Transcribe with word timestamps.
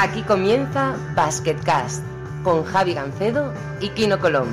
Aquí 0.00 0.22
comienza 0.22 0.96
Basketcast 1.14 2.02
con 2.42 2.64
Javi 2.64 2.94
Gancedo 2.94 3.52
y 3.82 3.90
Kino 3.90 4.18
Colón. 4.18 4.48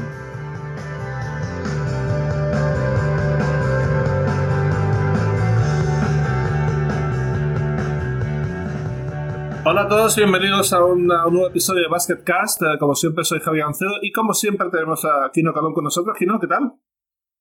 Hola 9.66 9.82
a 9.82 9.88
todos, 9.90 10.16
bienvenidos 10.16 10.72
a, 10.72 10.84
una- 10.86 11.24
a 11.24 11.28
un 11.28 11.34
nuevo 11.34 11.50
episodio 11.50 11.82
de 11.84 11.90
Basketcast. 11.90 12.62
Eh, 12.62 12.78
como 12.80 12.96
siempre, 12.96 13.26
soy 13.26 13.40
Javi 13.42 13.60
Gancedo 13.60 13.92
y 14.02 14.12
como 14.14 14.34
siempre 14.34 14.70
tenemos 14.72 15.04
a 15.04 15.30
Kino 15.34 15.54
Colón 15.54 15.74
con 15.74 15.84
nosotros. 15.84 16.16
Kino, 16.18 16.40
¿qué 16.40 16.48
tal? 16.48 16.72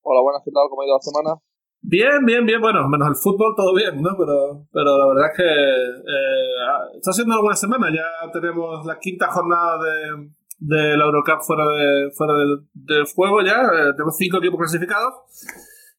Hola, 0.02 0.20
buenas, 0.23 0.43
¿qué 0.45 0.50
tal? 0.50 0.64
¿Cómo 0.68 0.82
ha 0.82 0.86
ido 0.86 0.96
la 0.96 1.00
semana? 1.03 1.40
Bien, 1.89 2.18
bien, 2.26 2.45
bien. 2.45 2.61
Bueno, 2.61 2.89
menos 2.89 3.07
el 3.07 3.14
fútbol, 3.14 3.54
todo 3.57 3.72
bien, 3.72 4.03
¿no? 4.03 4.11
Pero, 4.18 4.67
pero 4.72 4.99
la 4.99 5.07
verdad 5.07 5.31
es 5.31 5.36
que 5.39 5.46
eh, 5.46 6.99
está 6.99 7.12
siendo 7.12 7.35
una 7.35 7.43
buena 7.43 7.54
semana. 7.54 7.86
Ya 7.95 8.11
tenemos 8.32 8.85
la 8.85 8.99
quinta 8.99 9.29
jornada 9.29 9.79
de, 9.79 10.35
de 10.59 10.96
la 10.96 11.04
Eurocup 11.04 11.46
fuera, 11.46 11.62
de, 11.62 12.11
fuera 12.11 12.35
del, 12.35 13.07
juego 13.14 13.40
ya. 13.43 13.62
Eh, 13.71 13.93
tenemos 13.95 14.17
cinco 14.17 14.39
equipos 14.39 14.59
clasificados. 14.59 15.14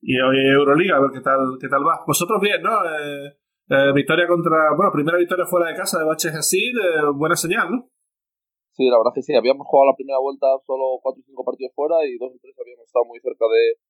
Y 0.01 0.19
hoy 0.19 0.43
Euroliga, 0.51 0.97
a 0.97 0.99
ver 0.99 1.11
qué 1.13 1.21
tal, 1.21 1.39
qué 1.59 1.69
tal 1.69 1.87
va. 1.87 2.03
Vosotros 2.05 2.41
bien, 2.41 2.61
¿no? 2.61 2.83
Eh, 2.83 3.37
eh, 3.69 3.91
victoria 3.95 4.27
contra... 4.27 4.75
Bueno, 4.75 4.91
primera 4.91 5.17
victoria 5.17 5.45
fuera 5.45 5.71
de 5.71 5.75
casa 5.75 5.99
de 5.99 6.05
Baches 6.05 6.35
así, 6.35 6.71
buena 7.15 7.37
señal, 7.37 7.71
¿no? 7.71 7.89
Sí, 8.75 8.91
la 8.91 8.97
verdad 8.99 9.15
es 9.15 9.23
que 9.23 9.31
sí, 9.31 9.35
habíamos 9.35 9.65
jugado 9.65 9.91
la 9.91 9.95
primera 9.95 10.19
vuelta 10.19 10.47
solo 10.67 10.99
4 11.01 11.15
o 11.15 11.25
5 11.25 11.45
partidos 11.45 11.73
fuera 11.73 12.05
y 12.05 12.19
dos 12.19 12.29
o 12.29 12.37
tres 12.39 12.53
habíamos 12.59 12.85
estado 12.85 13.05
muy 13.05 13.19
cerca 13.19 13.45
de, 13.49 13.81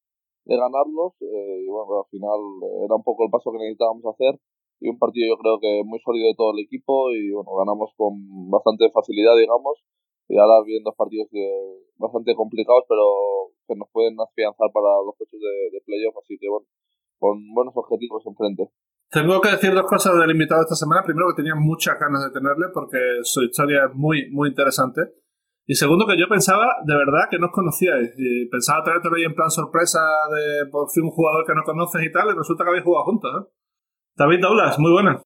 de 0.47 0.55
ganarlos. 0.55 1.13
eh, 1.21 1.63
y 1.65 1.67
bueno, 1.67 1.99
al 2.03 2.09
final 2.09 2.39
eh, 2.63 2.85
era 2.87 2.95
un 2.95 3.03
poco 3.03 3.25
el 3.25 3.31
paso 3.31 3.51
que 3.51 3.59
necesitábamos 3.59 4.03
hacer. 4.07 4.39
Y 4.79 4.89
un 4.89 4.99
partido 4.99 5.27
yo 5.33 5.37
creo 5.41 5.59
que 5.59 5.81
muy 5.83 5.99
sólido 6.05 6.27
de 6.29 6.35
todo 6.37 6.53
el 6.53 6.63
equipo 6.63 7.09
y 7.11 7.31
bueno, 7.33 7.49
ganamos 7.57 7.91
con 7.97 8.13
bastante 8.49 8.89
facilidad, 8.91 9.35
digamos. 9.35 9.81
Y 10.29 10.37
ahora 10.37 10.61
vienen 10.63 10.83
dos 10.83 10.95
partidos 10.95 11.27
de- 11.31 11.87
bastante 11.97 12.35
complicados, 12.35 12.83
pero 12.87 13.03
que 13.67 13.75
nos 13.75 13.89
pueden 13.91 14.15
afianzar 14.21 14.69
para 14.71 15.01
los 15.03 15.15
puestos 15.17 15.39
de, 15.39 15.71
de 15.73 15.81
playoff. 15.83 16.15
Así 16.21 16.37
que 16.39 16.47
bueno, 16.47 16.67
con 17.19 17.41
buenos 17.53 17.73
objetivos 17.75 18.21
enfrente. 18.27 18.69
Tengo 19.09 19.39
que 19.41 19.49
decir 19.49 19.73
dos 19.73 19.87
cosas 19.87 20.19
del 20.19 20.31
invitado 20.31 20.61
esta 20.61 20.75
semana. 20.75 21.01
Primero, 21.03 21.29
que 21.29 21.41
tenía 21.41 21.55
muchas 21.55 21.97
ganas 21.99 22.23
de 22.25 22.31
tenerle 22.31 22.67
porque 22.73 22.99
su 23.23 23.41
historia 23.41 23.85
es 23.89 23.95
muy, 23.95 24.29
muy 24.31 24.49
interesante. 24.49 25.01
Y 25.69 25.75
segundo, 25.75 26.07
que 26.07 26.17
yo 26.17 26.27
pensaba 26.29 26.65
de 26.85 26.95
verdad 26.95 27.27
que 27.29 27.37
no 27.39 27.47
os 27.47 27.51
conocíais. 27.51 28.13
Y 28.17 28.47
pensaba 28.49 28.83
traerte 28.83 29.09
ahí 29.15 29.23
en 29.25 29.35
plan 29.35 29.51
sorpresa 29.51 29.99
de 30.31 30.69
por 30.71 30.89
fin 30.89 31.03
un 31.03 31.11
jugador 31.11 31.45
que 31.45 31.53
no 31.53 31.63
conoces 31.65 32.01
y 32.03 32.11
tal. 32.11 32.29
Y 32.29 32.37
resulta 32.37 32.63
que 32.63 32.69
habéis 32.69 32.85
jugado 32.85 33.05
juntos, 33.05 33.31
¿eh? 33.35 33.51
David 34.15 34.39
Daulas, 34.41 34.79
muy 34.79 34.91
buena. 34.91 35.21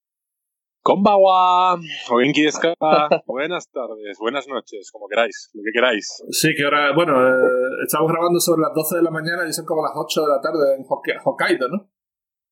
Konbawa, 0.83 1.75
o 1.75 2.17
ka? 2.59 3.22
buenas 3.28 3.70
tardes, 3.70 4.17
buenas 4.20 4.48
noches, 4.48 4.89
como 4.92 5.08
queráis, 5.08 5.52
lo 5.53 5.61
que 5.64 5.72
queráis. 5.72 6.23
Sí, 6.31 6.55
que 6.58 6.64
ahora, 6.64 6.92
bueno, 6.95 7.14
eh, 7.22 7.86
estamos 7.86 8.11
grabando 8.11 8.39
sobre 8.39 8.61
las 8.61 8.73
12 8.73 8.95
de 8.98 9.03
la 9.03 9.11
mañana 9.11 9.48
y 9.48 9.53
son 9.53 9.64
como 9.66 9.83
las 9.83 9.92
8 9.95 10.22
de 10.23 10.28
la 10.28 10.42
tarde 10.42 10.76
en 10.76 10.83
Hokka- 10.83 11.22
Hokkaido, 11.23 11.70
¿no? 11.70 11.88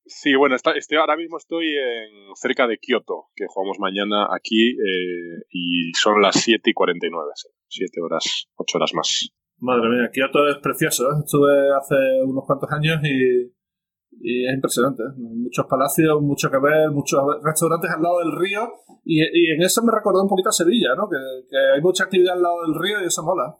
Sí, 0.10 0.34
bueno, 0.36 0.56
está, 0.56 0.72
estoy, 0.72 0.98
ahora 0.98 1.16
mismo 1.16 1.38
estoy 1.38 1.68
en, 1.68 2.36
cerca 2.36 2.66
de 2.66 2.80
Kioto, 2.80 3.28
que 3.36 3.46
jugamos 3.48 3.78
mañana 3.80 4.28
aquí 4.36 4.72
eh, 4.72 5.46
y 5.52 5.92
son 5.94 6.20
las 6.20 6.36
7 6.36 6.68
y 6.68 6.74
49, 6.74 7.30
7 7.68 8.02
horas, 8.02 8.48
8 8.56 8.78
horas 8.78 8.92
más. 8.96 9.30
Madre 9.60 9.90
mía, 9.90 10.10
Kioto 10.12 10.48
es 10.48 10.58
precioso. 10.58 11.12
¿eh? 11.12 11.22
Estuve 11.24 11.54
hace 11.78 11.96
unos 12.26 12.44
cuantos 12.46 12.72
años 12.72 13.00
y, 13.04 13.54
y 14.22 14.48
es 14.48 14.54
impresionante. 14.56 15.04
¿eh? 15.04 15.14
Muchos 15.16 15.68
palacios, 15.68 16.22
mucho 16.24 16.50
que 16.50 16.58
ver, 16.58 16.90
muchos 16.90 17.22
restaurantes 17.44 17.92
al 17.92 18.02
lado 18.02 18.18
del 18.20 18.32
río. 18.36 18.68
Y, 19.06 19.22
en 19.22 19.62
eso 19.62 19.84
me 19.84 19.92
recordó 19.94 20.24
un 20.24 20.30
poquito 20.30 20.50
a 20.50 20.53
Sevilla, 20.53 20.96
¿no? 20.96 21.08
Que 21.08 21.18
hay 21.75 21.81
mucha 21.81 22.06
actividad 22.06 22.34
al 22.34 22.42
lado 22.42 22.62
del 22.66 22.81
río 22.81 23.02
y 23.02 23.06
eso 23.06 23.24
mola. 23.24 23.56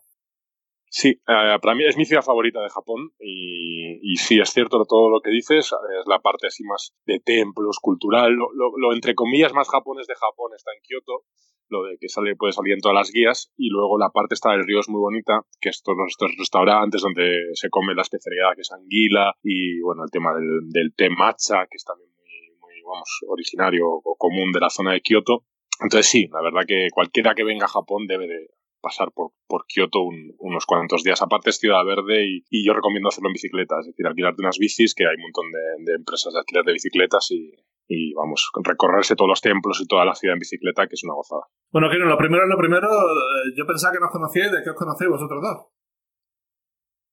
Sí, 0.92 1.10
eh, 1.10 1.58
para 1.62 1.76
mí 1.76 1.86
es 1.86 1.98
mi 1.98 2.06
ciudad 2.06 2.24
favorita 2.24 2.62
de 2.62 2.70
Japón 2.70 3.12
y, 3.20 4.00
y 4.02 4.16
sí, 4.16 4.40
es 4.40 4.50
cierto 4.50 4.84
todo 4.86 5.12
lo 5.12 5.22
que 5.22 5.30
dices, 5.30 5.68
es 5.68 6.08
la 6.08 6.20
parte 6.20 6.48
así 6.48 6.64
más 6.64 6.96
de 7.06 7.20
templos, 7.20 7.78
cultural, 7.80 8.34
lo, 8.34 8.94
entre 8.94 9.14
comillas 9.14 9.54
más 9.54 9.70
japonés 9.70 10.08
de 10.08 10.16
Japón 10.16 10.52
está 10.56 10.72
en 10.74 10.82
Kioto, 10.82 11.26
lo 11.70 11.84
de 11.84 11.98
que 12.00 12.10
sale 12.10 12.36
puede 12.36 12.54
salir 12.54 12.74
en 12.74 12.82
todas 12.82 12.96
las 12.96 13.12
guías 13.12 13.54
y 13.56 13.70
luego 13.70 14.00
la 14.00 14.10
parte 14.10 14.34
esta 14.34 14.50
del 14.50 14.66
río 14.66 14.80
es 14.80 14.90
muy 14.90 15.00
bonita, 15.00 15.46
que 15.62 15.70
estos 15.70 15.96
estos 16.08 16.32
restaurantes 16.40 17.02
donde 17.04 17.52
se 17.54 17.70
come 17.70 17.94
la 17.94 18.02
especialidad 18.02 18.56
que 18.56 18.62
es 18.62 18.72
anguila 18.72 19.36
y 19.44 19.80
bueno, 19.82 20.04
el 20.04 20.10
tema 20.10 20.34
del, 20.34 20.70
del 20.70 20.96
té 20.96 21.12
matcha, 21.12 21.68
que 21.70 21.78
es 21.78 21.86
también 21.86 22.10
muy, 22.18 22.58
muy 22.60 22.82
vamos, 22.82 23.10
originario 23.28 23.86
o 23.88 24.16
común 24.18 24.52
de 24.52 24.60
la 24.60 24.72
zona 24.72 24.94
de 24.94 25.02
Kioto. 25.02 25.46
Entonces 25.82 26.10
sí, 26.10 26.28
la 26.34 26.42
verdad 26.42 26.66
que 26.68 26.88
cualquiera 26.92 27.36
que 27.36 27.44
venga 27.44 27.66
a 27.66 27.70
Japón 27.70 28.08
debe 28.08 28.28
de 28.28 28.48
pasar 28.82 29.12
por, 29.14 29.32
por 29.48 29.66
Kioto 29.68 30.02
un- 30.02 30.36
unos 30.40 30.66
cuantos 30.66 31.04
días. 31.04 31.22
Aparte 31.22 31.50
es 31.52 31.58
ciudad 31.58 31.84
verde 31.86 32.26
y, 32.26 32.44
y 32.50 32.66
yo 32.66 32.74
recomiendo 32.74 33.10
hacerlo 33.10 33.30
en 33.30 33.34
bicicleta, 33.34 33.76
es 33.80 33.88
decir, 33.88 34.06
alquilarte 34.08 34.42
unas 34.42 34.58
bicis, 34.58 34.94
que 34.96 35.06
hay 35.06 35.16
un 35.16 35.24
montón 35.24 35.46
de, 35.52 35.92
de 35.92 35.96
empresas 35.98 36.34
de 36.34 36.40
alquiler 36.40 36.64
de 36.66 36.74
bicicletas 36.74 37.28
y, 37.32 37.54
y, 37.88 38.14
vamos, 38.14 38.50
recorrerse 38.64 39.16
todos 39.16 39.30
los 39.30 39.42
templos 39.42 39.82
y 39.82 39.88
toda 39.88 40.06
la 40.06 40.16
ciudad 40.16 40.34
en 40.36 40.40
bicicleta, 40.40 40.88
que 40.88 40.94
es 40.96 41.04
una 41.04 41.14
gozada. 41.16 41.42
Bueno, 41.72 41.90
Kino, 41.90 42.06
lo 42.06 42.18
primero 42.18 42.44
es 42.44 42.50
lo 42.50 42.58
primero. 42.58 42.88
eh, 42.88 43.54
Yo 43.58 43.66
pensaba 43.66 43.94
que 43.94 44.00
nos 44.00 44.12
conocíais. 44.12 44.52
¿De 44.52 44.64
qué 44.64 44.70
os 44.72 44.76
conocéis 44.76 45.10
vosotros 45.10 45.42
dos? 45.42 45.58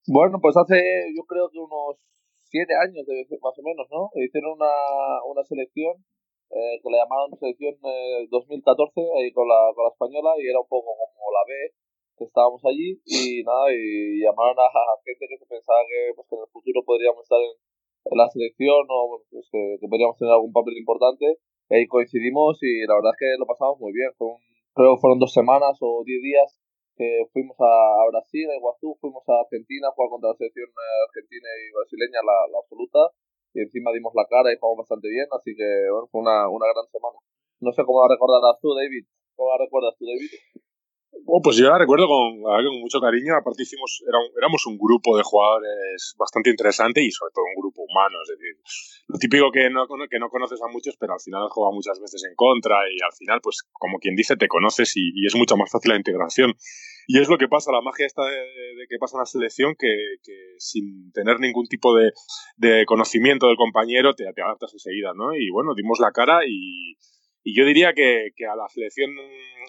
Bueno, 0.08 0.38
pues 0.40 0.56
hace 0.56 0.78
yo 1.16 1.22
creo 1.26 1.50
que 1.50 1.58
unos 1.58 1.98
siete 2.44 2.74
años 2.78 3.04
debe 3.06 3.24
ser, 3.26 3.38
más 3.42 3.58
o 3.58 3.62
menos, 3.62 3.86
¿no? 3.90 4.06
Hicieron 4.22 4.52
una, 4.54 4.70
una 5.26 5.42
selección 5.44 5.94
eh, 6.56 6.80
que 6.80 6.88
le 6.88 6.96
llamaron 6.96 7.36
selección 7.36 7.76
eh, 7.84 8.24
2014 8.32 8.96
ahí 9.20 9.28
con 9.36 9.44
la, 9.44 9.68
con 9.76 9.84
la 9.84 9.92
española 9.92 10.32
y 10.40 10.48
era 10.48 10.60
un 10.60 10.68
poco 10.68 10.96
como 10.96 11.28
la 11.28 11.44
B 11.44 11.52
que 12.16 12.24
estábamos 12.24 12.64
allí 12.64 12.96
y 13.04 13.44
nada 13.44 13.68
y 13.76 14.24
llamaron 14.24 14.56
a, 14.56 14.72
gente 15.04 15.28
que 15.28 15.36
se 15.36 15.44
pensaba 15.44 15.84
que, 15.84 16.16
pues, 16.16 16.24
que 16.28 16.36
en 16.36 16.42
el 16.42 16.48
futuro 16.48 16.80
podríamos 16.80 17.20
estar 17.20 17.40
en, 17.44 17.52
en 17.52 18.16
la 18.16 18.28
selección 18.32 18.88
o 18.88 19.20
pues, 19.28 19.44
que, 19.52 19.76
que 19.80 19.86
podríamos 19.86 20.16
tener 20.16 20.32
algún 20.32 20.52
papel 20.56 20.80
importante 20.80 21.36
ahí 21.70 21.86
coincidimos 21.86 22.58
y 22.62 22.86
la 22.86 22.94
verdad 22.94 23.12
es 23.14 23.18
que 23.18 23.38
lo 23.38 23.46
pasamos 23.46 23.78
muy 23.80 23.92
bien. 23.92 24.10
Fue 24.16 24.28
un, 24.28 24.38
creo 24.74 24.94
que 24.94 25.00
fueron 25.00 25.18
dos 25.18 25.32
semanas 25.32 25.78
o 25.80 26.02
diez 26.04 26.22
días 26.22 26.60
que 26.96 27.28
fuimos 27.32 27.56
a, 27.60 28.08
Brasil, 28.08 28.48
a 28.48 28.56
Iguazú, 28.56 28.96
fuimos 29.00 29.22
a 29.28 29.40
Argentina 29.44 29.92
jugar 29.92 30.10
contra 30.10 30.30
la 30.30 30.36
selección 30.36 30.68
eh, 30.68 31.04
argentina 31.04 31.44
y 31.44 31.64
brasileña, 31.74 32.20
la, 32.24 32.48
la 32.52 32.58
absoluta, 32.58 33.12
y 33.56 33.64
encima 33.64 33.90
dimos 33.96 34.12
la 34.14 34.28
cara 34.28 34.52
y 34.52 34.60
jugamos 34.60 34.84
bastante 34.84 35.08
bien, 35.08 35.24
así 35.32 35.56
que 35.56 35.64
bueno, 35.90 36.06
fue 36.12 36.20
una, 36.20 36.44
una 36.52 36.68
gran 36.68 36.84
semana. 36.92 37.16
No 37.64 37.72
sé 37.72 37.80
cómo 37.88 38.04
la 38.04 38.12
recordarás 38.14 38.60
tú, 38.60 38.76
David. 38.76 39.08
¿Cómo 39.34 39.48
la 39.56 39.64
recuerdas 39.64 39.96
tú, 39.98 40.04
David? 40.04 40.28
Oh, 41.28 41.40
pues 41.42 41.56
yo 41.56 41.66
la 41.68 41.78
recuerdo 41.78 42.06
con, 42.06 42.38
con 42.42 42.80
mucho 42.80 43.00
cariño. 43.00 43.34
Aparte 43.34 43.62
hicimos, 43.62 44.04
era 44.06 44.18
un- 44.18 44.30
éramos 44.36 44.64
un 44.66 44.76
grupo 44.78 45.16
de 45.16 45.24
jugadores 45.24 46.14
bastante 46.18 46.50
interesante 46.50 47.02
y 47.02 47.10
sobre 47.10 47.32
todo 47.34 47.44
un 47.48 47.56
grupo 47.60 47.82
humano. 47.82 48.18
Es 48.22 48.28
decir, 48.36 48.54
lo 49.08 49.18
típico 49.18 49.50
que 49.50 49.68
no, 49.70 49.86
que 50.08 50.18
no 50.20 50.28
conoces 50.28 50.60
a 50.62 50.68
muchos, 50.70 50.96
pero 51.00 51.14
al 51.14 51.20
final 51.20 51.44
has 51.46 51.52
jugado 51.52 51.72
muchas 51.72 51.98
veces 52.00 52.22
en 52.28 52.34
contra 52.36 52.76
y 52.92 53.00
al 53.02 53.12
final, 53.16 53.40
pues 53.42 53.64
como 53.72 53.98
quien 53.98 54.14
dice, 54.14 54.36
te 54.36 54.46
conoces 54.46 54.92
y, 54.96 55.10
y 55.14 55.26
es 55.26 55.34
mucho 55.34 55.56
más 55.56 55.70
fácil 55.70 55.90
la 55.92 55.96
integración. 55.96 56.52
Y 57.08 57.20
es 57.20 57.28
lo 57.28 57.38
que 57.38 57.48
pasa, 57.48 57.72
la 57.72 57.80
magia 57.82 58.06
esta 58.06 58.22
de, 58.24 58.30
de 58.36 58.65
que 58.88 58.98
pasa 58.98 59.16
en 59.16 59.20
la 59.20 59.26
selección, 59.26 59.74
que, 59.78 60.16
que 60.22 60.54
sin 60.58 61.10
tener 61.12 61.40
ningún 61.40 61.66
tipo 61.66 61.94
de, 61.94 62.12
de 62.56 62.84
conocimiento 62.86 63.46
del 63.46 63.56
compañero 63.56 64.14
te, 64.14 64.24
te 64.34 64.42
adaptas 64.42 64.72
enseguida, 64.72 65.12
¿no? 65.14 65.34
Y 65.34 65.50
bueno, 65.50 65.74
dimos 65.74 65.98
la 66.00 66.12
cara 66.12 66.40
y, 66.46 66.96
y 67.42 67.56
yo 67.56 67.64
diría 67.64 67.92
que, 67.94 68.30
que 68.36 68.46
a 68.46 68.56
la 68.56 68.68
selección 68.68 69.10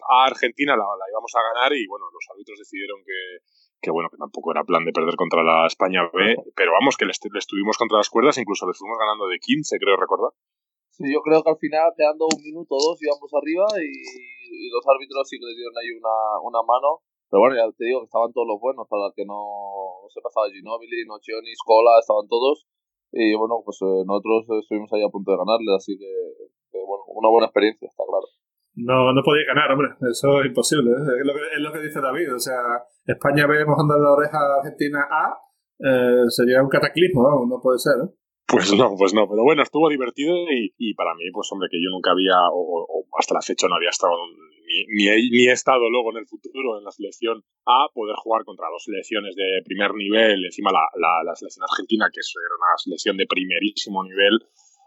a 0.10 0.26
Argentina 0.26 0.76
la, 0.76 0.84
la 0.84 1.06
íbamos 1.12 1.32
a 1.36 1.42
ganar 1.54 1.74
y 1.74 1.88
bueno, 1.88 2.06
los 2.12 2.26
árbitros 2.34 2.60
decidieron 2.60 3.00
que, 3.06 3.46
que 3.82 3.92
bueno, 3.92 4.10
que 4.10 4.18
tampoco 4.18 4.52
era 4.52 4.64
plan 4.64 4.84
de 4.86 4.92
perder 4.92 5.16
contra 5.16 5.44
la 5.44 5.68
España 5.68 6.10
B, 6.12 6.36
pero 6.56 6.72
vamos, 6.74 6.98
que 6.98 7.06
les, 7.06 7.20
les 7.34 7.48
tuvimos 7.48 7.78
contra 7.78 7.98
las 7.98 8.10
cuerdas, 8.10 8.38
incluso 8.38 8.68
les 8.68 8.78
fuimos 8.78 8.98
ganando 8.98 9.28
de 9.28 9.40
15, 9.40 9.78
creo 9.80 9.98
recordar. 9.98 10.32
Sí, 10.90 11.06
yo 11.14 11.22
creo 11.22 11.44
que 11.44 11.52
al 11.52 11.62
final, 11.62 11.94
quedando 11.96 12.26
un 12.26 12.42
minuto 12.42 12.74
o 12.74 12.82
dos, 12.82 12.98
íbamos 13.02 13.30
arriba 13.38 13.66
y, 13.78 13.94
y 14.50 14.70
los 14.74 14.82
árbitros 14.88 15.30
sí 15.30 15.38
que 15.38 15.46
le 15.46 15.54
dieron 15.54 15.78
ahí 15.78 15.94
una, 15.94 16.42
una 16.42 16.62
mano. 16.66 17.06
Pero 17.30 17.40
bueno, 17.44 17.56
ya 17.60 17.68
te 17.76 17.86
digo 17.86 18.00
que 18.02 18.10
estaban 18.10 18.32
todos 18.32 18.48
los 18.48 18.60
buenos, 18.60 18.88
para 18.88 19.12
que 19.16 19.26
no 19.28 20.08
se 20.08 20.24
pasaba 20.24 20.48
Ginobili, 20.48 21.04
Nocioni, 21.06 21.52
Scola, 21.56 22.00
estaban 22.00 22.28
todos. 22.28 22.66
Y 23.12 23.36
bueno, 23.36 23.64
pues 23.64 23.80
eh, 23.84 24.04
nosotros 24.08 24.48
estuvimos 24.64 24.92
ahí 24.94 25.04
a 25.04 25.12
punto 25.12 25.32
de 25.32 25.38
ganarle, 25.38 25.72
así 25.76 25.98
que, 25.98 26.08
bueno, 26.72 27.04
una 27.16 27.30
buena 27.30 27.48
experiencia, 27.48 27.88
está 27.88 28.04
claro. 28.04 28.28
No, 28.78 29.12
no 29.12 29.24
podía 29.24 29.42
ganar, 29.48 29.72
hombre. 29.72 29.90
Eso 30.06 30.40
es 30.40 30.46
imposible. 30.48 30.92
¿eh? 30.92 31.02
Es 31.58 31.62
lo 31.62 31.72
que, 31.74 31.82
dice 31.82 32.00
David. 32.00 32.36
O 32.36 32.40
sea, 32.40 32.62
España 33.06 33.48
ve 33.48 33.66
mojando 33.66 33.98
la 33.98 34.12
oreja 34.12 34.38
a 34.38 34.62
Argentina 34.62 35.02
A. 35.10 35.34
eh, 35.80 36.30
sería 36.30 36.62
un 36.62 36.70
cataclismo, 36.70 37.24
vamos, 37.24 37.50
no 37.50 37.60
puede 37.60 37.80
ser. 37.80 37.96
¿eh? 38.06 38.10
Pues 38.48 38.74
no, 38.74 38.96
pues 38.98 39.14
no, 39.14 39.28
pero 39.28 39.44
bueno, 39.44 39.62
estuvo 39.62 39.90
divertido 39.90 40.34
y, 40.50 40.94
para 40.94 41.14
mí, 41.16 41.26
pues 41.34 41.52
hombre, 41.52 41.68
que 41.70 41.84
yo 41.84 41.90
nunca 41.92 42.12
había, 42.12 42.48
o, 42.50 42.86
o 42.88 43.06
hasta 43.20 43.34
la 43.34 43.42
fecha 43.42 43.68
no 43.68 43.76
había 43.76 43.90
estado, 43.90 44.14
ni, 44.66 44.86
ni, 44.96 45.08
he, 45.10 45.16
ni 45.30 45.48
he 45.48 45.52
estado 45.52 45.90
luego 45.90 46.12
en 46.12 46.20
el 46.20 46.28
futuro 46.28 46.78
en 46.78 46.86
la 46.86 46.92
selección 46.92 47.44
A, 47.66 47.88
poder 47.94 48.16
jugar 48.16 48.46
contra 48.46 48.70
dos 48.70 48.84
selecciones 48.86 49.36
de 49.36 49.62
primer 49.66 49.94
nivel, 49.96 50.46
encima 50.46 50.72
la, 50.72 50.88
la, 50.96 51.24
la 51.26 51.36
selección 51.36 51.66
argentina, 51.70 52.10
que 52.14 52.22
era 52.22 52.56
una 52.56 52.78
selección 52.78 53.18
de 53.18 53.28
primerísimo 53.28 54.04
nivel, 54.04 54.40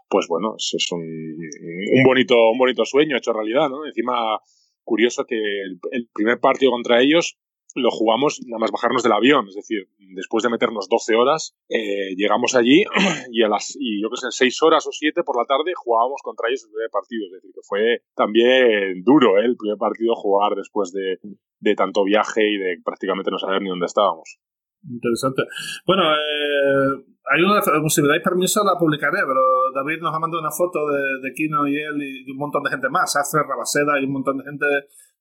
pues 0.09 0.27
bueno, 0.27 0.55
es, 0.57 0.73
es 0.75 0.91
un, 0.93 1.03
un, 1.03 2.03
bonito, 2.05 2.37
un 2.51 2.59
bonito 2.59 2.87
sueño 2.87 3.19
hecho 3.19 3.35
realidad, 3.35 3.69
¿no? 3.69 3.85
Encima 3.85 4.41
curioso 4.85 5.25
que 5.27 5.37
el 5.37 6.09
primer 6.15 6.41
partido 6.41 6.73
contra 6.73 7.01
ellos 7.03 7.39
lo 7.75 7.91
jugamos 7.91 8.41
nada 8.47 8.59
más 8.59 8.71
bajarnos 8.71 9.03
del 9.03 9.13
avión, 9.13 9.49
es 9.49 9.55
decir, 9.55 9.89
después 10.15 10.43
de 10.43 10.51
meternos 10.51 10.89
12 10.89 11.15
horas, 11.15 11.57
eh, 11.69 12.15
llegamos 12.17 12.55
allí 12.55 12.85
y 13.33 13.43
a 13.43 13.49
las, 13.49 13.77
y 13.79 14.03
yo 14.03 14.11
que 14.11 14.17
sé, 14.17 14.29
6 14.31 14.63
horas 14.63 14.87
o 14.87 14.93
7 14.93 15.23
por 15.23 15.37
la 15.37 15.47
tarde 15.47 15.73
jugábamos 15.75 16.21
contra 16.23 16.49
ellos 16.49 16.65
el 16.65 16.73
primer 16.73 16.91
partido, 16.91 17.27
es 17.27 17.33
decir, 17.33 17.51
que 17.55 17.61
fue 17.63 18.03
también 18.15 19.03
duro 19.05 19.39
¿eh? 19.39 19.45
el 19.45 19.57
primer 19.57 19.79
partido 19.79 20.15
jugar 20.15 20.55
después 20.57 20.93
de, 20.93 21.19
de 21.61 21.75
tanto 21.75 22.05
viaje 22.05 22.43
y 22.49 22.57
de 22.57 22.79
prácticamente 22.85 23.31
no 23.31 23.39
saber 23.39 23.63
ni 23.63 23.71
dónde 23.71 23.87
estábamos. 23.87 24.39
Interesante. 24.83 25.43
Bueno, 25.87 26.03
eh, 26.15 27.05
hay 27.31 27.43
una, 27.43 27.61
si 27.61 28.03
me 28.03 28.09
dais 28.09 28.23
permiso 28.23 28.65
la 28.65 28.79
publicaré, 28.79 29.19
pero 29.27 29.41
David 29.75 30.01
nos 30.01 30.15
ha 30.15 30.19
mandado 30.19 30.41
una 30.41 30.51
foto 30.51 30.89
de, 30.89 31.21
de 31.23 31.33
Kino 31.35 31.67
y 31.67 31.77
él 31.77 32.01
y 32.03 32.31
un 32.31 32.39
montón 32.39 32.63
de 32.63 32.71
gente 32.71 32.89
más, 32.89 33.15
Alfred 33.15 33.47
Rabaseda 33.47 34.01
y 34.01 34.05
un 34.07 34.13
montón 34.13 34.39
de 34.39 34.45
gente 34.45 34.67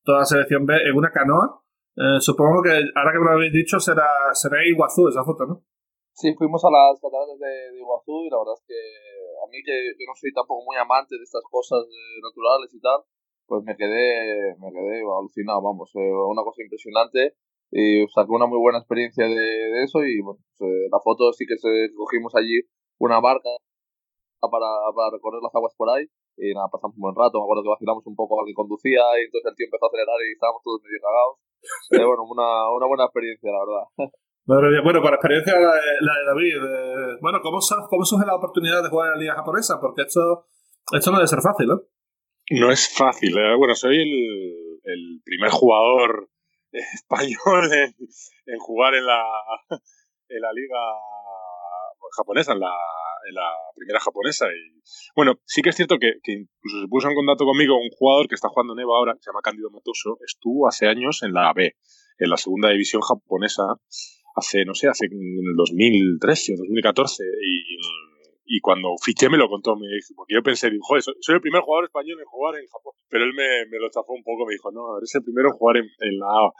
toda 0.03 0.19
la 0.19 0.25
selección 0.25 0.65
B 0.65 0.75
en 0.75 0.95
una 0.95 1.11
canoa 1.11 1.61
eh, 1.97 2.19
supongo 2.19 2.61
que 2.61 2.71
ahora 2.71 3.11
que 3.11 3.19
me 3.19 3.25
lo 3.25 3.35
habéis 3.35 3.53
dicho 3.53 3.79
será, 3.79 4.07
será 4.33 4.61
Iguazú 4.65 5.07
esa 5.09 5.23
foto, 5.23 5.45
¿no? 5.45 5.63
Sí, 6.13 6.35
fuimos 6.35 6.63
a 6.63 6.71
las 6.71 6.99
cataratas 6.99 7.39
de, 7.39 7.79
Iguazú 7.79 8.27
y 8.27 8.29
la 8.29 8.39
verdad 8.39 8.59
es 8.59 8.65
que 8.67 8.75
a 8.75 9.45
mí 9.47 9.63
que, 9.63 9.95
no 10.05 10.13
soy 10.15 10.31
tampoco 10.31 10.63
muy 10.67 10.75
amante 10.75 11.15
de 11.15 11.23
estas 11.23 11.43
cosas 11.49 11.79
eh, 11.87 12.19
naturales 12.19 12.69
y 12.75 12.79
tal, 12.79 12.99
pues 13.47 13.63
me 13.63 13.75
quedé, 13.75 14.55
me 14.59 14.71
quedé 14.71 15.01
alucinado, 15.01 15.63
vamos, 15.63 15.91
eh, 15.95 16.11
una 16.27 16.43
cosa 16.43 16.61
impresionante 16.61 17.35
y 17.71 18.05
saqué 18.11 18.31
una 18.31 18.47
muy 18.47 18.59
buena 18.59 18.79
experiencia 18.79 19.25
de, 19.27 19.83
eso 19.83 20.03
y 20.03 20.21
bueno, 20.21 20.39
pues, 20.57 20.71
la 20.91 20.99
foto 20.99 21.31
sí 21.33 21.45
que 21.47 21.57
se, 21.57 21.91
cogimos 21.95 22.35
allí 22.35 22.61
una 22.99 23.19
barca 23.19 23.49
para, 24.39 24.69
para 24.95 25.11
recorrer 25.15 25.41
las 25.41 25.55
aguas 25.55 25.73
por 25.75 25.89
ahí 25.89 26.05
y 26.37 26.53
nada, 26.53 26.67
pasamos 26.71 26.95
un 26.95 27.11
buen 27.11 27.15
rato, 27.15 27.39
me 27.39 27.43
acuerdo 27.43 27.63
que 27.63 27.75
vacilamos 27.75 28.07
un 28.07 28.15
poco 28.15 28.39
al 28.39 28.47
que 28.47 28.55
conducía 28.55 29.03
y 29.19 29.27
entonces 29.27 29.51
el 29.51 29.55
tío 29.55 29.67
empezó 29.67 29.85
a 29.85 29.89
acelerar 29.91 30.19
y 30.23 30.31
estábamos 30.35 30.63
todos 30.63 30.83
medio 30.83 30.99
cagados 30.99 31.48
pero 31.89 32.07
bueno, 32.07 32.23
una, 32.23 32.69
una 32.71 32.85
buena 32.87 33.05
experiencia, 33.05 33.51
la 33.51 33.59
verdad. 33.59 34.13
Bueno, 34.83 35.01
para 35.03 35.17
experiencia 35.17 35.53
la 35.59 36.13
de, 36.15 36.25
David, 36.25 36.55
eh, 36.55 37.17
bueno, 37.21 37.39
¿cómo, 37.43 37.59
¿cómo 37.87 38.03
surge 38.03 38.25
la 38.25 38.35
oportunidad 38.35 38.81
de 38.81 38.89
jugar 38.89 39.09
en 39.09 39.13
la 39.13 39.19
Liga 39.19 39.35
Japonesa? 39.35 39.79
Porque 39.79 40.01
esto, 40.01 40.47
esto 40.91 41.11
no 41.11 41.17
debe 41.17 41.27
ser 41.27 41.41
fácil, 41.41 41.67
¿no? 41.67 41.81
No 42.49 42.71
es 42.71 42.89
fácil. 42.97 43.37
¿eh? 43.37 43.55
Bueno, 43.55 43.75
soy 43.75 44.01
el, 44.01 44.79
el 44.83 45.21
primer 45.23 45.51
jugador 45.51 46.29
español 46.71 47.71
en, 47.71 47.93
en, 48.47 48.57
jugar 48.57 48.95
en 48.95 49.05
la, 49.05 49.23
en 49.69 50.41
la 50.41 50.51
Liga 50.51 50.79
japonesa, 52.17 52.53
en 52.53 52.61
la, 52.61 52.73
en 53.27 53.35
la 53.35 53.49
primera 53.75 53.99
japonesa. 53.99 54.45
Y 54.47 54.81
bueno, 55.15 55.35
sí 55.45 55.61
que 55.61 55.69
es 55.69 55.75
cierto 55.75 55.97
que, 55.99 56.13
que, 56.23 56.33
incluso 56.33 56.81
se 56.81 56.87
puso 56.87 57.09
en 57.09 57.15
contacto 57.15 57.45
conmigo 57.45 57.75
un 57.75 57.89
jugador 57.91 58.27
que 58.27 58.35
está 58.35 58.49
jugando 58.49 58.73
en 58.73 58.79
EVA 58.79 58.95
ahora, 58.95 59.13
que 59.13 59.23
se 59.23 59.29
llama 59.29 59.41
Candido 59.41 59.69
Matoso, 59.69 60.17
estuvo 60.25 60.67
hace 60.67 60.87
años 60.87 61.23
en 61.23 61.33
la 61.33 61.51
B, 61.53 61.75
en 62.17 62.29
la 62.29 62.37
segunda 62.37 62.69
división 62.69 63.01
japonesa, 63.01 63.63
hace, 64.35 64.65
no 64.65 64.73
sé, 64.73 64.87
hace 64.87 65.05
en 65.05 65.13
el 65.13 65.55
2013 65.55 66.53
o 66.53 66.57
2014. 66.57 67.23
Y, 67.23 68.57
y 68.57 68.61
cuando 68.61 68.95
fiché 68.97 69.29
me 69.29 69.37
lo 69.37 69.47
contó, 69.47 69.75
me 69.75 69.87
dijo, 69.87 70.13
porque 70.15 70.33
yo 70.33 70.41
pensé, 70.41 70.71
dijo, 70.71 70.81
joder, 70.81 71.03
soy, 71.03 71.35
el 71.35 71.41
primer 71.41 71.61
jugador 71.61 71.85
español 71.85 72.19
en 72.19 72.25
jugar 72.25 72.55
en 72.55 72.65
Japón. 72.65 72.93
Pero 73.07 73.23
él 73.25 73.33
me, 73.33 73.69
me 73.69 73.77
lo 73.77 73.89
chafó 73.91 74.13
un 74.13 74.23
poco, 74.23 74.45
me 74.47 74.53
dijo, 74.53 74.71
no, 74.71 74.97
eres 74.97 75.13
el 75.13 75.23
primero 75.23 75.49
en 75.49 75.53
jugar 75.53 75.77
en, 75.77 75.85
en 75.85 76.17
la 76.17 76.25
A. 76.25 76.51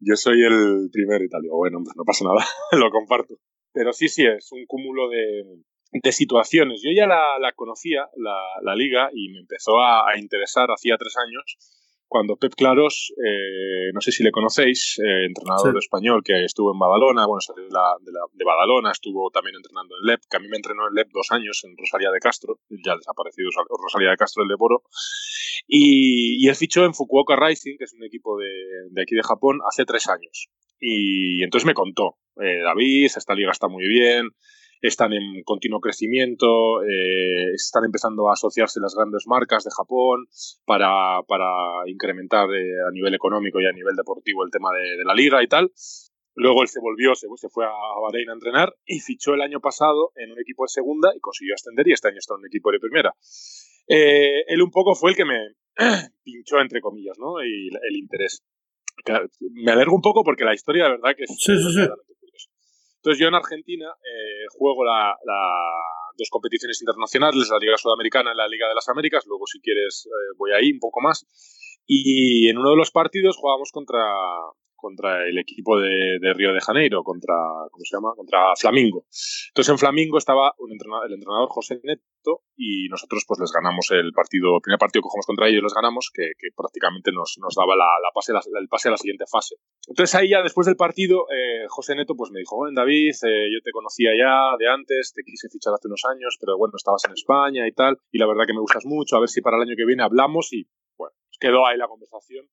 Yo 0.00 0.16
soy 0.16 0.42
el 0.42 0.90
primero 0.92 1.24
y 1.24 1.28
tal. 1.28 1.40
Digo, 1.40 1.56
bueno, 1.56 1.78
no 1.80 2.04
pasa 2.04 2.24
nada, 2.24 2.44
lo 2.78 2.90
comparto. 2.90 3.36
Pero 3.72 3.92
sí, 3.92 4.08
sí, 4.08 4.24
es 4.26 4.52
un 4.52 4.66
cúmulo 4.66 5.08
de, 5.08 5.44
de 5.92 6.12
situaciones. 6.12 6.82
Yo 6.82 6.90
ya 6.94 7.06
la, 7.06 7.38
la 7.40 7.52
conocía, 7.52 8.08
la, 8.16 8.36
la, 8.62 8.74
liga, 8.74 9.10
y 9.12 9.28
me 9.30 9.40
empezó 9.40 9.78
a, 9.80 10.10
a, 10.10 10.18
interesar 10.18 10.68
hacía 10.70 10.96
tres 10.96 11.16
años, 11.16 11.58
cuando 12.10 12.36
Pep 12.36 12.54
Claros, 12.56 13.14
eh, 13.24 13.92
no 13.94 14.00
sé 14.00 14.10
si 14.10 14.24
le 14.24 14.32
conocéis, 14.32 14.98
eh, 14.98 15.26
entrenador 15.26 15.74
sí. 15.74 15.78
español 15.78 16.22
que 16.24 16.44
estuvo 16.44 16.72
en 16.72 16.78
Badalona, 16.78 17.24
bueno, 17.24 17.40
salió 17.40 17.62
de, 17.62 17.70
la, 17.70 17.94
de, 18.32 18.44
Badalona, 18.44 18.90
estuvo 18.90 19.30
también 19.30 19.54
entrenando 19.54 19.94
en 19.96 20.06
LEP, 20.06 20.20
que 20.28 20.36
a 20.36 20.40
mí 20.40 20.48
me 20.48 20.56
entrenó 20.56 20.88
en 20.88 20.94
LEP 20.94 21.08
dos 21.12 21.28
años, 21.30 21.62
en 21.62 21.76
Rosalía 21.78 22.10
de 22.10 22.18
Castro, 22.18 22.58
ya 22.68 22.96
desaparecido 22.96 23.50
Rosalía 23.80 24.10
de 24.10 24.16
Castro, 24.16 24.42
el 24.42 24.48
de 24.48 24.56
Boro, 24.56 24.82
y, 25.68 26.44
y 26.44 26.48
él 26.48 26.56
fichó 26.56 26.84
en 26.84 26.94
Fukuoka 26.94 27.36
Rising, 27.36 27.76
que 27.78 27.84
es 27.84 27.92
un 27.92 28.02
equipo 28.02 28.36
de, 28.38 28.50
de 28.90 29.02
aquí 29.02 29.14
de 29.14 29.22
Japón, 29.22 29.60
hace 29.68 29.84
tres 29.84 30.08
años. 30.08 30.50
Y 30.80 31.44
entonces 31.44 31.64
me 31.64 31.74
contó, 31.74 32.16
eh, 32.42 32.58
David, 32.64 33.04
esta 33.04 33.34
liga 33.34 33.52
está 33.52 33.68
muy 33.68 33.86
bien, 33.86 34.30
están 34.88 35.12
en 35.12 35.42
continuo 35.44 35.80
crecimiento, 35.80 36.82
eh, 36.82 37.52
están 37.54 37.84
empezando 37.84 38.28
a 38.28 38.32
asociarse 38.32 38.80
las 38.80 38.94
grandes 38.94 39.24
marcas 39.26 39.64
de 39.64 39.70
Japón 39.76 40.26
para, 40.64 41.22
para 41.28 41.46
incrementar 41.86 42.48
eh, 42.54 42.80
a 42.88 42.90
nivel 42.90 43.14
económico 43.14 43.60
y 43.60 43.66
a 43.66 43.72
nivel 43.72 43.96
deportivo 43.96 44.44
el 44.44 44.50
tema 44.50 44.70
de, 44.72 44.96
de, 44.96 45.04
la 45.04 45.14
liga 45.14 45.42
y 45.42 45.48
tal. 45.48 45.70
Luego 46.34 46.62
él 46.62 46.68
se 46.68 46.80
volvió, 46.80 47.14
se, 47.14 47.26
se 47.36 47.48
fue 47.48 47.66
a 47.66 48.00
Bahrein 48.02 48.30
a 48.30 48.34
entrenar 48.34 48.74
y 48.86 49.00
fichó 49.00 49.34
el 49.34 49.42
año 49.42 49.60
pasado 49.60 50.12
en 50.16 50.32
un 50.32 50.40
equipo 50.40 50.64
de 50.64 50.68
segunda 50.68 51.10
y 51.14 51.20
consiguió 51.20 51.54
ascender 51.54 51.86
y 51.88 51.92
este 51.92 52.08
año 52.08 52.18
está 52.18 52.34
en 52.34 52.40
un 52.40 52.46
equipo 52.46 52.70
de 52.70 52.78
primera. 52.78 53.14
Eh, 53.88 54.44
él 54.46 54.62
un 54.62 54.70
poco 54.70 54.94
fue 54.94 55.10
el 55.10 55.16
que 55.16 55.24
me 55.24 55.54
pinchó, 56.22 56.60
entre 56.60 56.80
comillas, 56.80 57.18
¿no? 57.18 57.42
Y 57.44 57.68
el 57.68 57.96
interés. 57.96 58.42
Me 59.40 59.72
alergo 59.72 59.94
un 59.94 60.02
poco 60.02 60.22
porque 60.22 60.44
la 60.44 60.54
historia, 60.54 60.84
de 60.84 60.90
verdad, 60.90 61.16
que 61.16 61.24
es 61.24 61.30
sí, 61.36 61.56
sí, 61.56 61.72
sí. 61.72 61.88
Entonces 63.00 63.18
yo 63.18 63.28
en 63.28 63.34
Argentina 63.34 63.86
eh, 64.04 64.44
juego 64.50 64.84
la, 64.84 65.16
dos 66.18 66.28
competiciones 66.28 66.82
internacionales, 66.82 67.48
la 67.50 67.58
Liga 67.58 67.78
Sudamericana 67.78 68.32
y 68.32 68.36
la 68.36 68.46
Liga 68.46 68.68
de 68.68 68.74
las 68.74 68.88
Américas, 68.90 69.24
luego 69.26 69.46
si 69.46 69.58
quieres 69.60 70.06
eh, 70.06 70.34
voy 70.36 70.52
ahí 70.52 70.70
un 70.70 70.80
poco 70.80 71.00
más. 71.00 71.24
Y 71.86 72.48
en 72.50 72.58
uno 72.58 72.70
de 72.70 72.76
los 72.76 72.90
partidos 72.90 73.38
jugábamos 73.38 73.72
contra, 73.72 74.04
contra 74.80 75.26
el 75.26 75.38
equipo 75.38 75.78
de, 75.78 76.18
Río 76.34 76.52
de 76.52 76.60
Janeiro, 76.60 77.02
contra, 77.02 77.34
¿cómo 77.70 77.84
se 77.84 77.96
llama? 77.96 78.14
Contra 78.16 78.54
Flamingo. 78.56 79.04
Entonces 79.48 79.70
en 79.70 79.78
Flamingo 79.78 80.18
estaba 80.18 80.54
el 80.58 81.12
entrenador 81.12 81.48
José 81.48 81.80
Neto 81.84 82.42
y 82.56 82.88
nosotros 82.88 83.24
pues 83.26 83.40
les 83.40 83.52
ganamos 83.52 83.90
el 83.90 84.12
partido, 84.12 84.56
el 84.56 84.62
primer 84.62 84.78
partido 84.78 85.02
que 85.02 85.08
jugamos 85.08 85.26
contra 85.26 85.48
ellos 85.48 85.62
les 85.62 85.74
ganamos, 85.74 86.10
que, 86.12 86.32
que 86.38 86.48
prácticamente 86.56 87.12
nos, 87.12 87.38
nos 87.40 87.54
daba 87.54 87.76
la, 87.76 87.88
la 88.02 88.10
pase, 88.14 88.32
la, 88.32 88.40
el 88.40 88.68
pase 88.68 88.88
a 88.88 88.92
la 88.92 88.98
siguiente 88.98 89.24
fase. 89.30 89.56
Entonces 89.86 90.14
ahí 90.14 90.30
ya 90.30 90.42
después 90.42 90.66
del 90.66 90.76
partido, 90.76 91.26
eh, 91.30 91.66
José 91.68 91.94
Neto 91.94 92.14
pues 92.16 92.30
me 92.30 92.40
dijo, 92.40 92.56
bueno 92.56 92.74
David, 92.74 93.14
eh, 93.22 93.48
yo 93.52 93.60
te 93.62 93.72
conocía 93.72 94.10
ya 94.16 94.56
de 94.58 94.68
antes, 94.68 95.12
te 95.14 95.22
quise 95.22 95.48
fichar 95.48 95.74
hace 95.74 95.88
unos 95.88 96.02
años, 96.08 96.36
pero 96.40 96.56
bueno, 96.56 96.74
estabas 96.76 97.04
en 97.04 97.12
España 97.12 97.66
y 97.66 97.72
tal, 97.72 97.98
y 98.10 98.18
la 98.18 98.26
verdad 98.26 98.44
que 98.46 98.54
me 98.54 98.60
gustas 98.60 98.86
mucho, 98.86 99.16
a 99.16 99.20
ver 99.20 99.28
si 99.28 99.40
para 99.40 99.56
el 99.56 99.62
año 99.62 99.76
que 99.76 99.86
viene 99.86 100.02
hablamos 100.02 100.52
y 100.52 100.66
bueno, 100.96 101.14
quedó 101.38 101.66
ahí 101.66 101.76
la 101.76 101.88
conversación 101.88 102.46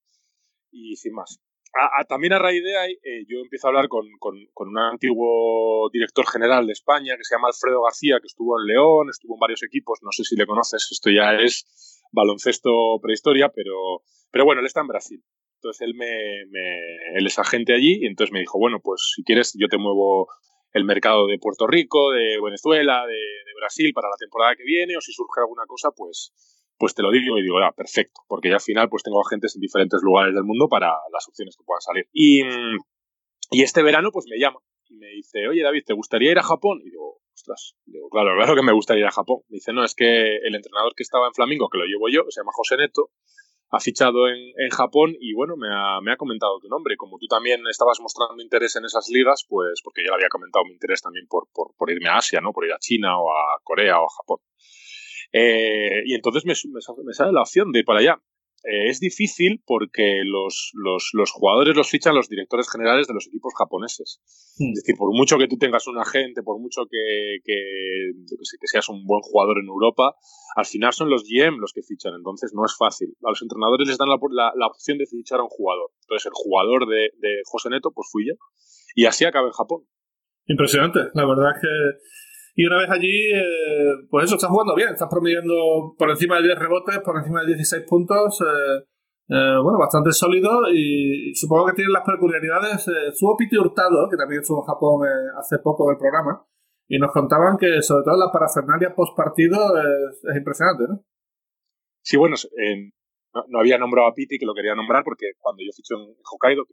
y 0.70 0.96
sin 0.96 1.14
más 1.14 1.40
a, 1.74 2.04
también 2.04 2.32
a 2.32 2.38
raíz 2.38 2.62
de 2.62 2.76
ahí, 2.76 2.92
eh, 3.02 3.24
yo 3.28 3.38
empiezo 3.40 3.66
a 3.66 3.70
hablar 3.70 3.88
con, 3.88 4.06
con, 4.18 4.68
un 4.68 4.78
antiguo 4.78 5.88
director 5.92 6.26
general 6.26 6.66
de 6.66 6.72
España 6.72 7.16
que 7.16 7.24
se 7.24 7.34
llama 7.34 7.48
Alfredo 7.48 7.82
García, 7.82 8.18
que 8.20 8.26
estuvo 8.26 8.58
en 8.58 8.66
León, 8.66 9.08
estuvo 9.10 9.34
en 9.34 9.40
varios 9.40 9.62
equipos, 9.62 9.98
no 10.02 10.10
sé 10.12 10.24
si 10.24 10.36
le 10.36 10.46
conoces, 10.46 10.88
esto 10.90 11.10
ya 11.10 11.34
es 11.34 12.02
baloncesto 12.12 12.98
prehistoria, 13.02 13.50
pero, 13.50 14.02
pero 14.30 14.44
bueno, 14.44 14.60
él 14.60 14.66
está 14.66 14.80
en 14.80 14.88
Brasil. 14.88 15.24
Entonces 15.56 15.82
él, 15.82 15.94
me, 15.94 16.46
me, 16.50 17.18
él 17.18 17.26
es 17.26 17.38
agente 17.38 17.74
allí 17.74 17.98
y 18.02 18.06
entonces 18.06 18.32
me 18.32 18.40
dijo, 18.40 18.58
bueno, 18.58 18.78
pues 18.82 19.12
si 19.16 19.24
quieres 19.24 19.54
yo 19.58 19.68
te 19.68 19.76
muevo 19.76 20.28
el 20.72 20.84
mercado 20.84 21.26
de 21.26 21.38
Puerto 21.38 21.66
Rico, 21.66 22.12
de 22.12 22.40
Venezuela, 22.42 23.04
de 23.06 23.14
Brasil 23.58 23.92
para 23.92 24.08
la 24.08 24.16
temporada 24.16 24.54
que 24.56 24.64
viene 24.64 24.96
o 24.96 25.00
si 25.00 25.12
surge 25.12 25.40
alguna 25.40 25.64
cosa, 25.66 25.90
pues, 25.96 26.32
pues 26.78 26.94
te 26.94 27.02
lo 27.02 27.10
digo 27.10 27.38
y 27.38 27.42
digo, 27.42 27.58
ah, 27.58 27.72
perfecto, 27.76 28.20
porque 28.28 28.48
ya 28.48 28.54
al 28.54 28.60
final 28.60 28.88
pues 28.88 29.02
tengo 29.02 29.20
agentes 29.20 29.54
en 29.56 29.60
diferentes 29.60 30.00
lugares 30.02 30.34
del 30.34 30.44
mundo 30.44 30.68
para 30.68 30.88
las 31.12 31.28
opciones 31.28 31.56
que 31.56 31.64
puedan 31.64 31.80
salir. 31.80 32.08
Y, 32.12 32.42
y 33.50 33.62
este 33.62 33.82
verano 33.82 34.10
pues 34.12 34.26
me 34.30 34.38
llama 34.38 34.60
y 34.88 34.96
me 34.96 35.08
dice, 35.08 35.48
oye 35.48 35.62
David, 35.62 35.82
¿te 35.84 35.94
gustaría 35.94 36.30
ir 36.30 36.38
a 36.38 36.42
Japón? 36.42 36.80
Y 36.82 36.90
digo, 36.90 37.20
ostras, 37.34 37.76
digo, 37.84 38.08
claro, 38.08 38.30
claro 38.36 38.54
que 38.54 38.62
me 38.62 38.72
gustaría 38.72 39.02
ir 39.02 39.08
a 39.08 39.12
Japón. 39.12 39.40
Me 39.48 39.56
dice, 39.56 39.72
no, 39.72 39.84
es 39.84 39.94
que 39.94 40.36
el 40.36 40.54
entrenador 40.54 40.94
que 40.94 41.02
estaba 41.02 41.26
en 41.26 41.34
Flamingo, 41.34 41.68
que 41.68 41.78
lo 41.78 41.84
llevo 41.84 42.08
yo, 42.08 42.22
se 42.28 42.40
llama 42.40 42.52
José 42.54 42.76
Neto, 42.76 43.10
ha 43.70 43.80
fichado 43.80 44.28
en, 44.28 44.38
en 44.56 44.70
Japón 44.70 45.14
y 45.20 45.34
bueno, 45.34 45.54
me 45.56 45.68
ha, 45.68 46.00
me 46.00 46.12
ha, 46.12 46.16
comentado 46.16 46.58
tu 46.58 46.68
nombre. 46.68 46.96
Como 46.96 47.18
tú 47.18 47.26
también 47.26 47.60
estabas 47.68 48.00
mostrando 48.00 48.42
interés 48.42 48.76
en 48.76 48.84
esas 48.84 49.08
ligas, 49.10 49.44
pues 49.46 49.82
porque 49.84 50.02
yo 50.04 50.10
le 50.10 50.16
había 50.16 50.28
comentado 50.28 50.64
mi 50.64 50.72
interés 50.72 51.02
también 51.02 51.26
por, 51.28 51.48
por, 51.52 51.74
por 51.76 51.90
irme 51.90 52.08
a 52.08 52.16
Asia, 52.16 52.40
¿no? 52.40 52.52
Por 52.52 52.64
ir 52.64 52.72
a 52.72 52.78
China 52.78 53.20
o 53.20 53.30
a 53.30 53.60
Corea 53.62 54.00
o 54.00 54.06
a 54.06 54.14
Japón. 54.16 54.38
Eh, 55.32 56.02
y 56.06 56.14
entonces 56.14 56.44
me, 56.44 56.54
me, 56.72 56.80
me, 57.04 57.12
sale 57.12 57.32
la 57.32 57.42
opción 57.42 57.72
de 57.72 57.80
ir 57.80 57.84
para 57.84 58.00
allá. 58.00 58.22
Eh, 58.64 58.88
es 58.88 58.98
difícil 58.98 59.62
porque 59.64 60.22
los, 60.24 60.72
los, 60.74 61.10
los, 61.12 61.30
jugadores 61.30 61.76
los 61.76 61.88
fichan 61.88 62.14
los 62.14 62.28
directores 62.28 62.68
generales 62.68 63.06
de 63.06 63.14
los 63.14 63.28
equipos 63.28 63.52
japoneses. 63.56 64.20
Mm. 64.58 64.70
Es 64.70 64.82
decir, 64.82 64.96
por 64.96 65.12
mucho 65.12 65.38
que 65.38 65.46
tú 65.46 65.58
tengas 65.58 65.86
un 65.86 65.98
agente, 65.98 66.42
por 66.42 66.58
mucho 66.58 66.82
que, 66.90 67.38
que, 67.44 67.54
que, 68.26 68.66
seas 68.66 68.88
un 68.88 69.06
buen 69.06 69.22
jugador 69.22 69.58
en 69.60 69.66
Europa, 69.66 70.16
al 70.56 70.66
final 70.66 70.92
son 70.92 71.08
los 71.08 71.22
GM 71.22 71.58
los 71.60 71.72
que 71.72 71.82
fichan, 71.82 72.14
entonces 72.14 72.52
no 72.52 72.64
es 72.64 72.74
fácil. 72.76 73.14
A 73.22 73.30
los 73.30 73.42
entrenadores 73.42 73.86
les 73.86 73.96
dan 73.96 74.08
la, 74.08 74.18
la, 74.30 74.52
la 74.56 74.66
opción 74.66 74.98
de 74.98 75.06
fichar 75.06 75.38
a 75.38 75.44
un 75.44 75.50
jugador. 75.50 75.90
Entonces 76.02 76.26
el 76.26 76.32
jugador 76.34 76.88
de, 76.88 77.10
de 77.18 77.42
José 77.44 77.70
Neto, 77.70 77.92
pues 77.94 78.08
fui 78.10 78.26
yo. 78.26 78.34
Y 78.96 79.04
así 79.04 79.24
acabé 79.24 79.48
en 79.48 79.52
Japón. 79.52 79.84
Impresionante, 80.46 81.00
la 81.14 81.26
verdad 81.26 81.52
es 81.54 81.60
que 81.60 81.68
y 82.58 82.66
una 82.66 82.78
vez 82.78 82.90
allí, 82.90 83.30
eh, 83.30 83.94
pues 84.10 84.24
eso, 84.24 84.34
estás 84.34 84.50
jugando 84.50 84.74
bien, 84.74 84.88
estás 84.88 85.06
promediando 85.08 85.94
por 85.96 86.10
encima 86.10 86.38
de 86.38 86.42
10 86.42 86.58
rebotes, 86.58 86.98
por 87.04 87.16
encima 87.16 87.42
de 87.42 87.54
16 87.54 87.84
puntos. 87.86 88.40
Eh, 88.40 88.82
eh, 89.30 89.60
bueno, 89.62 89.78
bastante 89.78 90.10
sólido 90.10 90.50
y 90.74 91.32
supongo 91.36 91.66
que 91.66 91.74
tiene 91.74 91.92
las 91.92 92.02
peculiaridades. 92.02 92.88
Eh, 92.88 93.14
estuvo 93.14 93.36
Piti 93.36 93.56
Hurtado, 93.56 94.08
que 94.10 94.16
también 94.16 94.40
estuvo 94.40 94.58
en 94.58 94.66
Japón 94.66 95.06
eh, 95.06 95.30
hace 95.38 95.60
poco 95.60 95.86
del 95.86 95.98
programa, 95.98 96.44
y 96.88 96.98
nos 96.98 97.12
contaban 97.12 97.58
que 97.58 97.80
sobre 97.80 98.02
todo 98.02 98.18
la 98.18 98.32
parafernalia 98.32 98.92
post 98.92 99.16
partido 99.16 99.54
es, 99.78 100.36
impresionante, 100.36 100.88
¿no? 100.88 101.04
Sí, 102.02 102.16
bueno, 102.16 102.34
no, 103.46 103.60
había 103.60 103.78
nombrado 103.78 104.08
a 104.08 104.14
Piti, 104.14 104.36
que 104.36 104.46
lo 104.46 104.54
quería 104.54 104.74
nombrar 104.74 105.04
porque 105.04 105.30
cuando 105.38 105.62
yo 105.62 105.70
fiché 105.76 105.94
en 105.94 106.16
Hokkaido, 106.24 106.64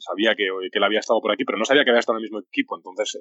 sabía 0.00 0.34
que, 0.34 0.48
que 0.70 0.78
él 0.78 0.84
había 0.84 1.00
estado 1.00 1.20
por 1.20 1.32
aquí, 1.32 1.44
pero 1.44 1.58
no 1.58 1.64
sabía 1.64 1.84
que 1.84 1.90
había 1.90 2.00
estado 2.00 2.18
en 2.18 2.24
el 2.24 2.30
mismo 2.30 2.40
equipo, 2.40 2.76
entonces 2.76 3.18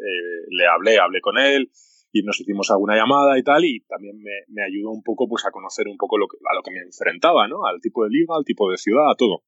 le 0.50 0.68
hablé, 0.68 1.00
hablé 1.00 1.22
con 1.22 1.38
él, 1.38 1.70
y 2.12 2.24
nos 2.24 2.40
hicimos 2.40 2.70
alguna 2.72 2.96
llamada 2.96 3.38
y 3.38 3.44
tal, 3.44 3.64
y 3.64 3.82
también 3.82 4.18
me, 4.18 4.32
me, 4.50 4.64
ayudó 4.64 4.92
un 4.92 5.04
poco 5.04 5.28
pues 5.28 5.46
a 5.46 5.52
conocer 5.52 5.88
un 5.88 5.98
poco 5.98 6.18
lo 6.18 6.28
que, 6.28 6.38
a 6.50 6.56
lo 6.56 6.62
que 6.62 6.72
me 6.72 6.82
enfrentaba, 6.82 7.48
¿no? 7.48 7.66
Al 7.66 7.80
tipo 7.80 8.04
de 8.04 8.10
liga, 8.10 8.36
al 8.36 8.44
tipo 8.44 8.70
de 8.70 8.78
ciudad, 8.78 9.10
a 9.10 9.16
todo. 9.16 9.44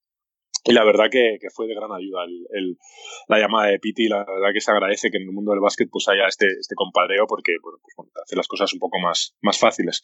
Y 0.65 0.71
la 0.71 0.85
verdad 0.85 1.09
que, 1.11 1.37
que 1.41 1.49
fue 1.49 1.67
de 1.67 1.75
gran 1.75 1.91
ayuda 1.91 2.23
el, 2.23 2.47
el, 2.51 2.77
la 3.27 3.39
llamada 3.39 3.67
de 3.67 3.79
Piti, 3.79 4.07
la 4.07 4.19
verdad 4.19 4.53
que 4.53 4.61
se 4.61 4.71
agradece 4.71 5.11
que 5.11 5.17
en 5.17 5.23
el 5.23 5.33
mundo 5.33 5.51
del 5.51 5.59
básquet 5.59 5.89
pues 5.91 6.07
haya 6.07 6.25
este, 6.25 6.47
este 6.47 6.75
compadreo 6.75 7.27
porque 7.27 7.53
bueno, 7.61 7.79
pues, 7.83 7.95
hace 8.23 8.37
las 8.37 8.47
cosas 8.47 8.71
un 8.71 8.79
poco 8.79 8.97
más, 8.99 9.35
más 9.41 9.59
fáciles. 9.59 10.03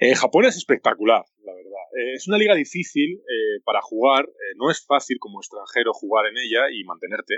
Eh, 0.00 0.16
Japón 0.16 0.46
es 0.46 0.56
espectacular, 0.56 1.24
la 1.44 1.54
verdad. 1.54 1.84
Eh, 1.96 2.14
es 2.14 2.26
una 2.26 2.38
liga 2.38 2.56
difícil 2.56 3.18
eh, 3.18 3.60
para 3.64 3.80
jugar, 3.80 4.24
eh, 4.24 4.54
no 4.56 4.68
es 4.68 4.84
fácil 4.84 5.18
como 5.20 5.38
extranjero 5.38 5.92
jugar 5.92 6.26
en 6.26 6.38
ella 6.38 6.70
y 6.72 6.82
mantenerte. 6.82 7.34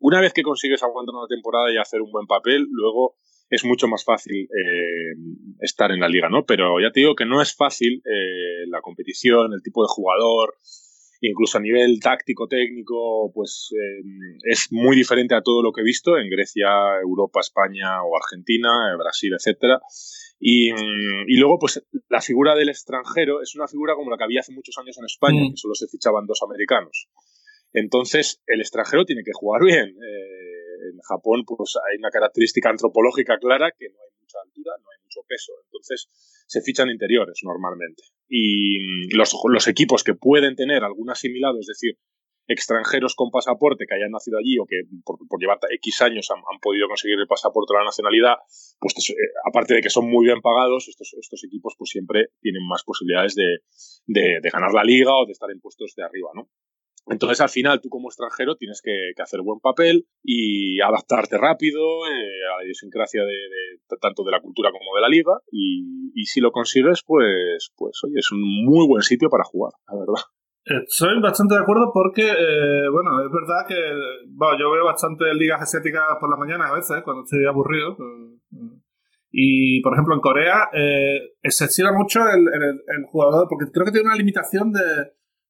Una 0.00 0.22
vez 0.22 0.32
que 0.32 0.42
consigues 0.42 0.82
aguantar 0.82 1.14
una 1.14 1.28
temporada 1.28 1.70
y 1.70 1.76
hacer 1.76 2.00
un 2.00 2.10
buen 2.10 2.26
papel, 2.26 2.66
luego 2.70 3.16
es 3.50 3.66
mucho 3.66 3.86
más 3.86 4.02
fácil 4.02 4.44
eh, 4.44 5.12
estar 5.60 5.90
en 5.90 6.00
la 6.00 6.08
liga, 6.08 6.30
¿no? 6.30 6.46
Pero 6.46 6.80
ya 6.80 6.90
te 6.90 7.00
digo 7.00 7.14
que 7.14 7.26
no 7.26 7.42
es 7.42 7.54
fácil 7.54 8.00
la 8.68 8.80
competición, 8.80 9.52
el 9.52 9.62
tipo 9.62 9.82
de 9.82 9.88
jugador, 9.90 10.54
incluso 11.20 11.58
a 11.58 11.60
nivel 11.60 12.00
táctico, 12.00 12.48
técnico, 12.48 13.30
pues 13.34 13.72
eh, 13.72 14.02
es 14.44 14.68
muy 14.70 14.96
diferente 14.96 15.34
a 15.34 15.42
todo 15.42 15.62
lo 15.62 15.72
que 15.72 15.82
he 15.82 15.84
visto 15.84 16.18
en 16.18 16.30
Grecia, 16.30 16.68
Europa, 17.02 17.40
España 17.40 18.02
o 18.02 18.16
Argentina, 18.16 18.96
Brasil, 18.98 19.34
etcétera. 19.34 19.80
Y, 20.42 20.70
y, 20.70 21.36
luego, 21.36 21.58
pues, 21.58 21.84
la 22.08 22.22
figura 22.22 22.54
del 22.54 22.70
extranjero 22.70 23.42
es 23.42 23.54
una 23.54 23.68
figura 23.68 23.94
como 23.94 24.10
la 24.10 24.16
que 24.16 24.24
había 24.24 24.40
hace 24.40 24.54
muchos 24.54 24.78
años 24.78 24.96
en 24.96 25.04
España, 25.04 25.42
mm. 25.42 25.50
que 25.50 25.56
solo 25.56 25.74
se 25.74 25.86
fichaban 25.86 26.26
dos 26.26 26.40
americanos. 26.42 27.08
Entonces, 27.74 28.42
el 28.46 28.60
extranjero 28.60 29.04
tiene 29.04 29.22
que 29.22 29.32
jugar 29.34 29.62
bien. 29.62 29.88
Eh, 29.88 30.59
en 30.92 30.98
Japón 31.00 31.44
pues 31.46 31.76
hay 31.76 31.98
una 31.98 32.10
característica 32.10 32.70
antropológica 32.70 33.38
clara 33.38 33.70
que 33.76 33.88
no 33.88 33.98
hay 34.00 34.10
mucha 34.20 34.38
altura, 34.44 34.72
no 34.82 34.90
hay 34.90 35.02
mucho 35.04 35.20
peso, 35.28 35.52
entonces 35.64 36.08
se 36.46 36.60
fichan 36.62 36.90
interiores 36.90 37.40
normalmente. 37.42 38.02
Y 38.28 39.14
los, 39.14 39.34
los 39.48 39.68
equipos 39.68 40.04
que 40.04 40.14
pueden 40.14 40.56
tener 40.56 40.84
algún 40.84 41.10
asimilado, 41.10 41.60
es 41.60 41.66
decir, 41.66 41.98
extranjeros 42.52 43.14
con 43.14 43.30
pasaporte 43.30 43.84
que 43.86 43.94
hayan 43.94 44.10
nacido 44.10 44.38
allí 44.38 44.58
o 44.58 44.66
que 44.66 44.82
por, 45.04 45.18
llevar 45.38 45.58
X 45.70 46.02
años 46.02 46.30
han, 46.30 46.38
han, 46.38 46.58
podido 46.60 46.88
conseguir 46.88 47.18
el 47.18 47.28
pasaporte 47.28 47.72
o 47.72 47.78
la 47.78 47.84
nacionalidad, 47.84 48.34
pues 48.80 48.94
eh, 49.10 49.14
aparte 49.46 49.74
de 49.74 49.80
que 49.80 49.90
son 49.90 50.10
muy 50.10 50.26
bien 50.26 50.40
pagados, 50.40 50.88
estos, 50.88 51.44
equipos 51.44 51.74
pues 51.78 51.90
siempre 51.90 52.30
tienen 52.40 52.66
más 52.66 52.82
posibilidades 52.82 53.34
de, 53.34 53.58
de, 54.06 54.40
de, 54.42 54.50
ganar 54.50 54.72
la 54.72 54.82
liga 54.82 55.14
o 55.14 55.26
de 55.26 55.32
estar 55.32 55.50
en 55.50 55.60
puestos 55.60 55.94
de 55.96 56.02
arriba, 56.02 56.30
¿no? 56.34 56.48
Entonces, 57.10 57.40
al 57.40 57.48
final, 57.48 57.80
tú 57.80 57.88
como 57.88 58.08
extranjero 58.08 58.54
tienes 58.54 58.80
que, 58.82 59.20
hacer 59.20 59.40
buen 59.42 59.58
papel 59.58 60.06
y 60.22 60.80
adaptarte 60.80 61.36
rápido 61.38 62.06
eh, 62.06 62.54
a 62.54 62.58
la 62.58 62.64
idiosincrasia 62.64 63.24
de, 63.24 63.96
tanto 64.00 64.22
de 64.22 64.30
la 64.30 64.40
cultura 64.40 64.70
como 64.70 64.94
de 64.94 65.00
la 65.02 65.08
liga. 65.08 65.32
Y, 65.50 66.24
si 66.24 66.40
lo 66.40 66.52
consigues, 66.52 67.02
pues, 67.04 67.72
pues, 67.76 67.98
oye, 68.04 68.18
es 68.18 68.30
un 68.30 68.40
muy 68.64 68.86
buen 68.86 69.02
sitio 69.02 69.28
para 69.28 69.42
jugar, 69.42 69.72
la 69.88 69.98
verdad. 69.98 70.22
Estoy 70.86 71.20
bastante 71.20 71.54
de 71.54 71.62
acuerdo 71.62 71.90
porque, 71.92 72.22
eh, 72.22 72.88
bueno, 72.92 73.20
es 73.24 73.32
verdad 73.32 73.66
que 73.66 73.74
bueno, 74.28 74.58
yo 74.60 74.70
veo 74.70 74.84
bastante 74.84 75.34
ligas 75.34 75.62
asiáticas 75.62 76.02
por 76.20 76.30
la 76.30 76.36
mañana 76.36 76.68
a 76.68 76.74
veces, 76.74 77.02
cuando 77.02 77.24
estoy 77.24 77.44
aburrido. 77.44 77.96
Y, 79.32 79.80
por 79.82 79.94
ejemplo, 79.94 80.14
en 80.14 80.20
Corea 80.20 80.68
eh, 80.72 81.32
se 81.42 81.64
estira 81.64 81.90
mucho 81.92 82.20
el 82.20 83.04
jugador, 83.10 83.48
porque 83.48 83.72
creo 83.72 83.86
que 83.86 83.92
tiene 83.92 84.06
una 84.06 84.16
limitación 84.16 84.70
de 84.70 84.80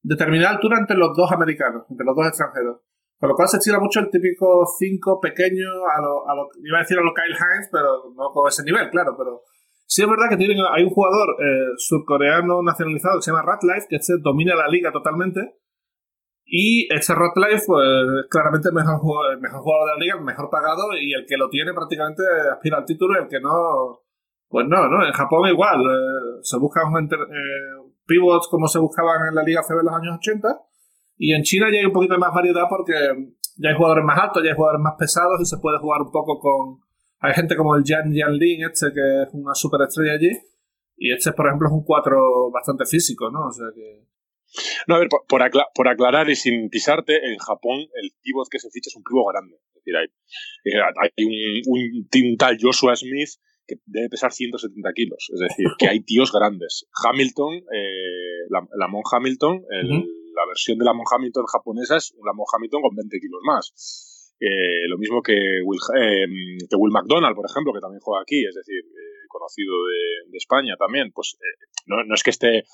determinada 0.03 0.55
altura 0.55 0.79
entre 0.79 0.97
los 0.97 1.17
dos 1.17 1.31
americanos, 1.33 1.85
entre 1.91 2.07
los 2.07 2.17
dos 2.17 2.27
extranjeros. 2.27 2.81
Con 3.19 3.29
lo 3.29 3.35
cual 3.35 3.49
se 3.49 3.59
estira 3.59 3.79
mucho 3.79 4.01
el 4.01 4.11
típico 4.11 4.65
5 4.79 5.21
pequeño, 5.21 5.69
a 5.95 6.01
lo, 6.01 6.27
a 6.27 6.35
lo, 6.35 6.49
iba 6.65 6.79
a 6.79 6.81
decir 6.81 6.99
a 6.99 7.03
lo 7.03 7.13
Kyle 7.13 7.37
Hines, 7.37 7.69
pero 7.71 8.15
no 8.17 8.31
con 8.33 8.49
ese 8.49 8.65
nivel, 8.65 8.89
claro, 8.89 9.15
pero 9.17 9.43
sí 9.85 10.03
es 10.03 10.09
verdad 10.09 10.31
que 10.31 10.39
tienen, 10.39 10.57
hay 10.73 10.85
un 10.85 10.91
jugador 10.91 11.37
eh, 11.39 11.77
surcoreano 11.77 12.63
nacionalizado 12.63 13.19
que 13.19 13.23
se 13.23 13.31
llama 13.31 13.45
Ratlife, 13.45 13.89
que 13.91 13.97
este 13.97 14.15
domina 14.23 14.55
la 14.55 14.69
liga 14.69 14.91
totalmente, 14.91 15.61
y 16.47 16.89
este 16.93 17.15
Ratlife, 17.15 17.65
pues 17.67 17.85
claramente 18.31 18.71
el 18.71 18.75
mejor, 18.75 18.99
jugador, 18.99 19.39
mejor 19.39 19.61
jugador 19.61 19.85
de 19.85 19.93
la 19.93 20.01
liga, 20.01 20.15
el 20.17 20.25
mejor 20.25 20.49
pagado, 20.49 20.97
y 20.99 21.13
el 21.13 21.27
que 21.29 21.37
lo 21.37 21.51
tiene 21.51 21.75
prácticamente 21.75 22.23
aspira 22.51 22.79
al 22.79 22.87
título, 22.87 23.21
y 23.21 23.23
el 23.23 23.29
que 23.29 23.41
no, 23.41 24.01
pues 24.49 24.67
no, 24.67 24.89
¿no? 24.89 25.05
En 25.05 25.13
Japón 25.13 25.47
igual, 25.47 25.79
eh, 25.79 26.41
se 26.41 26.57
busca 26.57 26.89
un, 26.89 27.05
eh, 27.05 27.80
pivots 28.11 28.49
como 28.51 28.67
se 28.67 28.81
buscaban 28.81 29.29
en 29.29 29.35
la 29.37 29.45
Liga 29.45 29.63
CB 29.63 29.79
en 29.79 29.87
los 29.87 29.95
años 29.95 30.19
80. 30.19 30.49
Y 31.17 31.33
en 31.35 31.43
China 31.43 31.69
ya 31.71 31.79
hay 31.79 31.87
un 31.87 31.93
poquito 31.93 32.19
más 32.19 32.35
variedad 32.35 32.65
porque 32.69 32.93
ya 33.57 33.71
hay 33.71 33.77
jugadores 33.77 34.05
más 34.05 34.19
altos, 34.19 34.43
ya 34.43 34.51
hay 34.51 34.57
jugadores 34.57 34.83
más 34.83 34.95
pesados 34.99 35.41
y 35.41 35.45
se 35.45 35.59
puede 35.59 35.79
jugar 35.79 36.03
un 36.03 36.11
poco 36.11 36.41
con... 36.41 36.81
Hay 37.21 37.35
gente 37.35 37.55
como 37.55 37.77
el 37.77 37.85
Jan 37.87 38.13
Yanlin, 38.13 38.65
este 38.65 38.93
que 38.93 39.23
es 39.23 39.29
una 39.35 39.55
superestrella 39.55 40.15
allí. 40.15 40.33
Y 40.97 41.13
este, 41.13 41.33
por 41.33 41.47
ejemplo, 41.47 41.69
es 41.69 41.73
un 41.73 41.85
4 41.85 42.51
bastante 42.51 42.85
físico, 42.87 43.31
¿no? 43.31 43.47
O 43.47 43.53
sea 43.53 43.67
que... 43.75 44.09
No, 44.89 44.97
a 44.97 44.99
ver, 44.99 45.09
por, 45.09 45.25
por, 45.29 45.43
acla 45.43 45.67
por 45.75 45.87
aclarar 45.87 46.29
y 46.29 46.35
sin 46.35 46.69
pisarte, 46.71 47.15
en 47.15 47.39
Japón 47.39 47.79
el 47.79 48.11
pivot 48.21 48.49
que 48.51 48.59
se 48.59 48.69
ficha 48.71 48.89
es 48.89 48.97
un 48.97 49.05
pivot 49.05 49.31
grande. 49.31 49.55
Es 49.55 49.75
decir, 49.75 49.97
hay, 49.97 50.07
eh, 50.65 50.83
hay 50.83 51.25
un, 51.25 51.63
un, 51.73 52.31
un 52.31 52.37
tal 52.37 52.59
Joshua 52.61 52.97
Smith 52.97 53.31
que 53.71 53.81
debe 53.87 54.09
pesar 54.09 54.33
170 54.33 54.93
kilos. 54.93 55.31
Es 55.33 55.41
decir, 55.41 55.67
que 55.79 55.89
hay 55.89 56.01
tíos 56.03 56.33
grandes. 56.33 56.87
Hamilton, 57.05 57.55
eh, 57.73 58.43
la, 58.51 58.67
la 58.75 58.89
Mon 58.89 59.03
Hamilton, 59.07 59.63
el, 59.71 59.87
uh 59.87 59.95
-huh. 59.95 60.07
la 60.35 60.47
versión 60.49 60.79
de 60.79 60.85
la 60.85 60.93
Mon 60.93 61.07
Hamilton 61.07 61.47
japonesa 61.47 61.97
es 61.97 62.15
la 62.25 62.33
Mon 62.33 62.47
Hamilton 62.53 62.83
con 62.83 62.97
20 62.97 63.21
kilos 63.21 63.41
más. 63.45 63.65
Eh, 64.41 64.89
lo 64.89 64.99
mismo 64.99 65.23
que 65.23 65.37
Will, 65.65 65.81
eh, 65.95 66.27
que 66.69 66.77
Will 66.77 66.93
McDonald, 66.93 67.37
por 67.37 67.47
ejemplo, 67.49 67.73
que 67.73 67.81
también 67.81 68.01
juega 68.01 68.23
aquí, 68.23 68.43
es 68.45 68.55
decir, 68.55 68.83
conocido 69.29 69.75
de, 69.87 70.31
de, 70.33 70.39
España 70.39 70.75
también. 70.77 71.13
Pues 71.13 71.37
no, 71.87 72.03
no, 72.05 72.15
es 72.15 72.23
que 72.23 72.31
esté 72.31 72.65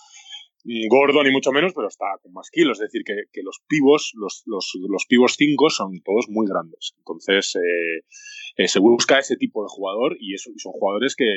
gordo 0.89 1.23
ni 1.23 1.31
mucho 1.31 1.53
menos, 1.53 1.73
pero 1.75 1.89
está 1.89 2.07
con 2.23 2.33
más 2.33 2.51
kilos. 2.51 2.81
Es 2.81 2.91
decir, 2.91 3.03
que, 3.05 3.25
que 3.33 3.43
los 3.43 3.61
pivos, 3.69 4.13
los, 4.15 4.43
los, 4.47 4.73
los 4.89 5.07
pivos 5.07 5.35
5 5.37 5.71
son 5.71 6.01
todos 6.03 6.27
muy 6.29 6.47
grandes. 6.47 6.95
Entonces, 6.99 7.57
eh, 7.57 8.05
eh, 8.57 8.69
se 8.69 8.81
busca 8.81 9.19
ese 9.19 9.37
tipo 9.37 9.63
de 9.63 9.69
jugador 9.69 10.17
y, 10.19 10.35
eso, 10.35 10.51
y 10.55 10.59
son 10.59 10.73
jugadores 10.73 11.15
que, 11.15 11.33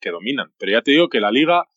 que, 0.00 0.10
dominan. 0.10 0.52
Pero 0.58 0.72
ya 0.72 0.82
te 0.82 0.90
digo 0.90 1.08
que 1.08 1.20
la 1.20 1.30
liga 1.30 1.68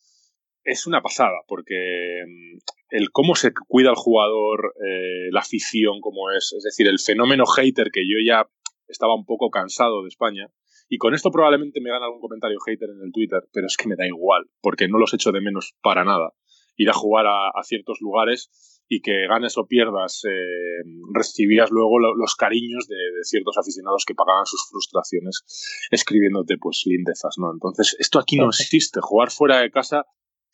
es 0.64 0.86
una 0.86 1.00
pasada, 1.00 1.38
porque 1.46 2.24
mm, 2.26 2.58
el 2.90 3.10
cómo 3.10 3.34
se 3.34 3.52
cuida 3.68 3.90
el 3.90 3.96
jugador, 3.96 4.74
eh, 4.84 5.28
la 5.30 5.40
afición 5.40 6.00
como 6.00 6.30
es, 6.30 6.52
es 6.56 6.64
decir, 6.64 6.86
el 6.88 6.98
fenómeno 6.98 7.46
hater 7.46 7.90
que 7.92 8.02
yo 8.02 8.16
ya 8.26 8.48
estaba 8.88 9.14
un 9.14 9.24
poco 9.24 9.50
cansado 9.50 10.02
de 10.02 10.08
España. 10.08 10.48
Y 10.88 10.98
con 10.98 11.14
esto 11.14 11.30
probablemente 11.30 11.80
me 11.80 11.90
gana 11.90 12.06
algún 12.06 12.20
comentario 12.20 12.58
hater 12.66 12.90
en 12.90 13.00
el 13.04 13.12
Twitter, 13.12 13.42
pero 13.52 13.68
es 13.68 13.76
que 13.76 13.88
me 13.88 13.94
da 13.94 14.06
igual, 14.06 14.50
porque 14.60 14.88
no 14.88 14.98
los 14.98 15.14
echo 15.14 15.30
de 15.30 15.40
menos 15.40 15.76
para 15.82 16.04
nada. 16.04 16.34
Ir 16.80 16.88
a 16.88 16.94
jugar 16.94 17.26
a, 17.26 17.48
a 17.48 17.62
ciertos 17.62 17.98
lugares 18.00 18.48
y 18.88 19.02
que 19.02 19.26
ganes 19.28 19.56
o 19.56 19.66
pierdas, 19.66 20.22
eh, 20.24 20.82
recibías 21.14 21.70
luego 21.70 22.00
lo, 22.00 22.16
los 22.16 22.34
cariños 22.34 22.88
de, 22.88 22.96
de, 22.96 23.22
ciertos 23.22 23.56
aficionados 23.56 24.04
que 24.04 24.16
pagaban 24.16 24.46
sus 24.46 24.66
frustraciones 24.68 25.44
escribiéndote 25.92 26.56
pues 26.58 26.82
lindezas, 26.86 27.36
¿no? 27.38 27.52
Entonces, 27.52 27.94
esto 28.00 28.18
aquí 28.18 28.36
no 28.36 28.48
existe. 28.48 28.98
Jugar 29.00 29.30
fuera 29.30 29.60
de 29.60 29.70
casa 29.70 30.06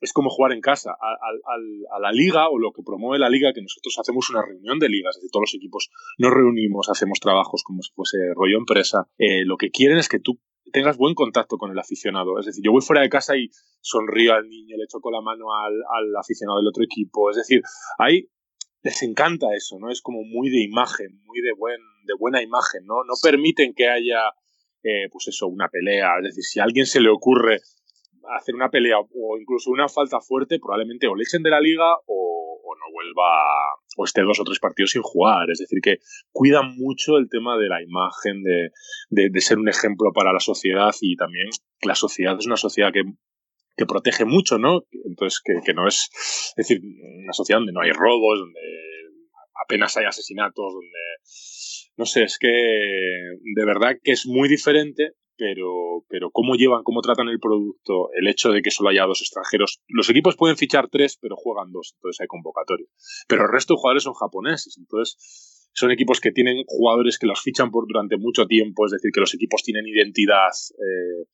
es 0.02 0.12
como 0.12 0.28
jugar 0.28 0.52
en 0.52 0.60
casa. 0.60 0.90
A, 0.90 1.12
a, 1.14 1.96
a, 1.96 2.00
la 2.00 2.12
liga 2.12 2.48
o 2.50 2.58
lo 2.58 2.72
que 2.72 2.82
promueve 2.82 3.18
la 3.18 3.30
liga, 3.30 3.54
que 3.54 3.62
nosotros 3.62 3.96
hacemos 3.98 4.28
una 4.28 4.42
reunión 4.42 4.78
de 4.78 4.90
ligas, 4.90 5.16
es 5.16 5.22
decir, 5.22 5.30
todos 5.32 5.44
los 5.44 5.54
equipos 5.54 5.90
nos 6.18 6.32
reunimos, 6.32 6.90
hacemos 6.90 7.20
trabajos 7.20 7.62
como 7.64 7.82
si 7.82 7.92
fuese 7.94 8.18
rollo 8.34 8.58
empresa. 8.58 9.08
Eh, 9.16 9.46
lo 9.46 9.56
que 9.56 9.70
quieren 9.70 9.96
es 9.96 10.08
que 10.08 10.18
tú 10.18 10.38
tengas 10.72 10.96
buen 10.96 11.14
contacto 11.14 11.58
con 11.58 11.70
el 11.70 11.78
aficionado. 11.78 12.38
Es 12.38 12.46
decir, 12.46 12.64
yo 12.64 12.72
voy 12.72 12.82
fuera 12.82 13.02
de 13.02 13.08
casa 13.08 13.36
y 13.36 13.50
sonrío 13.80 14.34
al 14.34 14.48
niño, 14.48 14.76
le 14.76 14.86
choco 14.88 15.10
la 15.10 15.20
mano 15.20 15.46
al, 15.54 15.74
al 15.74 16.16
aficionado 16.16 16.58
del 16.58 16.68
otro 16.68 16.84
equipo. 16.84 17.30
Es 17.30 17.36
decir, 17.36 17.62
ahí 17.98 18.28
les 18.82 19.02
encanta 19.02 19.46
eso, 19.54 19.78
¿no? 19.80 19.90
Es 19.90 20.00
como 20.00 20.22
muy 20.22 20.48
de 20.48 20.62
imagen, 20.62 21.20
muy 21.24 21.40
de, 21.40 21.52
buen, 21.58 21.80
de 22.04 22.14
buena 22.18 22.40
imagen, 22.42 22.86
¿no? 22.86 23.02
No 23.04 23.14
permiten 23.20 23.74
que 23.74 23.88
haya, 23.88 24.30
eh, 24.82 25.08
pues 25.10 25.28
eso, 25.28 25.48
una 25.48 25.68
pelea. 25.68 26.18
Es 26.18 26.36
decir, 26.36 26.44
si 26.44 26.60
a 26.60 26.64
alguien 26.64 26.86
se 26.86 27.00
le 27.00 27.10
ocurre 27.10 27.58
hacer 28.38 28.54
una 28.54 28.70
pelea 28.70 28.98
o 28.98 29.38
incluso 29.38 29.70
una 29.70 29.88
falta 29.88 30.20
fuerte, 30.20 30.58
probablemente 30.58 31.06
o 31.08 31.14
le 31.14 31.24
echen 31.24 31.42
de 31.42 31.50
la 31.50 31.60
liga 31.60 31.84
o, 32.06 32.06
o, 32.06 32.35
no 32.76 32.92
vuelva 32.92 33.24
o 33.96 34.04
esté 34.04 34.22
dos 34.22 34.40
o 34.40 34.44
tres 34.44 34.58
partidos 34.58 34.90
sin 34.90 35.02
jugar. 35.02 35.50
Es 35.50 35.58
decir, 35.58 35.80
que 35.82 35.98
cuidan 36.32 36.76
mucho 36.76 37.16
el 37.16 37.28
tema 37.28 37.56
de 37.56 37.68
la 37.68 37.82
imagen, 37.82 38.42
de, 38.42 38.70
de, 39.10 39.40
ser 39.40 39.58
un 39.58 39.68
ejemplo 39.68 40.12
para 40.14 40.32
la 40.32 40.40
sociedad 40.40 40.94
y 41.00 41.16
también 41.16 41.48
la 41.82 41.94
sociedad 41.94 42.36
es 42.38 42.46
una 42.46 42.56
sociedad 42.56 42.92
que 42.92 43.02
que 43.76 43.84
protege 43.84 44.24
mucho, 44.24 44.58
¿no? 44.58 44.86
Entonces, 45.04 45.40
que, 45.44 45.52
que 45.64 45.74
no 45.74 45.86
es, 45.86 46.08
es 46.12 46.54
decir, 46.56 46.80
una 47.22 47.32
sociedad 47.32 47.60
donde 47.60 47.74
no 47.74 47.82
hay 47.82 47.90
robos, 47.90 48.38
donde 48.38 48.60
apenas 49.62 49.96
hay 49.96 50.06
asesinatos, 50.06 50.72
donde, 50.72 51.96
no 51.96 52.06
sé, 52.06 52.24
es 52.24 52.38
que 52.38 52.48
de 52.48 53.64
verdad 53.66 53.96
que 54.02 54.12
es 54.12 54.26
muy 54.26 54.48
diferente 54.48 55.12
pero, 55.36 56.04
pero 56.08 56.30
cómo 56.30 56.54
llevan, 56.54 56.82
cómo 56.82 57.00
tratan 57.02 57.28
el 57.28 57.40
producto, 57.40 58.10
el 58.14 58.28
hecho 58.28 58.50
de 58.50 58.62
que 58.62 58.70
solo 58.70 58.90
haya 58.90 59.04
dos 59.04 59.20
extranjeros. 59.20 59.80
Los 59.88 60.08
equipos 60.10 60.36
pueden 60.36 60.56
fichar 60.56 60.88
tres, 60.90 61.18
pero 61.20 61.36
juegan 61.36 61.72
dos, 61.72 61.94
entonces 61.96 62.20
hay 62.20 62.26
convocatorio. 62.26 62.86
Pero 63.28 63.42
el 63.42 63.52
resto 63.52 63.74
de 63.74 63.78
jugadores 63.78 64.02
son 64.02 64.14
japoneses, 64.14 64.76
entonces 64.78 65.70
son 65.72 65.90
equipos 65.90 66.20
que 66.20 66.32
tienen 66.32 66.64
jugadores 66.66 67.18
que 67.18 67.26
los 67.26 67.42
fichan 67.42 67.70
por 67.70 67.86
durante 67.86 68.16
mucho 68.16 68.46
tiempo, 68.46 68.86
es 68.86 68.92
decir, 68.92 69.10
que 69.12 69.20
los 69.20 69.34
equipos 69.34 69.62
tienen 69.62 69.86
identidad. 69.86 70.50
Eh, 70.72 71.28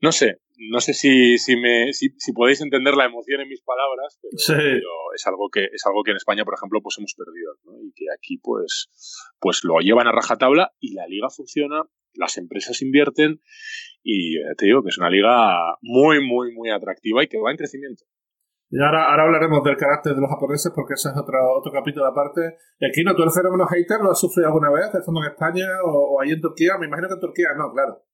no 0.00 0.12
sé, 0.12 0.40
no 0.70 0.80
sé 0.80 0.94
si, 0.94 1.38
si, 1.38 1.56
me, 1.56 1.92
si, 1.92 2.10
podéis 2.32 2.60
entender 2.60 2.94
la 2.94 3.06
emoción 3.06 3.40
en 3.40 3.48
mis 3.48 3.62
palabras, 3.62 4.18
pero, 4.46 4.80
es 5.14 5.26
algo 5.26 5.48
que 5.50 5.64
es 5.64 5.86
algo 5.86 6.02
que 6.04 6.12
en 6.12 6.16
España, 6.16 6.44
por 6.44 6.54
ejemplo, 6.54 6.80
pues 6.82 6.96
hemos 6.98 7.14
perdido, 7.14 7.54
y 7.82 7.92
que 7.94 8.06
aquí 8.16 8.38
pues, 8.38 8.90
pues 9.40 9.64
lo 9.64 9.78
llevan 9.80 10.06
a 10.06 10.12
rajatabla 10.12 10.72
y 10.80 10.94
la 10.94 11.06
liga 11.06 11.28
funciona 11.30 11.82
las 12.14 12.36
empresas 12.36 12.82
invierten 12.82 13.40
y 14.02 14.38
eh, 14.38 14.54
te 14.56 14.66
digo 14.66 14.82
que 14.82 14.88
es 14.88 14.98
una 14.98 15.10
liga 15.10 15.76
muy, 15.82 16.24
muy, 16.24 16.52
muy 16.52 16.70
atractiva 16.70 17.22
y 17.22 17.28
que 17.28 17.38
va 17.38 17.50
en 17.50 17.56
crecimiento. 17.56 18.04
Y 18.70 18.82
ahora, 18.82 19.08
ahora 19.08 19.24
hablaremos 19.24 19.64
del 19.64 19.76
carácter 19.76 20.14
de 20.14 20.20
los 20.20 20.28
japoneses 20.28 20.72
porque 20.74 20.94
ese 20.94 21.08
es 21.08 21.16
otro, 21.16 21.38
otro 21.56 21.72
capítulo 21.72 22.06
aparte. 22.06 22.58
Aquí 22.84 23.02
no, 23.02 23.14
¿tú 23.14 23.22
el 23.22 23.30
fenómeno 23.30 23.66
hater 23.66 24.00
lo 24.02 24.10
has 24.10 24.20
sufrido 24.20 24.48
alguna 24.48 24.70
vez, 24.70 24.92
estando 24.92 25.22
en 25.22 25.30
España 25.30 25.64
o, 25.84 26.20
ahí 26.20 26.30
en 26.32 26.40
Turquía? 26.40 26.76
Me 26.78 26.86
imagino 26.86 27.08
que 27.08 27.14
en 27.14 27.20
Turquía 27.20 27.48
no, 27.56 27.72
claro. 27.72 28.04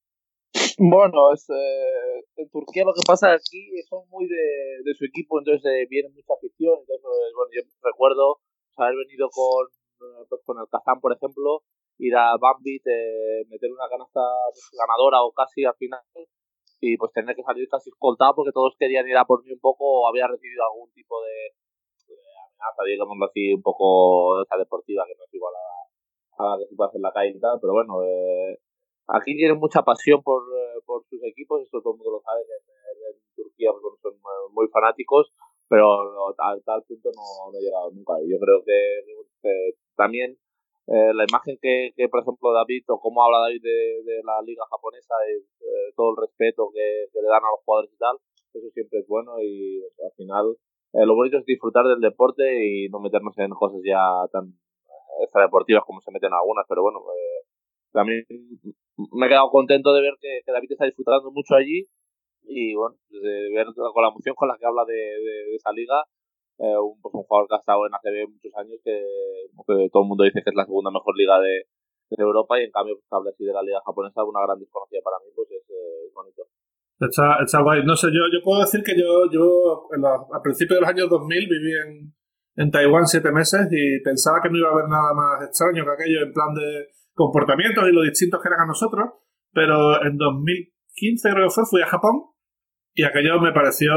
Bueno, 0.78 1.31
es, 1.33 1.49
eh, 1.50 2.25
en 2.37 2.50
Turquía 2.50 2.85
lo 2.85 2.93
que 2.95 3.07
pasa 3.07 3.33
aquí 3.33 3.71
son 3.88 4.02
muy 4.11 4.26
de, 4.26 4.83
de 4.83 4.95
su 4.95 5.04
equipo, 5.04 5.38
entonces 5.38 5.62
eh, 5.71 5.87
viene 5.88 6.09
mucha 6.11 6.35
afición. 6.35 6.78
Entonces, 6.81 7.07
bueno, 7.37 7.50
yo 7.54 7.62
recuerdo 7.83 8.40
haber 8.76 8.97
venido 9.07 9.28
con, 9.31 9.66
pues, 10.28 10.43
con 10.45 10.59
el 10.59 10.66
Kazán, 10.71 11.00
por 11.00 11.14
ejemplo, 11.14 11.62
ir 11.99 12.16
a 12.16 12.37
Bambit, 12.40 12.83
eh, 12.87 13.47
meter 13.47 13.71
una 13.71 13.88
canasta 13.88 14.21
ganadora 14.75 15.23
o 15.23 15.33
casi 15.33 15.64
al 15.64 15.76
final 15.78 16.02
y 16.81 16.97
pues 16.99 17.12
tener 17.12 17.35
que 17.35 17.43
salir 17.43 17.69
casi 17.69 17.90
escoltado 17.90 18.35
porque 18.35 18.52
todos 18.52 18.75
querían 18.78 19.07
ir 19.09 19.16
a 19.16 19.25
por 19.25 19.43
mí 19.45 19.52
un 19.52 19.61
poco 19.61 19.85
o 20.02 20.09
había 20.09 20.26
recibido 20.26 20.64
algún 20.64 20.90
tipo 20.93 21.23
de, 21.23 21.54
amenaza, 22.45 22.83
digámoslo 22.85 23.25
así, 23.26 23.54
un 23.54 23.62
poco 23.62 24.43
esa 24.43 24.57
deportiva 24.59 25.04
que 25.07 25.14
no 25.16 25.25
es 25.25 25.35
igual 25.35 25.54
a, 25.54 26.57
la 26.57 26.59
que 26.59 26.66
se 26.69 26.76
puede 26.76 26.88
hacer 26.88 27.00
la 27.00 27.12
calle 27.12 27.31
y 27.31 27.40
tal, 27.40 27.59
pero 27.61 27.73
bueno, 27.73 28.02
eh, 28.02 28.59
aquí 29.08 29.37
tienen 29.37 29.58
mucha 29.58 29.82
pasión 29.82 30.23
por, 30.23 30.42
eh, 30.42 30.80
por 30.87 31.04
sus 31.04 31.23
equipos, 31.25 31.62
eso 31.62 31.80
todo 31.80 31.94
el 31.94 31.99
mundo 31.99 32.18
lo 32.18 32.20
sabe, 32.20 32.42
en, 32.42 33.18
Turquía 33.37 33.70
pues, 33.73 34.00
son 34.00 34.14
muy 34.52 34.68
fanáticos, 34.68 35.32
pero 35.68 35.88
a 36.38 36.56
tal 36.64 36.82
punto 36.87 37.11
no, 37.14 37.50
no 37.52 37.58
he 37.58 37.62
llegado 37.62 37.90
nunca. 37.90 38.14
Yo 38.23 38.38
creo 38.38 38.62
que 38.64 39.75
también 39.96 40.38
eh, 40.87 41.14
la 41.14 41.25
imagen 41.25 41.56
que, 41.62 41.92
que, 41.96 42.08
por 42.08 42.20
ejemplo, 42.20 42.52
David, 42.52 42.84
o 42.88 43.00
cómo 43.00 43.25
habla 43.25 43.49
David 43.49 43.62
de, 43.62 44.20
la 44.23 44.42
liga 44.42 44.64
japonesa, 44.68 45.14
y 45.32 45.40
eh, 45.40 45.92
todo 45.96 46.11
el 46.12 46.28
respeto 46.28 46.70
que, 46.75 47.08
le 47.14 47.28
dan 47.28 47.42
a 47.42 47.52
los 47.56 47.64
jugadores 47.64 47.90
y 47.92 47.96
tal, 47.96 48.16
eso 48.52 48.68
siempre 48.70 49.00
es 49.00 49.06
bueno 49.08 49.40
y 49.40 49.82
al 49.82 50.12
final 50.16 50.56
eh, 50.92 51.06
lo 51.06 51.14
bonito 51.16 51.38
es 51.38 51.44
disfrutar 51.46 51.87
del 51.87 52.00
deporte 52.00 52.44
y 52.64 52.88
no 52.88 53.00
meternos 53.00 53.37
en 53.38 53.50
cosas 53.50 53.80
ya 53.82 53.99
tan 54.30 54.54
extradeportivas 55.23 55.84
como 55.84 56.00
se 56.00 56.12
meten 56.12 56.32
algunas, 56.32 56.66
pero 56.68 56.82
bueno, 56.82 57.00
también 57.92 58.25
me 58.96 59.26
he 59.26 59.28
quedado 59.28 59.50
contento 59.50 59.92
de 59.92 60.02
ver 60.02 60.14
que, 60.20 60.40
David 60.46 60.72
está 60.72 60.86
disfrutando 60.86 61.30
mucho 61.30 61.54
allí 61.54 61.86
y 62.42 62.74
bueno, 62.74 62.96
de 63.08 63.50
ver 63.54 63.66
con 63.75 64.02
la 64.02 64.10
emoción 64.10 64.34
con 64.34 64.49
la 64.49 64.56
que 64.58 64.66
habla 64.66 64.84
de, 64.84 64.95
de 64.95 65.54
esa 65.56 65.73
liga 65.73 66.04
eh, 66.58 66.78
un, 66.78 66.95
pues 67.02 67.12
un 67.14 67.25
jugador 67.25 67.49
que 67.49 67.56
ha 67.56 67.58
estado 67.58 67.82
en 67.86 67.95
ACB 67.95 68.30
muchos 68.30 68.54
años 68.54 68.78
que, 68.84 69.02
todo 69.90 70.02
el 70.02 70.08
mundo 70.08 70.23
dice 70.23 70.38
que 70.38 70.50
es 70.50 70.56
la 70.56 70.64
segunda 70.64 70.90
mejor 70.90 71.16
liga 71.16 71.38
de, 71.40 71.66
Europa 72.16 72.60
y 72.60 72.64
en 72.64 72.71
cambio 72.71 72.95
pues, 72.95 73.10
habla 73.10 73.30
así 73.30 73.42
de 73.45 73.52
la 73.52 73.62
liga 73.62 73.82
japonesa, 73.84 74.23
una 74.23 74.47
gran 74.47 74.60
desconocida 74.60 75.00
para 75.02 75.19
mí, 75.19 75.34
pues 75.34 75.50
es, 75.50 75.66
eh, 75.66 76.12
bonito. 76.14 76.47
Está, 77.00 77.60
guay. 77.60 77.82
No 77.82 77.97
sé, 77.97 78.06
yo, 78.14 78.30
yo 78.30 78.38
puedo 78.45 78.60
decir 78.60 78.84
que 78.84 78.95
yo, 78.95 79.26
yo 79.32 79.90
a 80.30 80.40
principios 80.40 80.78
de 80.78 80.80
los 80.82 80.90
años 80.90 81.10
2000 81.10 81.49
viví 81.49 81.73
en, 81.75 82.14
en 82.54 82.71
Taiwán 82.71 83.08
siete 83.08 83.32
meses 83.32 83.66
y 83.73 83.99
pensaba 84.04 84.38
que 84.40 84.49
no 84.49 84.58
iba 84.58 84.69
a 84.69 84.73
haber 84.73 84.86
nada 84.88 85.12
más 85.12 85.42
extraño 85.42 85.82
que 85.82 85.90
aquello 85.90 86.23
en 86.23 86.32
plan 86.32 86.54
de 86.54 86.86
comportamientos 87.14 87.88
y 87.88 87.92
lo 87.92 88.02
distintos 88.02 88.42
que 88.42 88.48
eran 88.48 88.60
a 88.60 88.66
nosotros, 88.66 89.10
pero 89.52 90.04
en 90.04 90.16
2015 90.18 91.30
creo 91.30 91.48
que 91.48 91.54
fue, 91.54 91.64
fui 91.70 91.82
a 91.82 91.86
Japón 91.86 92.34
y 92.94 93.02
aquello 93.02 93.40
me 93.40 93.52
pareció, 93.52 93.90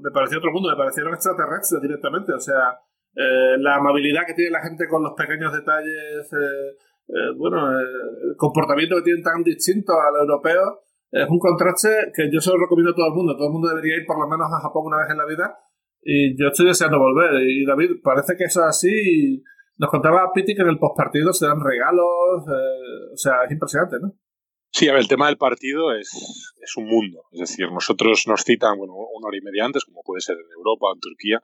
me 0.00 0.10
pareció 0.10 0.38
otro 0.38 0.52
mundo, 0.52 0.70
me 0.70 0.76
parecieron 0.76 1.12
extraterrestres 1.12 1.82
directamente. 1.82 2.32
O 2.32 2.40
sea, 2.40 2.80
eh, 3.14 3.58
la 3.58 3.76
amabilidad 3.76 4.22
que 4.26 4.34
tiene 4.34 4.52
la 4.52 4.62
gente 4.62 4.88
con 4.88 5.02
los 5.02 5.12
pequeños 5.12 5.52
detalles, 5.52 6.32
eh, 6.32 6.76
eh, 7.08 7.32
bueno, 7.36 7.78
el 7.78 8.36
comportamiento 8.36 8.96
que 8.96 9.02
tienen 9.02 9.22
tan 9.22 9.42
distinto 9.42 9.92
al 9.92 10.22
europeo, 10.22 10.80
es 11.10 11.28
un 11.28 11.38
contraste 11.38 12.12
que 12.14 12.30
yo 12.32 12.40
se 12.40 12.50
lo 12.50 12.58
recomiendo 12.58 12.92
a 12.92 12.94
todo 12.94 13.08
el 13.08 13.14
mundo. 13.14 13.36
Todo 13.36 13.48
el 13.48 13.52
mundo 13.52 13.68
debería 13.68 13.96
ir 13.96 14.06
por 14.06 14.18
lo 14.18 14.28
menos 14.28 14.48
a 14.52 14.60
Japón 14.60 14.86
una 14.86 14.98
vez 14.98 15.10
en 15.10 15.18
la 15.18 15.26
vida. 15.26 15.56
Y 16.02 16.36
yo 16.40 16.48
estoy 16.48 16.66
deseando 16.66 16.98
volver. 16.98 17.42
Y 17.42 17.64
David, 17.66 18.00
parece 18.02 18.36
que 18.36 18.44
eso 18.44 18.60
es 18.60 18.66
así. 18.66 19.42
Nos 19.78 19.90
contaba 19.90 20.32
Piti 20.34 20.54
que 20.54 20.62
en 20.62 20.68
el 20.68 20.78
postpartido 20.78 21.32
se 21.32 21.46
dan 21.46 21.60
regalos. 21.62 22.44
o 22.46 23.16
sea, 23.16 23.44
es 23.46 23.52
impresionante, 23.52 23.96
¿no? 24.00 24.12
Sí, 24.70 24.88
a 24.88 24.92
ver, 24.92 25.00
el 25.00 25.08
tema 25.08 25.26
del 25.26 25.38
partido 25.38 25.92
es, 25.92 26.10
es 26.60 26.76
un 26.76 26.86
mundo. 26.86 27.22
Es 27.32 27.40
decir, 27.40 27.70
nosotros 27.72 28.24
nos 28.26 28.44
citan 28.44 28.76
bueno, 28.76 28.94
una 28.94 29.28
hora 29.28 29.38
y 29.38 29.40
media 29.40 29.64
antes, 29.64 29.84
como 29.84 30.02
puede 30.02 30.20
ser 30.20 30.36
en 30.36 30.52
Europa 30.56 30.86
o 30.86 30.94
en 30.94 31.00
Turquía. 31.00 31.42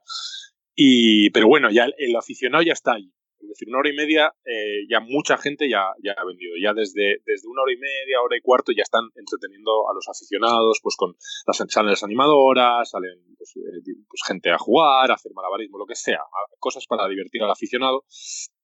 Y, 0.75 1.29
pero 1.31 1.47
bueno, 1.47 1.69
ya 1.71 1.87
el, 1.97 2.15
aficionado 2.15 2.63
ya 2.63 2.73
está 2.73 2.93
ahí. 2.93 3.11
Decir, 3.55 3.69
una 3.69 3.79
hora 3.79 3.89
y 3.89 3.95
media, 3.95 4.33
eh, 4.43 4.83
ya 4.89 4.99
mucha 4.99 5.37
gente 5.37 5.69
ya, 5.69 5.95
ya 6.03 6.11
ha 6.11 6.25
vendido. 6.25 6.53
Ya 6.61 6.73
desde, 6.73 7.23
desde 7.25 7.47
una 7.47 7.63
hora 7.63 7.71
y 7.71 7.77
media, 7.77 8.21
hora 8.21 8.35
y 8.35 8.41
cuarto, 8.41 8.73
ya 8.75 8.83
están 8.83 9.07
entreteniendo 9.15 9.89
a 9.89 9.93
los 9.95 10.07
aficionados, 10.09 10.79
pues 10.83 10.95
con 10.97 11.15
las 11.47 11.57
salen 11.57 11.95
animadoras, 12.03 12.89
salen 12.89 13.15
pues, 13.37 13.55
eh, 13.55 13.95
pues, 14.09 14.21
gente 14.27 14.51
a 14.51 14.57
jugar, 14.57 15.09
a 15.09 15.15
hacer 15.15 15.31
malabarismo, 15.33 15.77
lo 15.77 15.85
que 15.85 15.95
sea, 15.95 16.19
cosas 16.59 16.85
para 16.85 17.07
divertir 17.07 17.41
al 17.43 17.51
aficionado. 17.51 18.03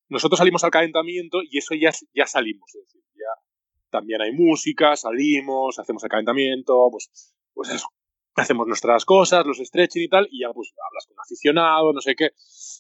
Nosotros 0.09 0.39
salimos 0.39 0.63
al 0.65 0.71
calentamiento 0.71 1.39
y 1.41 1.57
eso 1.57 1.73
ya, 1.73 1.91
ya 2.13 2.25
salimos. 2.25 2.75
Es 2.75 2.83
decir, 2.83 3.01
ya 3.15 3.31
también 3.89 4.21
hay 4.21 4.33
música, 4.33 4.95
salimos, 4.97 5.79
hacemos 5.79 6.03
el 6.03 6.09
calentamiento, 6.09 6.89
pues, 6.91 7.33
pues 7.53 7.69
eso. 7.69 7.87
Hacemos 8.35 8.65
nuestras 8.65 9.03
cosas, 9.03 9.45
los 9.45 9.57
stretching 9.57 10.03
y 10.03 10.07
tal, 10.07 10.27
y 10.31 10.41
ya 10.41 10.53
pues 10.53 10.73
hablas 10.89 11.05
con 11.05 11.17
aficionado, 11.19 11.91
no 11.91 11.99
sé 11.99 12.15
qué. 12.15 12.31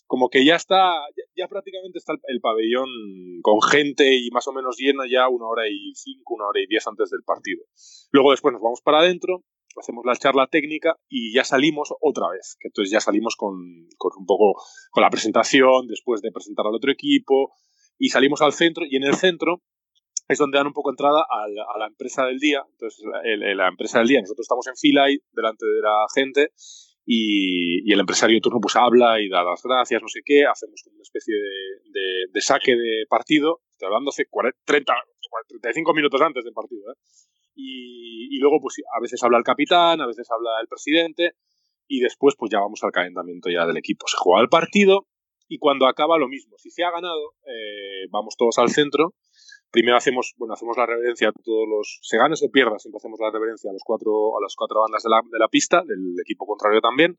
Como 0.07 0.29
que 0.29 0.45
ya 0.45 0.55
está, 0.55 0.93
ya, 1.35 1.47
prácticamente 1.47 1.97
está 1.97 2.13
el, 2.27 2.39
pabellón 2.39 2.87
con 3.41 3.61
gente 3.61 4.15
y 4.15 4.29
más 4.31 4.47
o 4.47 4.53
menos 4.53 4.77
lleno 4.77 5.03
ya 5.05 5.27
una 5.27 5.47
hora 5.47 5.67
y 5.67 5.93
cinco, 5.95 6.35
una 6.35 6.47
hora 6.47 6.61
y 6.61 6.67
diez 6.67 6.87
antes 6.87 7.09
del 7.09 7.23
partido. 7.23 7.63
Luego 8.11 8.31
después 8.31 8.53
nos 8.53 8.61
vamos 8.61 8.81
para 8.81 8.99
adentro, 8.99 9.43
hacemos 9.75 10.05
la 10.05 10.15
charla 10.15 10.47
técnica 10.47 10.95
y 11.09 11.33
ya 11.33 11.43
salimos 11.43 11.93
otra 11.99 12.29
vez. 12.29 12.55
Que 12.59 12.69
entonces 12.69 12.91
ya 12.91 13.01
salimos 13.01 13.35
con, 13.35 13.55
con, 13.97 14.11
un 14.17 14.25
poco 14.25 14.61
con 14.91 15.01
la 15.01 15.09
presentación, 15.09 15.87
después 15.87 16.21
de 16.21 16.31
presentar 16.31 16.65
al 16.65 16.75
otro 16.75 16.91
equipo, 16.91 17.53
y 17.97 18.09
salimos 18.09 18.41
al 18.41 18.53
centro, 18.53 18.85
y 18.89 18.95
en 18.95 19.03
el 19.03 19.15
centro 19.15 19.61
es 20.31 20.37
donde 20.37 20.57
dan 20.57 20.67
un 20.67 20.73
poco 20.73 20.91
entrada 20.91 21.25
a 21.29 21.77
la, 21.77 21.87
empresa 21.87 22.25
del 22.25 22.39
día. 22.39 22.63
Entonces, 22.71 23.03
la 23.03 23.67
empresa 23.67 23.99
del 23.99 24.07
día, 24.07 24.21
nosotros 24.21 24.45
estamos 24.45 24.65
en 24.67 24.77
fila 24.77 25.03
ahí 25.03 25.17
delante 25.33 25.65
de 25.65 25.81
la 25.81 26.05
gente 26.15 26.51
y, 27.05 27.91
el 27.91 27.99
empresario 27.99 28.37
de 28.37 28.41
turno 28.41 28.59
pues 28.61 28.75
habla 28.75 29.19
y 29.19 29.27
da 29.27 29.43
las 29.43 29.61
gracias, 29.61 30.01
no 30.01 30.07
sé 30.07 30.21
qué, 30.23 30.45
hacemos 30.45 30.81
una 30.87 31.01
especie 31.01 31.35
de, 31.35 32.41
saque 32.41 32.71
de 32.71 33.05
partido, 33.09 33.61
estoy 33.71 33.87
hablando 33.87 34.09
hace 34.09 34.25
40, 34.29 34.57
30, 34.63 34.93
35 35.47 35.93
minutos 35.93 36.21
antes 36.21 36.45
del 36.45 36.53
partido, 36.53 36.91
¿eh? 36.91 36.95
y, 37.53 38.35
y, 38.35 38.39
luego 38.39 38.61
pues 38.61 38.75
a 38.95 39.01
veces 39.01 39.21
habla 39.23 39.37
el 39.37 39.43
capitán, 39.43 39.99
a 39.99 40.07
veces 40.07 40.29
habla 40.31 40.51
el 40.61 40.67
presidente 40.67 41.33
y 41.87 41.99
después 41.99 42.35
pues 42.37 42.49
ya 42.51 42.59
vamos 42.59 42.81
al 42.83 42.91
calentamiento 42.91 43.49
ya 43.49 43.65
del 43.65 43.77
equipo. 43.77 44.07
Se 44.07 44.15
juega 44.17 44.41
el 44.41 44.47
partido 44.47 45.07
y 45.49 45.57
cuando 45.57 45.87
acaba 45.87 46.17
lo 46.17 46.29
mismo. 46.29 46.57
Si 46.57 46.69
se 46.69 46.85
ha 46.85 46.91
ganado, 46.91 47.33
eh, 47.45 48.07
vamos 48.09 48.37
todos 48.37 48.57
al 48.57 48.69
centro 48.69 49.13
primero 49.71 49.97
hacemos, 49.97 50.33
bueno, 50.37 50.53
hacemos 50.53 50.77
la 50.77 50.85
reverencia 50.85 51.29
a 51.29 51.31
todos 51.31 51.67
los, 51.67 51.99
se 52.01 52.17
gane 52.17 52.33
o 52.33 52.35
se 52.35 52.49
pierda, 52.49 52.77
siempre 52.77 52.97
hacemos 52.97 53.19
la 53.19 53.31
reverencia 53.31 53.71
a 53.71 53.73
los 53.73 53.83
cuatro, 53.83 54.37
a 54.37 54.41
las 54.41 54.55
cuatro 54.55 54.81
bandas 54.81 55.01
de 55.03 55.09
la, 55.09 55.21
de 55.23 55.39
la 55.39 55.47
pista, 55.47 55.81
del 55.85 56.19
equipo 56.19 56.45
contrario 56.45 56.81
también. 56.81 57.17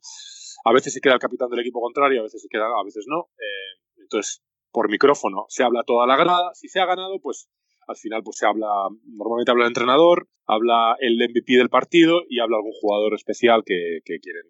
A 0.64 0.72
veces 0.72 0.92
se 0.92 1.00
queda 1.00 1.14
el 1.14 1.20
capitán 1.20 1.48
del 1.50 1.60
equipo 1.60 1.80
contrario, 1.80 2.20
a 2.20 2.24
veces 2.24 2.42
se 2.42 2.48
queda, 2.48 2.66
a 2.66 2.84
veces 2.84 3.06
no. 3.08 3.30
Eh, 3.38 4.02
entonces, 4.02 4.44
por 4.70 4.90
micrófono 4.90 5.46
se 5.48 5.64
habla 5.64 5.82
toda 5.84 6.06
la 6.06 6.16
grada. 6.16 6.50
Si 6.54 6.68
se 6.68 6.80
ha 6.80 6.86
ganado, 6.86 7.18
pues 7.20 7.48
al 7.88 7.96
final 7.96 8.22
pues 8.22 8.36
se 8.36 8.46
habla, 8.46 8.68
normalmente 9.04 9.50
habla 9.50 9.64
el 9.64 9.70
entrenador, 9.70 10.28
habla 10.46 10.96
el 11.00 11.16
MVP 11.16 11.56
del 11.56 11.70
partido 11.70 12.22
y 12.28 12.38
habla 12.38 12.58
algún 12.58 12.72
jugador 12.72 13.14
especial 13.14 13.64
que, 13.64 14.00
que 14.04 14.20
quieren 14.20 14.44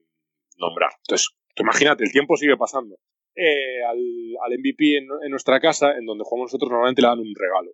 nombrar. 0.59 0.91
Entonces, 1.07 1.31
imagínate, 1.57 2.05
el 2.05 2.13
tiempo 2.13 2.37
sigue 2.37 2.57
pasando. 2.57 2.97
Eh, 3.35 3.83
al, 3.89 3.97
al, 4.45 4.59
MVP 4.59 4.99
en, 4.99 5.09
en, 5.25 5.31
nuestra 5.31 5.59
casa, 5.59 5.93
en 5.97 6.05
donde 6.05 6.25
jugamos 6.25 6.53
nosotros, 6.53 6.71
normalmente 6.71 7.01
le 7.01 7.09
dan 7.09 7.19
un 7.19 7.33
regalo 7.35 7.71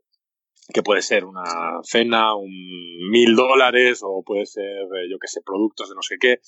que 0.73 0.83
puede 0.83 1.03
ser 1.03 1.25
una 1.25 1.81
cena, 1.83 2.35
un 2.35 2.51
mil 3.11 3.35
dólares 3.35 4.01
o 4.03 4.23
puede 4.23 4.47
ser, 4.47 4.83
eh, 4.83 5.09
yo 5.11 5.19
qué 5.19 5.29
sé, 5.29 5.41
productos 5.45 5.89
de 5.89 5.95
no 5.95 6.03
sé 6.03 6.17
qué. 6.21 6.41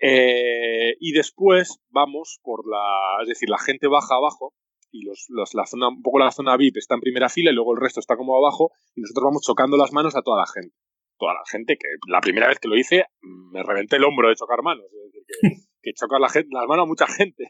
Eh, 0.00 0.96
y 0.98 1.12
después 1.12 1.78
vamos 1.90 2.40
por 2.42 2.68
la, 2.68 3.22
es 3.22 3.28
decir, 3.28 3.50
la 3.50 3.58
gente 3.58 3.86
baja 3.88 4.14
abajo 4.14 4.54
y 4.90 5.04
los, 5.04 5.26
los, 5.28 5.54
la 5.54 5.66
zona, 5.66 5.88
un 5.88 6.02
poco 6.02 6.18
la 6.18 6.30
zona 6.30 6.56
VIP 6.56 6.78
está 6.78 6.94
en 6.94 7.02
primera 7.02 7.28
fila 7.28 7.50
y 7.50 7.54
luego 7.54 7.74
el 7.74 7.80
resto 7.80 8.00
está 8.00 8.16
como 8.16 8.36
abajo 8.36 8.72
y 8.94 9.02
nosotros 9.02 9.24
vamos 9.24 9.42
chocando 9.42 9.76
las 9.76 9.92
manos 9.92 10.16
a 10.16 10.22
toda 10.22 10.38
la 10.38 10.46
gente. 10.46 10.74
Toda 11.18 11.34
la 11.34 11.42
gente 11.48 11.76
que 11.76 11.88
la 12.08 12.20
primera 12.20 12.48
vez 12.48 12.58
que 12.58 12.68
lo 12.68 12.76
hice 12.76 13.04
me 13.20 13.62
reventé 13.62 13.96
el 13.96 14.04
hombro 14.04 14.28
de 14.28 14.34
chocar 14.34 14.62
manos. 14.62 14.86
Es 14.86 15.12
decir, 15.12 15.22
que, 15.26 15.48
que 15.82 15.92
chocas 15.92 16.20
la 16.20 16.28
gente, 16.30 16.48
las 16.52 16.66
manos 16.66 16.84
a 16.84 16.88
mucha 16.88 17.06
gente. 17.06 17.44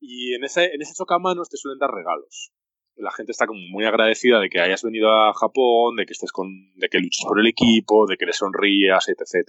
Y 0.00 0.34
en 0.34 0.44
ese, 0.44 0.74
en 0.74 0.82
ese 0.82 0.94
chocamanos 0.94 1.48
te 1.48 1.56
suelen 1.56 1.78
dar 1.78 1.90
regalos 1.90 2.52
la 2.96 3.10
gente 3.12 3.32
está 3.32 3.46
como 3.46 3.60
muy 3.70 3.84
agradecida 3.84 4.40
de 4.40 4.48
que 4.48 4.60
hayas 4.60 4.82
venido 4.82 5.08
a 5.10 5.32
Japón, 5.34 5.96
de 5.96 6.06
que 6.06 6.12
estés 6.12 6.32
con, 6.32 6.48
de 6.74 6.88
que 6.88 6.98
luches 6.98 7.24
por 7.26 7.40
el 7.40 7.46
equipo, 7.46 8.06
de 8.06 8.16
que 8.16 8.26
le 8.26 8.32
sonrías, 8.32 9.08
etc, 9.08 9.20
etc. 9.20 9.48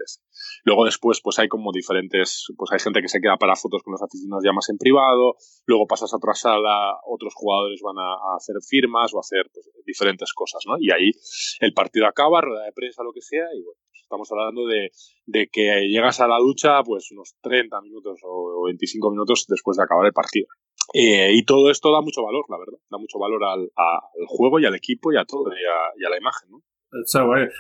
Luego 0.63 0.86
después, 0.86 1.21
pues 1.21 1.39
hay 1.39 1.47
como 1.47 1.71
diferentes, 1.71 2.47
pues 2.58 2.71
hay 2.71 2.80
gente 2.80 3.01
que 3.01 3.08
se 3.08 3.19
queda 3.19 3.38
para 3.38 3.56
fotos 3.56 3.84
con 3.84 3.93
los 3.93 4.01
aficionados 4.01 4.43
ya 4.43 4.54
más 4.54 4.69
en 4.69 4.77
privado, 4.77 5.36
luego 5.65 5.88
pasas 5.88 6.13
a 6.13 6.17
otra 6.17 6.34
sala, 6.34 6.97
otros 7.06 7.34
jugadores 7.36 7.82
van 7.84 7.97
a, 7.99 8.36
hacer 8.38 8.56
firmas 8.67 9.13
o 9.13 9.17
a 9.17 9.21
hacer 9.21 9.49
pues, 9.54 9.69
diferentes 9.86 10.34
cosas, 10.34 10.63
¿no? 10.65 10.75
Y 10.80 10.91
ahí 10.91 11.12
el 11.60 11.73
partido 11.73 12.08
acaba, 12.08 12.41
rueda 12.41 12.65
de 12.65 12.71
prensa, 12.71 13.04
lo 13.04 13.13
que 13.13 13.21
sea, 13.21 13.45
y 13.54 13.62
bueno, 13.63 13.80
estamos 14.12 14.30
hablando 14.32 14.67
de, 14.67 14.91
de 15.26 15.47
que 15.47 15.88
llegas 15.88 16.19
a 16.19 16.28
la 16.28 16.38
ducha 16.38 16.84
pues 16.84 17.10
unos 17.12 17.36
30 17.41 17.80
minutos 17.82 18.19
o 18.24 18.65
25 18.65 19.12
minutos 19.12 19.45
después 19.47 19.78
de 19.78 19.84
acabar 19.84 20.06
el 20.06 20.13
partido. 20.13 20.47
Eh, 20.93 21.32
y 21.32 21.45
todo 21.45 21.71
esto 21.71 21.91
da 21.91 22.02
mucho 22.02 22.24
valor, 22.24 22.43
la 22.50 22.58
verdad. 22.60 22.80
Da 22.89 22.97
mucho 22.97 23.17
valor 23.17 23.43
al, 23.45 23.71
al 23.76 24.28
juego 24.28 24.60
y 24.60 24.65
al 24.65 24.76
equipo 24.76 25.13
y 25.13 25.17
a 25.17 25.24
todo, 25.24 25.47
y 25.52 25.63
a, 25.63 25.95
y 25.95 26.06
a 26.06 26.10
la 26.10 26.17
imagen, 26.17 26.52
¿no? 26.52 26.60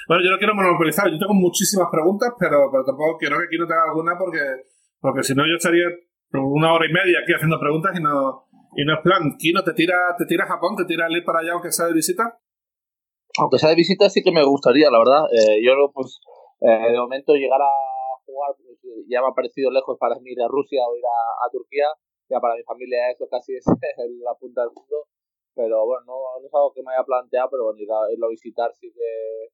Bueno, 0.07 0.23
yo 0.23 0.29
no 0.29 0.37
quiero 0.37 0.53
monopolizar. 0.55 1.09
Yo 1.09 1.17
tengo 1.17 1.33
muchísimas 1.33 1.87
preguntas, 1.89 2.33
pero, 2.37 2.67
pero 2.69 2.83
tampoco 2.83 3.17
quiero 3.17 3.37
que 3.39 3.45
aquí 3.45 3.57
no 3.57 3.65
tenga 3.65 3.87
alguna 3.87 4.19
porque, 4.19 4.43
porque 4.99 5.23
si 5.23 5.33
no 5.33 5.47
yo 5.47 5.55
estaría 5.55 5.87
una 6.33 6.73
hora 6.73 6.85
y 6.85 6.91
media 6.91 7.19
aquí 7.23 7.31
haciendo 7.31 7.59
preguntas 7.59 7.95
y 7.97 8.03
no, 8.03 8.47
y 8.75 8.83
no 8.83 8.95
es 8.95 8.99
plan. 9.01 9.37
Kino, 9.39 9.63
¿te 9.63 9.71
tira, 9.71 9.95
¿te 10.17 10.25
tira 10.25 10.43
a 10.43 10.47
Japón? 10.47 10.75
¿Te 10.75 10.83
tira 10.83 11.07
el 11.07 11.15
ir 11.15 11.23
para 11.23 11.39
allá 11.39 11.53
aunque 11.53 11.71
sea 11.71 11.87
de 11.87 11.93
visita? 11.93 12.39
Aunque 13.39 13.57
sea 13.57 13.69
de 13.69 13.75
visita 13.75 14.09
sí 14.09 14.21
que 14.21 14.31
me 14.31 14.43
gustaría, 14.43 14.91
la 14.91 14.99
verdad. 14.99 15.23
Eh, 15.31 15.63
yo, 15.63 15.71
pues, 15.93 16.19
eh, 16.61 16.91
de 16.91 16.97
momento 16.97 17.33
llegar 17.33 17.61
a 17.61 17.71
jugar 18.25 18.55
pues, 18.55 18.79
ya 19.09 19.21
me 19.21 19.27
ha 19.27 19.35
parecido 19.35 19.71
lejos 19.71 19.97
para 19.99 20.15
mí 20.19 20.31
ir 20.31 20.41
a 20.41 20.47
Rusia 20.47 20.81
o 20.87 20.95
ir 20.95 21.03
a 21.05 21.49
Turquía 21.51 21.87
ya 22.31 22.39
para 22.39 22.55
mi 22.55 22.63
familia 22.63 23.11
eso 23.11 23.27
casi 23.27 23.51
es 23.59 23.65
la 24.23 24.33
punta 24.39 24.63
del 24.63 24.71
mundo. 24.71 25.03
Pero 25.53 25.83
bueno, 25.85 26.07
no, 26.07 26.39
no 26.39 26.47
es 26.47 26.53
algo 26.55 26.71
que 26.71 26.81
me 26.81 26.95
haya 26.95 27.03
planteado, 27.03 27.51
pero 27.51 27.67
bueno, 27.67 27.79
ir 27.83 27.91
a, 27.91 28.07
irlo 28.07 28.27
a 28.27 28.29
visitar 28.29 28.71
sí 28.71 28.87
que, 28.87 29.51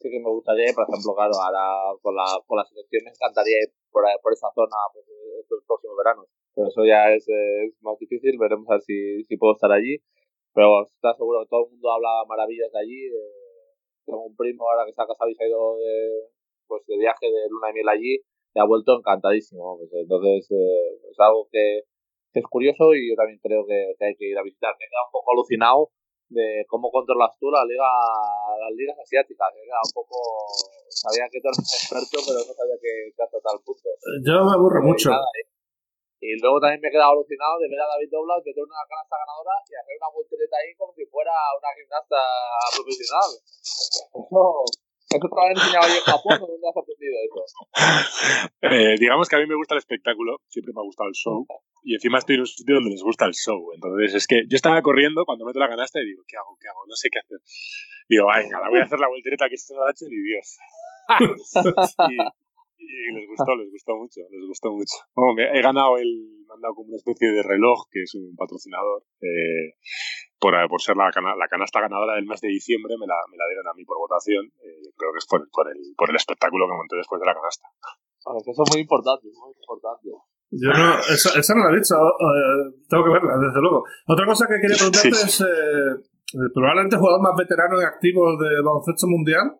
sí 0.00 0.08
que 0.08 0.18
me 0.18 0.32
gustaría. 0.32 0.72
Por 0.72 0.88
ejemplo, 0.88 1.12
claro, 1.12 1.36
ahora 1.36 1.92
con 2.00 2.16
la, 2.16 2.24
con 2.48 2.56
la 2.56 2.64
selección 2.64 3.04
me 3.04 3.12
encantaría 3.12 3.60
ir 3.60 3.70
por, 3.92 4.08
por 4.24 4.32
esa 4.32 4.48
zona 4.56 4.76
pues, 4.96 5.04
estos 5.44 5.60
próximos 5.68 6.00
veranos. 6.00 6.26
Pero 6.56 6.68
eso 6.68 6.82
ya 6.88 7.12
es, 7.12 7.28
es, 7.28 7.76
más 7.82 7.98
difícil, 7.98 8.38
veremos 8.40 8.64
a 8.70 8.80
ver 8.80 8.82
si, 8.88 9.22
si 9.24 9.36
puedo 9.36 9.52
estar 9.52 9.70
allí. 9.70 10.00
Pero 10.54 10.88
está 10.88 11.12
seguro 11.12 11.44
que 11.44 11.50
todo 11.52 11.66
el 11.66 11.72
mundo 11.76 11.92
habla 11.92 12.24
maravillas 12.24 12.72
de 12.72 12.80
allí. 12.80 13.04
Eh, 13.04 13.76
tengo 14.06 14.24
un 14.24 14.36
primo 14.36 14.64
ahora 14.64 14.84
que 14.84 14.96
está 14.96 15.06
casado 15.06 15.28
y 15.28 15.34
se 15.34 15.44
ha 15.44 15.48
ido 15.48 15.76
de, 15.76 16.32
de 16.94 17.02
viaje 17.02 17.26
de 17.26 17.50
luna 17.50 17.68
de 17.68 17.74
miel 17.74 17.88
allí 17.88 18.14
y 18.54 18.60
ha 18.60 18.64
vuelto 18.64 18.94
encantadísimo. 18.94 19.76
Pues, 19.78 19.90
entonces, 19.92 20.46
eh, 20.50 21.10
es 21.10 21.18
algo 21.18 21.48
que, 21.50 21.82
es 22.34 22.46
curioso 22.50 22.94
y 22.94 23.10
yo 23.10 23.14
también 23.14 23.38
creo 23.42 23.66
que, 23.66 23.94
hay 23.98 24.14
que 24.16 24.30
ir 24.30 24.38
a 24.38 24.42
visitar. 24.42 24.74
Me 24.78 24.86
he 24.86 24.88
quedado 24.88 25.06
un 25.10 25.14
poco 25.18 25.32
alucinado 25.32 25.90
de 26.30 26.64
cómo 26.66 26.90
controlas 26.90 27.30
tú 27.38 27.50
la 27.50 27.62
liga, 27.64 27.86
las 28.58 28.74
ligas 28.74 28.98
asiáticas. 28.98 29.54
Me 29.54 29.62
he 29.62 29.66
quedado 29.66 29.86
un 29.86 29.94
poco. 29.94 30.18
Sabía 30.90 31.26
que 31.30 31.38
tú 31.42 31.50
eres 31.50 31.62
experto, 31.62 32.18
pero 32.26 32.38
no 32.42 32.52
sabía 32.54 32.78
que, 32.78 33.10
hasta 33.18 33.38
tal 33.38 33.58
punto. 33.62 33.86
Yo 34.22 34.34
me 34.46 34.54
aburro 34.54 34.82
mucho. 34.82 35.10
Eh. 35.10 35.46
Y 36.24 36.40
luego 36.40 36.58
también 36.58 36.80
me 36.80 36.88
he 36.88 36.94
quedado 36.94 37.12
alucinado 37.12 37.60
de 37.60 37.68
ver 37.68 37.78
a 37.84 37.86
David 37.86 38.08
Douglas 38.08 38.40
meter 38.40 38.64
una 38.64 38.80
canasta 38.88 39.14
ganadora 39.14 39.54
y 39.68 39.76
hacer 39.76 39.94
una 40.00 40.08
voltereta 40.08 40.56
ahí 40.56 40.72
como 40.74 40.90
si 40.96 41.04
fuera 41.06 41.36
una 41.60 41.70
gimnasta 41.76 42.16
profesional. 42.72 43.30
Eso, 43.44 44.40
¿Eso 45.14 45.28
te 45.28 45.34
lo 45.34 45.42
han 45.42 45.52
enseñado 45.52 45.86
ahí 45.86 45.96
en 45.96 46.02
Japón 46.02 46.38
o 46.42 46.46
dónde 46.46 46.68
has 46.68 46.76
aprendido 46.76 47.14
eso? 47.46 47.58
Eh, 48.62 48.96
digamos 48.98 49.28
que 49.28 49.36
a 49.36 49.38
mí 49.38 49.46
me 49.46 49.54
gusta 49.54 49.74
el 49.74 49.78
espectáculo, 49.78 50.40
siempre 50.48 50.72
me 50.74 50.80
ha 50.80 50.84
gustado 50.84 51.08
el 51.08 51.14
show 51.14 51.46
y 51.84 51.94
encima 51.94 52.18
estoy 52.18 52.36
en 52.36 52.40
un 52.40 52.46
sitio 52.46 52.74
donde 52.76 52.90
les 52.90 53.02
gusta 53.02 53.26
el 53.26 53.34
show. 53.34 53.70
Entonces 53.74 54.14
es 54.14 54.26
que 54.26 54.42
yo 54.48 54.56
estaba 54.56 54.80
corriendo 54.82 55.24
cuando 55.24 55.44
meto 55.44 55.58
la 55.58 55.68
canasta 55.68 56.00
y 56.00 56.06
digo, 56.06 56.22
¿qué 56.26 56.36
hago? 56.36 56.56
¿Qué 56.60 56.68
hago? 56.68 56.80
No 56.88 56.96
sé 56.96 57.08
qué 57.12 57.18
hacer. 57.20 57.38
Digo, 58.08 58.26
venga, 58.26 58.60
la 58.60 58.68
voy 58.70 58.80
a 58.80 58.84
hacer 58.84 58.98
la 58.98 59.08
voltereta 59.08 59.48
que 59.48 59.56
se 59.56 59.74
me 59.74 59.80
ha 59.80 59.90
hecho 59.90 60.06
ni 60.08 60.16
Dios. 60.16 60.58
y, 62.10 62.16
les 63.14 63.26
gustó, 63.28 63.56
les 63.56 63.70
gustó 63.70 63.96
mucho, 63.96 64.20
les 64.30 64.46
gustó 64.46 64.70
mucho. 64.72 64.96
he 65.38 65.62
ganado 65.62 65.96
el, 65.98 66.44
me 66.46 66.54
han 66.54 66.60
dado 66.60 66.74
como 66.74 66.88
una 66.88 66.96
especie 66.96 67.32
de 67.32 67.42
reloj, 67.42 67.88
que 67.90 68.02
es 68.02 68.14
un 68.14 68.34
patrocinador, 68.36 69.02
eh, 69.20 69.76
por, 70.38 70.54
por, 70.68 70.80
ser 70.80 70.96
la, 70.96 71.10
la, 71.12 71.48
canasta 71.48 71.80
ganadora 71.80 72.14
del 72.16 72.26
mes 72.26 72.40
de 72.40 72.48
diciembre, 72.48 72.94
me 72.98 73.06
la, 73.06 73.16
me 73.30 73.36
la 73.36 73.48
dieron 73.48 73.66
a 73.68 73.74
mí 73.74 73.84
por 73.84 73.98
votación. 73.98 74.46
Eh, 74.60 74.92
creo 74.96 75.12
que 75.12 75.18
es 75.18 75.26
por, 75.26 75.48
por, 75.50 75.68
el, 75.68 75.80
por 75.96 76.10
el 76.10 76.16
espectáculo 76.16 76.66
que 76.66 76.76
monté 76.76 76.96
después 76.96 77.20
de 77.20 77.26
la 77.26 77.34
canasta. 77.34 77.68
Eso 78.24 78.62
es 78.62 78.70
muy 78.72 78.80
importante, 78.80 79.28
muy 79.28 79.52
importante. 79.52 80.08
Yo 80.50 80.70
no, 80.70 80.98
esa, 81.12 81.54
no 81.54 81.64
la 81.64 81.72
he 81.74 81.80
dicho, 81.80 81.96
eh, 81.96 82.84
tengo 82.88 83.04
que 83.04 83.10
verla, 83.10 83.36
desde 83.36 83.60
luego. 83.60 83.84
Otra 84.06 84.24
cosa 84.24 84.46
que 84.46 84.60
quería 84.60 84.76
preguntarte 84.76 85.08
es, 85.08 85.40
eh, 85.40 86.48
probablemente 86.54 86.96
el 86.96 87.00
jugador 87.00 87.22
más 87.22 87.36
veterano 87.36 87.80
y 87.80 87.84
activo 87.84 88.36
de 88.38 88.62
baloncesto 88.62 89.06
mundial 89.08 89.58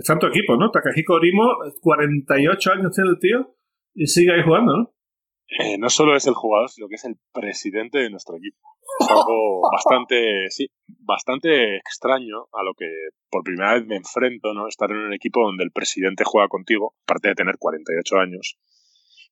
está 0.00 0.14
en 0.14 0.18
tu 0.18 0.26
equipo, 0.26 0.56
¿no? 0.56 0.70
Takahiko 0.70 1.14
Orimo, 1.14 1.44
48 1.80 2.72
años 2.72 2.94
tiene 2.94 3.10
el 3.10 3.18
tío 3.18 3.54
y 3.94 4.06
sigue 4.06 4.32
ahí 4.32 4.42
jugando, 4.42 4.76
¿no? 4.76 4.94
Eh, 5.58 5.78
no 5.78 5.88
solo 5.88 6.14
es 6.16 6.26
el 6.26 6.34
jugador, 6.34 6.70
sino 6.70 6.86
que 6.88 6.94
es 6.94 7.04
el 7.04 7.16
presidente 7.32 7.98
de 7.98 8.10
nuestro 8.10 8.36
equipo. 8.36 8.58
Es 9.00 9.10
algo 9.10 9.62
bastante, 9.72 10.48
sí, 10.50 10.68
bastante 10.86 11.76
extraño 11.76 12.46
a 12.52 12.62
lo 12.62 12.74
que 12.74 12.86
por 13.30 13.42
primera 13.42 13.74
vez 13.74 13.86
me 13.86 13.96
enfrento, 13.96 14.54
¿no? 14.54 14.68
Estar 14.68 14.90
en 14.90 14.98
un 14.98 15.12
equipo 15.12 15.44
donde 15.44 15.64
el 15.64 15.72
presidente 15.72 16.24
juega 16.24 16.48
contigo, 16.48 16.94
aparte 17.04 17.28
de 17.28 17.34
tener 17.34 17.56
48 17.58 18.16
años 18.18 18.58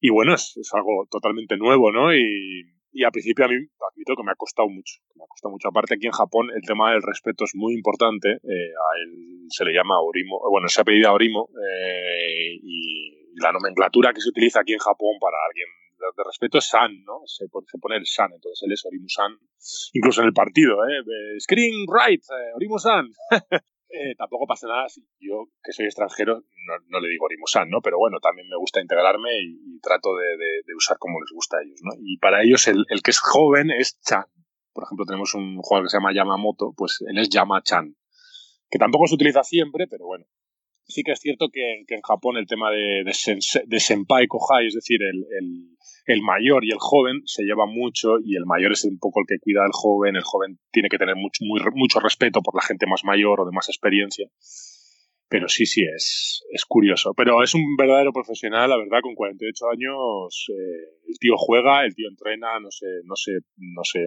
y 0.01 0.11
bueno, 0.11 0.35
es, 0.35 0.57
es 0.57 0.73
algo 0.75 1.07
totalmente 1.11 1.57
nuevo, 1.57 1.91
¿no? 1.91 2.15
Y, 2.15 2.65
y 2.99 3.05
al 3.05 3.13
principio 3.13 3.45
a 3.45 3.49
mí 3.49 3.55
admito 3.55 4.17
que 4.17 4.25
me 4.25 4.33
ha 4.33 4.35
costado 4.35 4.69
mucho. 4.69 4.99
Me 5.15 5.23
ha 5.23 5.29
costado 5.29 5.53
mucho. 5.53 5.69
Aparte 5.69 5.95
aquí 5.95 6.07
en 6.07 6.19
Japón 6.19 6.51
el 6.51 6.63
tema 6.67 6.91
del 6.91 7.03
respeto 7.03 7.45
es 7.45 7.55
muy 7.55 7.75
importante. 7.75 8.43
Eh, 8.43 8.71
a 8.75 8.89
él 8.99 9.47
se 9.49 9.65
le 9.65 9.73
llama 9.73 10.01
Orimo, 10.03 10.43
bueno, 10.51 10.67
se 10.67 10.81
ha 10.81 10.85
pedido 10.85 11.13
Orimo 11.13 11.49
eh, 11.55 12.59
y 12.61 13.39
la 13.39 13.53
nomenclatura 13.53 14.13
que 14.13 14.21
se 14.21 14.31
utiliza 14.31 14.61
aquí 14.61 14.73
en 14.73 14.83
Japón 14.83 15.15
para 15.21 15.37
alguien 15.47 15.69
de, 16.17 16.25
respeto 16.25 16.59
es 16.59 16.67
San, 16.67 17.05
¿no? 17.05 17.23
Se, 17.25 17.47
se, 17.47 17.79
pone 17.79 17.97
el 17.97 18.07
San, 18.07 18.33
entonces 18.33 18.67
él 18.67 18.73
es 18.73 18.85
Orimu-san. 18.85 19.39
Incluso 19.95 20.23
en 20.23 20.27
el 20.27 20.33
partido, 20.33 20.83
¿eh? 20.85 21.39
Screen 21.39 21.87
right, 21.87 22.23
eh, 22.23 22.55
Orimu-san. 22.57 23.07
Eh, 23.91 24.15
tampoco 24.19 24.47
pasa 24.47 24.69
nada 24.69 24.87
si 24.91 25.01
yo, 25.19 25.49
que 25.65 25.73
soy 25.73 25.87
extranjero, 25.87 26.45
no, 26.89 27.01
le 27.01 27.09
digo 27.09 27.25
Orimusan, 27.25 27.69
¿no? 27.71 27.81
Pero 27.81 27.99
bueno, 27.99 28.19
también 28.21 28.49
me 28.49 28.57
gusta 28.57 28.81
integrarme 28.81 29.31
y, 29.43 29.81
trato 29.81 30.11
de, 30.17 30.75
usar 30.77 30.99
como 30.99 31.21
les 31.21 31.31
gusta 31.33 31.59
a 31.59 31.63
ellos, 31.63 31.81
¿no? 31.83 31.93
Y 32.01 32.19
para 32.19 32.43
ellos 32.43 32.67
el, 32.69 32.85
que 33.03 33.11
es 33.11 33.19
joven 33.19 33.71
es 33.71 34.01
Chan. 34.01 34.25
Por 34.73 34.85
ejemplo, 34.85 35.07
tenemos 35.07 35.35
un 35.35 35.59
jugador 35.59 35.87
que 35.87 35.91
se 35.91 35.97
llama 35.99 36.15
Yamamoto, 36.15 36.73
pues 36.77 37.03
él 37.07 37.19
es 37.19 37.29
Yama-chan. 37.29 37.97
Que 38.71 38.79
tampoco 38.79 39.07
se 39.07 39.15
utiliza 39.15 39.43
siempre, 39.43 39.87
pero 39.89 40.07
bueno. 40.07 40.27
Sí 40.85 41.03
que 41.03 41.13
es 41.13 41.21
cierto 41.21 41.49
que, 41.53 41.85
en 41.87 42.03
Japón 42.03 42.37
el 42.37 42.47
tema 42.47 42.71
de, 42.71 43.05
de, 43.05 43.81
senpai 43.81 44.27
kohai, 44.27 44.67
es 44.67 44.75
decir, 44.75 45.01
el 45.03 45.69
el 46.09 46.23
mayor 46.23 46.65
y 46.65 46.71
el 46.71 46.79
joven 46.79 47.21
se 47.27 47.43
lleva 47.43 47.67
mucho 47.67 48.19
y 48.25 48.37
el 48.37 48.47
mayor 48.47 48.73
es 48.73 48.85
un 48.85 48.99
poco 48.99 49.21
el 49.21 49.27
que 49.29 49.39
cuida 49.39 49.61
al 49.63 49.73
joven, 49.73 50.17
el 50.17 50.23
joven 50.23 50.59
tiene 50.73 50.89
que 50.89 50.97
tener 50.97 51.17
mucho, 51.17 51.45
mucho 51.45 52.01
respeto 52.01 52.41
por 52.41 52.55
la 52.55 52.63
gente 52.63 52.87
más 52.87 53.05
mayor 53.05 53.43
o 53.43 53.45
de 53.45 53.53
más 53.53 53.69
experiencia. 53.69 54.27
Pero 55.29 55.49
sí, 55.49 55.67
sí, 55.67 55.85
es, 55.85 56.43
es 56.51 56.65
curioso. 56.65 57.13
Pero 57.15 57.43
es 57.43 57.55
un 57.55 57.77
verdadero 57.77 58.13
profesional, 58.13 58.71
la 58.71 58.79
verdad, 58.79 59.01
con 59.03 59.15
48 59.15 59.71
años. 59.71 60.47
Eh, 60.49 61.05
el 61.07 61.19
tío 61.19 61.35
juega, 61.37 61.85
el 61.85 61.95
tío 61.95 62.09
entrena, 62.09 62.59
no 62.61 62.71
sé, 62.71 62.87
no 63.05 63.15
sé, 63.15 63.33
no 63.57 63.83
sé. 63.85 64.07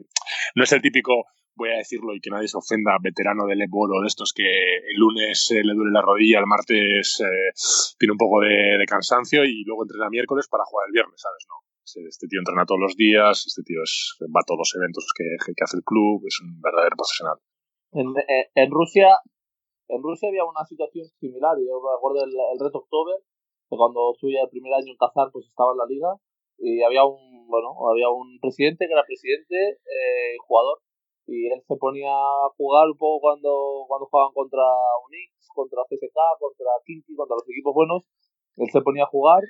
No 0.55 0.63
es 0.63 0.71
el 0.71 0.81
típico, 0.81 1.25
voy 1.55 1.69
a 1.69 1.77
decirlo 1.77 2.15
y 2.15 2.21
que 2.21 2.31
nadie 2.31 2.47
se 2.47 2.57
ofenda, 2.57 2.97
veterano 3.01 3.45
del 3.45 3.61
Ebol 3.61 3.93
o 3.93 4.01
de 4.01 4.07
estos 4.07 4.33
que 4.33 4.43
el 4.43 4.97
lunes 4.97 5.51
eh, 5.51 5.63
le 5.63 5.73
duele 5.73 5.91
la 5.91 6.01
rodilla, 6.01 6.39
el 6.39 6.47
martes 6.47 7.21
eh, 7.21 7.51
tiene 7.99 8.13
un 8.13 8.17
poco 8.17 8.41
de, 8.41 8.83
cansancio 8.87 9.45
y 9.45 9.63
luego 9.63 9.83
entrena 9.83 10.09
miércoles 10.09 10.47
para 10.49 10.65
jugar 10.65 10.87
el 10.87 10.93
viernes, 10.93 11.21
¿sabes? 11.21 11.45
No. 11.47 11.55
Este 12.07 12.27
tío 12.27 12.39
entrena 12.39 12.65
todos 12.65 12.79
los 12.79 12.95
días, 12.95 13.45
este 13.45 13.63
tío 13.63 13.83
es, 13.83 14.15
va 14.21 14.41
a 14.41 14.47
todos 14.47 14.59
los 14.59 14.75
eventos 14.75 15.05
que, 15.15 15.25
que 15.45 15.63
hace 15.63 15.77
el 15.77 15.83
club, 15.83 16.23
es 16.25 16.39
un 16.41 16.61
verdadero 16.61 16.95
profesional. 16.95 17.37
En, 17.93 18.71
Rusia 18.71 19.09
en 19.91 20.01
Rusia 20.01 20.29
había 20.29 20.45
una 20.45 20.63
situación 20.65 21.05
similar. 21.19 21.55
Yo 21.59 21.81
me 21.83 21.91
acuerdo 21.95 22.23
el, 22.23 22.31
el 22.31 22.59
Red 22.59 22.73
October, 22.73 23.19
que 23.69 23.75
cuando 23.75 24.13
estuve 24.15 24.39
el 24.39 24.49
primer 24.49 24.73
año 24.73 24.91
en 24.91 24.97
Kazán, 24.97 25.31
pues 25.31 25.45
estaba 25.47 25.71
en 25.75 25.83
la 25.83 25.85
liga 25.85 26.11
y 26.57 26.81
había 26.83 27.03
un 27.03 27.47
bueno 27.47 27.73
había 27.89 28.07
un 28.09 28.37
presidente 28.39 28.85
que 28.85 28.93
era 28.93 29.03
presidente 29.03 29.81
eh, 29.81 30.37
jugador 30.45 30.79
y 31.25 31.47
él 31.47 31.59
se 31.67 31.75
ponía 31.75 32.13
a 32.13 32.49
jugar 32.55 32.87
un 32.87 32.97
poco 32.97 33.19
cuando 33.19 33.85
cuando 33.87 34.05
jugaban 34.05 34.33
contra 34.33 34.63
Unix, 35.07 35.49
contra 35.53 35.81
CSK, 35.89 36.17
contra 36.39 36.69
Kinky, 36.85 37.15
contra 37.15 37.35
los 37.35 37.49
equipos 37.49 37.73
buenos. 37.73 38.03
Él 38.57 38.69
se 38.69 38.81
ponía 38.81 39.03
a 39.03 39.07
jugar 39.07 39.41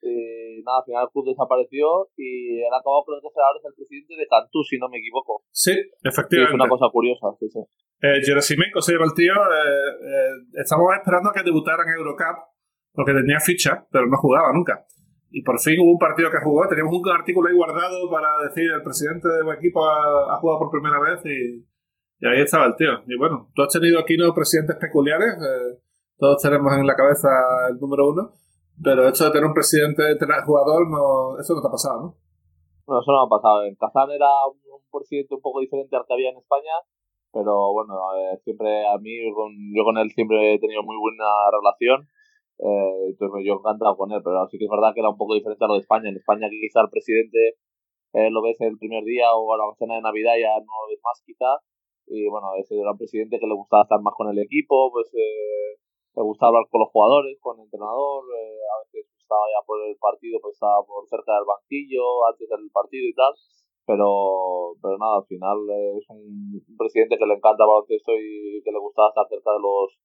y 0.00 0.62
nada, 0.62 0.78
al 0.78 0.86
final 0.86 1.02
el 1.04 1.12
club 1.12 1.26
desapareció 1.26 2.08
y 2.16 2.62
él 2.62 2.72
acabó 2.72 3.04
creo 3.04 3.18
que 3.20 3.40
ahora 3.40 3.58
es 3.58 3.66
el 3.66 3.74
presidente 3.74 4.14
de 4.14 4.26
Cantú, 4.26 4.62
si 4.62 4.78
no 4.78 4.88
me 4.88 4.98
equivoco. 4.98 5.42
Sí, 5.50 5.74
efectivamente. 6.02 6.54
es 6.54 6.60
una 6.60 6.68
cosa 6.68 6.86
curiosa, 6.92 7.26
sí, 7.38 7.48
sí. 7.50 7.60
Eh, 8.00 8.22
Gerasimenko 8.22 8.80
se 8.80 8.92
llama 8.92 9.06
el 9.06 9.14
tío. 9.14 9.34
Eh, 9.34 9.90
eh, 10.06 10.34
estamos 10.62 10.86
esperando 10.94 11.30
a 11.30 11.32
que 11.32 11.42
debutara 11.42 11.82
en 11.82 11.98
Eurocup 11.98 12.58
porque 12.92 13.12
tenía 13.12 13.40
ficha, 13.40 13.86
pero 13.90 14.06
no 14.06 14.16
jugaba 14.18 14.52
nunca. 14.52 14.86
Y 15.30 15.42
por 15.42 15.60
fin 15.60 15.78
hubo 15.80 15.92
un 15.92 15.98
partido 15.98 16.30
que 16.30 16.42
jugó. 16.42 16.66
Teníamos 16.68 16.94
un 16.94 17.08
artículo 17.10 17.48
ahí 17.48 17.54
guardado 17.54 18.10
para 18.10 18.42
decir 18.42 18.70
el 18.70 18.82
presidente 18.82 19.28
de 19.28 19.42
un 19.42 19.54
equipo 19.54 19.84
ha, 19.84 20.34
ha 20.34 20.36
jugado 20.38 20.60
por 20.60 20.70
primera 20.70 20.98
vez 21.00 21.20
y, 21.24 21.66
y, 22.18 22.26
ahí 22.26 22.40
estaba 22.40 22.66
el 22.66 22.76
tío. 22.76 22.90
Y 23.06 23.16
bueno, 23.18 23.50
tú 23.54 23.62
has 23.62 23.72
tenido 23.72 24.00
aquí 24.00 24.14
unos 24.14 24.34
presidentes 24.34 24.76
peculiares. 24.76 25.34
Eh, 25.34 25.78
todos 26.16 26.42
tenemos 26.42 26.72
en 26.72 26.86
la 26.86 26.96
cabeza 26.96 27.28
el 27.70 27.78
número 27.78 28.08
uno. 28.08 28.32
Pero 28.82 29.08
esto 29.08 29.24
de 29.24 29.30
tener 29.30 29.46
un 29.46 29.54
presidente 29.54 30.16
tener 30.16 30.42
jugador, 30.44 30.88
no, 30.88 31.38
eso 31.38 31.54
no 31.54 31.62
te 31.62 31.68
ha 31.68 31.70
pasado, 31.70 32.00
¿no? 32.00 32.16
No, 32.86 33.00
eso 33.00 33.12
no 33.12 33.22
ha 33.22 33.28
pasado. 33.28 33.64
En 33.64 33.74
Kazán 33.74 34.10
era 34.10 34.28
un, 34.46 34.58
presidente 34.90 35.34
un 35.34 35.42
poco 35.42 35.60
diferente 35.60 35.94
al 35.96 36.06
que 36.06 36.14
había 36.14 36.30
en 36.30 36.38
España 36.38 36.72
pero 37.32 37.72
bueno, 37.72 37.94
siempre 38.42 38.86
a 38.86 38.96
mí, 38.98 39.12
yo 39.20 39.84
con 39.84 39.98
él 39.98 40.10
siempre 40.10 40.54
he 40.54 40.58
tenido 40.58 40.82
muy 40.82 40.96
buena 40.96 41.24
relación, 41.52 42.08
eh, 42.58 43.12
entonces 43.12 43.44
yo 43.44 43.60
encantado 43.60 43.96
con 43.96 44.10
él, 44.12 44.22
pero 44.24 44.48
sí 44.48 44.58
que 44.58 44.64
es 44.64 44.70
verdad 44.70 44.94
que 44.94 45.00
era 45.00 45.10
un 45.10 45.18
poco 45.18 45.34
diferente 45.34 45.64
a 45.64 45.68
lo 45.68 45.74
de 45.74 45.80
España. 45.80 46.08
En 46.08 46.16
España 46.16 46.48
quizá 46.48 46.80
el 46.80 46.90
presidente 46.90 47.60
eh, 48.14 48.30
lo 48.30 48.42
ves 48.42 48.56
el 48.60 48.78
primer 48.78 49.04
día 49.04 49.34
o 49.34 49.52
a 49.52 49.58
la 49.58 49.64
cena 49.78 49.96
de 49.96 50.02
Navidad 50.02 50.34
ya 50.40 50.56
no 50.58 50.72
lo 50.72 50.88
ves 50.88 51.00
más 51.04 51.22
quizá, 51.24 51.60
y 52.06 52.26
bueno, 52.28 52.48
ese 52.56 52.80
era 52.80 52.92
un 52.92 52.98
presidente 52.98 53.38
que 53.38 53.46
le 53.46 53.54
gustaba 53.54 53.82
estar 53.82 54.00
más 54.00 54.14
con 54.16 54.30
el 54.30 54.38
equipo, 54.38 54.90
pues 54.90 55.12
eh, 55.14 55.67
le 56.18 56.24
gustaba 56.26 56.50
hablar 56.50 56.66
con 56.68 56.82
los 56.82 56.90
jugadores, 56.90 57.38
con 57.38 57.56
el 57.56 57.70
entrenador, 57.70 58.26
eh, 58.34 58.58
a 58.66 58.76
veces 58.82 59.06
estaba 59.14 59.46
ya 59.54 59.62
por 59.64 59.78
el 59.86 59.96
partido, 59.96 60.42
pues 60.42 60.58
estaba 60.58 60.82
por 60.82 61.06
cerca 61.06 61.38
del 61.38 61.46
banquillo, 61.46 62.26
antes 62.26 62.48
del 62.50 62.66
partido 62.74 63.06
y 63.06 63.14
tal 63.14 63.32
pero, 63.88 64.76
pero 64.82 65.00
nada, 65.00 65.16
al 65.16 65.24
final 65.24 65.56
es 65.96 66.04
un 66.12 66.60
presidente 66.76 67.16
que 67.16 67.24
le 67.24 67.40
encanta 67.40 67.64
el 67.64 67.72
baloncesto 67.72 68.12
y 68.12 68.60
que 68.60 68.70
le 68.70 68.78
gusta 68.78 69.08
estar 69.08 69.24
cerca 69.32 69.48
de 69.56 69.64
los, 69.64 69.96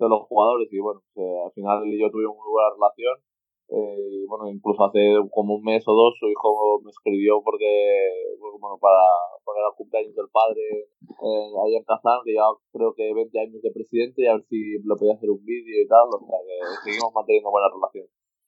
de 0.00 0.08
los 0.08 0.24
jugadores 0.24 0.72
y 0.72 0.80
bueno, 0.80 1.04
eh, 1.16 1.44
al 1.44 1.52
final 1.52 1.84
él 1.84 1.92
y 1.92 2.00
yo 2.00 2.10
tuvimos 2.10 2.32
muy 2.34 2.48
buena 2.48 2.72
relación 2.72 3.12
eh, 3.68 4.22
bueno, 4.28 4.48
incluso 4.48 4.84
hace 4.84 5.00
como 5.34 5.56
un 5.56 5.64
mes 5.64 5.82
o 5.86 5.92
dos 5.92 6.14
su 6.18 6.28
hijo 6.28 6.80
me 6.84 6.90
escribió 6.90 7.42
porque, 7.42 7.66
bueno, 8.38 8.78
para, 8.78 9.02
para 9.42 9.66
el 9.66 9.74
cumpleaños 9.76 10.14
del 10.14 10.30
padre 10.30 10.62
eh, 11.02 11.76
en 11.76 11.84
Kazán, 11.84 12.22
que 12.24 12.34
ya 12.34 12.46
creo 12.70 12.94
que 12.94 13.12
20 13.12 13.40
años 13.40 13.62
de 13.62 13.74
presidente 13.74 14.22
y 14.22 14.26
a 14.26 14.34
ver 14.34 14.44
si 14.48 14.78
le 14.78 14.94
podía 14.94 15.14
hacer 15.14 15.30
un 15.30 15.44
vídeo 15.44 15.82
y 15.82 15.86
tal, 15.88 16.06
o 16.06 16.22
sea 16.22 16.38
que 16.46 16.56
seguimos 16.86 17.10
manteniendo 17.14 17.50
buena 17.50 17.68
relación. 17.74 18.06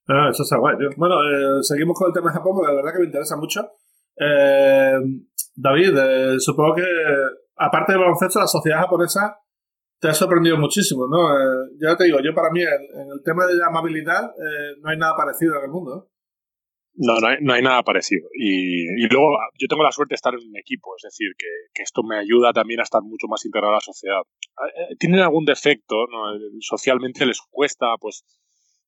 Ah, 0.09 0.31
eso 0.31 0.43
está 0.43 0.57
guay. 0.57 0.77
Bueno, 0.97 1.21
eh, 1.21 1.63
seguimos 1.63 1.99
con 1.99 2.09
el 2.09 2.15
tema 2.15 2.31
de 2.31 2.39
Japón 2.39 2.55
porque 2.55 2.73
la 2.73 2.77
verdad 2.77 2.93
que 2.95 3.01
me 3.01 3.11
interesa 3.13 3.37
mucho. 3.37 3.61
Eh, 4.17 4.99
David, 5.55 5.93
eh, 5.99 6.35
supongo 6.39 6.77
que 6.77 6.87
aparte 7.57 7.93
del 7.93 8.01
baloncesto, 8.01 8.41
la 8.41 8.47
sociedad 8.47 8.81
japonesa 8.81 9.37
te 10.01 10.09
ha 10.09 10.15
sorprendido 10.15 10.57
muchísimo, 10.57 11.07
¿no? 11.09 11.33
Eh, 11.33 11.71
ya 11.81 11.97
te 11.97 12.05
digo, 12.05 12.19
yo 12.23 12.35
para 12.35 12.51
mí 12.51 12.63
en 12.63 13.11
el 13.13 13.23
tema 13.25 13.47
de 13.47 13.57
la 13.57 13.67
amabilidad 13.67 14.31
no 14.81 14.91
hay 14.91 14.97
nada 14.97 15.17
parecido 15.17 15.57
en 15.59 15.65
el 15.65 15.71
mundo. 15.71 16.09
No, 17.01 17.21
no 17.21 17.29
hay, 17.29 17.37
no 17.41 17.53
hay 17.53 17.63
nada 17.63 17.83
parecido. 17.85 18.29
Y, 18.35 19.05
y, 19.05 19.09
luego 19.09 19.39
yo 19.57 19.69
tengo 19.69 19.85
la 19.85 19.93
suerte 19.93 20.13
de 20.13 20.17
estar 20.17 20.35
en 20.35 20.41
un 20.41 20.57
equipo, 20.57 20.97
es 20.97 21.03
decir, 21.05 21.29
que, 21.39 21.47
que, 21.73 21.85
esto 21.85 22.03
me 22.03 22.19
ayuda 22.19 22.53
también 22.53 22.81
a 22.81 22.83
estar 22.83 23.03
mucho 23.03 23.29
más 23.29 23.45
integrado 23.45 23.73
a 23.73 23.77
la 23.77 23.81
sociedad. 23.81 24.23
Tienen 24.99 25.21
algún 25.21 25.45
defecto, 25.45 26.07
¿no? 26.11 26.37
socialmente 26.59 27.25
les 27.25 27.41
cuesta, 27.51 27.87
pues 28.01 28.25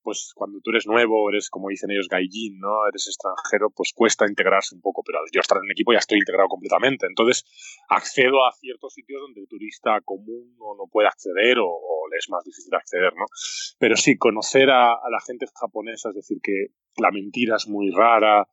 pues 0.03 0.31
cuando 0.35 0.59
tú 0.61 0.71
eres 0.71 0.87
nuevo, 0.87 1.29
eres 1.29 1.49
como 1.49 1.69
dicen 1.69 1.91
ellos 1.91 2.07
gaijin, 2.09 2.59
¿no? 2.59 2.87
Eres 2.87 3.07
extranjero, 3.07 3.69
pues 3.69 3.93
cuesta 3.95 4.25
integrarse 4.27 4.75
un 4.75 4.81
poco, 4.81 5.03
pero 5.03 5.19
yo 5.31 5.41
estar 5.41 5.57
en 5.57 5.65
un 5.65 5.71
equipo 5.71 5.93
ya 5.93 5.99
estoy 5.99 6.19
integrado 6.19 6.49
completamente. 6.49 7.05
Entonces 7.07 7.45
accedo 7.89 8.45
a 8.45 8.51
ciertos 8.53 8.93
sitios 8.93 9.21
donde 9.21 9.41
el 9.41 9.47
turista 9.47 9.99
común 10.01 10.55
no, 10.57 10.75
no 10.77 10.87
puede 10.91 11.07
acceder 11.07 11.59
o, 11.59 11.67
o, 11.67 12.07
le 12.09 12.17
es 12.17 12.29
más 12.29 12.43
difícil 12.43 12.73
acceder, 12.73 13.13
¿no? 13.15 13.25
Pero 13.79 13.95
sí, 13.95 14.17
conocer 14.17 14.69
a, 14.69 14.93
a, 14.93 15.09
la 15.09 15.21
gente 15.25 15.45
japonesa, 15.59 16.09
es 16.09 16.15
decir, 16.15 16.39
que 16.41 16.67
la 16.97 17.11
mentira 17.11 17.55
es 17.55 17.67
muy 17.67 17.89
rara, 17.91 18.47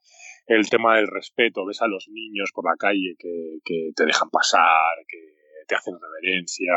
el 0.47 0.69
tema 0.71 0.97
del 0.97 1.07
respeto, 1.07 1.67
ves 1.67 1.83
a 1.83 1.87
los 1.87 2.09
niños 2.09 2.53
por 2.55 2.65
la 2.65 2.77
calle 2.77 3.17
que, 3.19 3.59
que 3.65 3.91
te 3.95 4.07
dejan 4.07 4.31
pasar, 4.31 4.97
que 5.07 5.19
te 5.67 5.75
hacen 5.75 5.95
reverencia. 6.01 6.73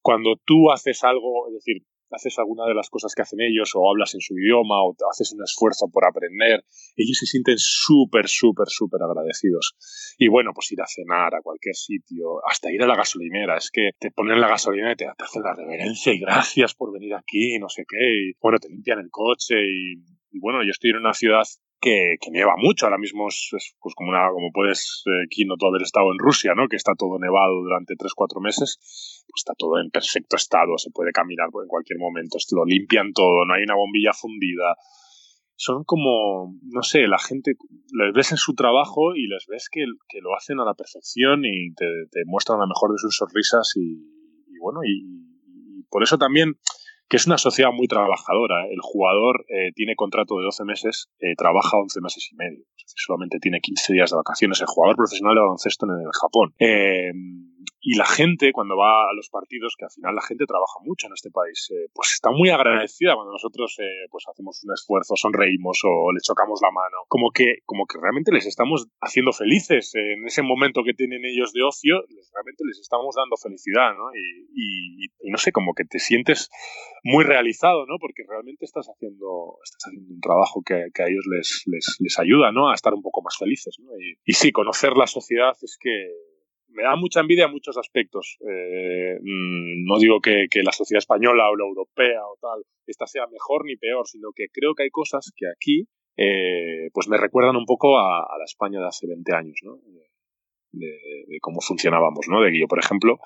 Cuando 0.00 0.36
tú 0.44 0.70
haces 0.70 1.02
algo, 1.04 1.48
es 1.48 1.54
decir, 1.54 1.82
haces 2.16 2.38
alguna 2.38 2.66
de 2.66 2.74
las 2.74 2.90
cosas 2.90 3.14
que 3.14 3.22
hacen 3.22 3.40
ellos 3.40 3.72
o 3.74 3.88
hablas 3.88 4.14
en 4.14 4.20
su 4.20 4.38
idioma 4.38 4.82
o 4.82 4.94
haces 5.10 5.32
un 5.32 5.42
esfuerzo 5.42 5.88
por 5.92 6.04
aprender, 6.04 6.64
ellos 6.96 7.18
se 7.18 7.26
sienten 7.26 7.58
súper, 7.58 8.28
súper, 8.28 8.68
súper 8.68 9.02
agradecidos. 9.02 9.76
Y 10.18 10.28
bueno, 10.28 10.52
pues 10.54 10.72
ir 10.72 10.80
a 10.80 10.86
cenar 10.86 11.34
a 11.34 11.42
cualquier 11.42 11.74
sitio, 11.74 12.44
hasta 12.46 12.72
ir 12.72 12.82
a 12.82 12.86
la 12.86 12.96
gasolinera, 12.96 13.56
es 13.56 13.70
que 13.70 13.90
te 13.98 14.10
ponen 14.10 14.40
la 14.40 14.48
gasolina 14.48 14.92
y 14.92 14.96
te, 14.96 15.06
hacen 15.06 15.42
la 15.42 15.54
reverencia 15.54 16.12
y 16.12 16.20
gracias 16.20 16.74
por 16.74 16.92
venir 16.92 17.14
aquí, 17.14 17.58
no 17.58 17.68
sé 17.68 17.84
qué, 17.88 18.30
y 18.30 18.32
bueno, 18.40 18.58
te 18.58 18.68
limpian 18.68 18.98
el 18.98 19.10
coche 19.10 19.56
y, 19.60 19.94
y 20.30 20.40
bueno, 20.40 20.62
yo 20.62 20.70
estoy 20.70 20.90
en 20.90 20.96
una 20.96 21.14
ciudad 21.14 21.44
que, 21.80 22.16
que, 22.20 22.30
nieva 22.30 22.54
mucho. 22.56 22.86
Ahora 22.86 22.98
mismo 22.98 23.28
es, 23.28 23.50
es 23.56 23.74
pues 23.80 23.94
como 23.94 24.10
una, 24.10 24.28
como 24.30 24.50
puedes, 24.52 25.02
eh, 25.06 25.24
aquí 25.26 25.44
no 25.44 25.56
todo 25.56 25.70
haber 25.70 25.82
estado 25.82 26.12
en 26.12 26.18
Rusia, 26.18 26.54
¿no? 26.54 26.68
Que 26.68 26.76
está 26.76 26.92
todo 26.94 27.18
nevado 27.18 27.62
durante 27.62 27.94
3-4 27.94 28.40
meses. 28.42 28.78
Pues 29.26 29.40
está 29.40 29.54
todo 29.56 29.80
en 29.80 29.90
perfecto 29.90 30.36
estado, 30.36 30.76
se 30.76 30.90
puede 30.90 31.12
caminar 31.12 31.46
en 31.46 31.68
cualquier 31.68 31.98
momento, 31.98 32.38
lo 32.52 32.64
limpian 32.64 33.12
todo, 33.12 33.44
no 33.46 33.54
hay 33.54 33.62
una 33.62 33.76
bombilla 33.76 34.12
fundida. 34.12 34.76
Son 35.56 35.84
como, 35.84 36.54
no 36.62 36.82
sé, 36.82 37.06
la 37.06 37.18
gente, 37.18 37.52
les 37.92 38.14
ves 38.14 38.32
en 38.32 38.38
su 38.38 38.54
trabajo 38.54 39.14
y 39.14 39.26
les 39.26 39.46
ves 39.46 39.68
que, 39.70 39.84
que 40.08 40.20
lo 40.20 40.34
hacen 40.34 40.58
a 40.58 40.64
la 40.64 40.74
perfección 40.74 41.44
y 41.44 41.74
te, 41.74 41.86
te 42.10 42.22
muestran 42.24 42.60
la 42.60 42.66
mejor 42.66 42.92
de 42.92 42.98
sus 42.98 43.16
sonrisas 43.16 43.72
y, 43.76 43.92
y 44.48 44.58
bueno, 44.58 44.80
y, 44.84 45.04
y 45.78 45.82
por 45.90 46.02
eso 46.02 46.16
también 46.16 46.54
que 47.10 47.16
es 47.16 47.26
una 47.26 47.38
sociedad 47.38 47.72
muy 47.72 47.88
trabajadora. 47.88 48.66
El 48.70 48.78
jugador 48.80 49.44
eh, 49.48 49.72
tiene 49.74 49.96
contrato 49.96 50.38
de 50.38 50.44
12 50.44 50.64
meses, 50.64 51.10
eh, 51.18 51.34
trabaja 51.36 51.76
11 51.76 52.00
meses 52.00 52.28
y 52.30 52.36
medio. 52.36 52.64
Solamente 52.94 53.38
tiene 53.40 53.60
15 53.60 53.92
días 53.92 54.10
de 54.10 54.16
vacaciones. 54.16 54.60
El 54.60 54.68
jugador 54.68 54.94
profesional 54.94 55.34
de 55.34 55.40
baloncesto 55.40 55.86
en 55.86 55.92
el 56.06 56.12
Japón. 56.12 56.54
Eh, 56.60 57.10
y 57.80 57.96
la 57.96 58.06
gente, 58.06 58.52
cuando 58.52 58.76
va 58.76 59.10
a 59.10 59.14
los 59.14 59.30
partidos, 59.30 59.74
que 59.78 59.86
al 59.86 59.90
final 59.90 60.14
la 60.14 60.22
gente 60.22 60.44
trabaja 60.46 60.80
mucho 60.84 61.06
en 61.06 61.14
este 61.14 61.30
país, 61.30 61.70
eh, 61.70 61.88
pues 61.94 62.12
está 62.12 62.30
muy 62.30 62.50
agradecida 62.50 63.14
cuando 63.14 63.32
nosotros 63.32 63.76
eh, 63.80 64.06
pues 64.10 64.24
hacemos 64.28 64.62
un 64.64 64.72
esfuerzo, 64.74 65.16
sonreímos 65.16 65.80
o 65.84 66.12
le 66.12 66.20
chocamos 66.20 66.60
la 66.62 66.70
mano. 66.70 67.08
Como 67.08 67.30
que, 67.30 67.64
como 67.64 67.86
que 67.86 67.98
realmente 67.98 68.32
les 68.32 68.46
estamos 68.46 68.88
haciendo 69.00 69.32
felices 69.32 69.92
en 69.94 70.26
ese 70.26 70.42
momento 70.42 70.82
que 70.84 70.94
tienen 70.94 71.24
ellos 71.24 71.52
de 71.52 71.62
ocio, 71.62 72.02
les, 72.08 72.30
realmente 72.34 72.64
les 72.66 72.80
estamos 72.80 73.14
dando 73.16 73.36
felicidad, 73.36 73.94
¿no? 73.96 74.12
Y, 74.14 74.44
y, 74.52 75.04
y, 75.20 75.30
no 75.30 75.38
sé, 75.38 75.52
como 75.52 75.72
que 75.74 75.84
te 75.84 75.98
sientes 75.98 76.50
muy 77.02 77.24
realizado, 77.24 77.86
¿no? 77.86 77.96
Porque 77.98 78.24
realmente 78.28 78.64
estás 78.64 78.86
haciendo, 78.88 79.56
estás 79.64 79.88
haciendo 79.88 80.14
un 80.14 80.20
trabajo 80.20 80.62
que, 80.64 80.88
que 80.92 81.02
a 81.02 81.06
ellos 81.06 81.24
les, 81.30 81.62
les, 81.66 81.96
les, 81.98 82.18
ayuda, 82.18 82.52
¿no? 82.52 82.70
A 82.70 82.74
estar 82.74 82.92
un 82.92 83.02
poco 83.02 83.22
más 83.22 83.36
felices, 83.38 83.78
¿no? 83.80 83.90
Y, 83.98 84.16
y 84.24 84.32
sí, 84.34 84.52
conocer 84.52 84.96
la 84.96 85.06
sociedad 85.06 85.56
es 85.62 85.78
que 85.80 85.90
me 86.72 86.82
da 86.82 86.96
mucha 86.96 87.20
envidia 87.20 87.46
en 87.46 87.52
muchos 87.52 87.76
aspectos. 87.76 88.38
Eh, 88.40 89.18
mm, 89.20 89.84
no 89.84 89.98
digo 89.98 90.20
que, 90.20 90.46
la 90.62 90.72
sociedad 90.72 90.98
española 90.98 91.50
o 91.50 91.56
la 91.56 91.64
europea 91.64 92.24
o 92.24 92.36
tal, 92.40 92.62
esta 92.86 93.06
sea 93.06 93.26
mejor 93.26 93.64
ni 93.64 93.76
peor, 93.76 94.06
sino 94.06 94.30
que 94.34 94.46
creo 94.52 94.74
que 94.74 94.84
hay 94.84 94.90
cosas 94.90 95.32
que 95.36 95.46
aquí 95.48 95.88
eh, 96.16 96.90
pues 96.92 97.08
me 97.08 97.16
recuerdan 97.16 97.56
un 97.56 97.64
poco 97.64 97.98
a, 97.98 98.36
la 98.38 98.44
España 98.44 98.80
de 98.80 98.86
hace 98.86 99.06
20 99.06 99.32
años, 99.32 99.58
¿no? 99.62 99.78
De, 100.72 100.88
cómo 101.40 101.60
funcionábamos, 101.60 102.26
¿no? 102.28 102.42
De 102.42 102.52
que 102.52 102.60
yo, 102.60 102.68
por 102.68 102.78
ejemplo, 102.78 103.18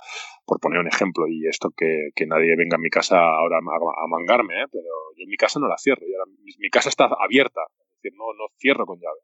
por 0.46 0.60
poner 0.60 0.78
un 0.78 0.86
ejemplo, 0.86 1.26
y 1.28 1.46
esto 1.46 1.70
que, 1.76 2.10
que 2.14 2.26
nadie 2.26 2.56
venga 2.56 2.76
a 2.76 2.80
mi 2.80 2.88
casa 2.88 3.18
ahora 3.18 3.58
a, 3.58 4.06
mangarme, 4.08 4.62
¿eh? 4.62 4.66
pero 4.70 4.88
yo 5.16 5.24
en 5.24 5.28
mi 5.28 5.36
casa 5.36 5.58
no 5.58 5.68
la 5.68 5.76
cierro, 5.76 6.02
ahora, 6.02 6.30
mi, 6.42 6.52
mi, 6.58 6.70
casa 6.70 6.88
está 6.88 7.04
abierta, 7.18 7.60
es 7.80 8.02
decir, 8.02 8.16
no, 8.16 8.32
no 8.32 8.46
cierro 8.58 8.86
con 8.86 8.98
llave. 8.98 9.20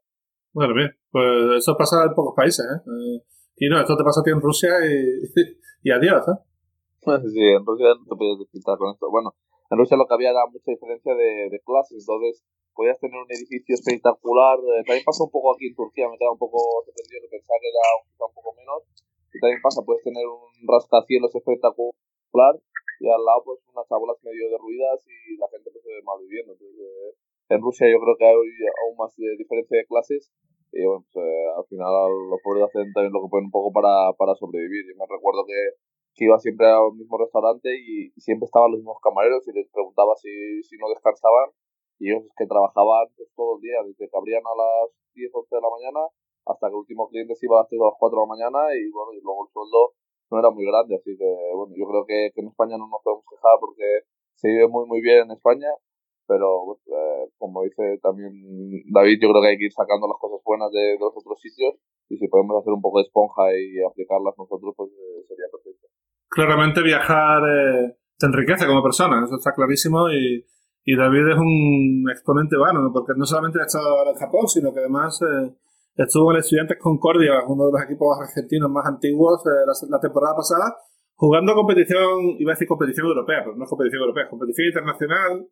Bueno, 0.52 0.74
bien, 0.74 0.90
pues 1.10 1.58
eso 1.58 1.76
pasa 1.78 2.04
en 2.04 2.12
pocos 2.14 2.34
países, 2.36 2.66
¿eh? 2.66 2.82
eh 2.84 3.22
y 3.60 3.68
no, 3.68 3.76
esto 3.76 3.92
te 3.94 4.04
pasa 4.04 4.20
a 4.20 4.24
ti 4.24 4.32
en 4.32 4.40
Rusia 4.40 4.72
y, 4.88 5.20
y 5.84 5.90
adiós, 5.92 6.24
¿eh? 6.32 6.40
Sí, 7.00 7.44
en 7.44 7.64
Rusia 7.64 7.92
no 7.92 8.04
te 8.08 8.16
podías 8.16 8.40
despistar 8.40 8.76
con 8.80 8.92
esto. 8.92 9.08
Bueno, 9.12 9.36
en 9.70 9.76
Rusia 9.76 10.00
lo 10.00 10.08
que 10.08 10.16
había 10.16 10.32
era 10.32 10.48
mucha 10.48 10.72
diferencia 10.72 11.12
de, 11.12 11.60
clases, 11.64 12.04
entonces 12.04 12.44
podías 12.72 13.00
tener 13.00 13.20
un 13.20 13.28
edificio 13.28 13.76
espectacular. 13.76 14.56
Eh, 14.60 14.84
también 14.88 15.04
pasa 15.04 15.24
un 15.24 15.32
poco 15.32 15.52
aquí 15.52 15.68
en 15.68 15.76
Turquía, 15.76 16.08
me 16.08 16.16
queda 16.16 16.32
un 16.32 16.40
poco 16.40 16.56
sorprendido 16.88 17.24
que 17.24 17.36
pensaba 17.36 17.60
que 17.60 17.68
era 17.68 17.84
un, 18.00 18.34
poco 18.34 18.56
menos. 18.56 18.80
También 19.40 19.60
pasa, 19.60 19.84
puedes 19.84 20.04
tener 20.04 20.24
un 20.24 20.52
rascacielos 20.64 21.32
espectacular 21.36 22.56
y 23.00 23.08
al 23.08 23.22
lado 23.24 23.44
pues 23.44 23.60
unas 23.68 23.88
chabolas 23.88 24.20
medio 24.24 24.50
derruidas 24.50 25.00
y 25.08 25.36
la 25.36 25.48
gente 25.48 25.68
pues 25.68 25.84
se 25.84 25.92
ve 25.92 26.02
mal 26.04 26.20
viviendo. 26.20 26.52
Entonces, 26.52 26.76
eh, 26.80 27.12
en 27.52 27.60
Rusia 27.60 27.88
yo 27.88 28.00
creo 28.00 28.16
que 28.16 28.26
hay 28.28 28.36
aún 28.36 28.96
más 28.96 29.12
de 29.16 29.36
diferencia 29.36 29.76
de 29.76 29.86
clases 29.88 30.32
y 30.72 30.84
bueno, 30.86 31.04
pues, 31.12 31.24
eh, 31.24 31.46
al 31.56 31.64
final 31.66 31.90
los 32.30 32.40
pobres 32.42 32.64
hacen 32.64 32.92
también 32.92 33.12
lo 33.12 33.22
que 33.22 33.30
pueden 33.30 33.46
un 33.46 33.54
poco 33.54 33.72
para, 33.72 34.12
para 34.14 34.34
sobrevivir. 34.34 34.86
Yo 34.86 34.94
me 34.94 35.06
recuerdo 35.10 35.44
que, 35.46 35.58
que 36.14 36.24
iba 36.24 36.38
siempre 36.38 36.66
al 36.70 36.94
mismo 36.94 37.18
restaurante 37.18 37.74
y, 37.74 38.10
siempre 38.20 38.46
estaban 38.46 38.70
los 38.70 38.78
mismos 38.78 38.98
camareros 39.02 39.46
y 39.48 39.52
les 39.52 39.68
preguntaba 39.70 40.14
si, 40.16 40.62
si 40.62 40.76
no 40.78 40.88
descansaban. 40.88 41.50
Y 41.98 42.10
ellos 42.10 42.24
es 42.24 42.32
que 42.36 42.46
trabajaban 42.46 43.08
pues, 43.16 43.28
todo 43.34 43.56
el 43.56 43.62
día, 43.62 43.82
desde 43.84 44.08
que 44.08 44.16
abrían 44.16 44.42
a 44.46 44.54
las 44.54 44.90
10, 45.14 45.30
11 45.34 45.56
de 45.56 45.60
la 45.60 45.70
mañana 45.70 46.00
hasta 46.46 46.68
que 46.68 46.74
el 46.74 46.82
último 46.82 47.08
cliente 47.08 47.34
se 47.34 47.46
iba 47.46 47.58
a 47.58 47.62
las 47.62 47.68
3 47.68 47.80
o 47.80 47.90
las 47.90 47.98
4 47.98 48.16
de 48.16 48.22
la 48.24 48.32
mañana 48.32 48.60
y 48.74 48.88
bueno, 48.90 49.12
y 49.12 49.20
luego 49.20 49.44
el 49.46 49.52
sueldo 49.52 49.92
no 50.30 50.38
era 50.38 50.50
muy 50.50 50.64
grande, 50.64 50.96
así 50.96 51.16
que 51.18 51.30
bueno, 51.54 51.74
yo 51.76 51.84
creo 51.86 52.06
que, 52.06 52.30
que 52.34 52.40
en 52.40 52.48
España 52.48 52.78
no 52.78 52.88
nos 52.88 53.02
podemos 53.02 53.24
quejar 53.28 53.58
porque 53.60 54.06
se 54.34 54.48
vive 54.48 54.68
muy 54.68 54.86
muy 54.86 55.00
bien 55.00 55.26
en 55.26 55.32
España, 55.32 55.68
pero 56.30 56.78
eh, 56.86 57.26
como 57.38 57.66
dice 57.66 57.98
también 58.00 58.30
David, 58.94 59.18
yo 59.18 59.34
creo 59.34 59.42
que 59.42 59.48
hay 59.50 59.58
que 59.58 59.66
ir 59.66 59.74
sacando 59.74 60.06
las 60.06 60.14
cosas 60.22 60.38
buenas 60.46 60.70
de, 60.70 60.94
los 60.94 61.10
otros 61.10 61.42
sitios 61.42 61.74
y 62.06 62.14
si 62.16 62.28
podemos 62.28 62.54
hacer 62.62 62.70
un 62.72 62.80
poco 62.80 63.02
de 63.02 63.10
esponja 63.10 63.50
y 63.50 63.82
aplicarlas 63.82 64.38
nosotros, 64.38 64.70
pues 64.78 64.94
eh, 64.94 65.26
sería 65.26 65.50
perfecto. 65.50 65.90
Claramente 66.30 66.86
viajar 66.86 67.42
eh, 67.42 67.98
te 68.14 68.26
enriquece 68.30 68.62
como 68.70 68.78
persona, 68.78 69.26
eso 69.26 69.34
está 69.34 69.50
clarísimo 69.58 70.06
y, 70.06 70.46
y 70.86 70.92
David 70.94 71.34
es 71.34 71.38
un 71.42 72.06
exponente 72.06 72.54
bueno, 72.54 72.94
porque 72.94 73.18
no 73.18 73.26
solamente 73.26 73.58
ha 73.58 73.66
estado 73.66 74.06
en 74.06 74.14
Japón, 74.14 74.46
sino 74.46 74.70
que 74.70 74.86
además 74.86 75.18
estuvo 75.98 76.30
en 76.30 76.38
Estudiantes 76.38 76.78
Concordia, 76.78 77.42
uno 77.42 77.66
de 77.66 77.72
los 77.74 77.82
equipos 77.82 78.14
argentinos 78.22 78.70
más 78.70 78.86
antiguos 78.86 79.42
la, 79.42 79.66
la 79.66 79.98
temporada 79.98 80.38
pasada, 80.38 80.78
jugando 81.18 81.58
competición, 81.58 82.38
iba 82.38 82.52
a 82.52 82.54
decir 82.54 82.68
competición 82.68 83.08
europea, 83.08 83.42
pero 83.42 83.56
no 83.56 83.64
es 83.64 83.68
competición 83.68 84.02
europea, 84.02 84.24
es 84.24 84.30
competición 84.30 84.68
internacional, 84.68 85.50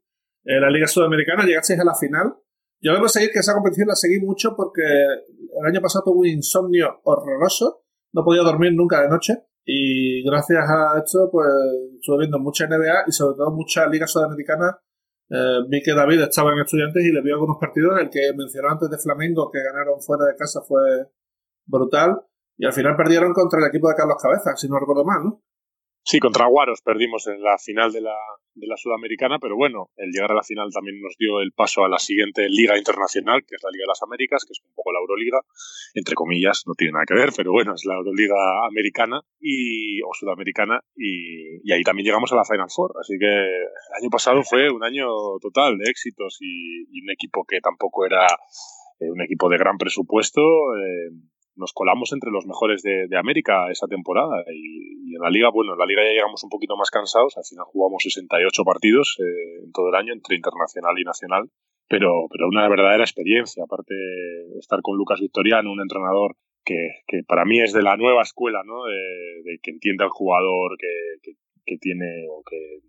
en 0.48 0.62
la 0.62 0.70
Liga 0.70 0.87
Sudamericana, 0.87 1.44
llegasteis 1.44 1.78
a 1.78 1.84
la 1.84 1.94
final. 1.94 2.34
Yo 2.80 2.94
debo 2.94 3.08
seguir 3.08 3.30
que 3.30 3.40
esa 3.40 3.52
competición 3.52 3.88
la 3.88 3.94
seguí 3.94 4.18
mucho 4.18 4.54
porque 4.56 4.82
el 4.82 5.66
año 5.66 5.80
pasado 5.82 6.04
tuve 6.06 6.20
un 6.20 6.26
insomnio 6.26 7.00
horroroso, 7.04 7.82
no 8.14 8.24
podía 8.24 8.42
dormir 8.42 8.72
nunca 8.72 9.02
de 9.02 9.08
noche 9.08 9.34
y 9.64 10.24
gracias 10.24 10.64
a 10.66 10.98
esto 11.04 11.28
pues 11.30 11.48
estuve 11.96 12.20
viendo 12.20 12.38
mucha 12.38 12.66
NBA 12.66 13.04
y 13.08 13.12
sobre 13.12 13.37
todo 13.37 13.50
mucha 13.50 13.87
Liga 13.87 14.06
Sudamericana. 14.06 14.78
Eh, 15.28 15.58
vi 15.68 15.82
que 15.82 15.92
David 15.92 16.22
estaba 16.22 16.52
en 16.52 16.61
estudiantes 16.61 17.04
y 17.04 17.12
le 17.12 17.20
vi 17.20 17.30
algunos 17.30 17.58
partidos, 17.61 18.00
el 18.00 18.08
que 18.08 18.32
mencionó 18.34 18.70
antes 18.70 18.88
de 18.88 18.96
Flamengo 18.96 19.50
que 19.50 19.62
ganaron 19.62 20.00
fuera 20.00 20.24
de 20.24 20.37
casa 20.37 20.62
fue 20.66 20.80
brutal 21.66 22.22
y 22.56 22.64
al 22.64 22.72
final 22.72 22.96
perdieron 22.96 23.34
contra 23.34 23.61
el 23.61 23.66
equipo 23.66 23.90
de 23.90 23.96
Carlos 23.96 24.16
Cabezas, 24.22 24.58
si 24.58 24.68
no 24.68 24.78
recuerdo 24.78 25.04
mal, 25.04 25.24
¿no? 25.24 25.42
Sí, 26.02 26.20
contra 26.20 26.46
Guaros 26.46 26.80
perdimos 26.80 27.26
en 27.26 27.42
la 27.42 27.58
final 27.58 27.92
de 27.92 28.00
la, 28.00 28.16
de 28.58 28.66
la 28.66 28.76
Sudamericana, 28.76 29.38
pero 29.38 29.56
bueno, 29.56 29.90
el 29.96 30.10
llegar 30.10 30.32
a 30.32 30.34
la 30.34 30.42
final 30.42 30.70
también 30.72 31.00
nos 31.00 31.16
dio 31.18 31.40
el 31.40 31.52
paso 31.52 31.84
a 31.84 31.88
la 31.88 31.98
siguiente 31.98 32.48
liga 32.48 32.76
internacional, 32.76 33.44
que 33.46 33.56
es 33.56 33.62
la 33.62 33.70
Liga 33.70 33.84
de 33.84 33.88
las 33.88 34.02
Américas, 34.02 34.44
que 34.44 34.52
es 34.52 34.60
un 34.60 34.74
poco 34.74 34.92
la 34.92 35.00
Euroliga, 35.00 35.40
entre 35.94 36.14
comillas, 36.14 36.64
no 36.66 36.74
tiene 36.74 36.92
nada 36.92 37.04
que 37.06 37.14
ver, 37.14 37.30
pero 37.36 37.52
bueno, 37.52 37.74
es 37.74 37.84
la 37.84 37.94
Euroliga 37.94 38.66
americana 38.66 39.20
y, 39.40 40.00
o 40.02 40.10
sudamericana, 40.12 40.80
y, 40.96 41.72
ahí 41.72 41.82
también 41.82 42.06
llegamos 42.06 42.32
a 42.32 42.36
la 42.36 42.44
Final 42.44 42.68
Four. 42.74 42.94
Así 43.00 43.18
que 43.18 43.26
el 43.26 43.94
año 44.00 44.10
pasado 44.10 44.42
fue 44.42 44.70
un 44.70 44.82
año 44.82 45.06
total 45.40 45.78
de 45.78 45.90
éxitos 45.90 46.38
y, 46.40 46.84
y 46.90 47.02
un 47.02 47.10
equipo 47.10 47.44
que 47.44 47.60
tampoco 47.60 48.06
era 48.06 48.26
eh, 49.00 49.10
un 49.10 49.20
equipo 49.22 49.48
de 49.48 49.58
gran 49.58 49.78
presupuesto. 49.78 50.40
Eh, 50.40 51.10
nos 51.58 51.72
colamos 51.72 52.12
entre 52.12 52.30
los 52.30 52.46
mejores 52.46 52.82
de, 52.82 53.06
de 53.08 53.18
América 53.18 53.70
esa 53.70 53.86
temporada. 53.86 54.42
Y, 54.52 55.10
y, 55.10 55.16
en 55.16 55.20
la 55.20 55.30
liga, 55.30 55.50
bueno, 55.50 55.72
en 55.72 55.78
la 55.78 55.86
liga 55.86 56.02
ya 56.04 56.12
llegamos 56.12 56.42
un 56.44 56.50
poquito 56.50 56.76
más 56.76 56.90
cansados. 56.90 57.36
Al 57.36 57.44
final 57.44 57.66
jugamos 57.66 58.02
68 58.02 58.64
partidos 58.64 59.16
eh, 59.18 59.64
en 59.64 59.72
todo 59.72 59.88
el 59.88 59.94
año, 59.96 60.12
entre 60.12 60.36
internacional 60.36 60.98
y 60.98 61.04
nacional. 61.04 61.50
Pero, 61.88 62.28
pero 62.30 62.48
una 62.48 62.68
verdadera 62.68 63.02
experiencia. 63.02 63.64
Aparte, 63.64 63.94
estar 64.58 64.80
con 64.82 64.96
Lucas 64.96 65.20
Victoriano, 65.20 65.72
un 65.72 65.80
entrenador 65.80 66.36
que, 66.64 67.02
que 67.06 67.22
para 67.26 67.44
mí 67.44 67.60
es 67.60 67.72
de 67.72 67.82
la 67.82 67.96
nueva 67.96 68.22
escuela, 68.22 68.62
¿no? 68.64 68.84
De, 68.84 69.42
de 69.44 69.58
que 69.62 69.70
entiende 69.70 70.04
al 70.04 70.10
jugador, 70.10 70.76
que, 70.78 70.88
que, 71.22 71.32
que 71.64 71.78
tiene 71.78 72.26
o 72.30 72.42
que 72.48 72.80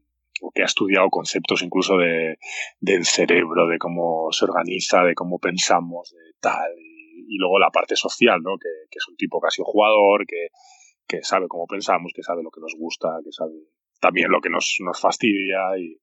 o 0.42 0.52
que 0.52 0.62
ha 0.62 0.66
estudiado 0.66 1.10
conceptos 1.10 1.62
incluso 1.64 1.98
de, 1.98 2.38
del 2.80 3.04
cerebro, 3.04 3.68
de 3.68 3.78
cómo 3.78 4.32
se 4.32 4.46
organiza, 4.46 5.04
de 5.04 5.14
cómo 5.14 5.38
pensamos, 5.38 6.12
de 6.12 6.32
tal 6.40 6.72
y 7.30 7.38
luego 7.38 7.60
la 7.60 7.70
parte 7.70 7.96
social, 7.96 8.42
¿no? 8.42 8.58
Que, 8.58 8.68
es 8.90 9.08
un 9.08 9.16
tipo 9.16 9.40
que 9.40 9.48
ha 9.48 9.64
jugador, 9.64 10.26
que, 10.26 10.50
que 11.08 11.22
sabe 11.24 11.48
cómo 11.48 11.68
pensamos, 11.68 12.12
que 12.14 12.24
sabe 12.24 12.44
lo 12.44 12.50
que 12.50 12.60
nos 12.60 12.74
gusta, 12.78 13.20
que 13.24 13.32
sabe 13.32 13.54
también 14.02 14.32
lo 14.32 14.42
que 14.42 14.50
nos, 14.50 14.78
nos 14.80 15.00
fastidia 15.00 15.78
y, 15.78 16.00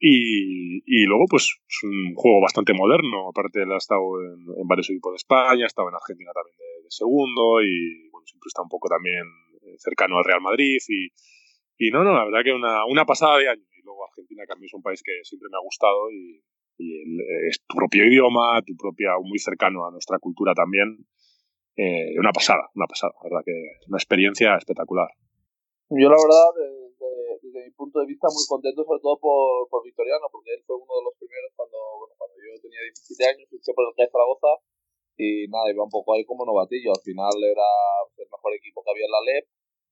y, 0.00 0.82
y, 0.84 1.04
luego, 1.06 1.26
pues, 1.28 1.44
es 1.44 1.78
un 1.84 2.14
juego 2.14 2.40
bastante 2.40 2.72
moderno. 2.72 3.28
Aparte, 3.28 3.62
él 3.62 3.72
ha 3.72 3.76
estado 3.76 4.02
en, 4.20 4.66
varios 4.66 4.90
equipos 4.90 5.12
de 5.12 5.16
España, 5.16 5.64
ha 5.64 5.66
estado 5.66 5.88
en 5.88 5.94
Argentina 5.94 6.30
también 6.32 6.56
de, 6.56 6.90
segundo 6.90 7.62
y, 7.62 8.08
bueno, 8.10 8.26
siempre 8.26 8.48
está 8.48 8.62
un 8.62 8.68
poco 8.68 8.88
también 8.88 9.24
cercano 9.78 10.18
al 10.18 10.24
Real 10.24 10.40
Madrid. 10.40 10.78
Y, 10.88 11.08
y 11.76 11.90
no, 11.90 12.04
no, 12.04 12.12
la 12.12 12.24
verdad 12.24 12.44
que 12.44 12.52
una, 12.52 12.84
una 12.86 13.04
pasada 13.04 13.38
de 13.38 13.48
año. 13.48 13.64
Y 13.76 13.82
luego 13.82 14.06
Argentina, 14.06 14.44
que 14.46 14.52
a 14.52 14.56
mí 14.56 14.66
es 14.66 14.74
un 14.74 14.82
país 14.82 15.02
que 15.02 15.24
siempre 15.24 15.48
me 15.50 15.56
ha 15.56 15.64
gustado 15.64 16.10
y, 16.10 16.40
y 16.76 17.02
el, 17.02 17.20
es 17.48 17.60
tu 17.66 17.76
propio 17.76 18.04
idioma, 18.06 18.60
tu 18.66 18.74
propia, 18.76 19.16
muy 19.22 19.38
cercano 19.38 19.86
a 19.86 19.90
nuestra 19.90 20.18
cultura 20.18 20.54
también. 20.54 21.06
Eh, 21.76 22.14
una 22.18 22.30
pasada, 22.30 22.70
una 22.74 22.86
pasada, 22.86 23.12
la 23.18 23.30
verdad 23.30 23.42
que 23.44 23.58
una 23.88 23.98
experiencia 23.98 24.54
espectacular. 24.56 25.10
Yo 25.90 26.08
la 26.08 26.16
verdad, 26.16 26.48
desde, 26.54 27.10
desde, 27.42 27.60
mi 27.66 27.72
punto 27.74 27.98
de 28.00 28.06
vista, 28.06 28.30
muy 28.30 28.46
contento 28.46 28.84
sobre 28.86 29.02
todo 29.02 29.18
por, 29.18 29.68
por 29.68 29.82
Victoriano, 29.84 30.26
porque 30.30 30.54
él 30.54 30.62
fue 30.66 30.76
uno 30.78 30.94
de 30.94 31.04
los 31.04 31.14
primeros 31.18 31.50
cuando, 31.54 31.78
bueno, 31.98 32.14
cuando 32.16 32.34
yo 32.38 32.54
tenía 32.62 32.78
17 32.82 33.26
años, 33.26 33.50
fiché 33.50 33.74
por 33.74 33.90
el 33.90 33.94
CAE 33.94 34.10
Zaragoza 34.10 34.54
y 35.18 35.46
nada, 35.50 35.70
iba 35.70 35.84
un 35.84 35.90
poco 35.90 36.14
ahí 36.14 36.24
como 36.24 36.46
novatillo. 36.46 36.90
Al 36.94 37.02
final 37.02 37.34
era 37.42 37.68
el 38.18 38.28
mejor 38.30 38.54
equipo 38.54 38.82
que 38.82 38.90
había 38.90 39.06
en 39.06 39.14
la 39.14 39.22
LEP, 39.22 39.44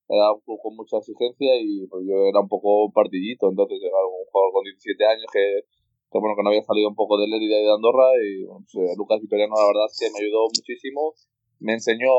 era 0.09 0.27
un 0.33 0.43
poco 0.43 0.71
con 0.71 0.77
mucha 0.77 0.99
exigencia 0.99 1.51
y 1.59 1.87
pues 1.87 2.03
yo 2.07 2.27
era 2.27 2.41
un 2.41 2.49
poco 2.49 2.91
partidito, 2.93 3.49
entonces 3.49 3.79
era 3.83 3.99
un 4.07 4.27
jugador 4.31 4.53
con 4.53 4.65
17 4.65 5.05
años 5.07 5.27
que 5.33 5.67
que 6.13 6.19
bueno, 6.21 6.37
que 6.37 6.43
no 6.45 6.51
había 6.51 6.63
salido 6.63 6.89
un 6.93 6.95
poco 6.95 7.17
de 7.17 7.27
Lérida 7.27 7.57
y 7.57 7.65
de 7.65 7.73
Andorra 7.73 8.13
y 8.21 8.45
pues, 8.45 8.75
eh, 8.77 8.95
Lucas 8.97 9.21
Vitoriano 9.21 9.57
la 9.57 9.67
verdad 9.73 9.89
es 9.89 9.97
que 9.97 10.13
me 10.13 10.21
ayudó 10.21 10.45
muchísimo, 10.53 11.15
me 11.61 11.73
enseñó 11.73 12.13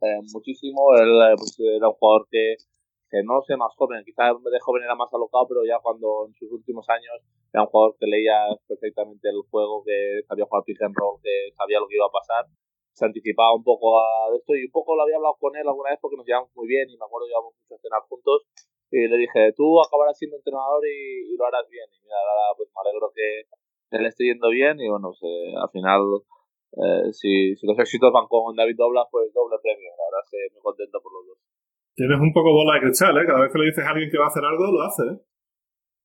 eh, 0.00 0.24
muchísimo, 0.32 0.96
él 0.96 1.12
eh, 1.20 1.36
pues, 1.36 1.52
era 1.60 1.92
un 1.92 1.94
jugador 2.00 2.26
que, 2.32 2.56
que 3.12 3.20
no 3.22 3.44
sé, 3.44 3.56
más 3.60 3.76
joven, 3.76 4.00
quizás 4.08 4.32
de 4.40 4.60
joven 4.60 4.84
era 4.84 4.96
más 4.96 5.12
alocado, 5.12 5.44
pero 5.48 5.60
ya 5.68 5.76
cuando 5.84 6.26
en 6.26 6.32
sus 6.32 6.50
últimos 6.50 6.88
años 6.88 7.20
era 7.52 7.62
un 7.64 7.68
jugador 7.68 7.96
que 8.00 8.06
leía 8.08 8.48
perfectamente 8.66 9.28
el 9.28 9.44
juego, 9.52 9.84
que 9.84 10.24
sabía 10.26 10.48
jugar 10.48 10.64
pick 10.64 10.80
and 10.80 10.96
roll, 10.96 11.20
que 11.20 11.52
sabía 11.52 11.78
lo 11.78 11.86
que 11.88 11.96
iba 12.00 12.08
a 12.08 12.16
pasar, 12.16 12.48
se 12.96 13.04
anticipaba 13.04 13.52
un 13.52 13.62
poco 13.62 14.00
a 14.00 14.32
esto 14.32 14.56
y 14.56 14.64
un 14.64 14.72
poco 14.72 14.96
lo 14.96 15.02
había 15.02 15.16
hablado 15.16 15.36
con 15.36 15.52
él 15.54 15.68
alguna 15.68 15.90
vez 15.90 15.98
porque 16.00 16.16
nos 16.16 16.24
llevamos 16.24 16.48
muy 16.56 16.66
bien 16.66 16.88
y 16.88 16.96
me 16.96 17.04
acuerdo 17.04 17.28
que 17.28 17.36
íbamos 17.36 17.52
mucho 17.52 17.74
a 17.76 17.84
cenar 17.84 18.00
juntos 18.08 18.48
y 18.90 19.08
le 19.08 19.16
dije, 19.16 19.52
tú 19.56 19.80
acabarás 19.80 20.18
siendo 20.18 20.36
entrenador 20.36 20.82
y, 20.86 21.32
y 21.32 21.36
lo 21.36 21.46
harás 21.46 21.68
bien. 21.68 21.86
Y 21.90 22.02
mira, 22.02 22.16
ahora 22.16 22.56
pues 22.56 22.68
me 22.70 22.80
alegro 22.82 23.10
que, 23.14 23.46
le 23.98 24.08
esté 24.08 24.24
yendo 24.24 24.48
bien 24.50 24.80
y 24.80 24.88
bueno, 24.88 25.14
pues, 25.14 25.22
eh, 25.24 25.54
al 25.56 25.70
final, 25.70 26.02
eh, 26.76 27.12
si, 27.12 27.56
si 27.56 27.66
los 27.66 27.78
éxitos 27.78 28.12
van 28.12 28.26
con 28.26 28.54
David 28.54 28.76
Doblas, 28.76 29.06
pues 29.10 29.32
doble 29.32 29.56
premio. 29.62 29.90
La 29.96 30.04
verdad 30.10 30.22
es 30.24 30.30
que 30.30 30.54
muy 30.54 30.62
contento 30.62 31.00
por 31.00 31.12
los 31.12 31.26
dos. 31.26 31.38
Tienes 31.96 32.20
un 32.20 32.32
poco 32.32 32.52
bola 32.52 32.74
de 32.76 32.84
cristal, 32.84 33.16
¿eh? 33.16 33.24
Cada 33.24 33.40
vez 33.40 33.50
que 33.50 33.58
le 33.58 33.72
dices 33.72 33.84
a 33.84 33.90
alguien 33.90 34.10
que 34.10 34.18
va 34.18 34.28
a 34.28 34.28
hacer 34.28 34.44
algo, 34.44 34.68
lo 34.68 34.82
hace, 34.84 35.02
¿eh? 35.02 35.18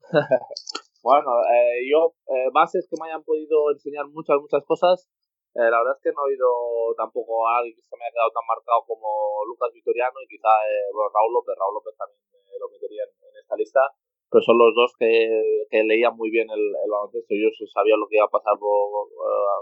bueno, 1.04 1.44
eh, 1.52 1.84
yo, 1.84 2.15
eh, 2.32 2.48
bases 2.54 2.88
que 2.89 2.96
me 2.96 3.12
hayan 3.12 3.24
podido 3.24 3.72
enseñar 3.72 4.08
muchas, 4.08 4.39
muchas 4.39 4.63
cosas, 4.63 5.10
eh, 5.52 5.68
la 5.68 5.84
verdad 5.84 6.00
es 6.00 6.04
que 6.04 6.16
no 6.16 6.24
he 6.24 6.32
oído 6.32 6.48
tampoco 6.96 7.44
a 7.44 7.60
alguien 7.60 7.76
que 7.76 7.84
se 7.84 7.92
me 8.00 8.08
haya 8.08 8.16
quedado 8.16 8.32
tan 8.32 8.48
marcado 8.48 8.88
como 8.88 9.04
Lucas 9.48 9.68
Vitoriano 9.76 10.16
y 10.24 10.28
quizá 10.32 10.48
eh, 10.64 10.88
Raúl 10.96 11.34
López. 11.36 11.56
Raúl 11.60 11.76
López 11.76 11.92
también 12.00 12.24
eh, 12.24 12.56
lo 12.56 12.72
metería 12.72 13.04
en, 13.04 13.12
en, 13.20 13.36
esta 13.36 13.56
lista, 13.60 13.84
pero 14.32 14.40
son 14.40 14.56
los 14.56 14.72
dos 14.72 14.96
que, 14.96 15.68
que 15.68 15.84
leían 15.84 16.16
muy 16.16 16.32
bien 16.32 16.48
el, 16.48 16.64
el 16.72 16.90
baloncesto. 16.90 17.36
Yo 17.36 17.52
sabía 17.68 18.00
lo 18.00 18.08
que 18.08 18.16
iba 18.16 18.32
a 18.32 18.32
pasar 18.32 18.56
por, 18.56 19.12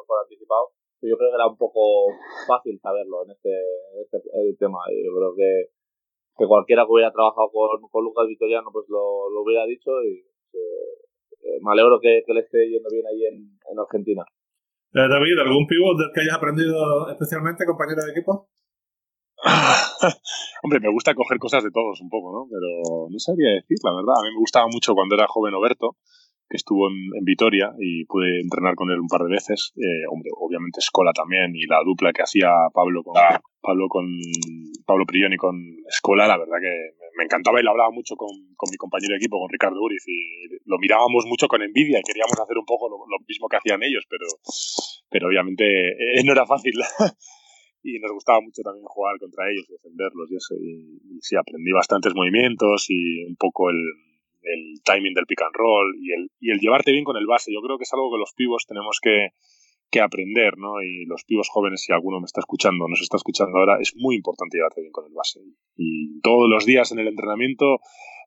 por 0.05 0.15
anticipado. 0.21 0.77
Yo 1.01 1.17
creo 1.17 1.31
que 1.31 1.39
era 1.41 1.47
un 1.47 1.57
poco 1.57 2.05
fácil 2.45 2.77
saberlo 2.77 3.23
en 3.25 3.31
este, 3.31 3.49
en 3.49 4.01
este 4.05 4.19
tema. 4.59 4.85
Yo 4.93 5.09
creo 5.09 5.33
que, 5.33 5.73
que 6.37 6.45
cualquiera 6.45 6.85
que 6.85 6.93
hubiera 6.93 7.11
trabajado 7.11 7.49
con, 7.49 7.81
con 7.89 8.03
Lucas 8.03 8.27
Vitoriano 8.27 8.69
pues 8.71 8.85
lo, 8.89 9.29
lo 9.29 9.41
hubiera 9.41 9.65
dicho 9.65 10.03
y 10.03 10.21
eh, 10.53 11.57
me 11.61 11.71
alegro 11.71 11.99
que, 11.99 12.21
que, 12.25 12.33
le 12.33 12.41
esté 12.41 12.69
yendo 12.69 12.89
bien 12.91 13.07
ahí 13.07 13.25
en, 13.25 13.57
en 13.71 13.79
Argentina. 13.79 14.25
Eh, 14.91 15.07
David, 15.07 15.37
¿algún 15.37 15.67
pivot 15.67 15.97
del 15.97 16.09
que 16.13 16.21
hayas 16.21 16.37
aprendido 16.37 17.09
especialmente, 17.09 17.65
compañero 17.65 18.01
de 18.03 18.11
equipo? 18.11 18.49
Hombre, 20.63 20.79
me 20.79 20.91
gusta 20.91 21.13
coger 21.13 21.37
cosas 21.37 21.63
de 21.63 21.71
todos 21.71 22.01
un 22.01 22.09
poco, 22.09 22.33
¿no? 22.33 22.47
Pero 22.49 23.07
no 23.09 23.19
sabría 23.19 23.53
decir, 23.53 23.77
la 23.83 23.93
verdad. 23.93 24.15
A 24.17 24.23
mí 24.23 24.33
me 24.33 24.39
gustaba 24.41 24.65
mucho 24.67 24.93
cuando 24.93 25.15
era 25.15 25.27
joven 25.27 25.53
Oberto, 25.53 25.95
que 26.49 26.57
estuvo 26.57 26.89
en, 26.89 27.23
Vitoria 27.23 27.71
y 27.77 28.05
pude 28.05 28.41
entrenar 28.41 28.73
con 28.73 28.89
él 28.89 28.99
un 28.99 29.07
par 29.07 29.21
de 29.21 29.29
veces. 29.29 29.71
Eh, 29.77 30.07
hombre, 30.09 30.31
obviamente 30.35 30.79
Escola 30.79 31.13
también 31.13 31.55
y 31.55 31.67
la 31.67 31.83
dupla 31.85 32.11
que 32.11 32.23
hacía 32.23 32.49
Pablo 32.73 33.03
con 33.03 33.13
Pablo 33.61 33.87
con 33.87 34.07
Pablo 34.85 35.05
Prioni 35.05 35.37
con 35.37 35.55
Escola, 35.87 36.25
la 36.27 36.37
verdad 36.37 36.57
que 36.59 36.73
me 37.17 37.25
encantaba 37.25 37.59
y 37.59 37.63
lo 37.63 37.71
hablaba 37.71 37.91
mucho 37.91 38.15
con, 38.15 38.29
mi 38.31 38.77
compañero 38.77 39.13
de 39.13 39.17
equipo, 39.17 39.37
con 39.37 39.51
Ricardo 39.51 39.79
Uriz, 39.79 40.03
y 40.07 40.47
lo 40.65 40.79
mirábamos 40.79 41.25
mucho 41.27 41.47
con 41.47 41.61
envidia 41.61 41.99
y 41.99 42.03
queríamos 42.03 42.39
hacer 42.39 42.57
un 42.57 42.65
poco 42.65 42.89
lo, 42.89 42.97
mismo 43.27 43.47
que 43.47 43.57
hacían 43.57 43.83
ellos, 43.83 44.05
pero, 44.09 44.25
pero 45.11 45.27
obviamente 45.27 45.65
eh, 45.67 46.23
no 46.23 46.31
era 46.31 46.47
fácil. 46.47 46.73
y 47.83 47.99
nos 47.99 48.11
gustaba 48.11 48.41
mucho 48.41 48.61
también 48.63 48.85
jugar 48.85 49.19
contra 49.19 49.51
ellos 49.51 49.67
defenderlos 49.67 50.31
y 50.31 50.35
eso. 50.35 50.55
Y 50.55 51.19
sí, 51.21 51.35
aprendí 51.35 51.71
bastantes 51.71 52.15
movimientos 52.15 52.87
y 52.89 53.25
un 53.25 53.35
poco 53.35 53.69
el, 53.69 53.77
el 54.41 54.81
timing 54.83 55.13
del 55.13 55.25
pick 55.25 55.41
and 55.41 55.55
roll 55.55 55.95
y 55.99 56.13
el, 56.13 56.29
y 56.39 56.51
el 56.51 56.59
llevarte 56.59 56.91
bien 56.91 57.03
con 57.03 57.17
el 57.17 57.27
base. 57.27 57.53
Yo 57.53 57.61
creo 57.61 57.77
que 57.77 57.83
es 57.83 57.93
algo 57.93 58.11
que 58.11 58.19
los 58.19 58.33
pivos 58.33 58.65
tenemos 58.67 58.99
que, 59.01 59.29
que 59.91 60.01
aprender, 60.01 60.57
¿no? 60.57 60.81
Y 60.81 61.05
los 61.05 61.23
pibos 61.23 61.49
jóvenes, 61.49 61.81
si 61.83 61.91
alguno 61.91 62.19
me 62.19 62.25
está 62.25 62.41
escuchando, 62.41 62.87
nos 62.87 63.01
está 63.01 63.17
escuchando 63.17 63.57
ahora, 63.57 63.77
es 63.81 63.93
muy 63.95 64.15
importante 64.15 64.57
llevarte 64.57 64.81
bien 64.81 64.91
con 64.91 65.05
el 65.05 65.13
base. 65.13 65.39
Y 65.75 66.21
todos 66.21 66.49
los 66.49 66.65
días 66.65 66.91
en 66.91 66.99
el 66.99 67.07
entrenamiento 67.07 67.79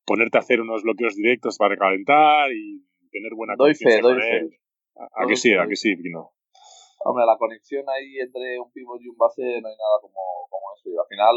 ponerte 0.05 0.39
a 0.39 0.41
hacer 0.41 0.61
unos 0.61 0.83
bloqueos 0.83 1.15
directos 1.15 1.59
para 1.59 1.77
calentar 1.77 2.53
y 2.53 2.85
tener 3.11 3.35
buena 3.35 3.55
doy 3.57 3.75
fe, 3.75 4.01
doy 4.01 4.21
Fe. 4.21 4.59
¿A, 4.97 5.27
que 5.27 5.37
sí? 5.37 5.55
¿A 5.55 5.67
que 5.67 5.77
sí, 5.77 5.95
no 6.13 6.33
Hombre, 7.05 7.25
la 7.27 7.37
conexión 7.37 7.85
ahí 7.89 8.19
entre 8.21 8.61
un 8.61 8.71
pivot 8.71 9.01
y 9.01 9.09
un 9.09 9.17
base 9.17 9.43
no 9.43 9.69
hay 9.69 9.75
nada 9.75 9.97
como, 10.01 10.47
como 10.49 10.67
eso. 10.77 10.91
Y 10.91 10.97
al 10.99 11.09
final, 11.09 11.35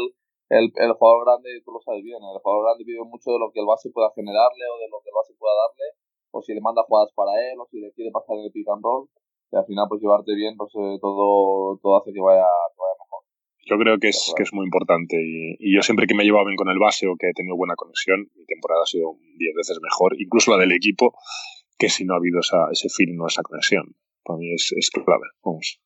el, 0.48 0.70
el 0.74 0.92
jugador 0.94 1.24
grande, 1.26 1.60
tú 1.64 1.72
lo 1.72 1.80
sabes 1.80 2.02
bien, 2.02 2.22
el 2.22 2.38
jugador 2.38 2.70
grande 2.70 2.84
vive 2.84 3.02
mucho 3.04 3.32
de 3.32 3.38
lo 3.38 3.50
que 3.50 3.60
el 3.60 3.66
base 3.66 3.90
pueda 3.90 4.12
generarle 4.14 4.64
o 4.70 4.78
de 4.78 4.88
lo 4.88 5.02
que 5.02 5.10
el 5.10 5.16
base 5.16 5.34
pueda 5.38 5.54
darle, 5.54 5.98
o 6.30 6.42
si 6.42 6.54
le 6.54 6.60
manda 6.60 6.86
jugadas 6.86 7.10
para 7.14 7.32
él, 7.40 7.58
o 7.58 7.66
si 7.66 7.80
le 7.80 7.92
quiere 7.92 8.10
pasar 8.10 8.36
el 8.38 8.52
pick 8.52 8.68
and 8.68 8.82
roll 8.82 9.08
y 9.52 9.56
al 9.56 9.66
final 9.66 9.86
pues 9.88 10.02
llevarte 10.02 10.34
bien 10.34 10.56
pues 10.56 10.70
eh, 10.74 10.98
todo, 11.00 11.78
todo 11.82 11.98
hace 11.98 12.12
que 12.12 12.20
vaya, 12.20 12.42
vaya 12.42 12.96
mejor. 12.98 13.22
Yo 13.66 13.78
creo 13.78 13.98
que 13.98 14.08
es, 14.08 14.32
que 14.36 14.42
es 14.42 14.52
muy 14.52 14.64
importante 14.64 15.16
y, 15.18 15.74
yo 15.74 15.82
siempre 15.82 16.06
que 16.06 16.14
me 16.14 16.22
he 16.22 16.26
llevado 16.26 16.46
bien 16.46 16.56
con 16.56 16.68
el 16.68 16.78
base 16.78 17.06
o 17.08 17.16
que 17.18 17.30
he 17.30 17.34
tenido 17.34 17.56
buena 17.56 17.74
conexión, 17.74 18.30
mi 18.34 18.46
temporada 18.46 18.82
ha 18.82 18.86
sido 18.86 19.18
10 19.38 19.54
veces 19.56 19.78
mejor, 19.82 20.14
incluso 20.20 20.52
la 20.52 20.58
del 20.58 20.72
equipo, 20.72 21.14
que 21.78 21.88
si 21.88 22.04
no 22.04 22.14
ha 22.14 22.18
habido 22.18 22.40
esa, 22.40 22.70
ese 22.70 22.88
feeling 22.88 23.18
o 23.18 23.26
esa 23.26 23.42
conexión. 23.42 23.96
Para 24.24 24.38
mí 24.38 24.52
es, 24.54 24.72
es 24.76 24.90
clave. 24.90 25.26
Vamos. 25.44 25.80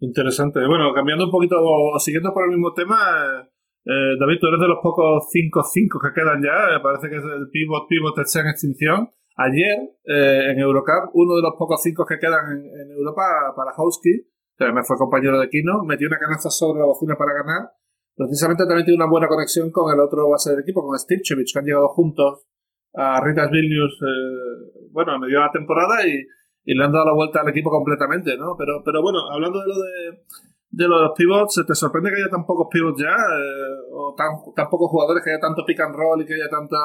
Interesante. 0.00 0.60
Bueno, 0.66 0.92
cambiando 0.94 1.26
un 1.26 1.30
poquito, 1.30 1.56
siguiendo 1.98 2.32
por 2.32 2.44
el 2.44 2.50
mismo 2.50 2.72
tema, 2.72 3.48
eh, 3.88 4.20
David, 4.20 4.36
tú 4.38 4.46
eres 4.48 4.60
de 4.60 4.68
los 4.68 4.80
pocos 4.82 5.24
5-5 5.32 5.96
que 6.04 6.20
quedan 6.20 6.42
ya. 6.44 6.76
Eh, 6.76 6.80
parece 6.82 7.08
que 7.08 7.16
es 7.16 7.24
el 7.24 7.48
pivot, 7.48 7.88
pivot 7.88 8.18
está 8.18 8.40
en 8.40 8.48
extinción. 8.48 9.08
Ayer, 9.38 9.94
eh, 10.04 10.50
en 10.50 10.58
Eurocup, 10.58 11.14
uno 11.14 11.36
de 11.36 11.42
los 11.42 11.54
pocos 11.56 11.80
cinco 11.80 12.04
que 12.04 12.18
quedan 12.18 12.58
en, 12.58 12.90
Europa 12.90 13.54
para 13.56 13.72
Houski, 13.72 14.26
que 14.58 14.72
me 14.72 14.82
fue 14.82 14.98
compañero 14.98 15.38
de 15.38 15.48
Kino, 15.48 15.84
metió 15.84 16.08
una 16.08 16.18
canasta 16.18 16.50
sobre 16.50 16.80
la 16.80 16.86
bocina 16.86 17.14
para 17.16 17.32
ganar. 17.32 17.70
Precisamente 18.16 18.66
también 18.66 18.84
tiene 18.84 19.00
una 19.00 19.08
buena 19.08 19.28
conexión 19.28 19.70
con 19.70 19.94
el 19.94 20.00
otro 20.00 20.28
base 20.28 20.50
del 20.50 20.60
equipo, 20.60 20.84
con 20.84 20.98
Stipchevich, 20.98 21.52
que 21.52 21.58
han 21.60 21.64
llegado 21.64 21.86
juntos 21.88 22.48
a 22.94 23.22
Ritas 23.22 23.48
Vilnius, 23.48 24.02
eh, 24.02 24.88
bueno, 24.90 25.12
a 25.12 25.18
medio 25.20 25.38
de 25.38 25.44
la 25.46 25.52
temporada 25.52 26.04
y, 26.04 26.26
le 26.74 26.84
han 26.84 26.92
dado 26.92 27.06
la 27.06 27.14
vuelta 27.14 27.40
al 27.40 27.48
equipo 27.48 27.70
completamente, 27.70 28.36
¿no? 28.36 28.54
Pero, 28.58 28.82
pero 28.84 29.00
bueno, 29.00 29.20
hablando 29.32 29.60
de 29.60 29.66
lo 29.68 29.74
de, 29.74 30.24
de 30.70 30.86
los 30.86 31.12
pivots, 31.16 31.64
¿te 31.66 31.74
sorprende 31.74 32.10
que 32.10 32.20
haya 32.20 32.30
tan 32.30 32.44
pocos 32.44 32.68
pivots 32.70 33.00
ya? 33.00 33.10
Eh, 33.10 33.92
¿O 33.92 34.14
tan, 34.16 34.28
tan, 34.54 34.68
pocos 34.68 34.90
jugadores, 34.90 35.22
que 35.24 35.30
haya 35.30 35.40
tanto 35.40 35.64
pick 35.64 35.80
and 35.80 35.94
roll 35.94 36.20
y 36.22 36.26
que 36.26 36.34
haya 36.34 36.48
tanta, 36.48 36.78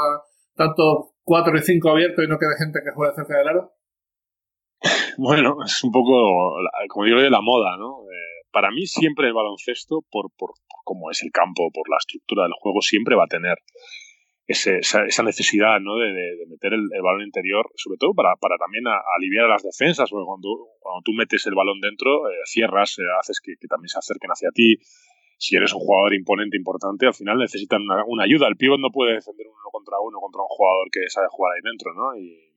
tanto 0.56 1.16
4 1.24 1.58
y 1.58 1.62
5 1.62 1.90
abiertos 1.90 2.24
y 2.24 2.28
no 2.28 2.38
quede 2.38 2.58
gente 2.58 2.80
que 2.84 2.92
juegue 2.92 3.16
cerca 3.16 3.38
del 3.38 3.48
aro? 3.48 3.72
Bueno, 5.18 5.58
es 5.64 5.84
un 5.84 5.92
poco, 5.92 6.56
como 6.90 7.06
digo, 7.06 7.22
de 7.22 7.30
la 7.30 7.42
moda, 7.42 7.78
¿no? 7.78 8.02
Eh, 8.10 8.48
para 8.52 8.72
mí 8.72 8.86
siempre 8.86 9.28
el 9.28 9.34
baloncesto, 9.34 10.02
por, 10.10 10.32
por, 10.38 10.52
cómo 10.84 11.12
es 11.12 11.22
el 11.24 11.32
campo, 11.32 11.70
por 11.72 11.90
la 11.90 11.98
estructura 11.98 12.44
del 12.44 12.54
juego, 12.60 12.82
siempre 12.82 13.16
va 13.16 13.26
a 13.26 13.28
tener 13.28 13.58
ese, 14.48 14.80
esa, 14.80 15.24
necesidad 15.24 15.80
¿no? 15.80 15.96
de, 15.98 16.12
de, 16.12 16.46
meter 16.48 16.74
el, 16.74 16.90
balón 17.02 17.24
interior, 17.24 17.72
sobre 17.76 17.98
todo 17.98 18.14
para, 18.14 18.36
para 18.36 18.58
también 18.58 18.84
aliviar 18.88 19.46
a 19.46 19.56
las 19.56 19.64
defensas, 19.64 20.10
porque 20.10 20.26
cuando, 20.26 20.50
cuando 20.80 21.02
tú 21.04 21.14
metes 21.14 21.48
el 21.48 21.56
balón 21.56 21.80
dentro, 21.80 22.30
eh, 22.30 22.34
cierras, 22.46 23.00
eh, 23.00 23.04
haces 23.20 23.40
que, 23.42 23.56
también 23.68 23.90
se 23.90 24.00
acerquen 24.00 24.32
hacia 24.32 24.50
ti, 24.52 24.78
si 25.38 25.56
eres 25.56 25.74
un 25.74 25.80
jugador 25.80 26.14
imponente, 26.14 26.58
importante, 26.58 27.06
al 27.06 27.14
final 27.14 27.38
necesitan 27.38 27.82
una, 27.84 28.24
ayuda. 28.24 28.48
El 28.48 28.56
pívot 28.56 28.80
no 28.80 28.92
puede 28.92 29.16
defender 29.16 29.48
uno 29.48 29.70
contra 29.72 30.00
uno 30.00 30.20
contra 30.20 30.42
un 30.42 30.48
jugador 30.48 30.88
que 30.92 31.10
sabe 31.10 31.28
jugar 31.30 31.54
ahí 31.56 31.62
dentro, 31.64 31.94
¿no? 31.94 32.16
Y, 32.16 32.53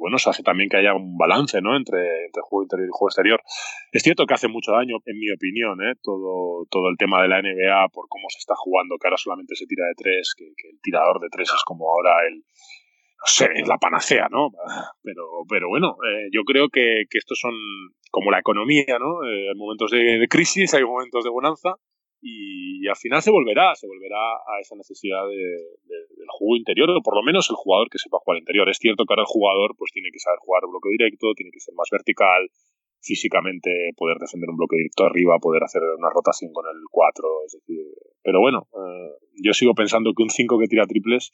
bueno, 0.00 0.18
se 0.18 0.30
hace 0.30 0.42
también 0.42 0.70
que 0.70 0.78
haya 0.78 0.94
un 0.94 1.16
balance, 1.16 1.60
¿no? 1.60 1.76
Entre, 1.76 2.00
juego 2.42 2.64
interior 2.64 2.88
y 2.88 2.92
juego 2.92 3.08
exterior. 3.08 3.42
Es 3.92 4.02
cierto 4.02 4.24
que 4.24 4.34
hace 4.34 4.48
mucho 4.48 4.72
daño, 4.72 4.96
en 5.04 5.18
mi 5.18 5.30
opinión, 5.30 5.78
¿eh? 5.82 5.94
Todo, 6.02 6.66
todo 6.70 6.88
el 6.88 6.96
tema 6.96 7.20
de 7.22 7.28
la 7.28 7.42
NBA 7.42 7.88
por 7.92 8.08
cómo 8.08 8.28
se 8.30 8.38
está 8.38 8.54
jugando, 8.56 8.96
que 8.98 9.06
ahora 9.06 9.18
solamente 9.18 9.54
se 9.56 9.66
tira 9.66 9.86
de 9.86 9.94
tres, 9.94 10.34
que, 10.36 10.44
el 10.44 10.80
tirador 10.80 11.20
de 11.20 11.28
tres 11.30 11.50
es 11.54 11.62
como 11.64 11.90
ahora 11.90 12.12
el, 12.28 12.36
no 12.36 13.26
sé, 13.26 13.48
la 13.66 13.76
panacea, 13.76 14.28
¿no? 14.30 14.50
Pero, 15.02 15.22
pero 15.48 15.68
bueno, 15.68 15.96
eh, 16.08 16.28
yo 16.32 16.44
creo 16.44 16.70
que, 16.70 17.04
estos 17.10 17.38
son 17.38 17.52
como 18.10 18.30
la 18.30 18.38
economía, 18.38 18.98
¿no? 18.98 19.22
Eh, 19.24 19.50
hay 19.50 19.54
momentos 19.54 19.90
de, 19.90 20.26
crisis, 20.28 20.72
hay 20.74 20.84
momentos 20.84 21.24
de 21.24 21.30
bonanza 21.30 21.76
y, 22.20 22.86
al 22.88 22.96
final 22.96 23.22
se 23.22 23.30
volverá, 23.30 23.74
se 23.74 23.86
volverá 23.86 24.18
a 24.18 24.60
esa 24.60 24.74
necesidad 24.74 25.26
de, 25.28 25.44
del 25.86 26.28
juego 26.28 26.56
interior, 26.56 26.90
o 26.90 27.02
por 27.02 27.14
lo 27.14 27.22
menos 27.22 27.48
el 27.50 27.56
jugador 27.56 27.88
que 27.88 27.98
sepa 27.98 28.18
jugar 28.18 28.38
interior. 28.38 28.68
Es 28.68 28.78
cierto 28.78 29.04
que 29.04 29.12
ahora 29.12 29.22
el 29.22 29.32
jugador 29.32 29.76
pues 29.76 29.92
tiene 29.92 30.10
que 30.12 30.18
saber 30.18 30.38
jugar 30.40 30.62
bloque 30.68 30.90
directo, 30.90 31.32
tiene 31.34 31.50
que 31.50 31.60
ser 31.60 31.74
más 31.74 31.88
vertical, 31.90 32.50
físicamente 33.00 33.70
poder 33.96 34.18
defender 34.18 34.50
un 34.50 34.56
bloque 34.56 34.76
directo 34.76 35.04
arriba, 35.04 35.38
poder 35.40 35.64
hacer 35.64 35.82
una 35.82 36.10
rotación 36.10 36.52
con 36.52 36.66
el 36.66 36.82
4, 36.90 37.28
es 37.46 37.52
decir, 37.52 37.84
pero 38.22 38.40
bueno, 38.40 38.68
eh, 38.74 39.16
yo 39.42 39.52
sigo 39.52 39.74
pensando 39.74 40.12
que 40.14 40.22
un 40.22 40.30
5 40.30 40.58
que 40.58 40.68
tira 40.68 40.86
triples 40.86 41.32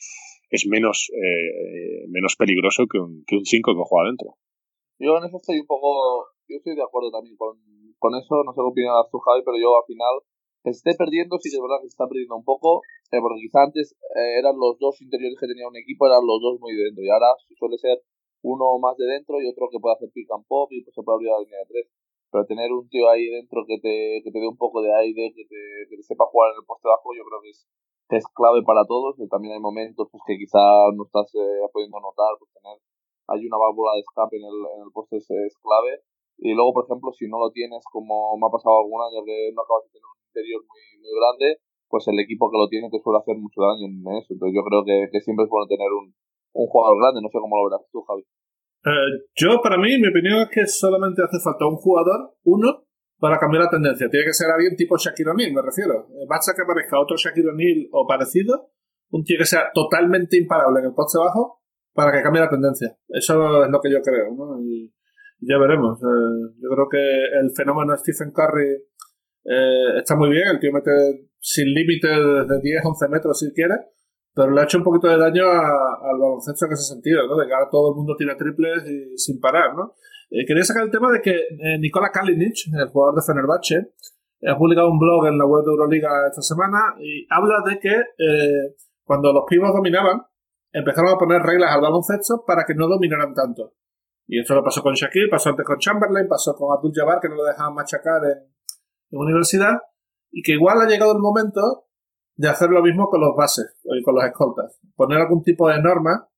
es 0.50 0.66
menos, 0.68 1.10
eh, 1.10 2.06
menos 2.08 2.36
peligroso 2.36 2.86
que 2.86 2.98
un, 2.98 3.24
que 3.26 3.36
un 3.36 3.44
5 3.44 3.74
que 3.74 3.82
juega 3.82 4.06
adentro. 4.06 4.38
Yo 4.98 5.18
en 5.18 5.24
eso 5.24 5.38
estoy 5.38 5.58
un 5.58 5.66
poco 5.66 6.36
yo 6.48 6.56
estoy 6.56 6.74
de 6.74 6.82
acuerdo 6.82 7.10
también 7.10 7.36
con, 7.36 7.58
con 7.98 8.14
eso, 8.14 8.42
no 8.44 8.52
sé 8.52 8.58
qué 8.62 8.70
opinas 8.70 9.10
tú, 9.10 9.18
Javi, 9.18 9.42
pero 9.44 9.58
yo 9.58 9.74
al 9.76 9.86
final, 9.86 10.14
que 10.66 10.74
se 10.74 10.82
esté 10.82 10.98
perdiendo, 10.98 11.38
sí 11.38 11.46
que 11.46 11.56
es 11.56 11.62
verdad 11.62 11.78
que 11.78 11.86
se 11.86 11.94
está 11.94 12.10
perdiendo 12.10 12.34
un 12.34 12.42
poco, 12.42 12.82
eh, 13.14 13.22
porque 13.22 13.46
quizá 13.46 13.62
antes 13.62 13.94
eh, 14.18 14.42
eran 14.42 14.58
los 14.58 14.74
dos 14.82 14.98
interiores 14.98 15.38
que 15.38 15.46
tenía 15.46 15.70
un 15.70 15.78
equipo, 15.78 16.10
eran 16.10 16.26
los 16.26 16.42
dos 16.42 16.58
muy 16.58 16.74
de 16.74 16.90
dentro, 16.90 17.06
y 17.06 17.10
ahora 17.14 17.30
suele 17.54 17.78
ser 17.78 18.02
uno 18.42 18.74
más 18.82 18.98
de 18.98 19.06
dentro 19.06 19.38
y 19.38 19.46
otro 19.46 19.70
que 19.70 19.78
puede 19.78 19.94
hacer 19.94 20.10
pick 20.10 20.26
and 20.34 20.42
pop 20.50 20.66
y 20.74 20.82
pues 20.82 20.90
se 20.90 21.06
puede 21.06 21.22
abrir 21.22 21.30
la 21.30 21.38
línea 21.38 21.62
de 21.62 21.70
tres. 21.70 21.86
Pero 22.30 22.46
tener 22.50 22.74
un 22.74 22.88
tío 22.90 23.06
ahí 23.08 23.30
dentro 23.30 23.62
que 23.62 23.78
te, 23.78 24.22
que 24.26 24.30
te 24.34 24.38
dé 24.42 24.46
un 24.46 24.58
poco 24.58 24.82
de 24.82 24.90
aire, 24.90 25.30
que 25.34 25.46
te, 25.46 25.86
que 25.86 25.96
te 25.96 26.02
sepa 26.02 26.26
jugar 26.26 26.50
en 26.50 26.58
el 26.58 26.66
poste 26.66 26.90
bajo, 26.90 27.14
yo 27.14 27.22
creo 27.22 27.40
que 27.42 27.50
es, 27.54 27.66
que 28.10 28.16
es 28.18 28.26
clave 28.34 28.62
para 28.66 28.82
todos. 28.86 29.14
Y 29.22 29.26
también 29.30 29.54
hay 29.54 29.62
momentos 29.62 30.10
pues, 30.10 30.22
que 30.26 30.36
quizá 30.36 30.62
no 30.94 31.06
estás 31.06 31.30
eh, 31.34 31.62
pudiendo 31.72 31.98
notar, 32.02 32.34
pues 32.38 32.50
tener 32.50 32.78
hay 33.26 33.42
una 33.46 33.58
válvula 33.58 33.94
de 33.94 34.06
escape 34.06 34.36
en 34.38 34.46
el, 34.46 34.58
en 34.78 34.80
el 34.86 34.92
poste 34.94 35.18
es, 35.18 35.26
es 35.30 35.58
clave 35.58 36.02
y 36.38 36.52
luego, 36.52 36.74
por 36.74 36.84
ejemplo, 36.84 37.12
si 37.12 37.28
no 37.28 37.38
lo 37.38 37.50
tienes, 37.50 37.82
como 37.90 38.36
me 38.36 38.46
ha 38.46 38.50
pasado 38.50 38.84
algún 38.84 39.00
año 39.00 39.24
que 39.24 39.50
no 39.54 39.62
acabas 39.62 39.84
de 39.88 39.96
tener 39.96 40.04
un 40.04 40.20
interior 40.36 40.60
muy, 40.60 40.82
muy 41.00 41.12
grande, 41.16 41.64
pues 41.88 42.04
el 42.12 42.20
equipo 42.20 42.52
que 42.52 42.60
lo 42.60 42.68
tiene 42.68 42.92
te 42.92 43.00
suele 43.00 43.24
hacer 43.24 43.40
mucho 43.40 43.64
daño 43.64 43.88
en 43.88 44.04
eso. 44.20 44.36
Entonces 44.36 44.52
yo 44.52 44.62
creo 44.68 44.84
que, 44.84 45.08
que 45.08 45.24
siempre 45.24 45.48
es 45.48 45.50
bueno 45.50 45.64
tener 45.64 45.88
un, 45.88 46.12
un 46.52 46.66
jugador 46.68 47.00
grande. 47.00 47.24
No 47.24 47.32
sé 47.32 47.40
cómo 47.40 47.56
lo 47.56 47.72
verás 47.72 47.88
tú, 47.88 48.04
Javi. 48.04 48.22
Eh, 48.86 49.26
yo, 49.34 49.60
para 49.62 49.76
mí, 49.78 49.98
mi 49.98 50.08
opinión 50.08 50.46
es 50.46 50.48
que 50.52 50.66
solamente 50.66 51.22
hace 51.22 51.42
falta 51.42 51.66
un 51.66 51.76
jugador, 51.76 52.36
uno, 52.44 52.86
para 53.18 53.38
cambiar 53.38 53.64
la 53.64 53.70
tendencia. 53.70 54.08
Tiene 54.08 54.26
que 54.26 54.32
ser 54.32 54.50
alguien 54.50 54.76
tipo 54.76 54.96
Shaquille 54.96 55.30
O'Neal, 55.30 55.52
me 55.52 55.62
refiero. 55.62 56.06
Eh, 56.14 56.26
basta 56.28 56.54
que 56.54 56.62
aparezca 56.62 57.00
otro 57.00 57.16
Shaquille 57.16 57.50
O'Neal 57.50 57.88
o 57.92 58.06
parecido, 58.06 58.70
un 59.10 59.24
tío 59.24 59.38
que 59.38 59.46
sea 59.46 59.70
totalmente 59.72 60.36
imparable 60.36 60.80
en 60.80 60.86
el 60.86 60.94
poste 60.94 61.18
bajo, 61.18 61.62
para 61.92 62.12
que 62.12 62.22
cambie 62.22 62.42
la 62.42 62.50
tendencia. 62.50 62.96
Eso 63.08 63.64
es 63.64 63.70
lo 63.70 63.80
que 63.80 63.90
yo 63.90 64.00
creo, 64.02 64.34
¿no? 64.36 64.60
Y, 64.60 64.92
ya 65.40 65.58
veremos. 65.58 65.98
Eh, 66.00 66.54
yo 66.62 66.68
creo 66.70 66.88
que 66.88 67.02
el 67.40 67.50
fenómeno 67.54 67.96
Stephen 67.96 68.32
Curry 68.32 68.86
eh, 69.48 69.98
está 69.98 70.16
muy 70.16 70.30
bien. 70.30 70.48
El 70.48 70.58
tío 70.58 70.72
mete 70.72 70.90
sin 71.38 71.66
límite 71.72 72.08
desde 72.08 72.60
10, 72.60 72.84
11 72.84 73.08
metros 73.08 73.38
si 73.38 73.52
quiere, 73.52 73.74
pero 74.34 74.50
le 74.50 74.60
ha 74.60 74.64
hecho 74.64 74.78
un 74.78 74.84
poquito 74.84 75.08
de 75.08 75.16
daño 75.16 75.44
al 75.48 76.18
baloncesto 76.18 76.66
en 76.66 76.72
ese 76.72 76.94
sentido, 76.94 77.26
¿no? 77.26 77.36
De 77.36 77.46
que 77.46 77.54
ahora 77.54 77.68
todo 77.70 77.90
el 77.90 77.96
mundo 77.96 78.14
tira 78.16 78.36
triples 78.36 78.84
y, 78.90 79.16
sin 79.16 79.40
parar, 79.40 79.74
¿no? 79.74 79.94
Eh, 80.30 80.44
quería 80.46 80.64
sacar 80.64 80.84
el 80.84 80.90
tema 80.90 81.12
de 81.12 81.20
que 81.20 81.34
Nikola 81.78 82.10
Kalinic, 82.10 82.56
el 82.72 82.88
jugador 82.88 83.14
de 83.14 83.22
Fenerbahce, 83.22 83.92
ha 84.46 84.58
publicado 84.58 84.90
un 84.90 84.98
blog 84.98 85.26
en 85.28 85.38
la 85.38 85.46
web 85.46 85.64
de 85.64 85.70
Euroliga 85.70 86.10
esta 86.28 86.42
semana 86.42 86.94
y 87.00 87.26
habla 87.30 87.62
de 87.64 87.78
que 87.78 87.94
cuando 89.04 89.32
los 89.32 89.44
pibos 89.48 89.72
dominaban, 89.72 90.22
empezaron 90.72 91.14
a 91.14 91.18
poner 91.18 91.40
reglas 91.42 91.74
al 91.74 91.80
baloncesto 91.80 92.44
para 92.46 92.64
que 92.66 92.74
no 92.74 92.88
dominaran 92.88 93.32
tanto. 93.32 93.72
Y 94.26 94.40
eso 94.40 94.54
lo 94.54 94.64
pasó 94.64 94.82
con 94.82 94.94
Shaquille, 94.94 95.28
pasó 95.30 95.50
antes 95.50 95.64
con 95.64 95.78
Chamberlain, 95.78 96.26
pasó 96.28 96.54
con 96.54 96.76
Abdul 96.76 96.92
Jabbar, 96.92 97.20
que 97.20 97.28
no 97.28 97.36
lo 97.36 97.44
dejaban 97.44 97.74
machacar 97.74 98.20
en, 98.24 98.55
universidad, 99.10 99.78
y 100.30 100.42
que 100.42 100.52
igual 100.52 100.80
ha 100.80 100.88
llegado 100.88 101.12
el 101.12 101.18
momento 101.18 101.86
de 102.36 102.48
hacer 102.48 102.70
lo 102.70 102.82
mismo 102.82 103.08
con 103.08 103.20
los 103.20 103.34
bases 103.36 103.76
y 103.84 104.02
con 104.02 104.14
los 104.14 104.24
escoltas. 104.24 104.78
Poner 104.94 105.18
algún 105.18 105.42
tipo 105.42 105.68
de 105.68 105.80
norma 105.80 106.28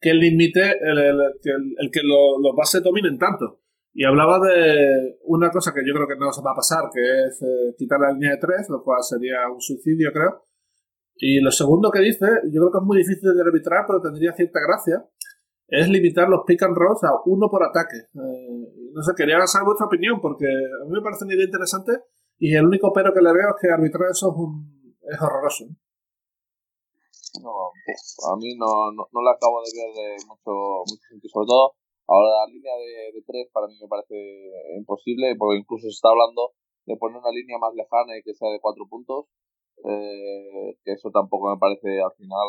que 0.00 0.14
limite 0.14 0.78
el, 0.80 0.98
el, 0.98 1.90
que 1.92 2.00
los 2.02 2.56
bases 2.56 2.82
dominen 2.82 3.18
tanto. 3.18 3.60
Y 3.92 4.04
hablaba 4.04 4.38
de 4.40 5.18
una 5.24 5.50
cosa 5.50 5.72
que 5.72 5.80
yo 5.86 5.94
creo 5.94 6.06
que 6.06 6.16
no 6.18 6.30
se 6.30 6.42
va 6.42 6.52
a 6.52 6.56
pasar, 6.56 6.84
que 6.92 7.00
es 7.00 7.40
eh, 7.42 7.74
quitar 7.78 7.98
la 7.98 8.12
línea 8.12 8.32
de 8.32 8.38
tres, 8.38 8.68
lo 8.68 8.82
cual 8.82 9.02
sería 9.02 9.48
un 9.50 9.60
suicidio, 9.60 10.12
creo. 10.12 10.44
Y 11.14 11.40
lo 11.40 11.50
segundo 11.50 11.90
que 11.90 12.00
dice, 12.00 12.26
yo 12.52 12.60
creo 12.60 12.72
que 12.72 12.78
es 12.78 12.84
muy 12.84 12.98
difícil 12.98 13.34
de 13.34 13.40
arbitrar, 13.40 13.84
pero 13.86 14.02
tendría 14.02 14.34
cierta 14.34 14.60
gracia, 14.60 15.02
es 15.68 15.88
limitar 15.88 16.28
los 16.28 16.42
pick 16.46 16.62
and 16.62 16.76
rolls 16.76 17.02
a 17.04 17.10
uno 17.26 17.48
por 17.50 17.62
ataque. 17.62 17.96
Eh, 18.14 18.90
no 18.92 19.02
sé, 19.02 19.12
quería 19.16 19.44
saber 19.46 19.66
vuestra 19.66 19.86
opinión 19.86 20.20
porque 20.20 20.46
a 20.46 20.84
mí 20.84 20.92
me 20.92 21.02
parece 21.02 21.24
una 21.24 21.34
idea 21.34 21.46
interesante 21.46 21.92
y 22.38 22.54
el 22.54 22.66
único 22.66 22.92
pero 22.92 23.12
que 23.12 23.20
le 23.20 23.32
veo 23.32 23.50
es 23.50 23.56
que 23.60 23.72
arbitrar 23.72 24.10
eso 24.10 24.30
es, 24.30 25.20
horroroso. 25.20 25.66
No, 27.42 27.52
a 27.52 28.36
mí 28.38 28.56
no, 28.56 28.92
no, 28.96 29.04
no 29.12 29.20
le 29.20 29.30
acabo 29.30 29.60
de 29.60 29.70
ver 29.76 29.92
de 29.92 30.16
mucho, 30.24 30.54
mucho 30.88 31.04
sentido. 31.10 31.28
Sobre 31.28 31.46
todo, 31.48 31.72
ahora 32.08 32.46
la 32.46 32.52
línea 32.52 32.72
de, 32.76 33.12
de 33.12 33.22
tres 33.26 33.48
para 33.52 33.66
mí 33.66 33.74
me 33.80 33.88
parece 33.88 34.16
imposible, 34.78 35.36
porque 35.36 35.60
incluso 35.60 35.90
se 35.90 35.96
está 35.96 36.08
hablando 36.08 36.54
de 36.86 36.96
poner 36.96 37.18
una 37.18 37.30
línea 37.30 37.58
más 37.58 37.74
lejana 37.74 38.16
y 38.16 38.22
que 38.22 38.32
sea 38.32 38.48
de 38.50 38.60
cuatro 38.60 38.86
puntos. 38.88 39.26
Eh, 39.84 40.78
que 40.82 40.92
eso 40.92 41.10
tampoco 41.12 41.50
me 41.50 41.58
parece 41.58 42.00
al 42.00 42.12
final. 42.16 42.48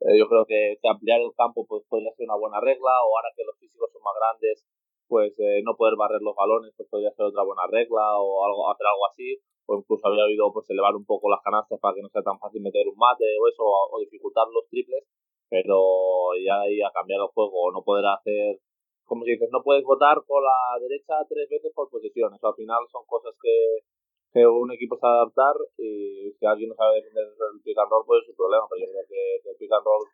Eh, 0.00 0.18
yo 0.18 0.28
creo 0.28 0.44
que, 0.46 0.78
ampliar 0.88 1.20
el 1.20 1.34
campo 1.34 1.66
pues 1.66 1.84
podría 1.88 2.12
ser 2.14 2.26
una 2.26 2.38
buena 2.38 2.60
regla, 2.60 2.92
o 3.02 3.16
ahora 3.16 3.30
que 3.36 3.44
los 3.44 3.58
físicos 3.58 3.90
son 3.92 4.02
más 4.02 4.14
grandes, 4.14 4.66
pues 5.08 5.32
eh, 5.40 5.62
no 5.64 5.76
poder 5.76 5.96
barrer 5.96 6.22
los 6.22 6.36
balones 6.36 6.72
pues 6.76 6.88
podría 6.88 7.10
ser 7.12 7.26
otra 7.26 7.42
buena 7.42 7.66
regla, 7.66 8.18
o 8.18 8.44
algo 8.44 8.70
hacer 8.70 8.86
algo 8.86 9.06
así 9.10 9.42
o 9.68 9.76
incluso 9.76 10.08
había 10.08 10.24
habido 10.24 10.50
pues 10.52 10.68
elevar 10.70 10.96
un 10.96 11.04
poco 11.04 11.28
las 11.28 11.44
canastas 11.44 11.78
para 11.78 11.94
que 11.94 12.00
no 12.00 12.08
sea 12.08 12.22
tan 12.22 12.38
fácil 12.40 12.62
meter 12.62 12.88
un 12.88 12.96
mate 12.96 13.28
o 13.36 13.48
eso, 13.48 13.62
o, 13.62 14.00
dificultar 14.00 14.48
los 14.48 14.66
triples, 14.68 15.04
pero 15.48 16.32
ya 16.40 16.64
ahí 16.64 16.80
a 16.80 16.90
cambiar 16.90 17.20
el 17.20 17.28
juego, 17.36 17.70
no 17.70 17.84
poder 17.84 18.06
hacer, 18.06 18.60
como 19.04 19.24
si 19.24 19.32
dices, 19.32 19.50
no 19.52 19.62
puedes 19.62 19.84
votar 19.84 20.24
con 20.24 20.42
la 20.42 20.80
derecha 20.80 21.20
tres 21.28 21.48
veces 21.50 21.70
por 21.74 21.90
posición, 21.90 22.32
eso 22.32 22.48
al 22.48 22.56
final 22.56 22.80
son 22.90 23.04
cosas 23.06 23.36
que, 23.36 23.84
que 24.32 24.46
un 24.46 24.70
equipo 24.72 24.98
sabe 24.98 25.24
adaptar 25.24 25.56
y 25.78 26.32
si 26.38 26.44
alguien 26.46 26.70
no 26.70 26.76
sabe 26.76 27.00
defender 27.00 27.24
el 27.24 27.60
pick 27.62 27.78
and 27.78 27.90
roll 27.90 28.04
pues 28.06 28.22
es 28.22 28.30
su 28.30 28.36
problema, 28.36 28.66
pero 28.68 28.84
yo 28.84 28.92
creo 28.92 29.06
que 29.08 29.50
el 29.50 29.56
pick 29.56 29.72
and 29.72 29.84
roll 29.84 30.04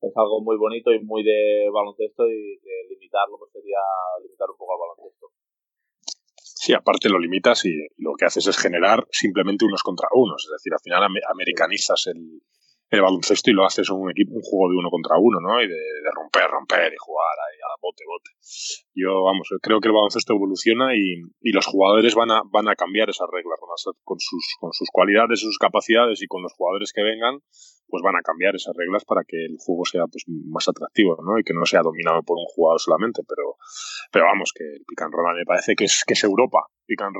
es 0.00 0.14
algo 0.16 0.40
muy 0.40 0.56
bonito 0.56 0.92
y 0.92 1.02
muy 1.02 1.22
de 1.22 1.68
baloncesto 1.72 2.26
y 2.28 2.58
que 2.62 2.74
limitarlo 2.90 3.38
pues 3.38 3.50
sería 3.52 3.80
limitar 4.22 4.48
un 4.50 4.56
poco 4.56 4.74
al 4.74 4.82
baloncesto. 4.84 5.26
Sí, 6.36 6.72
aparte 6.72 7.10
lo 7.10 7.18
limitas 7.18 7.64
y 7.66 7.76
lo 7.98 8.14
que 8.16 8.24
haces 8.24 8.46
es 8.46 8.56
generar 8.56 9.06
simplemente 9.10 9.66
unos 9.66 9.82
contra 9.82 10.08
unos. 10.12 10.44
Es 10.46 10.52
decir, 10.52 10.72
al 10.72 10.80
final 10.80 11.04
americanizas 11.28 12.06
el, 12.06 12.40
el 12.94 13.02
baloncesto 13.02 13.50
y 13.50 13.54
lo 13.54 13.64
haces 13.64 13.90
un 13.90 14.10
equipo, 14.10 14.34
un 14.34 14.42
juego 14.42 14.70
de 14.70 14.78
uno 14.78 14.90
contra 14.90 15.16
uno, 15.18 15.40
¿no? 15.40 15.62
Y 15.62 15.68
de, 15.68 15.74
romper, 16.14 16.50
romper 16.50 16.92
y 16.92 16.96
jugar 16.98 17.36
ahí 17.38 17.58
a 17.62 17.76
bote, 17.80 18.04
bote. 18.06 18.30
Yo, 18.94 19.22
vamos, 19.24 19.48
creo 19.62 19.80
que 19.80 19.88
el 19.88 19.94
baloncesto 19.94 20.34
evoluciona 20.34 20.94
y, 20.94 21.20
y 21.40 21.52
los 21.52 21.66
jugadores 21.66 22.14
van 22.14 22.30
a, 22.30 22.42
van 22.50 22.68
a 22.68 22.76
cambiar 22.76 23.10
esas 23.10 23.28
reglas 23.30 23.58
con 24.04 24.18
sus, 24.18 24.56
con 24.60 24.72
sus 24.72 24.88
cualidades, 24.92 25.40
sus 25.40 25.58
capacidades 25.58 26.22
y 26.22 26.26
con 26.26 26.42
los 26.42 26.52
jugadores 26.52 26.92
que 26.92 27.02
vengan, 27.02 27.40
pues 27.88 28.02
van 28.02 28.16
a 28.16 28.22
cambiar 28.22 28.54
esas 28.54 28.74
reglas 28.76 29.04
para 29.04 29.22
que 29.26 29.36
el 29.36 29.56
juego 29.58 29.84
sea 29.84 30.06
pues 30.06 30.24
más 30.26 30.68
atractivo, 30.68 31.16
¿no? 31.22 31.38
Y 31.38 31.44
que 31.44 31.54
no 31.54 31.66
sea 31.66 31.82
dominado 31.82 32.22
por 32.22 32.38
un 32.38 32.46
jugador 32.46 32.80
solamente, 32.80 33.22
pero, 33.28 33.56
pero 34.10 34.24
vamos, 34.26 34.52
que 34.54 34.64
el 34.64 34.84
pick 34.86 35.02
and 35.02 35.12
roll 35.12 35.36
me 35.36 35.44
parece 35.44 35.74
que 35.74 35.84
es, 35.84 36.04
que 36.06 36.14
es 36.14 36.24
Europa. 36.24 36.66
Pick 36.86 37.00
and 37.02 37.16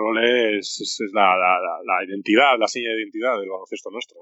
es, 0.58 0.80
es, 0.80 1.10
la, 1.12 1.36
la, 1.36 1.60
la, 1.84 2.04
identidad, 2.04 2.58
la 2.58 2.68
seña 2.68 2.90
de 2.90 3.02
identidad 3.02 3.38
del 3.38 3.48
baloncesto 3.48 3.90
nuestro. 3.90 4.18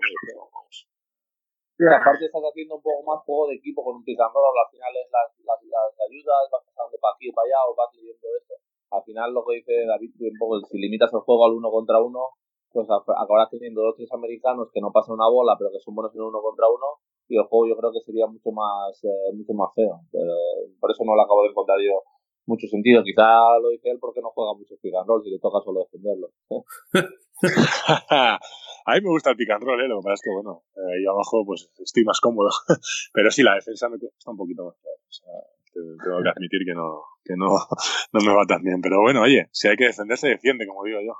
Sí, 1.82 1.90
aparte 1.90 2.30
estás 2.30 2.46
haciendo 2.46 2.78
un 2.78 2.82
poco 2.86 3.02
más 3.02 3.18
juego 3.26 3.50
de 3.50 3.58
equipo 3.58 3.82
con 3.82 3.98
un 3.98 4.04
pick 4.06 4.14
and 4.14 4.30
roll, 4.30 4.54
al 4.54 4.70
final 4.70 4.94
es 4.94 5.10
las, 5.10 5.34
las, 5.42 5.58
las 5.66 5.90
ayudas, 5.98 6.46
vas 6.46 6.62
pasando 6.62 6.94
para 7.02 7.18
aquí 7.18 7.26
y 7.26 7.34
para 7.34 7.42
allá 7.42 7.58
o 7.66 7.74
vas 7.74 7.90
leyendo 7.98 8.22
esto. 8.38 8.54
Al 8.94 9.02
final 9.02 9.34
lo 9.34 9.42
que 9.42 9.58
dice 9.58 9.74
David, 9.82 10.14
un 10.14 10.38
poco, 10.38 10.62
si 10.62 10.78
limitas 10.78 11.10
el 11.10 11.26
juego 11.26 11.42
al 11.42 11.58
uno 11.58 11.74
contra 11.74 11.98
uno, 11.98 12.38
pues 12.70 12.86
acabarás 12.86 13.50
teniendo 13.50 13.82
dos 13.82 13.98
tres 13.98 14.14
americanos 14.14 14.70
que 14.70 14.78
no 14.78 14.94
pasan 14.94 15.18
una 15.18 15.26
bola, 15.26 15.58
pero 15.58 15.74
que 15.74 15.82
son 15.82 15.98
buenos 15.98 16.14
en 16.14 16.22
uno 16.22 16.38
contra 16.38 16.70
uno, 16.70 17.02
y 17.26 17.34
el 17.34 17.50
juego 17.50 17.66
yo 17.66 17.74
creo 17.74 17.90
que 17.90 18.06
sería 18.06 18.30
mucho 18.30 18.54
más 18.54 18.94
eh, 19.02 19.34
mucho 19.34 19.50
más 19.50 19.74
feo. 19.74 20.06
Pero 20.14 20.38
por 20.78 20.86
eso 20.86 21.02
no 21.02 21.18
lo 21.18 21.22
acabo 21.26 21.42
de 21.42 21.50
encontrar 21.50 21.82
yo 21.82 21.98
mucho 22.46 22.70
sentido. 22.70 23.02
Quizá 23.02 23.58
lo 23.58 23.74
dice 23.74 23.90
él 23.90 23.98
porque 23.98 24.22
no 24.22 24.30
juega 24.30 24.54
mucho 24.54 24.78
pick 24.78 24.94
and 24.94 25.08
roll, 25.10 25.18
si 25.18 25.34
le 25.34 25.42
toca 25.42 25.58
solo 25.66 25.82
defenderlo. 25.82 26.30
a 28.84 28.94
mí 28.94 29.00
me 29.00 29.10
gusta 29.10 29.30
el 29.30 29.36
pick 29.36 29.50
and 29.50 29.62
roll, 29.62 29.80
¿eh? 29.80 29.88
lo 29.88 30.00
que 30.00 30.04
pasa 30.04 30.14
es 30.14 30.22
que, 30.22 30.30
bueno, 30.30 30.64
eh, 30.76 30.98
ahí 30.98 31.04
abajo 31.06 31.44
pues 31.46 31.70
estoy 31.78 32.04
más 32.04 32.20
cómodo. 32.20 32.50
pero 33.12 33.30
sí, 33.30 33.42
la 33.42 33.54
defensa 33.54 33.88
me 33.88 33.98
cuesta 33.98 34.30
un 34.30 34.36
poquito 34.36 34.64
más. 34.64 34.76
O 34.76 35.12
sea, 35.12 35.32
tengo 35.72 36.22
que 36.22 36.28
admitir 36.28 36.60
que 36.64 36.74
no, 36.74 37.02
que 37.24 37.34
no, 37.36 37.48
no 38.12 38.20
me 38.20 38.34
va 38.34 38.46
tan 38.46 38.62
bien. 38.62 38.80
Pero 38.80 39.00
bueno, 39.00 39.22
oye, 39.22 39.48
si 39.52 39.68
hay 39.68 39.76
que 39.76 39.86
defenderse, 39.86 40.28
defiende, 40.28 40.66
como 40.66 40.84
digo 40.84 41.00
yo. 41.00 41.14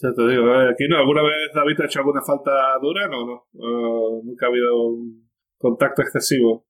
Ya 0.00 0.14
te 0.14 0.22
digo, 0.28 0.46
eh, 0.54 0.70
aquí 0.70 0.86
no, 0.88 0.98
¿alguna 0.98 1.22
vez 1.22 1.50
David 1.52 1.80
ha 1.80 1.86
hecho 1.86 1.98
alguna 2.00 2.22
falta 2.22 2.78
dura? 2.80 3.08
No, 3.08 3.26
no. 3.26 3.46
nunca 4.22 4.46
ha 4.46 4.48
habido 4.48 4.86
un 4.86 5.28
contacto 5.58 6.02
excesivo. 6.02 6.64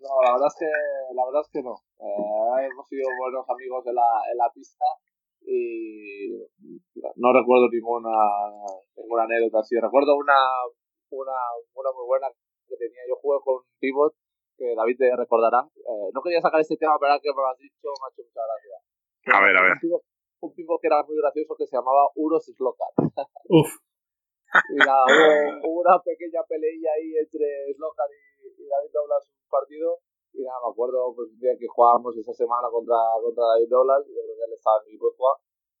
No, 0.00 0.08
la 0.24 0.32
verdad 0.32 0.48
es 0.48 0.56
que, 0.58 0.70
la 1.14 1.24
verdad 1.24 1.42
es 1.44 1.50
que 1.52 1.62
no. 1.62 1.74
Eh, 2.00 2.68
hemos 2.70 2.88
sido 2.88 3.08
buenos 3.18 3.44
amigos 3.48 3.84
de 3.84 3.92
la, 3.92 4.08
en 4.30 4.36
la 4.36 4.48
pista 4.52 4.84
y 5.42 6.36
no 7.16 7.32
recuerdo 7.32 7.68
ninguna, 7.70 8.10
ninguna 8.96 9.24
anécdota 9.24 9.60
así. 9.60 9.76
Recuerdo 9.80 10.16
una, 10.16 10.36
una, 11.10 11.36
una 11.74 11.90
muy 11.96 12.06
buena 12.06 12.28
que 12.68 12.76
tenía. 12.76 13.02
Yo 13.08 13.16
jugué 13.16 13.38
con 13.44 13.54
un 13.56 13.64
pivot 13.80 14.14
que 14.56 14.74
David 14.74 14.96
te 14.98 15.16
recordará. 15.16 15.66
Eh, 15.76 16.10
no 16.12 16.22
quería 16.22 16.40
sacar 16.40 16.60
este 16.60 16.76
tema, 16.76 16.96
pero 17.00 17.12
ahora 17.12 17.22
que 17.22 17.30
me 17.30 17.42
lo 17.42 17.48
has 17.48 17.58
dicho, 17.58 17.88
me 17.88 18.04
ha 18.04 18.12
hecho 18.12 18.22
mucha 18.22 18.42
gracia. 18.44 18.76
A 19.32 19.44
ver, 19.44 19.56
a 19.56 19.62
ver 19.62 20.02
un 20.40 20.54
tipo 20.54 20.78
que 20.80 20.88
era 20.88 21.02
muy 21.04 21.16
gracioso 21.16 21.54
que 21.56 21.66
se 21.66 21.76
llamaba 21.76 22.08
Uros 22.16 22.44
Slokan. 22.44 22.92
Uf. 23.48 23.68
y 24.74 24.76
nada, 24.76 25.04
hubo, 25.62 25.80
una 25.80 26.00
pequeña 26.02 26.42
peleilla 26.48 26.90
ahí 26.96 27.16
entre 27.16 27.72
Slokan 27.76 28.08
y, 28.10 28.66
David 28.66 28.90
Doblas 28.92 29.28
un 29.28 29.48
partido. 29.48 29.98
Y 30.32 30.42
nada, 30.42 30.58
me 30.64 30.70
acuerdo 30.72 31.12
pues, 31.14 31.30
un 31.30 31.40
día 31.40 31.56
que 31.58 31.66
jugábamos 31.66 32.16
esa 32.16 32.32
semana 32.32 32.68
contra, 32.70 32.96
contra 33.22 33.44
David 33.54 33.68
Doblas, 33.68 34.06
yo 34.06 34.14
creo 34.14 34.36
que 34.36 34.44
él 34.46 34.54
estaba 34.54 34.78
en 34.82 34.88
equipo 34.88 35.10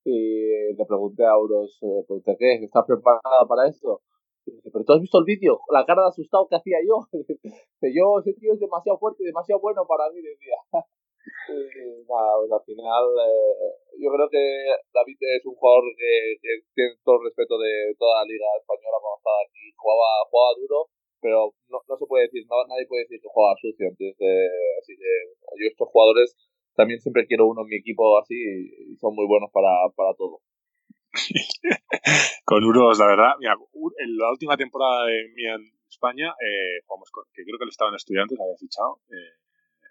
y 0.04 0.72
le 0.72 0.84
pregunté 0.86 1.24
a 1.26 1.36
Uros, 1.36 1.76
eh, 1.82 2.04
pregunté, 2.06 2.36
¿qué? 2.38 2.54
¿Estás 2.64 2.84
preparada 2.86 3.44
para 3.46 3.68
esto? 3.68 4.00
Y 4.46 4.52
dije, 4.52 4.70
pero 4.72 4.84
tú 4.84 4.92
has 4.94 5.00
visto 5.00 5.18
el 5.18 5.28
vídeo, 5.28 5.60
la 5.68 5.84
cara 5.84 6.02
de 6.02 6.08
asustado 6.08 6.48
que 6.48 6.56
hacía 6.56 6.78
yo. 6.80 7.04
yo, 7.94 8.18
ese 8.18 8.32
tío 8.40 8.54
es 8.54 8.60
demasiado 8.60 8.98
fuerte 8.98 9.24
demasiado 9.24 9.60
bueno 9.60 9.84
para 9.86 10.10
mí, 10.10 10.22
decía. 10.22 10.56
Y 11.20 12.00
nada, 12.08 12.32
pues 12.40 12.50
al 12.50 12.64
final 12.64 13.04
eh, 13.12 13.76
yo 14.00 14.08
creo 14.08 14.28
que 14.32 14.72
David 14.88 15.20
es 15.20 15.44
un 15.44 15.54
jugador 15.54 15.84
que, 15.92 16.40
tiene 16.72 16.96
todo 17.04 17.20
el 17.20 17.28
respeto 17.28 17.58
de 17.58 17.92
toda 17.98 18.24
la 18.24 18.24
liga 18.24 18.48
española 18.56 18.96
cuando 19.04 19.20
estaba 19.20 19.40
aquí. 19.44 19.68
Jugaba, 19.76 20.08
jugaba 20.30 20.56
duro, 20.56 20.80
pero 21.20 21.54
no, 21.68 21.78
no 21.88 21.96
se 21.96 22.06
puede 22.06 22.24
decir, 22.24 22.44
no, 22.48 22.56
nadie 22.68 22.86
puede 22.86 23.02
decir 23.02 23.20
que 23.20 23.28
juega 23.28 23.54
sucio. 23.60 23.86
Entonces, 23.88 24.16
así 24.80 24.96
que 24.96 25.10
yo 25.60 25.68
estos 25.68 25.88
jugadores 25.88 26.36
también 26.74 27.00
siempre 27.00 27.26
quiero 27.26 27.46
uno 27.46 27.62
en 27.62 27.68
mi 27.68 27.76
equipo 27.76 28.18
así 28.18 28.34
y 28.34 28.96
son 28.96 29.14
muy 29.14 29.26
buenos 29.26 29.50
para, 29.52 29.70
para 29.94 30.14
todo. 30.14 30.40
con 32.44 32.64
Uros, 32.64 32.98
la 32.98 33.06
verdad, 33.06 33.32
mira, 33.38 33.54
en 33.98 34.16
la 34.16 34.30
última 34.30 34.56
temporada 34.56 35.06
de 35.06 35.28
mía 35.34 35.54
en 35.54 35.72
España, 35.88 36.28
eh, 36.40 36.82
jugamos 36.86 37.10
con, 37.10 37.24
que 37.34 37.42
creo 37.44 37.58
que 37.58 37.64
le 37.64 37.70
estaban 37.70 37.94
estudiantes, 37.94 38.38
había 38.38 38.56
fichado, 38.56 39.00
eh, 39.10 39.40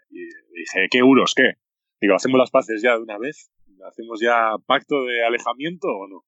y 0.10 0.24
dije, 0.58 0.88
¿qué 0.90 1.00
euros? 1.00 1.34
¿Qué? 1.36 1.54
Digo, 2.02 2.16
¿hacemos 2.16 2.40
las 2.40 2.52
paces 2.52 2.82
ya 2.82 2.94
de 2.96 3.04
una 3.04 3.18
vez? 3.18 3.52
¿Hacemos 3.86 4.20
ya 4.22 4.56
pacto 4.66 5.04
de 5.06 5.24
alejamiento 5.24 5.88
o 5.88 6.08
no? 6.08 6.26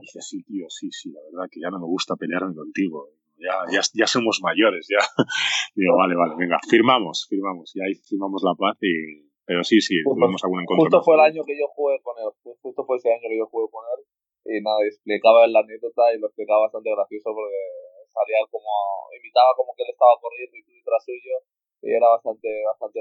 Dice, 0.00 0.20
sí, 0.20 0.42
tío, 0.42 0.66
sí, 0.68 0.90
sí, 0.90 1.12
la 1.12 1.20
verdad 1.30 1.48
que 1.50 1.60
ya 1.60 1.70
no 1.70 1.78
me 1.78 1.86
gusta 1.86 2.16
pelearme 2.16 2.54
contigo. 2.54 3.08
Ya, 3.36 3.52
ya, 3.70 3.80
ya 3.94 4.06
somos 4.06 4.40
mayores, 4.42 4.88
ya. 4.88 4.98
Digo, 5.76 5.96
vale, 5.96 6.16
vale, 6.16 6.34
venga, 6.36 6.58
firmamos, 6.68 7.26
firmamos. 7.28 7.74
Y 7.76 7.80
ahí 7.84 7.94
firmamos 7.94 8.42
la 8.42 8.54
paz 8.54 8.76
y... 8.80 9.26
Pero 9.46 9.62
sí, 9.62 9.78
sí, 9.80 10.02
tuvimos 10.02 10.42
algún 10.42 10.62
encuentro. 10.62 10.90
Justo 10.90 11.04
fue 11.06 11.14
el 11.14 11.22
año 11.22 11.44
que 11.46 11.54
yo 11.54 11.70
jugué 11.70 12.02
con 12.02 12.18
él, 12.18 12.34
justo 12.42 12.82
fue 12.82 12.96
ese 12.98 13.14
año 13.14 13.30
que 13.30 13.38
yo 13.38 13.46
jugué 13.46 13.70
con 13.70 13.84
él. 13.94 14.02
Y 14.42 14.58
nada, 14.58 14.82
explicaba 14.82 15.46
la 15.46 15.60
anécdota 15.60 16.10
y 16.10 16.18
lo 16.18 16.26
explicaba 16.26 16.66
bastante 16.66 16.90
gracioso 16.90 17.30
porque 17.30 17.62
salía 18.10 18.42
como, 18.50 18.66
imitaba 19.14 19.54
como 19.54 19.70
que 19.76 19.86
él 19.86 19.94
estaba 19.94 20.18
corriendo 20.18 20.56
y 20.56 20.66
tú 20.66 20.72
detrás 20.74 21.04
suyo 21.04 21.46
y 21.82 21.94
era 21.94 22.08
bastante, 22.08 22.48
bastante 22.66 23.00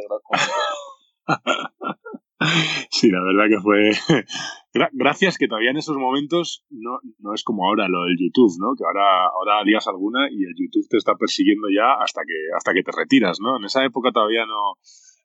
Sí, 2.91 3.09
la 3.11 3.19
verdad 3.23 3.49
que 3.49 3.61
fue. 3.61 3.91
Gracias 4.93 5.37
que 5.37 5.47
todavía 5.47 5.71
en 5.71 5.77
esos 5.77 5.97
momentos 5.97 6.65
no, 6.69 6.99
no 7.19 7.33
es 7.33 7.43
como 7.43 7.67
ahora 7.67 7.87
lo 7.87 8.03
del 8.05 8.17
YouTube, 8.19 8.55
¿no? 8.59 8.75
Que 8.75 8.83
ahora, 8.83 9.27
ahora 9.27 9.63
alguna 9.87 10.27
y 10.29 10.43
el 10.43 10.53
YouTube 10.55 10.87
te 10.89 10.97
está 10.97 11.15
persiguiendo 11.15 11.67
ya 11.69 11.93
hasta 12.01 12.21
que, 12.27 12.35
hasta 12.55 12.73
que 12.73 12.83
te 12.83 12.91
retiras, 12.91 13.39
¿no? 13.39 13.57
En 13.57 13.63
esa 13.63 13.85
época 13.85 14.11
todavía 14.11 14.45
no, 14.45 14.75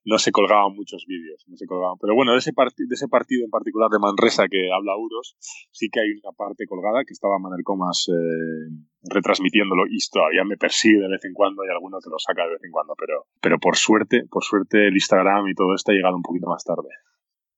no 0.04 0.18
se 0.18 0.32
colgaban 0.32 0.74
muchos 0.74 1.04
vídeos, 1.06 1.44
no 1.48 1.56
se 1.56 1.66
colgaban. 1.66 1.96
Pero 2.00 2.14
bueno, 2.14 2.32
de 2.32 2.38
ese, 2.38 2.52
de 2.52 2.94
ese 2.94 3.08
partido 3.08 3.44
en 3.44 3.50
particular 3.50 3.90
de 3.90 3.98
Manresa 3.98 4.48
que 4.48 4.70
habla 4.72 4.96
Uros, 4.96 5.36
sí 5.70 5.88
que 5.90 6.00
hay 6.00 6.10
una 6.12 6.32
parte 6.32 6.66
colgada 6.66 7.04
que 7.04 7.12
estaba 7.12 7.38
Manuel 7.38 7.64
Comas 7.64 8.08
eh, 8.08 8.70
retransmitiéndolo 9.02 9.84
y 9.90 9.98
todavía 10.10 10.44
me 10.44 10.56
persigue 10.56 11.00
de 11.00 11.08
vez 11.08 11.24
en 11.24 11.34
cuando, 11.34 11.62
hay 11.62 11.70
alguno 11.70 11.98
que 12.02 12.10
lo 12.10 12.18
saca 12.18 12.44
de 12.44 12.50
vez 12.50 12.64
en 12.64 12.70
cuando, 12.70 12.94
pero, 12.96 13.26
pero 13.40 13.58
por 13.58 13.76
suerte, 13.76 14.24
por 14.30 14.44
suerte 14.44 14.88
el 14.88 14.94
Instagram 14.94 15.48
y 15.48 15.54
todo 15.54 15.74
esto 15.74 15.92
ha 15.92 15.94
llegado 15.94 16.16
un 16.16 16.22
poquito 16.22 16.46
más 16.46 16.64
tarde. 16.64 16.88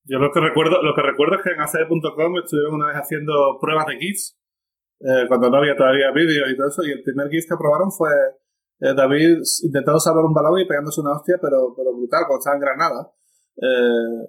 Yo 0.05 0.19
lo 0.19 0.31
que 0.31 0.39
recuerdo, 0.41 0.81
lo 0.81 0.93
que 0.95 1.01
recuerdo 1.01 1.35
es 1.37 1.41
que 1.43 1.51
en 1.51 1.61
ACD.com 1.61 2.37
estuvieron 2.37 2.75
una 2.75 2.87
vez 2.87 2.97
haciendo 2.97 3.57
pruebas 3.59 3.87
de 3.87 3.97
kits, 3.97 4.37
eh, 4.99 5.25
cuando 5.27 5.49
no 5.49 5.57
había 5.57 5.75
todavía 5.75 6.11
vídeos 6.11 6.49
y 6.51 6.57
todo 6.57 6.67
eso, 6.67 6.83
y 6.83 6.91
el 6.91 7.03
primer 7.03 7.29
kit 7.29 7.43
que 7.47 7.55
probaron 7.57 7.91
fue 7.91 8.11
eh, 8.81 8.93
David 8.93 9.39
intentando 9.63 9.99
salvar 9.99 10.25
un 10.25 10.33
balón 10.33 10.59
y 10.59 10.67
pegándose 10.67 10.99
una 10.99 11.13
hostia, 11.13 11.37
pero, 11.41 11.73
pero 11.75 11.95
brutal, 11.95 12.25
con 12.27 12.37
estaba 12.37 12.55
en 12.55 12.61
Granada. 12.61 13.11
Eh, 13.55 14.27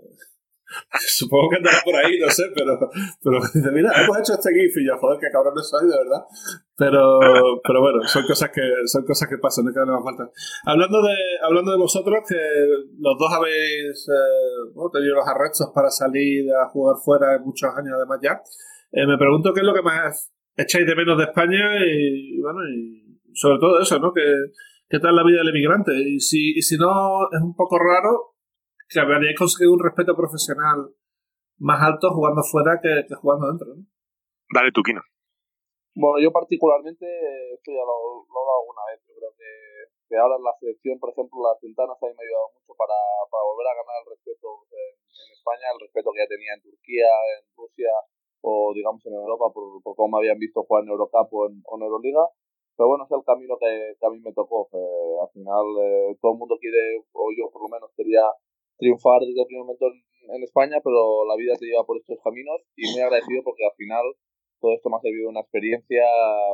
Supongo 1.19 1.51
que 1.51 1.57
andará 1.57 1.79
por 1.85 1.95
ahí, 1.97 2.19
no 2.19 2.29
sé, 2.31 2.45
pero, 2.55 2.79
pero 3.23 3.39
dice, 3.53 3.71
mira, 3.73 3.91
hemos 4.03 4.19
hecho 4.19 4.35
este 4.35 4.51
GIF 4.51 4.77
y 4.79 4.87
yo, 4.87 4.97
joder, 4.99 5.19
qué 5.21 5.31
cabrón 5.31 5.55
soy, 5.63 5.89
de 5.89 5.97
verdad. 5.97 6.23
Pero, 6.77 7.19
pero 7.63 7.81
bueno, 7.81 8.03
son 8.05 8.27
cosas 8.27 8.51
que, 8.51 8.63
son 8.87 9.05
cosas 9.05 9.29
que 9.29 9.39
pasan, 9.39 9.65
no 9.65 9.73
que 9.73 9.81
más 9.81 10.05
falta. 10.05 10.31
Hablando 10.67 11.03
de, 11.03 11.17
hablando 11.43 11.73
de 11.73 11.79
vosotros, 11.79 12.19
que 12.29 12.39
los 12.99 13.19
dos 13.19 13.33
habéis 13.33 14.09
eh, 14.09 14.91
tenido 14.93 15.15
los 15.15 15.29
arrestos 15.29 15.71
para 15.75 15.91
salir 15.91 16.47
a 16.53 16.69
jugar 16.69 16.97
fuera 17.05 17.39
muchos 17.45 17.71
años 17.77 17.95
además 17.97 18.19
ya, 18.23 18.41
eh, 18.93 19.07
me 19.07 19.19
pregunto 19.19 19.53
qué 19.53 19.61
es 19.61 19.67
lo 19.67 19.75
que 19.75 19.83
más 19.83 20.33
echáis 20.57 20.87
de 20.87 20.97
menos 20.97 21.19
de 21.19 21.25
España 21.25 21.85
y, 21.85 22.41
bueno, 22.41 22.61
y 22.69 23.19
sobre 23.35 23.59
todo 23.59 23.81
eso, 23.81 23.99
¿no? 23.99 24.13
Que, 24.13 24.23
¿Qué 24.89 25.01
tal 25.01 25.17
la 25.17 25.25
vida 25.25 25.39
del 25.39 25.49
emigrante? 25.49 25.93
Y 25.95 26.21
si, 26.21 26.53
y 26.57 26.63
si 26.63 26.77
no, 26.77 27.29
es 27.33 27.41
un 27.41 27.57
poco 27.57 27.79
raro 27.79 28.34
que 28.89 29.01
habríais 29.01 29.39
conseguido 29.39 29.73
un 29.73 29.83
respeto 29.83 30.15
profesional 30.15 30.95
más 31.59 31.81
alto 31.83 32.11
jugando 32.11 32.43
fuera 32.43 32.81
que, 32.83 33.07
jugando 33.15 33.49
dentro. 33.49 33.69
¿no? 33.75 33.83
Dale, 34.53 34.73
Tuquino. 34.73 35.01
Bueno, 35.95 36.19
yo 36.19 36.35
particularmente, 36.35 37.07
esto 37.55 37.71
ya 37.71 37.87
lo, 37.87 37.95
he 37.95 38.35
hablado 38.35 38.61
alguna 38.67 38.83
vez, 38.91 38.99
yo 39.07 39.15
creo 39.15 39.31
que, 39.39 39.51
que, 40.11 40.17
ahora 40.19 40.35
en 40.35 40.43
la 40.43 40.55
selección, 40.59 40.99
por 40.99 41.15
ejemplo, 41.15 41.39
las 41.39 41.63
ventanas 41.63 41.95
a 41.95 42.07
mí 42.11 42.13
me 42.19 42.19
ha 42.19 42.27
ayudado 42.27 42.51
mucho 42.51 42.75
para, 42.75 42.99
para 43.31 43.47
volver 43.47 43.67
a 43.71 43.79
ganar 43.79 43.97
el 44.03 44.11
respeto 44.11 44.67
en, 44.75 44.95
España, 45.31 45.71
el 45.71 45.81
respeto 45.87 46.11
que 46.11 46.23
ya 46.25 46.27
tenía 46.27 46.53
en 46.59 46.63
Turquía, 46.67 47.11
en 47.39 47.47
Rusia 47.55 47.93
o 48.45 48.73
digamos 48.75 49.01
en 49.07 49.15
Europa 49.15 49.53
por, 49.55 49.81
por 49.83 49.95
cómo 49.97 50.17
me 50.17 50.25
habían 50.25 50.39
visto 50.39 50.65
jugar 50.65 50.85
en 50.85 50.91
Eurocup 50.91 51.29
o 51.33 51.47
en, 51.47 51.63
o 51.65 51.77
en 51.79 51.83
Euroliga. 51.85 52.25
Pero 52.77 52.89
bueno, 52.89 53.05
es 53.05 53.13
el 53.13 53.25
camino 53.25 53.55
que, 53.57 53.95
a 53.95 54.11
mí 54.11 54.19
me 54.19 54.33
tocó. 54.33 54.69
Eh, 54.73 55.17
al 55.23 55.31
final, 55.31 55.65
eh, 55.79 56.17
todo 56.21 56.33
el 56.33 56.39
mundo 56.39 56.59
quiere, 56.59 56.99
o 57.13 57.31
yo 57.31 57.51
por 57.53 57.63
lo 57.63 57.69
menos 57.69 57.91
quería 57.97 58.27
triunfar 58.79 59.21
desde 59.21 59.41
el 59.41 59.47
primer 59.47 59.65
momento 59.65 59.87
en, 59.89 60.43
España, 60.43 60.81
pero 60.83 61.25
la 61.29 61.37
vida 61.37 61.53
te 61.61 61.67
lleva 61.67 61.85
por 61.85 61.99
estos 61.99 62.17
caminos 62.25 62.57
y 62.77 62.89
muy 62.91 63.01
agradecido 63.01 63.45
porque 63.45 63.65
al 63.65 63.77
final 63.77 64.03
todo 64.59 64.73
esto 64.73 64.89
me 64.89 64.97
ha 64.97 65.05
servido 65.05 65.29
una 65.29 65.45
experiencia 65.45 66.03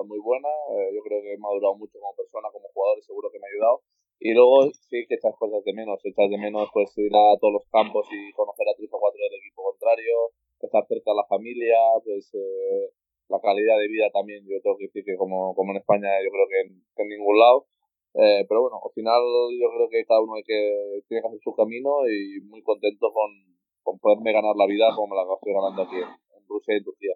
muy 0.06 0.18
buena. 0.18 0.48
Eh, 0.74 0.90
yo 0.90 1.00
creo 1.06 1.22
que 1.22 1.34
he 1.34 1.38
madurado 1.38 1.76
mucho 1.76 2.00
como 2.00 2.16
persona, 2.16 2.50
como 2.50 2.66
jugador 2.74 2.98
y 2.98 3.02
seguro 3.02 3.30
que 3.30 3.38
me 3.38 3.46
ha 3.46 3.54
ayudado. 3.54 3.82
Y 4.18 4.34
luego 4.34 4.68
sí 4.74 5.06
que 5.06 5.14
echas 5.14 5.34
cosas 5.38 5.62
de 5.64 5.72
menos, 5.72 6.02
echas 6.04 6.28
de 6.28 6.36
menos 6.36 6.68
pues 6.74 6.90
ir 6.98 7.14
a 7.14 7.38
todos 7.38 7.62
los 7.62 7.66
campos 7.70 8.04
y 8.10 8.32
conocer 8.34 8.66
a 8.68 8.76
tres 8.76 8.90
o 8.92 8.98
cuatro 8.98 9.20
del 9.22 9.38
equipo 9.38 9.62
contrario, 9.62 10.34
estar 10.60 10.84
cerca 10.86 11.12
de 11.12 11.16
la 11.16 11.26
familia, 11.30 11.78
pues 12.04 12.28
eh, 12.34 12.90
la 13.30 13.40
calidad 13.40 13.78
de 13.78 13.88
vida 13.88 14.10
también, 14.12 14.44
yo 14.44 14.60
tengo 14.60 14.76
que 14.76 14.90
decir 14.90 15.04
que 15.06 15.16
como, 15.16 15.54
como 15.54 15.72
en 15.72 15.78
España 15.78 16.10
yo 16.20 16.30
creo 16.30 16.46
que 16.50 16.60
en 17.02 17.08
ningún 17.08 17.38
lado. 17.38 17.70
Eh, 18.14 18.44
pero 18.48 18.62
bueno, 18.62 18.80
al 18.82 18.92
final 18.92 19.22
yo 19.54 19.70
creo 19.70 19.88
que 19.88 20.04
cada 20.04 20.20
uno 20.20 20.34
hay 20.34 20.42
que, 20.42 21.02
tiene 21.06 21.22
que 21.22 21.28
hacer 21.28 21.40
su 21.42 21.54
camino 21.54 22.02
y 22.10 22.40
muy 22.42 22.62
contento 22.62 23.12
con, 23.12 23.30
con 23.82 23.98
poderme 23.98 24.32
ganar 24.32 24.56
la 24.56 24.66
vida 24.66 24.90
como 24.94 25.14
me 25.14 25.16
la 25.16 25.22
estoy 25.22 25.52
ganando 25.54 25.82
aquí 25.82 25.96
en, 25.96 26.42
Rusia 26.48 26.74
y 26.74 26.78
en 26.78 26.84
Turquía. 26.84 27.14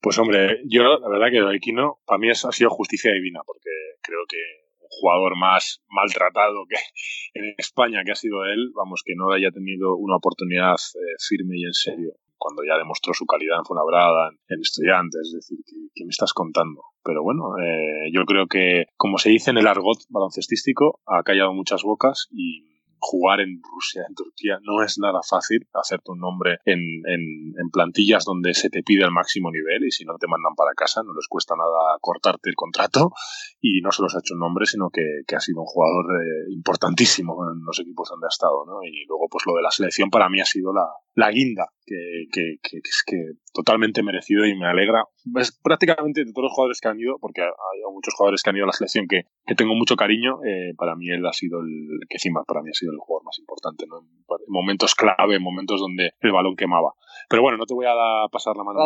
Pues 0.00 0.18
hombre, 0.18 0.62
yo 0.64 0.96
la 0.96 1.08
verdad 1.08 1.28
que 1.28 1.56
Equino 1.56 2.00
para 2.06 2.18
mí 2.18 2.30
ha 2.30 2.34
sido 2.34 2.70
justicia 2.70 3.12
divina 3.12 3.42
porque 3.44 3.68
creo 4.00 4.24
que 4.26 4.40
un 4.80 4.88
jugador 4.88 5.36
más 5.36 5.82
maltratado 5.88 6.64
que 6.66 6.76
en 7.34 7.54
España 7.58 8.00
que 8.04 8.12
ha 8.12 8.16
sido 8.16 8.46
él, 8.46 8.72
vamos, 8.74 9.02
que 9.04 9.12
no 9.14 9.32
haya 9.32 9.50
tenido 9.50 9.96
una 9.96 10.16
oportunidad 10.16 10.76
eh, 10.94 11.16
firme 11.18 11.58
y 11.58 11.64
en 11.64 11.74
serio 11.74 12.14
cuando 12.40 12.64
ya 12.64 12.78
demostró 12.78 13.12
su 13.12 13.26
calidad 13.26 13.58
en 13.58 13.64
Fuenlabrada, 13.64 14.30
en, 14.48 14.60
Estudiantes, 14.60 15.20
es 15.28 15.32
decir, 15.32 15.58
¿qué, 15.94 16.04
me 16.04 16.10
estás 16.10 16.32
contando? 16.32 16.82
Pero 17.04 17.22
bueno, 17.22 17.58
eh, 17.58 18.10
yo 18.12 18.24
creo 18.24 18.46
que, 18.46 18.86
como 18.96 19.18
se 19.18 19.30
dice 19.30 19.50
en 19.50 19.58
el 19.58 19.66
argot 19.66 19.98
baloncestístico, 20.08 21.00
ha 21.06 21.22
callado 21.22 21.52
muchas 21.52 21.82
bocas 21.82 22.28
y 22.32 22.70
jugar 23.00 23.40
en 23.40 23.60
Rusia, 23.62 24.04
en 24.06 24.14
Turquía, 24.14 24.58
no 24.62 24.82
es 24.82 24.98
nada 24.98 25.20
fácil 25.26 25.66
hacerte 25.72 26.12
un 26.12 26.20
nombre 26.20 26.58
en, 26.64 26.80
en, 27.06 27.70
plantillas 27.72 28.24
donde 28.24 28.52
se 28.52 28.68
te 28.68 28.82
pide 28.82 29.04
el 29.04 29.10
máximo 29.10 29.50
nivel 29.50 29.86
y 29.86 29.90
si 29.90 30.04
no 30.04 30.18
te 30.18 30.26
mandan 30.26 30.54
para 30.56 30.74
casa 30.74 31.02
no 31.02 31.14
les 31.14 31.28
cuesta 31.28 31.54
nada 31.56 31.96
cortarte 32.00 32.50
el 32.50 32.56
contrato 32.56 33.12
y 33.60 33.80
no 33.80 33.92
solo 33.92 34.08
se 34.08 34.18
ha 34.18 34.20
hecho 34.20 34.34
un 34.34 34.40
nombre, 34.40 34.66
sino 34.66 34.90
que, 34.90 35.22
que 35.26 35.36
ha 35.36 35.40
sido 35.40 35.60
un 35.60 35.66
jugador 35.66 36.04
eh, 36.20 36.52
importantísimo 36.52 37.48
en 37.50 37.64
los 37.64 37.78
equipos 37.78 38.08
donde 38.10 38.26
ha 38.26 38.28
estado. 38.28 38.64
¿no? 38.66 38.82
Y 38.82 39.06
luego 39.06 39.28
pues 39.30 39.46
lo 39.46 39.54
de 39.54 39.62
la 39.62 39.70
selección 39.70 40.10
para 40.10 40.28
mí 40.28 40.40
ha 40.40 40.44
sido 40.44 40.72
la, 40.72 40.86
la 41.14 41.30
guinda, 41.30 41.66
que, 41.84 41.96
que, 42.32 42.56
que, 42.62 42.78
es 42.78 43.02
que 43.04 43.16
totalmente 43.52 44.02
merecido 44.02 44.46
y 44.46 44.56
me 44.56 44.66
alegra. 44.66 45.04
Es 45.38 45.58
prácticamente 45.60 46.24
de 46.24 46.32
todos 46.32 46.44
los 46.44 46.52
jugadores 46.52 46.80
que 46.80 46.88
han 46.88 47.00
ido, 47.00 47.18
porque 47.20 47.42
hay 47.42 47.92
muchos 47.92 48.14
jugadores 48.14 48.42
que 48.42 48.50
han 48.50 48.56
ido 48.56 48.64
a 48.64 48.68
la 48.68 48.72
selección 48.72 49.06
que, 49.08 49.22
que 49.44 49.54
tengo 49.54 49.74
mucho 49.74 49.96
cariño, 49.96 50.38
eh, 50.44 50.72
para 50.76 50.94
mí 50.94 51.10
él 51.10 51.26
ha 51.26 51.32
sido 51.32 51.60
el 51.60 52.00
que 52.08 52.16
encima 52.16 52.44
para 52.44 52.62
mí 52.62 52.70
ha 52.70 52.74
sido 52.74 52.92
el 52.92 52.98
jugador 52.98 53.24
más 53.24 53.38
importante, 53.38 53.86
¿no? 53.88 53.98
en 53.98 54.44
momentos 54.48 54.94
clave, 54.94 55.36
en 55.36 55.42
momentos 55.42 55.80
donde 55.80 56.12
el 56.20 56.32
balón 56.32 56.56
quemaba. 56.56 56.94
Pero 57.28 57.42
bueno, 57.42 57.58
no 57.58 57.66
te 57.66 57.74
voy 57.74 57.86
a 57.86 58.28
pasar 58.30 58.56
la 58.56 58.64
mano 58.64 58.78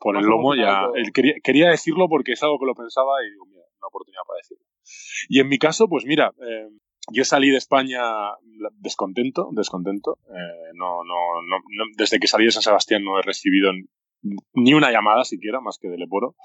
por, 0.00 0.16
el 0.16 0.24
lomo, 0.24 0.54
ya 0.54 0.88
quería, 1.12 1.34
quería, 1.42 1.70
decirlo 1.70 2.08
porque 2.08 2.32
es 2.32 2.42
algo 2.42 2.58
que 2.58 2.66
lo 2.66 2.74
pensaba 2.74 3.12
y 3.26 3.30
digo, 3.30 3.46
mira, 3.46 3.62
una 3.78 3.88
oportunidad 3.88 4.22
para 4.26 4.38
decirlo. 4.38 4.64
Y 5.28 5.40
en 5.40 5.48
mi 5.48 5.58
caso, 5.58 5.88
pues 5.88 6.04
mira, 6.04 6.32
eh, 6.40 6.68
yo 7.10 7.24
salí 7.24 7.50
de 7.50 7.56
España 7.56 8.00
descontento, 8.78 9.48
descontento. 9.52 10.18
Eh, 10.28 10.72
no, 10.74 11.04
no, 11.04 11.14
no, 11.48 11.84
desde 11.96 12.20
que 12.20 12.28
salí 12.28 12.44
de 12.44 12.52
San 12.52 12.62
Sebastián 12.62 13.04
no 13.04 13.18
he 13.18 13.22
recibido 13.22 13.72
ni 14.54 14.72
una 14.72 14.92
llamada 14.92 15.24
siquiera, 15.24 15.60
más 15.60 15.78
que 15.78 15.88
del 15.88 16.02
Eporo. 16.02 16.36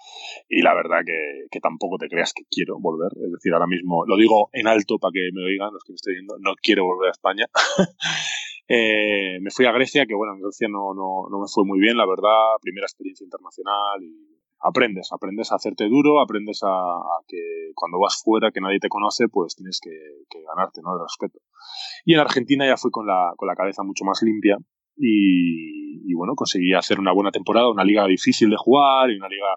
Y 0.49 0.61
la 0.61 0.73
verdad 0.73 0.99
que, 1.05 1.45
que, 1.51 1.59
tampoco 1.59 1.97
te 1.97 2.07
creas 2.07 2.33
que 2.33 2.43
quiero 2.49 2.79
volver. 2.79 3.11
Es 3.23 3.31
decir, 3.31 3.53
ahora 3.53 3.67
mismo 3.67 4.05
lo 4.05 4.17
digo 4.17 4.49
en 4.51 4.67
alto 4.67 4.97
para 4.97 5.11
que 5.11 5.29
me 5.33 5.45
oigan 5.45 5.73
los 5.73 5.83
que 5.83 5.93
me 5.93 5.95
estoy 5.95 6.13
viendo, 6.13 6.37
no 6.39 6.55
quiero 6.61 6.85
volver 6.85 7.09
a 7.09 7.11
España. 7.11 7.45
eh, 8.67 9.39
me 9.41 9.51
fui 9.51 9.65
a 9.65 9.71
Grecia, 9.71 10.05
que 10.07 10.15
bueno, 10.15 10.33
en 10.33 10.41
Grecia 10.41 10.67
no, 10.67 10.93
no, 10.95 11.29
no 11.29 11.39
me 11.39 11.47
fue 11.47 11.65
muy 11.65 11.79
bien, 11.79 11.97
la 11.97 12.07
verdad. 12.07 12.57
Primera 12.61 12.85
experiencia 12.85 13.23
internacional 13.23 14.01
y 14.01 14.36
aprendes, 14.59 15.09
aprendes 15.11 15.51
a 15.51 15.55
hacerte 15.55 15.87
duro, 15.87 16.21
aprendes 16.21 16.61
a, 16.63 16.69
que 17.27 17.71
cuando 17.75 17.99
vas 17.99 18.21
fuera, 18.23 18.51
que 18.51 18.61
nadie 18.61 18.79
te 18.79 18.89
conoce, 18.89 19.27
pues 19.31 19.55
tienes 19.55 19.79
que, 19.81 19.91
ganarte 20.45 20.81
¿no? 20.81 20.93
el 20.95 21.01
respeto. 21.01 21.39
Y 22.05 22.13
en 22.13 22.19
Argentina 22.19 22.65
ya 22.65 22.77
fui 22.77 22.91
con 22.91 23.05
la, 23.05 23.33
con 23.35 23.47
la 23.47 23.55
cabeza 23.55 23.83
mucho 23.83 24.05
más 24.05 24.21
limpia 24.23 24.57
y, 24.95 26.13
bueno, 26.13 26.33
conseguí 26.35 26.73
hacer 26.73 26.99
una 26.99 27.13
buena 27.13 27.31
temporada, 27.31 27.69
una 27.69 27.83
liga 27.83 28.07
difícil 28.07 28.49
de 28.49 28.57
jugar 28.57 29.11
y 29.11 29.17
una 29.17 29.27
liga 29.27 29.47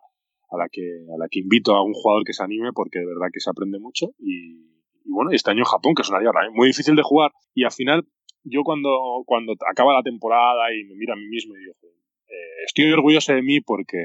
a 0.50 0.56
la 0.58 0.68
que, 0.70 0.82
a 0.82 1.16
la 1.18 1.28
que 1.30 1.40
invito 1.40 1.74
a 1.74 1.82
un 1.82 1.94
jugador 1.94 2.24
que 2.24 2.32
se 2.32 2.42
anime 2.42 2.72
porque 2.74 2.98
de 2.98 3.06
verdad 3.06 3.28
que 3.32 3.40
se 3.40 3.48
aprende 3.48 3.78
mucho 3.78 4.08
y, 4.18 4.68
bueno, 5.06 5.30
este 5.30 5.50
año 5.50 5.64
Japón, 5.64 5.94
que 5.94 6.02
es 6.02 6.10
una 6.10 6.18
liga 6.18 6.32
muy 6.52 6.68
difícil 6.68 6.96
de 6.96 7.02
jugar 7.02 7.32
y 7.54 7.64
al 7.64 7.72
final 7.72 8.06
yo 8.44 8.62
cuando, 8.64 9.22
cuando 9.26 9.54
acaba 9.70 9.94
la 9.94 10.02
temporada 10.02 10.72
y 10.74 10.84
me 10.84 10.96
miro 10.96 11.14
a 11.14 11.16
mí 11.16 11.26
mismo 11.26 11.56
y 11.56 11.60
digo, 11.60 11.74
eh, 11.82 12.64
estoy 12.66 12.90
orgulloso 12.92 13.32
de 13.32 13.42
mí 13.42 13.60
porque 13.60 13.98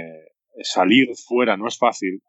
salir 0.62 1.08
fuera 1.16 1.58
no 1.58 1.68
es 1.68 1.78
fácil 1.78 2.22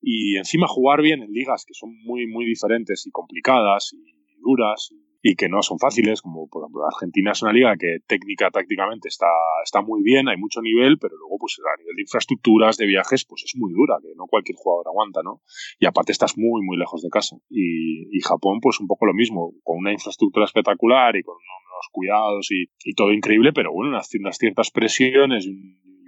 y 0.00 0.36
encima 0.36 0.66
jugar 0.66 1.02
bien 1.02 1.22
en 1.22 1.32
ligas 1.32 1.64
que 1.64 1.74
son 1.74 1.94
muy, 2.04 2.26
muy 2.26 2.46
diferentes 2.46 3.06
y 3.06 3.10
complicadas 3.10 3.92
y 3.92 4.40
duras 4.40 4.90
y 5.22 5.36
que 5.36 5.48
no 5.48 5.62
son 5.62 5.78
fáciles, 5.78 6.22
como 6.22 6.48
por 6.48 6.62
ejemplo 6.62 6.86
Argentina 6.86 7.32
es 7.32 7.42
una 7.42 7.52
liga 7.52 7.76
que 7.78 7.98
técnica, 8.06 8.50
tácticamente 8.50 9.08
está, 9.08 9.28
está 9.62 9.82
muy 9.82 10.02
bien, 10.02 10.28
hay 10.28 10.38
mucho 10.38 10.62
nivel, 10.62 10.98
pero 10.98 11.16
luego 11.16 11.36
pues 11.38 11.58
a 11.60 11.78
nivel 11.78 11.96
de 11.96 12.02
infraestructuras, 12.02 12.76
de 12.78 12.86
viajes, 12.86 13.26
pues 13.26 13.42
es 13.44 13.54
muy 13.56 13.72
dura, 13.72 13.98
que 14.00 14.14
no 14.16 14.26
cualquier 14.26 14.56
jugador 14.56 14.88
aguanta, 14.88 15.22
¿no? 15.22 15.42
Y 15.78 15.86
aparte 15.86 16.12
estás 16.12 16.38
muy, 16.38 16.62
muy 16.64 16.78
lejos 16.78 17.02
de 17.02 17.10
casa. 17.10 17.36
Y, 17.50 18.20
Japón 18.22 18.60
pues 18.60 18.78
un 18.80 18.86
poco 18.86 19.06
lo 19.06 19.14
mismo, 19.14 19.54
con 19.62 19.78
una 19.78 19.92
infraestructura 19.92 20.44
espectacular 20.44 21.16
y 21.16 21.22
con 21.22 21.34
unos 21.34 21.88
cuidados 21.90 22.48
y, 22.50 22.94
todo 22.94 23.12
increíble, 23.12 23.52
pero 23.52 23.72
bueno, 23.72 23.90
unas 23.90 24.38
ciertas 24.38 24.70
presiones 24.70 25.46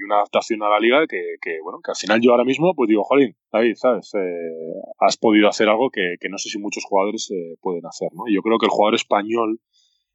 una 0.04 0.16
adaptación 0.16 0.62
a 0.62 0.68
la 0.68 0.80
liga 0.80 1.06
que, 1.06 1.60
bueno, 1.62 1.80
que 1.84 1.90
al 1.90 1.96
final 1.96 2.20
yo 2.20 2.32
ahora 2.32 2.44
mismo 2.44 2.74
pues 2.74 2.88
digo, 2.88 3.04
jolín, 3.04 3.36
David, 3.52 3.74
¿sabes? 3.76 4.12
Eh, 4.14 4.72
has 4.98 5.16
podido 5.16 5.48
hacer 5.48 5.68
algo 5.68 5.90
que, 5.90 6.16
que, 6.20 6.28
no 6.28 6.38
sé 6.38 6.48
si 6.48 6.58
muchos 6.58 6.84
jugadores 6.84 7.30
eh, 7.30 7.56
pueden 7.60 7.86
hacer, 7.86 8.08
¿no? 8.12 8.24
Yo 8.32 8.42
creo 8.42 8.58
que 8.58 8.66
el 8.66 8.70
jugador 8.70 8.94
español 8.94 9.60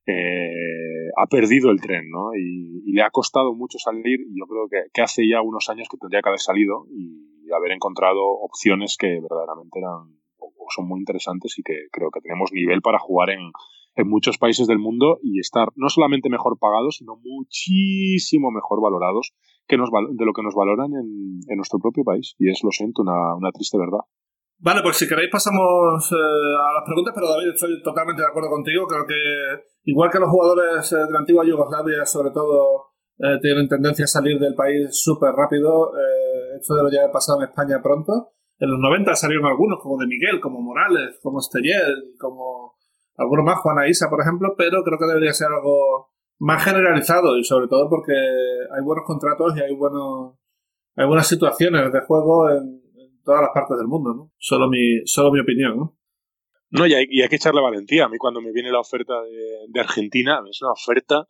eh, 0.05 1.09
ha 1.17 1.27
perdido 1.27 1.71
el 1.71 1.81
tren, 1.81 2.09
¿no? 2.09 2.33
Y, 2.35 2.91
le 2.93 3.03
ha 3.03 3.11
costado 3.11 3.53
mucho 3.53 3.77
salir 3.77 4.21
y 4.21 4.39
yo 4.39 4.47
creo 4.47 4.67
que, 4.67 4.89
que, 4.91 5.01
hace 5.03 5.27
ya 5.29 5.41
unos 5.43 5.69
años 5.69 5.87
que 5.87 5.97
tendría 5.97 6.23
que 6.23 6.29
haber 6.29 6.39
salido 6.39 6.87
y 6.89 7.51
haber 7.53 7.73
encontrado 7.73 8.25
opciones 8.25 8.97
que 8.97 9.19
verdaderamente 9.21 9.77
eran 9.77 10.17
o 10.39 10.65
son 10.69 10.87
muy 10.87 10.99
interesantes 10.99 11.59
y 11.59 11.63
que 11.63 11.87
creo 11.91 12.09
que 12.09 12.21
tenemos 12.21 12.51
nivel 12.51 12.81
para 12.81 12.97
jugar 12.97 13.29
en, 13.29 13.51
en 13.97 14.07
muchos 14.07 14.37
países 14.37 14.67
del 14.67 14.79
mundo 14.79 15.19
y 15.23 15.39
estar 15.39 15.69
no 15.75 15.89
solamente 15.89 16.29
mejor 16.29 16.57
pagados, 16.59 16.97
sino 16.97 17.17
muchísimo 17.17 18.51
mejor 18.51 18.79
valorados 18.81 19.33
que 19.67 19.77
nos, 19.77 19.89
de 19.91 20.25
lo 20.25 20.33
que 20.33 20.43
nos 20.43 20.55
valoran 20.55 20.91
en, 20.93 21.55
nuestro 21.55 21.79
propio 21.79 22.03
país. 22.03 22.35
Y 22.39 22.49
es, 22.49 22.63
lo 22.63 22.71
siento, 22.71 23.01
una, 23.01 23.35
una 23.35 23.51
triste 23.51 23.77
verdad. 23.77 24.01
Vale, 24.59 24.81
pues 24.81 24.97
si 24.97 25.07
queréis 25.07 25.29
pasamos 25.31 26.11
eh, 26.11 26.15
a 26.15 26.73
las 26.73 26.83
preguntas, 26.83 27.13
pero 27.13 27.29
David, 27.29 27.53
estoy 27.53 27.81
totalmente 27.83 28.21
de 28.21 28.27
acuerdo 28.27 28.49
contigo. 28.49 28.87
Creo 28.87 29.05
que 29.05 29.21
igual 29.83 30.09
que 30.09 30.19
los 30.19 30.29
jugadores 30.29 30.91
eh, 30.93 30.95
de 30.95 31.11
la 31.11 31.19
antigua 31.19 31.45
Yugoslavia, 31.45 32.05
sobre 32.05 32.31
todo, 32.31 32.95
eh, 33.19 33.37
tienen 33.41 33.67
tendencia 33.67 34.05
a 34.05 34.07
salir 34.07 34.39
del 34.39 34.55
país 34.55 34.89
súper 34.91 35.33
rápido, 35.33 35.91
esto 36.59 36.75
debería 36.75 37.01
haber 37.01 37.11
pasado 37.11 37.39
en 37.41 37.49
España 37.49 37.81
pronto. 37.83 38.33
En 38.57 38.71
los 38.71 38.79
90 38.79 39.15
salieron 39.15 39.45
algunos, 39.45 39.79
como 39.79 39.97
de 39.97 40.07
Miguel, 40.07 40.39
como 40.41 40.59
Morales, 40.61 41.19
como 41.21 41.39
Esteller, 41.39 41.93
como 42.19 42.73
algunos 43.15 43.45
más, 43.45 43.59
Juana 43.59 43.87
Isa, 43.87 44.09
por 44.09 44.21
ejemplo, 44.21 44.55
pero 44.57 44.83
creo 44.83 44.97
que 44.97 45.05
debería 45.05 45.33
ser 45.33 45.47
algo 45.47 46.09
más 46.39 46.63
generalizado 46.63 47.37
y 47.37 47.43
sobre 47.43 47.67
todo 47.67 47.89
porque 47.89 48.13
hay 48.13 48.83
buenos 48.83 49.05
contratos 49.05 49.55
y 49.57 49.61
hay 49.61 49.73
buenos 49.73 50.35
hay 50.95 51.05
buenas 51.05 51.27
situaciones 51.27 51.93
de 51.93 52.01
juego 52.01 52.49
en, 52.49 52.81
todas 53.23 53.41
las 53.41 53.51
partes 53.53 53.77
del 53.77 53.87
mundo, 53.87 54.13
¿no? 54.13 54.31
Solo 54.37 54.69
mi, 54.69 55.05
solo 55.05 55.31
mi 55.33 55.41
opinión, 55.41 55.77
¿no? 55.77 55.97
No, 56.69 56.87
y 56.87 56.93
hay, 56.93 57.05
y 57.09 57.21
hay 57.21 57.27
que 57.27 57.35
echarle 57.35 57.61
valentía. 57.61 58.05
A 58.05 58.09
mí 58.09 58.17
cuando 58.17 58.41
me 58.41 58.53
viene 58.53 58.71
la 58.71 58.79
oferta 58.79 59.21
de, 59.21 59.67
de 59.67 59.79
Argentina, 59.81 60.41
es 60.49 60.61
una 60.61 60.71
oferta 60.71 61.27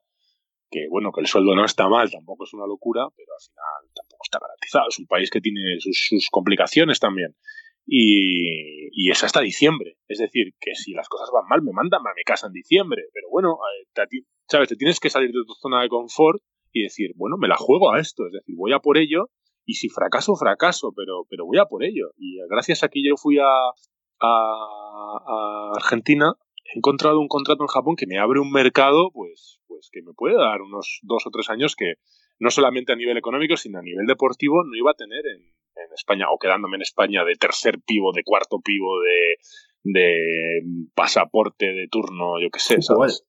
que, 0.69 0.87
bueno, 0.89 1.11
que 1.11 1.21
el 1.21 1.27
sueldo 1.27 1.55
no 1.55 1.65
está 1.65 1.87
mal, 1.89 2.11
tampoco 2.11 2.43
es 2.43 2.53
una 2.53 2.67
locura, 2.67 3.07
pero 3.15 3.33
al 3.33 3.41
final 3.41 3.93
tampoco 3.95 4.21
está 4.23 4.39
garantizado. 4.39 4.89
Es 4.89 4.99
un 4.99 5.07
país 5.07 5.29
que 5.29 5.41
tiene 5.41 5.79
sus, 5.79 6.07
sus 6.07 6.29
complicaciones 6.29 6.99
también. 6.99 7.35
Y, 7.85 8.89
y, 8.91 9.11
es 9.11 9.23
hasta 9.23 9.41
diciembre. 9.41 9.97
Es 10.07 10.19
decir, 10.19 10.53
que 10.59 10.75
si 10.75 10.93
las 10.93 11.07
cosas 11.09 11.29
van 11.33 11.47
mal, 11.47 11.61
me 11.61 11.71
mandan 11.71 12.01
a 12.01 12.13
mi 12.15 12.23
casa 12.23 12.47
en 12.47 12.53
diciembre. 12.53 13.03
Pero 13.13 13.27
bueno, 13.29 13.57
te, 13.93 14.03
¿sabes? 14.47 14.69
Te 14.69 14.75
tienes 14.75 14.99
que 14.99 15.09
salir 15.09 15.29
de 15.29 15.43
tu 15.45 15.53
zona 15.53 15.81
de 15.81 15.89
confort 15.89 16.41
y 16.71 16.83
decir, 16.83 17.11
bueno, 17.15 17.37
me 17.37 17.47
la 17.47 17.57
juego 17.57 17.91
a 17.91 17.99
esto. 17.99 18.25
Es 18.25 18.33
decir, 18.33 18.55
voy 18.57 18.73
a 18.73 18.79
por 18.79 18.97
ello 18.97 19.29
y 19.65 19.75
si 19.75 19.89
fracaso, 19.89 20.35
fracaso, 20.35 20.93
pero, 20.95 21.25
pero 21.29 21.45
voy 21.45 21.57
a 21.57 21.65
por 21.65 21.83
ello. 21.83 22.11
Y 22.17 22.37
gracias 22.49 22.83
a 22.83 22.89
que 22.89 23.01
yo 23.03 23.15
fui 23.17 23.37
a, 23.39 23.45
a, 24.21 25.71
Argentina, 25.75 26.33
he 26.73 26.77
encontrado 26.77 27.19
un 27.19 27.27
contrato 27.27 27.63
en 27.63 27.67
Japón 27.67 27.95
que 27.95 28.07
me 28.07 28.19
abre 28.19 28.39
un 28.39 28.51
mercado, 28.51 29.11
pues, 29.13 29.59
pues 29.67 29.89
que 29.91 30.01
me 30.01 30.13
puede 30.13 30.35
dar 30.35 30.61
unos 30.61 30.99
dos 31.03 31.25
o 31.27 31.31
tres 31.31 31.49
años 31.49 31.75
que 31.75 31.95
no 32.39 32.49
solamente 32.49 32.93
a 32.93 32.95
nivel 32.95 33.17
económico, 33.17 33.57
sino 33.57 33.79
a 33.79 33.81
nivel 33.81 34.05
deportivo 34.05 34.63
no 34.63 34.75
iba 34.75 34.91
a 34.91 34.95
tener 34.95 35.25
en, 35.25 35.41
en 35.41 35.93
España, 35.93 36.27
o 36.31 36.37
quedándome 36.37 36.77
en 36.77 36.83
España 36.83 37.25
de 37.25 37.35
tercer 37.35 37.79
pivo, 37.85 38.11
de 38.13 38.23
cuarto 38.23 38.59
pivo, 38.63 39.01
de, 39.01 39.37
de 39.83 40.61
pasaporte 40.93 41.65
de 41.65 41.87
turno, 41.89 42.39
yo 42.41 42.49
qué 42.51 42.59
sé, 42.59 42.81
¿sabes? 42.81 43.26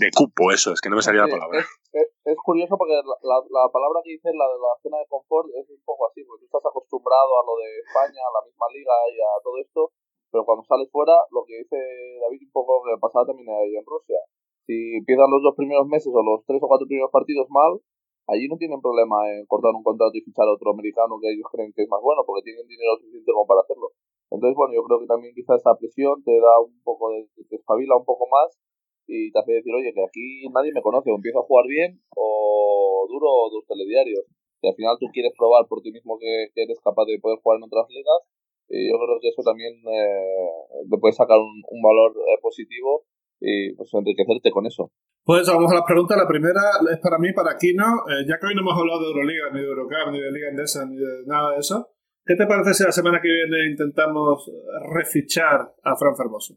De 0.00 0.10
cupo, 0.10 0.50
eso, 0.50 0.72
es 0.74 0.80
que 0.80 0.90
no 0.90 0.96
me 0.96 1.06
salía 1.06 1.22
la 1.22 1.30
palabra. 1.30 1.62
Es, 1.94 2.38
curioso 2.42 2.74
porque 2.76 2.98
la, 2.98 3.38
la, 3.46 3.64
palabra 3.70 4.02
que 4.02 4.18
dices, 4.18 4.34
la 4.34 4.48
de 4.50 4.58
la 4.58 4.74
zona 4.82 4.98
de 4.98 5.06
confort, 5.06 5.48
es 5.54 5.70
un 5.70 5.80
poco 5.86 6.10
así, 6.10 6.24
porque 6.26 6.42
tú 6.42 6.46
estás 6.50 6.66
acostumbrado 6.66 7.30
a 7.38 7.46
lo 7.46 7.54
de 7.62 7.68
España, 7.78 8.20
a 8.20 8.34
la 8.34 8.42
misma 8.42 8.66
liga 8.74 8.92
y 9.08 9.16
a 9.22 9.38
todo 9.40 9.56
esto, 9.62 9.94
pero 10.34 10.42
cuando 10.42 10.66
sales 10.66 10.90
fuera, 10.90 11.14
lo 11.30 11.46
que 11.46 11.62
dice 11.62 11.78
David, 12.18 12.42
un 12.42 12.52
poco 12.52 12.82
lo 12.82 12.98
que 12.98 13.00
pasaba 13.00 13.22
también 13.22 13.46
ahí 13.54 13.76
en 13.78 13.86
Rusia. 13.86 14.18
Si 14.66 14.98
empiezan 14.98 15.30
los 15.30 15.46
dos 15.46 15.54
primeros 15.54 15.86
meses 15.86 16.10
o 16.10 16.20
los 16.26 16.42
tres 16.42 16.58
o 16.58 16.66
cuatro 16.66 16.90
primeros 16.90 17.14
partidos 17.14 17.46
mal, 17.54 17.78
allí 18.26 18.48
no 18.48 18.58
tienen 18.58 18.82
problema 18.82 19.30
en 19.30 19.46
cortar 19.46 19.70
un 19.70 19.86
contrato 19.86 20.10
y 20.18 20.26
fichar 20.26 20.48
a 20.48 20.58
otro 20.58 20.74
americano 20.74 21.22
que 21.22 21.30
ellos 21.30 21.46
creen 21.52 21.70
que 21.70 21.86
es 21.86 21.88
más 21.88 22.02
bueno, 22.02 22.26
porque 22.26 22.50
tienen 22.50 22.66
dinero 22.66 22.98
suficiente 22.98 23.30
como 23.30 23.46
para 23.46 23.62
hacerlo. 23.62 23.94
Entonces, 24.34 24.56
bueno, 24.56 24.74
yo 24.74 24.82
creo 24.82 24.98
que 24.98 25.06
también 25.06 25.34
quizá 25.38 25.54
esa 25.54 25.76
presión 25.78 26.18
te 26.24 26.34
da 26.40 26.58
un 26.58 26.82
poco 26.82 27.14
de, 27.14 27.28
te 27.46 27.54
espabila 27.54 27.94
un 27.94 28.04
poco 28.04 28.26
más 28.26 28.58
y 29.06 29.30
te 29.32 29.38
hace 29.38 29.52
decir, 29.52 29.72
oye, 29.74 29.92
que 29.92 30.02
aquí 30.02 30.48
nadie 30.54 30.72
me 30.72 30.82
conoce, 30.82 31.10
o 31.10 31.16
empiezo 31.16 31.40
a 31.40 31.46
jugar 31.46 31.66
bien 31.66 32.00
o 32.16 33.06
duro 33.08 33.28
dos 33.52 33.64
telediarios. 33.66 34.24
Y 34.62 34.68
al 34.68 34.74
final 34.74 34.96
tú 34.98 35.06
quieres 35.12 35.32
probar 35.36 35.66
por 35.68 35.82
ti 35.82 35.92
mismo 35.92 36.18
que 36.18 36.48
eres 36.54 36.80
capaz 36.80 37.04
de 37.04 37.20
poder 37.20 37.38
jugar 37.42 37.58
en 37.58 37.64
otras 37.64 37.86
ligas 37.90 38.24
y 38.68 38.90
yo 38.90 38.96
creo 38.96 39.18
que 39.20 39.28
eso 39.28 39.42
también 39.42 39.74
eh, 39.86 40.88
te 40.90 40.98
puede 40.98 41.12
sacar 41.12 41.38
un, 41.38 41.62
un 41.68 41.82
valor 41.82 42.12
eh, 42.16 42.38
positivo 42.40 43.04
y 43.40 43.74
pues 43.74 43.92
enriquecerte 43.92 44.50
con 44.50 44.66
eso. 44.66 44.90
Pues 45.24 45.46
vamos 45.48 45.70
a 45.72 45.76
las 45.76 45.84
preguntas. 45.86 46.16
La 46.16 46.28
primera 46.28 46.60
es 46.90 46.98
para 46.98 47.18
mí, 47.18 47.32
para 47.32 47.56
Kino. 47.58 47.84
Eh, 48.08 48.24
ya 48.28 48.38
que 48.38 48.46
hoy 48.46 48.54
no 48.54 48.62
hemos 48.62 48.78
hablado 48.78 49.00
de 49.00 49.08
Euroliga, 49.08 49.50
ni 49.52 49.60
de 49.60 49.66
Eurocup, 49.66 50.12
ni 50.12 50.20
de 50.20 50.32
Liga 50.32 50.48
Endesa, 50.48 50.84
ni 50.86 50.96
de 50.96 51.24
nada 51.26 51.52
de 51.52 51.58
eso, 51.58 51.88
¿qué 52.24 52.34
te 52.36 52.46
parece 52.46 52.74
si 52.74 52.84
la 52.84 52.92
semana 52.92 53.20
que 53.20 53.28
viene 53.28 53.70
intentamos 53.70 54.50
refichar 54.94 55.74
a 55.82 55.96
Fran 55.96 56.16
Fermoso? 56.16 56.56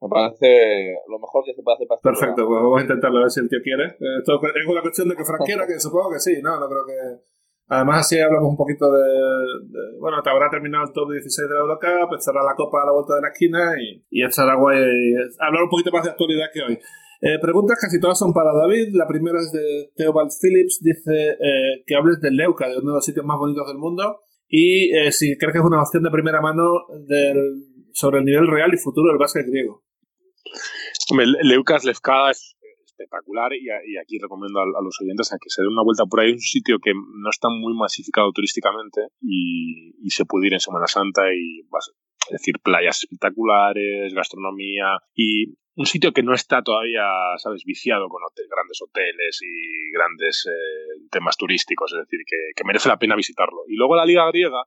Me 0.00 0.08
parece 0.08 0.94
lo 1.08 1.18
mejor 1.18 1.44
que 1.44 1.54
se 1.54 1.62
puede 1.62 1.76
hacer 1.76 1.88
para 1.88 2.00
Perfecto, 2.00 2.46
pues 2.46 2.60
vamos 2.60 2.78
a 2.78 2.82
intentarlo 2.82 3.18
a 3.18 3.22
ver 3.22 3.30
si 3.30 3.40
el 3.40 3.48
tío 3.48 3.60
quiere. 3.62 3.96
Esto 3.96 4.40
es 4.42 4.66
una 4.66 4.82
cuestión 4.82 5.08
de 5.08 5.16
que 5.16 5.24
Fran 5.24 5.40
quiera, 5.44 5.66
que 5.66 5.80
supongo 5.80 6.12
que 6.12 6.20
sí, 6.20 6.40
¿no? 6.42 6.60
No 6.60 6.68
creo 6.68 6.84
que 6.84 6.96
Además, 7.68 8.06
así 8.06 8.20
hablamos 8.20 8.50
un 8.50 8.56
poquito 8.56 8.92
de, 8.92 9.02
bueno, 9.98 10.22
te 10.22 10.30
habrá 10.30 10.48
terminado 10.48 10.84
el 10.86 10.92
top 10.92 11.10
16 11.10 11.48
de 11.48 11.54
la 11.54 11.60
Eurocup, 11.60 12.14
estará 12.14 12.44
la 12.44 12.54
Copa 12.54 12.82
a 12.82 12.86
la 12.86 12.92
vuelta 12.92 13.16
de 13.16 13.22
la 13.22 13.28
esquina 13.28 13.74
y, 13.74 14.06
y 14.08 14.24
estará 14.24 14.54
guay 14.54 14.78
hablar 15.40 15.64
un 15.64 15.68
poquito 15.68 15.90
más 15.90 16.04
de 16.04 16.10
actualidad 16.10 16.46
que 16.52 16.62
hoy. 16.62 16.78
Eh, 17.22 17.38
preguntas 17.40 17.78
casi 17.80 17.98
todas 17.98 18.18
son 18.18 18.32
para 18.32 18.52
David. 18.52 18.94
La 18.94 19.08
primera 19.08 19.38
es 19.40 19.50
de 19.50 19.90
Theobald 19.96 20.30
Phillips. 20.40 20.80
Dice 20.80 21.30
eh, 21.30 21.82
que 21.86 21.96
hables 21.96 22.20
de 22.20 22.30
Leuca, 22.30 22.68
de 22.68 22.78
uno 22.78 22.92
de 22.92 22.96
los 22.96 23.04
sitios 23.04 23.24
más 23.24 23.38
bonitos 23.38 23.66
del 23.66 23.78
mundo. 23.78 24.20
Y 24.48 24.94
eh, 24.94 25.10
si 25.10 25.36
crees 25.36 25.52
que 25.52 25.58
es 25.58 25.64
una 25.64 25.82
opción 25.82 26.04
de 26.04 26.10
primera 26.10 26.40
mano 26.40 26.86
del, 27.08 27.65
sobre 27.96 28.18
el 28.18 28.26
nivel 28.26 28.46
real 28.46 28.74
y 28.74 28.76
futuro 28.76 29.08
del 29.08 29.16
básquet 29.16 29.46
griego. 29.48 29.82
Leucas 31.42 31.84
Lefkada 31.84 32.30
es 32.30 32.54
espectacular 32.84 33.54
y, 33.54 33.70
aquí 33.96 34.18
recomiendo 34.20 34.60
a, 34.60 34.66
los 34.84 35.00
oyentes 35.00 35.32
a 35.32 35.38
que 35.40 35.48
se 35.48 35.62
den 35.62 35.72
una 35.72 35.82
vuelta 35.82 36.04
por 36.04 36.20
ahí. 36.20 36.32
un 36.32 36.38
sitio 36.38 36.76
que 36.78 36.92
no 36.92 37.30
está 37.30 37.48
muy 37.48 37.72
masificado 37.74 38.30
turísticamente 38.32 39.08
y, 39.22 40.10
se 40.10 40.26
puede 40.26 40.48
ir 40.48 40.54
en 40.54 40.60
Semana 40.60 40.86
Santa 40.86 41.22
y 41.32 41.62
vas, 41.70 41.90
es 42.28 42.32
decir, 42.32 42.56
playas 42.62 42.98
espectaculares, 43.02 44.12
gastronomía 44.12 44.98
y 45.14 45.56
un 45.74 45.86
sitio 45.86 46.12
que 46.12 46.22
no 46.22 46.34
está 46.34 46.62
todavía, 46.62 47.02
sabes, 47.38 47.64
viciado 47.64 48.08
con 48.08 48.20
grandes 48.50 48.78
hoteles 48.82 49.40
y 49.42 49.90
grandes 49.92 50.46
eh, 50.46 51.06
temas 51.10 51.36
turísticos, 51.38 51.92
es 51.94 52.00
decir, 52.00 52.20
que 52.54 52.64
merece 52.64 52.90
la 52.90 52.98
pena 52.98 53.16
visitarlo. 53.16 53.64
Y 53.68 53.76
luego 53.76 53.96
la 53.96 54.04
liga 54.04 54.26
griega, 54.28 54.64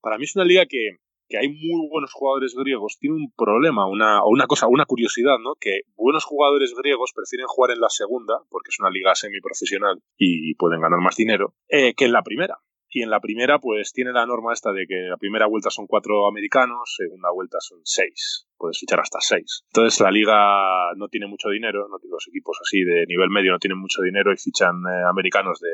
para 0.00 0.16
mí 0.16 0.24
es 0.24 0.36
una 0.36 0.44
liga 0.44 0.66
que, 0.66 0.98
que 1.28 1.38
hay 1.38 1.48
muy 1.48 1.88
buenos 1.90 2.12
jugadores 2.12 2.54
griegos 2.54 2.98
tiene 2.98 3.16
un 3.16 3.32
problema, 3.36 3.86
una, 3.86 4.24
una 4.24 4.46
cosa, 4.46 4.66
una 4.68 4.86
curiosidad, 4.86 5.38
¿no? 5.42 5.54
Que 5.60 5.82
buenos 5.96 6.24
jugadores 6.24 6.74
griegos 6.74 7.12
prefieren 7.14 7.46
jugar 7.46 7.72
en 7.72 7.80
la 7.80 7.90
segunda, 7.90 8.40
porque 8.50 8.70
es 8.70 8.80
una 8.80 8.90
liga 8.90 9.14
semiprofesional 9.14 10.02
y 10.16 10.54
pueden 10.54 10.80
ganar 10.80 11.00
más 11.00 11.16
dinero, 11.16 11.54
eh, 11.68 11.94
que 11.94 12.06
en 12.06 12.12
la 12.12 12.22
primera. 12.22 12.58
Y 12.90 13.02
en 13.02 13.10
la 13.10 13.20
primera, 13.20 13.58
pues 13.58 13.92
tiene 13.92 14.12
la 14.12 14.24
norma 14.24 14.54
esta 14.54 14.72
de 14.72 14.86
que 14.86 14.96
la 15.10 15.18
primera 15.18 15.46
vuelta 15.46 15.68
son 15.70 15.86
cuatro 15.86 16.26
americanos, 16.26 16.96
segunda 16.96 17.30
vuelta 17.30 17.58
son 17.60 17.80
seis. 17.84 18.48
Puedes 18.56 18.78
fichar 18.78 19.00
hasta 19.00 19.20
seis. 19.20 19.64
Entonces 19.68 20.00
la 20.00 20.10
liga 20.10 20.94
no 20.96 21.08
tiene 21.08 21.26
mucho 21.26 21.50
dinero, 21.50 21.86
no, 21.88 21.98
los 22.02 22.28
equipos 22.28 22.58
así 22.62 22.82
de 22.82 23.04
nivel 23.06 23.28
medio 23.28 23.52
no 23.52 23.58
tienen 23.58 23.78
mucho 23.78 24.00
dinero 24.02 24.32
y 24.32 24.38
fichan 24.38 24.76
eh, 24.88 25.04
americanos 25.08 25.60
de 25.60 25.68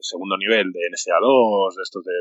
segundo 0.00 0.36
nivel, 0.36 0.72
de 0.72 0.80
NSA2, 0.90 1.76
de 1.76 1.82
estos 1.82 2.04
de 2.04 2.12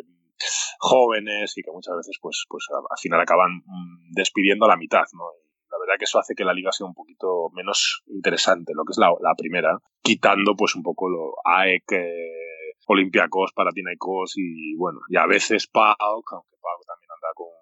jóvenes 0.80 1.58
y 1.58 1.62
que 1.64 1.72
muchas 1.72 1.96
veces 1.98 2.18
pues, 2.22 2.46
pues 2.48 2.66
al 2.72 2.98
final 3.00 3.20
acaban 3.20 3.58
mm, 3.66 4.12
despidiendo 4.12 4.66
a 4.66 4.70
la 4.70 4.78
mitad, 4.78 5.06
¿no? 5.14 5.26
la 5.72 5.78
verdad 5.78 6.00
que 6.00 6.06
eso 6.06 6.20
hace 6.20 6.36
que 6.36 6.44
la 6.44 6.54
liga 6.54 6.72
sea 6.72 6.88
un 6.88 6.94
poquito 6.94 7.50
menos 7.54 8.04
interesante, 8.08 8.74
lo 8.76 8.84
que 8.86 8.92
es 8.92 8.98
la, 8.98 9.10
la 9.22 9.36
primera, 9.38 9.78
quitando 10.02 10.56
pues 10.56 10.76
un 10.76 10.84
poco 10.84 11.10
lo 11.10 11.36
AEC, 11.44 11.92
eh, 11.92 12.74
Olympiacos, 12.88 13.54
Panathinaikos 13.54 14.34
y 14.38 14.76
bueno, 14.76 15.00
y 15.10 15.18
a 15.18 15.28
veces 15.28 15.68
PAOK, 15.68 16.34
aunque 16.34 16.58
PAOK 16.62 16.86
también 16.88 17.09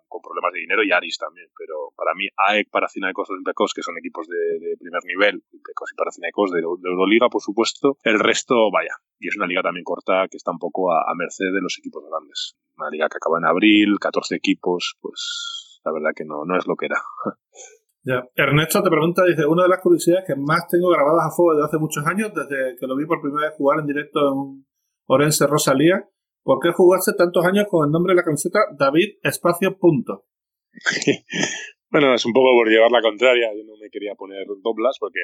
con, 0.07 0.21
problemas 0.21 0.53
de 0.53 0.59
dinero 0.59 0.83
y 0.83 0.91
Aris 0.91 1.17
también, 1.17 1.47
pero 1.57 1.93
para 1.95 2.13
mí 2.15 2.27
AEC, 2.35 2.69
Panathinaikos, 2.69 3.29
Olympiacos, 3.29 3.73
que 3.73 3.81
son 3.81 3.97
equipos 3.97 4.27
de, 4.27 4.75
primer 4.79 5.03
nivel, 5.05 5.43
Olympiacos 5.51 5.91
y 5.93 5.95
Panathinaikos 5.95 6.51
de, 6.51 6.59
de, 6.59 6.89
Euroliga, 6.89 7.29
por 7.29 7.41
supuesto, 7.41 7.97
el 8.03 8.19
resto, 8.19 8.69
vaya, 8.71 8.95
y 9.19 9.27
es 9.27 9.37
una 9.37 9.47
liga 9.47 9.61
también 9.61 9.83
corta 9.83 10.27
que 10.29 10.37
está 10.37 10.51
un 10.51 10.59
poco 10.59 10.91
a, 10.91 11.03
a 11.09 11.15
merced 11.15 11.51
de 11.53 11.61
los 11.61 11.77
equipos 11.79 12.03
grandes 12.09 12.57
una 12.77 12.89
liga 12.89 13.09
que 13.09 13.17
acaba 13.17 13.39
en 13.39 13.45
abril, 13.45 13.97
14 13.99 14.35
equipos, 14.35 14.97
pues 15.01 15.81
la 15.83 15.91
verdad 15.91 16.11
que 16.15 16.25
no, 16.25 16.45
no 16.45 16.57
es 16.57 16.67
lo 16.67 16.75
que 16.75 16.85
era. 16.87 17.01
Ya. 18.03 18.23
Ernesto 18.35 18.81
te 18.81 18.89
pregunta, 18.89 19.25
dice, 19.25 19.45
una 19.45 19.63
de 19.63 19.69
las 19.69 19.81
curiosidades 19.81 20.23
que 20.25 20.35
más 20.37 20.65
tengo 20.69 20.87
grabadas 20.89 21.27
a 21.27 21.35
fuego 21.35 21.55
desde 21.55 21.67
hace 21.67 21.77
muchos 21.77 22.05
años, 22.05 22.31
desde 22.33 22.77
que 22.79 22.87
lo 22.87 22.95
vi 22.95 23.05
por 23.05 23.19
primera 23.19 23.49
vez 23.49 23.57
jugar 23.57 23.79
en 23.79 23.85
directo 23.85 24.19
en 24.31 24.65
Orense 25.07 25.45
Rosalía, 25.45 26.07
¿por 26.47 26.59
qué 26.63 26.71
jugaste 26.71 27.11
tantos 27.11 27.43
años 27.43 27.65
con 27.69 27.85
el 27.85 27.91
nombre 27.91 28.13
de 28.13 28.15
la 28.15 28.23
camiseta 28.23 28.59
David 28.79 29.19
Espacio 29.21 29.77
Punto? 29.77 30.23
bueno, 31.91 32.15
es 32.15 32.25
un 32.25 32.31
poco 32.31 32.55
por 32.55 32.69
llevar 32.69 32.89
la 32.89 33.01
contraria, 33.01 33.51
yo 33.53 33.65
no 33.65 33.75
me 33.75 33.89
quería 33.89 34.15
poner 34.15 34.47
doblas 34.63 34.95
porque 34.97 35.19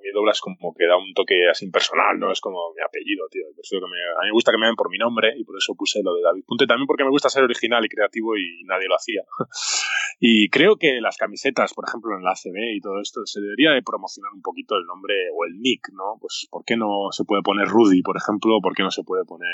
mí 0.00 0.08
doblas 0.12 0.40
como 0.40 0.72
que 0.74 0.86
da 0.86 0.96
un 0.96 1.12
toque 1.14 1.34
así 1.50 1.64
impersonal, 1.64 2.18
¿no? 2.18 2.32
Es 2.32 2.40
como 2.40 2.72
mi 2.74 2.82
apellido, 2.82 3.26
tío. 3.30 3.44
Que 3.52 3.76
me, 3.80 3.98
a 4.00 4.22
mí 4.22 4.26
me 4.28 4.32
gusta 4.32 4.52
que 4.52 4.58
me 4.58 4.66
ven 4.66 4.76
por 4.76 4.90
mi 4.90 4.98
nombre 4.98 5.34
y 5.36 5.44
por 5.44 5.56
eso 5.56 5.74
puse 5.74 6.00
lo 6.02 6.14
de 6.14 6.22
David 6.22 6.44
Punto. 6.46 6.64
Y 6.64 6.66
también 6.66 6.86
porque 6.86 7.04
me 7.04 7.10
gusta 7.10 7.28
ser 7.28 7.44
original 7.44 7.84
y 7.84 7.88
creativo 7.88 8.36
y 8.36 8.64
nadie 8.64 8.88
lo 8.88 8.96
hacía. 8.96 9.22
y 10.20 10.48
creo 10.48 10.76
que 10.76 11.00
las 11.00 11.16
camisetas, 11.16 11.74
por 11.74 11.84
ejemplo, 11.88 12.16
en 12.16 12.24
la 12.24 12.32
ACB 12.32 12.76
y 12.76 12.80
todo 12.80 13.00
esto, 13.00 13.20
se 13.24 13.40
debería 13.40 13.72
de 13.72 13.82
promocionar 13.82 14.32
un 14.32 14.42
poquito 14.42 14.76
el 14.76 14.84
nombre 14.84 15.14
o 15.34 15.44
el 15.44 15.60
nick, 15.60 15.88
¿no? 15.92 16.16
Pues, 16.20 16.46
¿por 16.50 16.64
qué 16.64 16.76
no 16.76 17.08
se 17.10 17.24
puede 17.24 17.42
poner 17.42 17.68
Rudy, 17.68 18.02
por 18.02 18.16
ejemplo? 18.16 18.58
¿Por 18.62 18.74
qué 18.74 18.82
no 18.82 18.90
se 18.90 19.02
puede 19.02 19.24
poner 19.24 19.50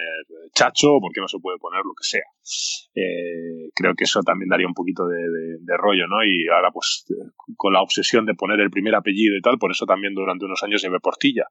Chacho? 0.54 0.98
¿Por 1.00 1.12
qué 1.12 1.20
no 1.20 1.28
se 1.28 1.38
puede 1.38 1.58
poner 1.58 1.82
lo 1.84 1.94
que 1.94 2.04
sea? 2.04 2.26
Eh, 2.94 3.70
creo 3.74 3.94
que 3.94 4.04
eso 4.04 4.22
también 4.22 4.48
daría 4.48 4.66
un 4.66 4.74
poquito 4.74 5.06
de, 5.06 5.18
de 5.60 5.76
rollo, 5.76 6.06
¿no? 6.06 6.24
Y 6.24 6.48
ahora, 6.48 6.70
pues, 6.72 7.06
con 7.56 7.72
la 7.72 7.82
obsesión 7.82 8.26
de 8.26 8.34
poner 8.34 8.60
el 8.60 8.70
primer 8.70 8.94
apellido 8.94 9.36
y 9.36 9.40
tal, 9.40 9.58
por 9.58 9.70
eso 9.70 9.86
también 9.86 10.14
durante 10.28 10.44
unos 10.44 10.60
años 10.62 10.84
llevé 10.84 11.00
Portilla, 11.00 11.48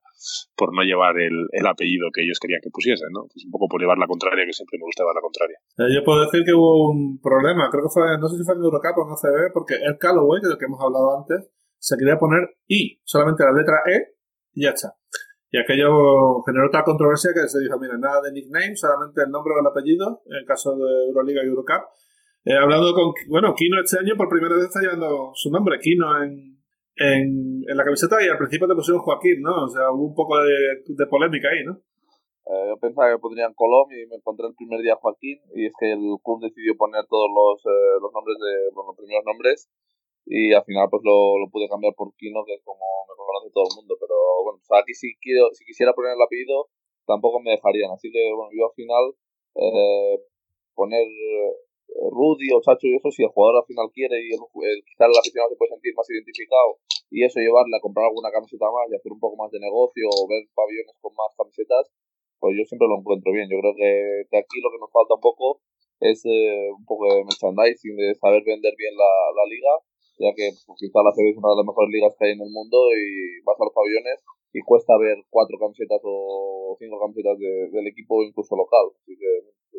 por 0.54 0.70
no 0.70 0.86
llevar 0.86 1.18
el, 1.18 1.50
el 1.50 1.66
apellido 1.66 2.14
que 2.14 2.22
ellos 2.22 2.38
querían 2.38 2.62
que 2.62 2.70
pusiesen, 2.70 3.10
¿no? 3.10 3.26
Pues 3.26 3.42
un 3.46 3.52
poco 3.52 3.66
por 3.66 3.82
llevar 3.82 3.98
la 3.98 4.06
contraria, 4.06 4.46
que 4.46 4.54
siempre 4.54 4.78
me 4.78 4.86
gusta 4.86 5.02
llevar 5.02 5.18
la 5.18 5.26
contraria. 5.26 5.58
Eh, 5.82 5.90
yo 5.90 6.06
puedo 6.06 6.22
decir 6.22 6.46
que 6.46 6.54
hubo 6.54 6.94
un 6.94 7.18
problema, 7.18 7.74
creo 7.74 7.90
que 7.90 7.94
fue, 7.94 8.06
no 8.22 8.30
sé 8.30 8.38
si 8.38 8.46
fue 8.46 8.54
en 8.54 8.62
Eurocup 8.62 8.94
o 8.94 9.10
en 9.10 9.18
ACB, 9.18 9.54
porque 9.54 9.76
el 9.82 9.98
Calloway, 9.98 10.38
del 10.46 10.58
que 10.62 10.70
hemos 10.70 10.78
hablado 10.78 11.18
antes, 11.18 11.50
se 11.82 11.98
quería 11.98 12.22
poner 12.22 12.46
I, 12.70 13.02
solamente 13.04 13.44
la 13.44 13.58
letra 13.58 13.82
E, 13.90 14.14
y 14.54 14.70
ya 14.70 14.78
está. 14.78 14.94
Y 15.50 15.58
aquello 15.58 16.44
generó 16.46 16.70
tal 16.70 16.84
controversia 16.84 17.32
que 17.34 17.48
se 17.48 17.60
dijo, 17.60 17.80
mira, 17.80 17.98
nada 17.98 18.22
de 18.22 18.34
nickname, 18.34 18.76
solamente 18.76 19.24
el 19.24 19.32
nombre 19.32 19.54
o 19.56 19.62
el 19.62 19.68
apellido, 19.68 20.22
en 20.26 20.38
el 20.38 20.46
caso 20.46 20.76
de 20.76 21.08
Euroliga 21.08 21.42
y 21.44 21.48
Eurocup. 21.48 21.88
He 22.44 22.56
hablado 22.56 22.94
con, 22.94 23.14
bueno, 23.30 23.54
Kino 23.56 23.80
este 23.80 24.00
año 24.00 24.16
por 24.16 24.30
primera 24.30 24.56
vez 24.56 24.66
está 24.66 24.82
llevando 24.82 25.32
su 25.34 25.50
nombre, 25.52 25.80
Kino, 25.80 26.24
en, 26.24 26.57
en, 26.98 27.62
en 27.68 27.78
la 27.78 27.84
camiseta 27.84 28.18
y 28.24 28.28
al 28.28 28.38
principio 28.38 28.68
te 28.68 28.76
pusieron 28.76 29.02
Joaquín, 29.02 29.42
¿no? 29.42 29.66
O 29.66 29.70
sea, 29.70 29.92
hubo 29.92 30.08
un 30.08 30.16
poco 30.16 30.38
de, 30.42 31.06
polémica 31.08 31.48
ahí, 31.50 31.64
¿no? 31.64 31.78
Eh, 32.48 32.66
yo 32.70 32.78
pensaba 32.80 33.12
que 33.12 33.20
pondrían 33.20 33.54
Colom 33.54 33.92
y 33.92 34.08
me 34.08 34.16
encontré 34.16 34.48
el 34.48 34.56
primer 34.56 34.82
día 34.82 34.96
Joaquín 34.96 35.40
y 35.54 35.68
es 35.68 35.74
que 35.78 35.92
el 35.92 36.18
club 36.24 36.42
decidió 36.42 36.76
poner 36.78 37.06
todos 37.10 37.28
los, 37.30 37.60
eh, 37.66 38.00
los 38.02 38.12
nombres 38.14 38.38
de 38.40 38.72
bueno, 38.74 38.96
los 38.96 38.98
primeros 38.98 39.26
nombres 39.26 39.70
y 40.26 40.54
al 40.54 40.64
final 40.64 40.88
pues 40.90 41.04
lo, 41.04 41.38
lo 41.40 41.52
pude 41.52 41.68
cambiar 41.68 41.94
por 41.96 42.16
Kino 42.16 42.44
que 42.48 42.56
es 42.56 42.64
como 42.64 42.84
me 43.08 43.16
conoce 43.20 43.52
todo 43.52 43.68
el 43.68 43.76
mundo 43.76 43.96
pero 44.00 44.16
bueno 44.44 44.60
aquí 44.80 44.94
si 44.94 45.16
quiero 45.20 45.52
si 45.52 45.66
quisiera 45.66 45.92
poner 45.92 46.16
el 46.16 46.22
apellido 46.22 46.68
tampoco 47.06 47.40
me 47.40 47.52
dejarían 47.52 47.92
así 47.92 48.12
que 48.12 48.32
bueno 48.32 48.52
yo 48.56 48.72
al 48.72 48.76
final 48.76 49.04
eh, 49.56 50.24
poner 50.74 51.04
Rudy 51.88 52.52
o 52.52 52.62
Chacho 52.62 52.88
y 52.88 52.96
eso 52.96 53.10
si 53.12 53.24
el 53.24 53.32
jugador 53.32 53.64
al 53.64 53.68
final 53.68 53.88
quiere 53.94 54.20
y 54.20 54.36
el, 54.36 54.42
el, 54.42 54.80
quizás 54.84 55.08
el 55.08 55.18
aficionado 55.18 55.50
se 55.52 55.58
puede 55.58 55.74
sentir 55.76 55.94
más 55.96 56.10
identificado 56.10 56.80
y 57.10 57.24
eso 57.24 57.40
llevarle 57.40 57.78
a 57.78 57.84
comprar 57.84 58.08
alguna 58.08 58.32
camiseta 58.32 58.68
más 58.68 58.92
y 58.92 58.96
hacer 58.96 59.12
un 59.12 59.20
poco 59.20 59.36
más 59.38 59.52
de 59.52 59.60
negocio 59.60 60.08
o 60.12 60.28
ver 60.28 60.44
pabellones 60.54 60.96
con 61.00 61.16
más 61.16 61.32
camisetas 61.38 61.92
pues 62.40 62.54
yo 62.58 62.64
siempre 62.66 62.88
lo 62.88 63.00
encuentro 63.02 63.32
bien. 63.34 63.50
Yo 63.50 63.58
creo 63.60 63.74
que, 63.76 64.30
que 64.30 64.38
aquí 64.38 64.58
lo 64.62 64.70
que 64.72 64.82
nos 64.82 64.92
falta 64.92 65.16
un 65.16 65.22
poco 65.22 65.62
es 66.00 66.22
eh, 66.26 66.70
un 66.70 66.86
poco 66.86 67.10
de 67.10 67.26
merchandising, 67.26 67.98
de 67.98 68.14
saber 68.16 68.44
vender 68.46 68.74
bien 68.78 68.94
la, 68.94 69.10
la 69.34 69.46
liga, 69.50 69.74
ya 70.22 70.30
que 70.38 70.54
pues, 70.66 70.78
quizá 70.78 71.02
la 71.02 71.14
CB 71.14 71.34
es 71.34 71.38
una 71.42 71.58
de 71.58 71.60
las 71.62 71.66
mejores 71.66 71.90
ligas 71.90 72.14
que 72.18 72.26
hay 72.30 72.34
en 72.38 72.46
el 72.46 72.54
mundo 72.54 72.78
y 72.94 73.42
vas 73.42 73.58
a 73.58 73.66
los 73.66 73.74
pabellones 73.74 74.22
y 74.54 74.62
cuesta 74.62 74.98
ver 74.98 75.18
cuatro 75.30 75.58
camisetas 75.58 76.02
o 76.06 76.78
cinco 76.80 77.02
camisetas 77.02 77.38
de, 77.42 77.70
del 77.74 77.88
equipo 77.90 78.22
incluso 78.22 78.56
local. 78.56 78.94
Así 79.02 79.18
que 79.18 79.30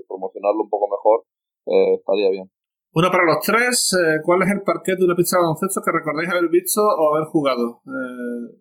promocionarlo 0.07 0.67
un 0.67 0.71
poco 0.71 0.91
mejor 0.91 1.23
eh, 1.71 1.95
estaría 1.95 2.31
bien. 2.31 2.51
Bueno, 2.93 3.11
para 3.11 3.25
los 3.25 3.39
tres, 3.45 3.97
eh, 4.01 4.21
¿cuál 4.25 4.43
es 4.43 4.51
el 4.51 4.63
parquet 4.63 4.99
de 4.99 5.05
una 5.05 5.15
pista 5.15 5.37
de 5.37 5.43
baloncesto 5.43 5.83
que 5.85 5.93
recordáis 5.93 6.31
haber 6.31 6.49
visto 6.49 6.81
o 6.83 7.15
haber 7.15 7.29
jugado? 7.29 7.83
Eh, 7.87 8.59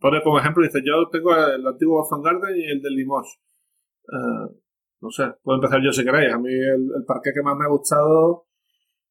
pone 0.00 0.22
como 0.22 0.38
ejemplo, 0.38 0.62
dice, 0.62 0.80
yo 0.84 1.08
tengo 1.10 1.34
el 1.34 1.66
antiguo 1.66 1.98
Boston 1.98 2.22
Garden 2.22 2.56
y 2.56 2.64
el 2.70 2.80
del 2.80 2.94
Limoges. 2.94 3.38
Uh, 4.06 4.54
no 5.00 5.10
sé, 5.10 5.24
puedo 5.42 5.56
empezar 5.56 5.80
yo 5.82 5.90
si 5.90 6.04
queréis. 6.04 6.32
A 6.32 6.38
mí 6.38 6.52
el, 6.52 6.88
el 6.94 7.04
parque 7.04 7.32
que 7.34 7.42
más 7.42 7.56
me 7.56 7.64
ha 7.64 7.68
gustado 7.68 8.46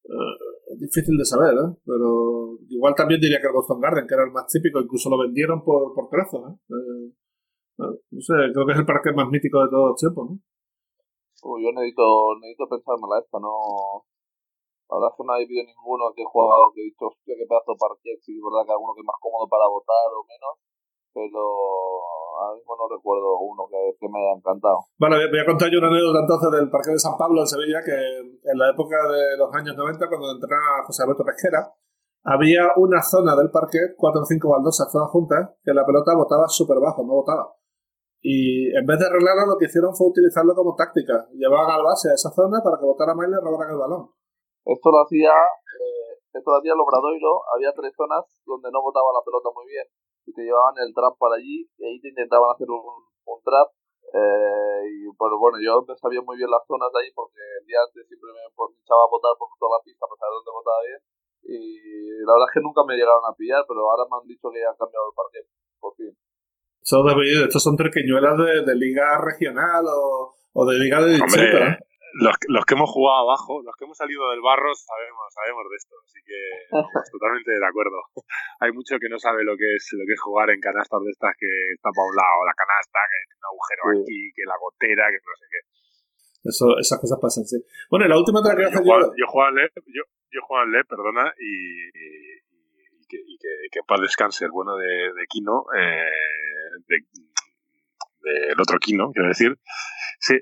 uh, 0.04 0.46
es 0.72 0.80
difícil 0.80 1.16
de 1.16 1.24
saber, 1.24 1.54
¿eh? 1.54 1.76
pero 1.84 2.58
igual 2.68 2.94
también 2.94 3.20
diría 3.20 3.40
que 3.40 3.46
el 3.46 3.52
Boston 3.52 3.80
Garden, 3.80 4.06
que 4.06 4.14
era 4.14 4.24
el 4.24 4.32
más 4.32 4.46
típico, 4.46 4.80
incluso 4.80 5.10
lo 5.10 5.18
vendieron 5.18 5.62
por, 5.62 5.94
por. 5.94 6.08
¿eh? 6.16 6.54
Eh, 6.70 7.94
no 8.10 8.20
sé, 8.20 8.34
creo 8.52 8.66
que 8.66 8.72
es 8.72 8.78
el 8.78 8.86
parque 8.86 9.12
más 9.12 9.28
mítico 9.28 9.62
de 9.62 9.70
todos 9.70 9.90
los 9.90 10.00
tiempos. 10.00 10.30
¿no? 10.30 10.40
Yo 11.54 11.70
necesito, 11.70 12.02
necesito 12.42 12.66
pensármela 12.66 13.22
esta, 13.22 13.38
no. 13.38 14.02
La 14.90 14.98
verdad 14.98 15.10
es 15.10 15.16
que 15.18 15.24
no 15.26 15.34
he 15.34 15.42
habido 15.42 15.62
ninguno 15.66 16.14
que 16.14 16.22
he 16.22 16.30
jugado 16.30 16.70
que 16.74 16.82
he 16.82 16.90
dicho, 16.90 17.10
hostia, 17.10 17.34
qué 17.34 17.46
pedazo 17.46 17.74
de 17.74 17.78
parque, 17.78 18.10
sí, 18.22 18.38
es 18.38 18.42
verdad 18.42 18.66
que 18.66 18.74
alguno 18.74 18.94
que 18.94 19.02
es 19.02 19.10
más 19.10 19.18
cómodo 19.18 19.50
para 19.50 19.66
votar 19.66 20.10
o 20.14 20.22
menos, 20.22 20.54
pero 21.10 21.42
ahora 22.38 22.54
mismo 22.54 22.72
no 22.78 22.86
recuerdo 22.86 23.34
uno 23.42 23.66
que, 23.66 24.06
me 24.06 24.18
haya 24.22 24.38
encantado. 24.38 24.86
Bueno, 24.94 25.18
voy 25.18 25.40
a 25.42 25.48
contar 25.48 25.66
yo 25.72 25.82
una 25.82 25.90
anécdota 25.90 26.22
entonces 26.22 26.50
del 26.54 26.70
Parque 26.70 26.94
de 26.94 27.02
San 27.02 27.18
Pablo 27.18 27.42
en 27.42 27.50
Sevilla, 27.50 27.82
que 27.82 27.98
en 27.98 28.56
la 28.58 28.70
época 28.70 28.94
de 29.10 29.34
los 29.34 29.50
años 29.50 29.74
90, 29.74 30.06
cuando 30.06 30.38
entrenaba 30.38 30.86
José 30.86 31.02
Alberto 31.02 31.26
Pesquera, 31.26 31.66
había 32.22 32.74
una 32.76 33.02
zona 33.02 33.34
del 33.34 33.50
parque, 33.50 33.78
cuatro 33.96 34.22
o 34.22 34.26
cinco 34.26 34.50
baldosas 34.50 34.90
todas 34.90 35.10
juntas, 35.10 35.56
que 35.62 35.72
la 35.72 35.86
pelota 35.86 36.14
botaba 36.14 36.46
súper 36.48 36.78
bajo, 36.78 37.02
no 37.02 37.22
botaba. 37.22 37.54
Y 38.20 38.74
en 38.74 38.86
vez 38.86 38.98
de 38.98 39.06
arreglarlo, 39.06 39.54
lo 39.54 39.58
que 39.58 39.66
hicieron 39.66 39.94
fue 39.94 40.08
utilizarlo 40.08 40.54
como 40.54 40.74
táctica. 40.74 41.28
Llevaban 41.32 41.70
al 41.70 41.84
base 41.84 42.10
a 42.10 42.14
esa 42.14 42.30
zona 42.30 42.58
para 42.64 42.78
que 42.78 42.86
botara 42.86 43.14
más 43.14 43.28
y 43.28 43.34
robaran 43.34 43.72
el 43.72 43.78
balón. 43.78 44.10
Esto 44.64 44.90
lo 44.90 45.04
hacía, 45.04 45.30
eh, 45.30 46.18
esto 46.34 46.50
lo 46.50 46.58
hacía 46.58 46.74
el 46.74 46.80
Obradoiro. 46.80 47.42
Había 47.54 47.70
tres 47.72 47.94
zonas 47.94 48.26
donde 48.44 48.70
no 48.72 48.82
botaba 48.82 49.14
la 49.14 49.22
pelota 49.22 49.50
muy 49.54 49.66
bien 49.70 49.86
y 50.26 50.34
te 50.34 50.42
llevaban 50.42 50.74
el 50.82 50.92
trap 50.92 51.14
para 51.18 51.38
allí 51.38 51.70
y 51.78 51.82
ahí 51.86 52.00
te 52.02 52.10
intentaban 52.10 52.50
hacer 52.50 52.66
un, 52.66 52.82
un 52.82 53.38
trap. 53.46 53.70
Eh, 54.06 54.82
y 54.90 55.06
pero 55.18 55.38
bueno, 55.38 55.58
yo 55.62 55.82
sabía 55.98 56.22
muy 56.22 56.36
bien 56.36 56.50
las 56.50 56.66
zonas 56.66 56.90
de 56.90 56.98
ahí 57.02 57.10
porque 57.14 57.38
el 57.38 57.66
día 57.66 57.78
antes 57.78 58.06
siempre 58.06 58.30
me 58.34 58.42
echaba 58.42 59.06
a 59.06 59.10
botar 59.10 59.34
por 59.38 59.50
toda 59.58 59.78
la 59.78 59.82
pista 59.86 60.02
para 60.06 60.18
saber 60.18 60.34
dónde 60.42 60.50
botaba 60.50 60.80
bien. 60.82 61.00
Y 61.46 62.26
la 62.26 62.34
verdad 62.34 62.50
es 62.50 62.54
que 62.58 62.66
nunca 62.66 62.82
me 62.82 62.98
llegaron 62.98 63.22
a 63.22 63.36
pillar, 63.38 63.62
pero 63.70 63.86
ahora 63.86 64.02
me 64.10 64.18
han 64.18 64.26
dicho 64.26 64.50
que 64.50 64.58
ya 64.58 64.74
han 64.74 64.78
cambiado 64.78 65.06
el 65.06 65.14
parque, 65.14 65.40
por 65.78 65.94
fin. 65.94 66.10
Estos 67.44 67.62
son 67.62 67.76
trequeñuelas 67.76 68.38
de, 68.38 68.64
de 68.64 68.74
liga 68.76 69.18
regional 69.18 69.84
o, 69.86 70.36
o 70.52 70.66
de 70.66 70.78
liga 70.78 71.02
de 71.02 71.18
distrito, 71.18 71.58
¿eh? 71.58 71.78
los, 72.22 72.32
los, 72.48 72.64
que 72.64 72.74
hemos 72.74 72.88
jugado 72.88 73.28
abajo, 73.28 73.60
los 73.60 73.74
que 73.76 73.84
hemos 73.84 73.98
salido 73.98 74.30
del 74.30 74.40
barro, 74.40 74.72
sabemos, 74.72 75.26
sabemos 75.34 75.64
de 75.68 75.76
esto, 75.76 75.94
así 76.00 76.20
que 76.24 76.38
totalmente 77.12 77.50
de 77.50 77.66
acuerdo. 77.66 77.98
Hay 78.60 78.72
mucho 78.72 78.96
que 78.98 79.08
no 79.10 79.18
sabe 79.18 79.44
lo 79.44 79.56
que 79.56 79.68
es 79.74 79.84
lo 79.92 80.06
que 80.06 80.14
es 80.14 80.20
jugar 80.20 80.48
en 80.50 80.60
canastas 80.60 81.02
de 81.04 81.10
estas 81.10 81.34
que 81.36 81.50
está 81.74 81.90
para 81.92 82.08
un 82.08 82.16
lado 82.16 82.38
la 82.46 82.56
canasta, 82.56 82.98
que 83.04 83.18
tiene 83.28 83.40
un 83.42 83.50
agujero 83.50 83.82
sí. 83.84 83.96
aquí, 84.00 84.20
que 84.32 84.44
la 84.46 84.56
gotera, 84.56 85.04
que 85.10 85.20
no 85.20 85.36
sé 85.36 85.46
qué. 85.50 85.60
Eso, 86.46 86.66
esas 86.78 86.98
cosas 87.02 87.18
pasan, 87.20 87.44
sí. 87.44 87.58
Bueno, 87.90 88.06
la 88.06 88.16
última 88.16 88.38
otra 88.38 88.54
que 88.54 88.62
yo, 88.62 88.70
jugaba, 88.70 89.10
yo 89.18 89.50
LEP, 89.50 89.72
yo, 89.90 90.02
yo 90.30 90.40
jugaba 90.46 90.64
en 90.64 90.72
LEP, 90.72 90.86
perdona, 90.86 91.34
y, 91.36 91.90
y, 91.90 92.45
que, 93.08 93.16
y 93.16 93.38
que, 93.38 93.48
que 93.70 93.80
para 93.86 94.02
descanse 94.02 94.44
el 94.44 94.50
bueno 94.50 94.76
de, 94.76 94.86
de 94.86 95.26
Kino, 95.28 95.64
eh, 95.76 96.10
de, 96.88 97.04
del 98.48 98.60
otro 98.60 98.78
Kino, 98.78 99.10
quiero 99.12 99.28
decir, 99.28 99.56
sí, 100.18 100.40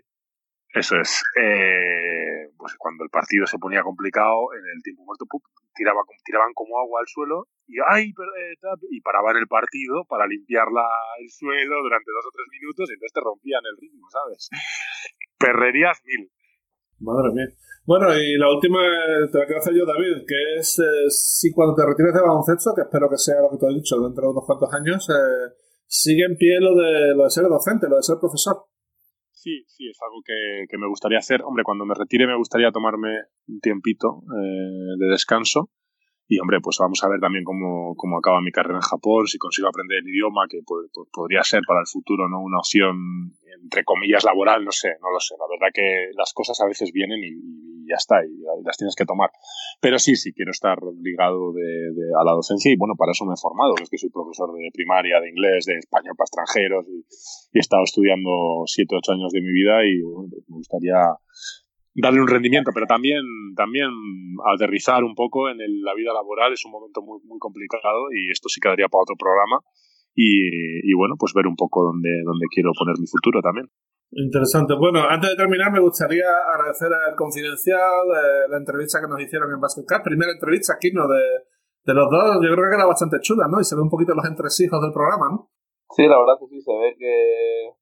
eso 0.75 0.99
es. 0.99 1.23
Eh, 1.41 2.51
pues 2.59 2.75
cuando 2.77 3.05
el 3.05 3.11
partido 3.11 3.47
se 3.47 3.59
ponía 3.59 3.83
complicado, 3.83 4.53
en 4.55 4.65
el 4.75 4.83
tiempo 4.83 5.05
muerto, 5.05 5.25
¡pum! 5.29 5.41
Tiraba, 5.75 6.03
tiraban 6.25 6.53
como 6.55 6.79
agua 6.79 7.01
al 7.01 7.09
suelo 7.09 7.49
y 7.67 7.77
¡ay! 7.89 8.13
Y 8.91 9.01
paraban 9.01 9.37
el 9.37 9.47
partido 9.47 10.05
para 10.05 10.27
limpiar 10.27 10.71
la, 10.71 10.87
el 11.21 11.31
suelo 11.31 11.83
durante 11.83 12.11
dos 12.11 12.27
o 12.27 12.31
tres 12.31 12.47
minutos 12.51 12.91
y 12.91 12.95
entonces 12.95 13.13
te 13.13 13.21
rompían 13.21 13.63
el 13.65 13.77
ritmo, 13.81 14.09
¿sabes? 14.11 14.51
Perrerías 15.39 16.01
mil. 16.05 16.31
Madre 17.01 17.33
mía. 17.33 17.49
Bueno, 17.87 18.09
y 18.17 18.39
la 18.39 18.49
última 18.49 18.81
te 19.31 19.39
la 19.39 19.45
quiero 19.45 19.61
hacer 19.61 19.75
yo, 19.75 19.85
David, 19.85 20.25
que 20.27 20.57
es 20.59 20.79
eh, 20.79 21.11
si 21.11 21.53
cuando 21.53 21.75
te 21.75 21.85
retires 21.85 22.15
de 22.15 22.21
baloncesto, 22.21 22.73
que 22.75 22.83
espero 22.83 23.11
que 23.11 23.19
sea 23.19 23.43
lo 23.43 23.51
que 23.51 23.59
te 23.59 23.67
he 23.67 23.75
dicho 23.75 24.01
dentro 24.01 24.25
de 24.25 24.31
unos 24.31 24.47
cuantos 24.47 24.73
años, 24.73 25.07
eh, 25.11 25.53
sigue 25.87 26.25
en 26.25 26.37
pie 26.37 26.61
lo 26.61 26.75
de, 26.75 27.15
lo 27.15 27.25
de 27.25 27.31
ser 27.31 27.45
docente, 27.45 27.89
lo 27.89 27.97
de 27.97 28.03
ser 28.03 28.17
profesor. 28.19 28.65
Sí, 29.33 29.63
sí, 29.69 29.91
es 29.91 29.99
algo 30.01 30.23
que, 30.25 30.65
que, 30.71 30.79
me 30.79 30.89
gustaría 30.89 31.19
hacer. 31.19 31.43
Hombre, 31.45 31.65
cuando 31.65 31.85
me 31.85 31.95
retire 31.95 32.27
me 32.27 32.39
gustaría 32.39 32.73
tomarme 32.73 33.29
un 33.49 33.61
tiempito 33.61 34.23
eh, 34.33 34.97
de 34.99 35.07
descanso. 35.11 35.69
Y, 36.27 36.39
hombre, 36.39 36.59
pues 36.63 36.79
vamos 36.81 37.03
a 37.05 37.09
ver 37.09 37.21
también 37.21 37.45
cómo, 37.45 37.95
cómo 37.97 38.19
acaba 38.19 38.41
mi 38.41 38.51
carrera 38.51 38.79
en 38.79 38.89
Japón, 38.89 39.27
si 39.27 39.37
consigo 39.37 39.69
aprender 39.69 39.99
el 39.99 40.09
idioma, 40.09 40.47
que 40.49 40.61
pues, 40.67 40.89
podría 41.13 41.45
ser 41.45 41.61
para 41.67 41.81
el 41.81 41.87
futuro 41.87 42.29
no 42.29 42.41
una 42.41 42.59
opción, 42.59 42.97
entre 43.63 43.85
comillas, 43.85 44.25
laboral, 44.25 44.65
no 44.65 44.73
sé, 44.73 44.97
no 45.03 45.13
lo 45.13 45.21
sé. 45.21 45.35
La 45.39 45.45
verdad 45.51 45.73
que 45.75 46.11
las 46.17 46.33
cosas 46.33 46.59
a 46.63 46.67
veces 46.67 46.93
vienen 46.93 47.21
y, 47.21 47.85
y 47.85 47.89
ya 47.89 47.97
está, 47.97 48.25
y, 48.25 48.33
y, 48.33 48.65
las 48.65 48.79
tienes 48.79 48.97
que 48.97 49.05
tomar. 49.05 49.31
Pero 49.81 49.99
sí, 49.99 50.17
sí, 50.17 50.33
quiero 50.33 50.51
estar 50.51 50.79
ligado 51.03 51.53
de, 51.53 51.93
de, 51.93 52.07
a 52.19 52.25
la 52.25 52.33
docencia 52.33 52.73
y, 52.73 52.77
bueno, 52.77 52.95
para 52.97 53.13
eso 53.13 53.27
me 53.27 53.35
he 53.35 53.41
formado. 53.41 53.75
Es 53.83 53.91
que 53.91 53.99
soy 53.99 54.09
profesor 54.09 54.49
de 54.55 54.71
primaria, 54.73 55.21
de 55.21 55.29
inglés, 55.29 55.67
de 55.67 55.77
español 55.77 56.17
para 56.17 56.25
extranjeros 56.25 56.87
y, 56.89 57.05
he 57.53 57.61
estado 57.61 57.85
estudiando 57.85 58.65
siete, 58.67 58.97
ocho 58.97 59.13
años 59.13 59.31
de 59.31 59.43
mi 59.43 59.53
vida 59.53 59.85
y, 59.85 60.01
bueno, 60.01 60.29
pues 60.31 60.45
me 60.49 60.57
gustaría 60.57 60.97
darle 61.95 62.21
un 62.21 62.29
rendimiento, 62.29 62.71
pero 62.75 62.87
también, 62.87 63.23
también 63.57 63.91
aterrizar 64.53 65.05
un 65.05 65.15
poco 65.15 65.49
en 65.49 65.61
el, 65.61 65.83
la 65.83 65.95
vida 65.95 66.13
laboral 66.13 66.53
es 66.53 66.65
un 66.65 66.73
momento 66.73 67.03
muy, 67.03 67.21
muy 67.25 67.39
complicado 67.39 68.11
y 68.13 68.31
esto 68.31 68.49
sí 68.49 68.61
quedaría 68.61 68.89
para 68.89 69.03
otro 69.03 69.17
programa 69.17 69.61
y, 70.15 70.91
y 70.91 70.95
bueno, 70.95 71.15
pues 71.19 71.33
ver 71.35 71.47
un 71.47 71.57
poco 71.57 71.83
dónde, 71.85 72.11
dónde 72.25 72.47
quiero 72.53 72.71
poner 72.77 72.97
mi 72.99 73.07
futuro 73.07 73.41
también. 73.41 73.67
Interesante. 74.11 74.75
Bueno, 74.75 75.03
antes 75.09 75.31
de 75.31 75.37
terminar, 75.37 75.73
me 75.73 75.81
gustaría 75.81 76.27
agradecer 76.55 76.87
al 76.87 77.17
Confidencial 77.17 78.07
eh, 78.15 78.47
la 78.49 78.59
entrevista 78.59 79.01
que 79.01 79.09
nos 79.09 79.21
hicieron 79.21 79.51
en 79.51 79.61
Basket 79.61 79.83
Cup. 79.83 80.05
Primera 80.05 80.31
entrevista 80.31 80.75
aquí, 80.75 80.93
¿no? 80.93 81.09
De, 81.09 81.23
de 81.83 81.95
los 81.95 82.07
dos, 82.11 82.39
yo 82.39 82.55
creo 82.55 82.71
que 82.71 82.77
era 82.77 82.87
bastante 82.87 83.19
chula, 83.21 83.47
¿no? 83.51 83.61
Y 83.61 83.65
se 83.65 83.75
ve 83.75 83.83
un 83.83 83.91
poquito 83.91 84.15
los 84.15 84.25
entresijos 84.25 84.81
del 84.83 84.93
programa, 84.93 85.29
¿no? 85.31 85.51
Sí, 85.91 86.07
la 86.07 86.19
verdad 86.19 86.39
que 86.39 86.47
sí, 86.47 86.61
se 86.61 86.73
ve 86.79 86.95
que 86.97 87.75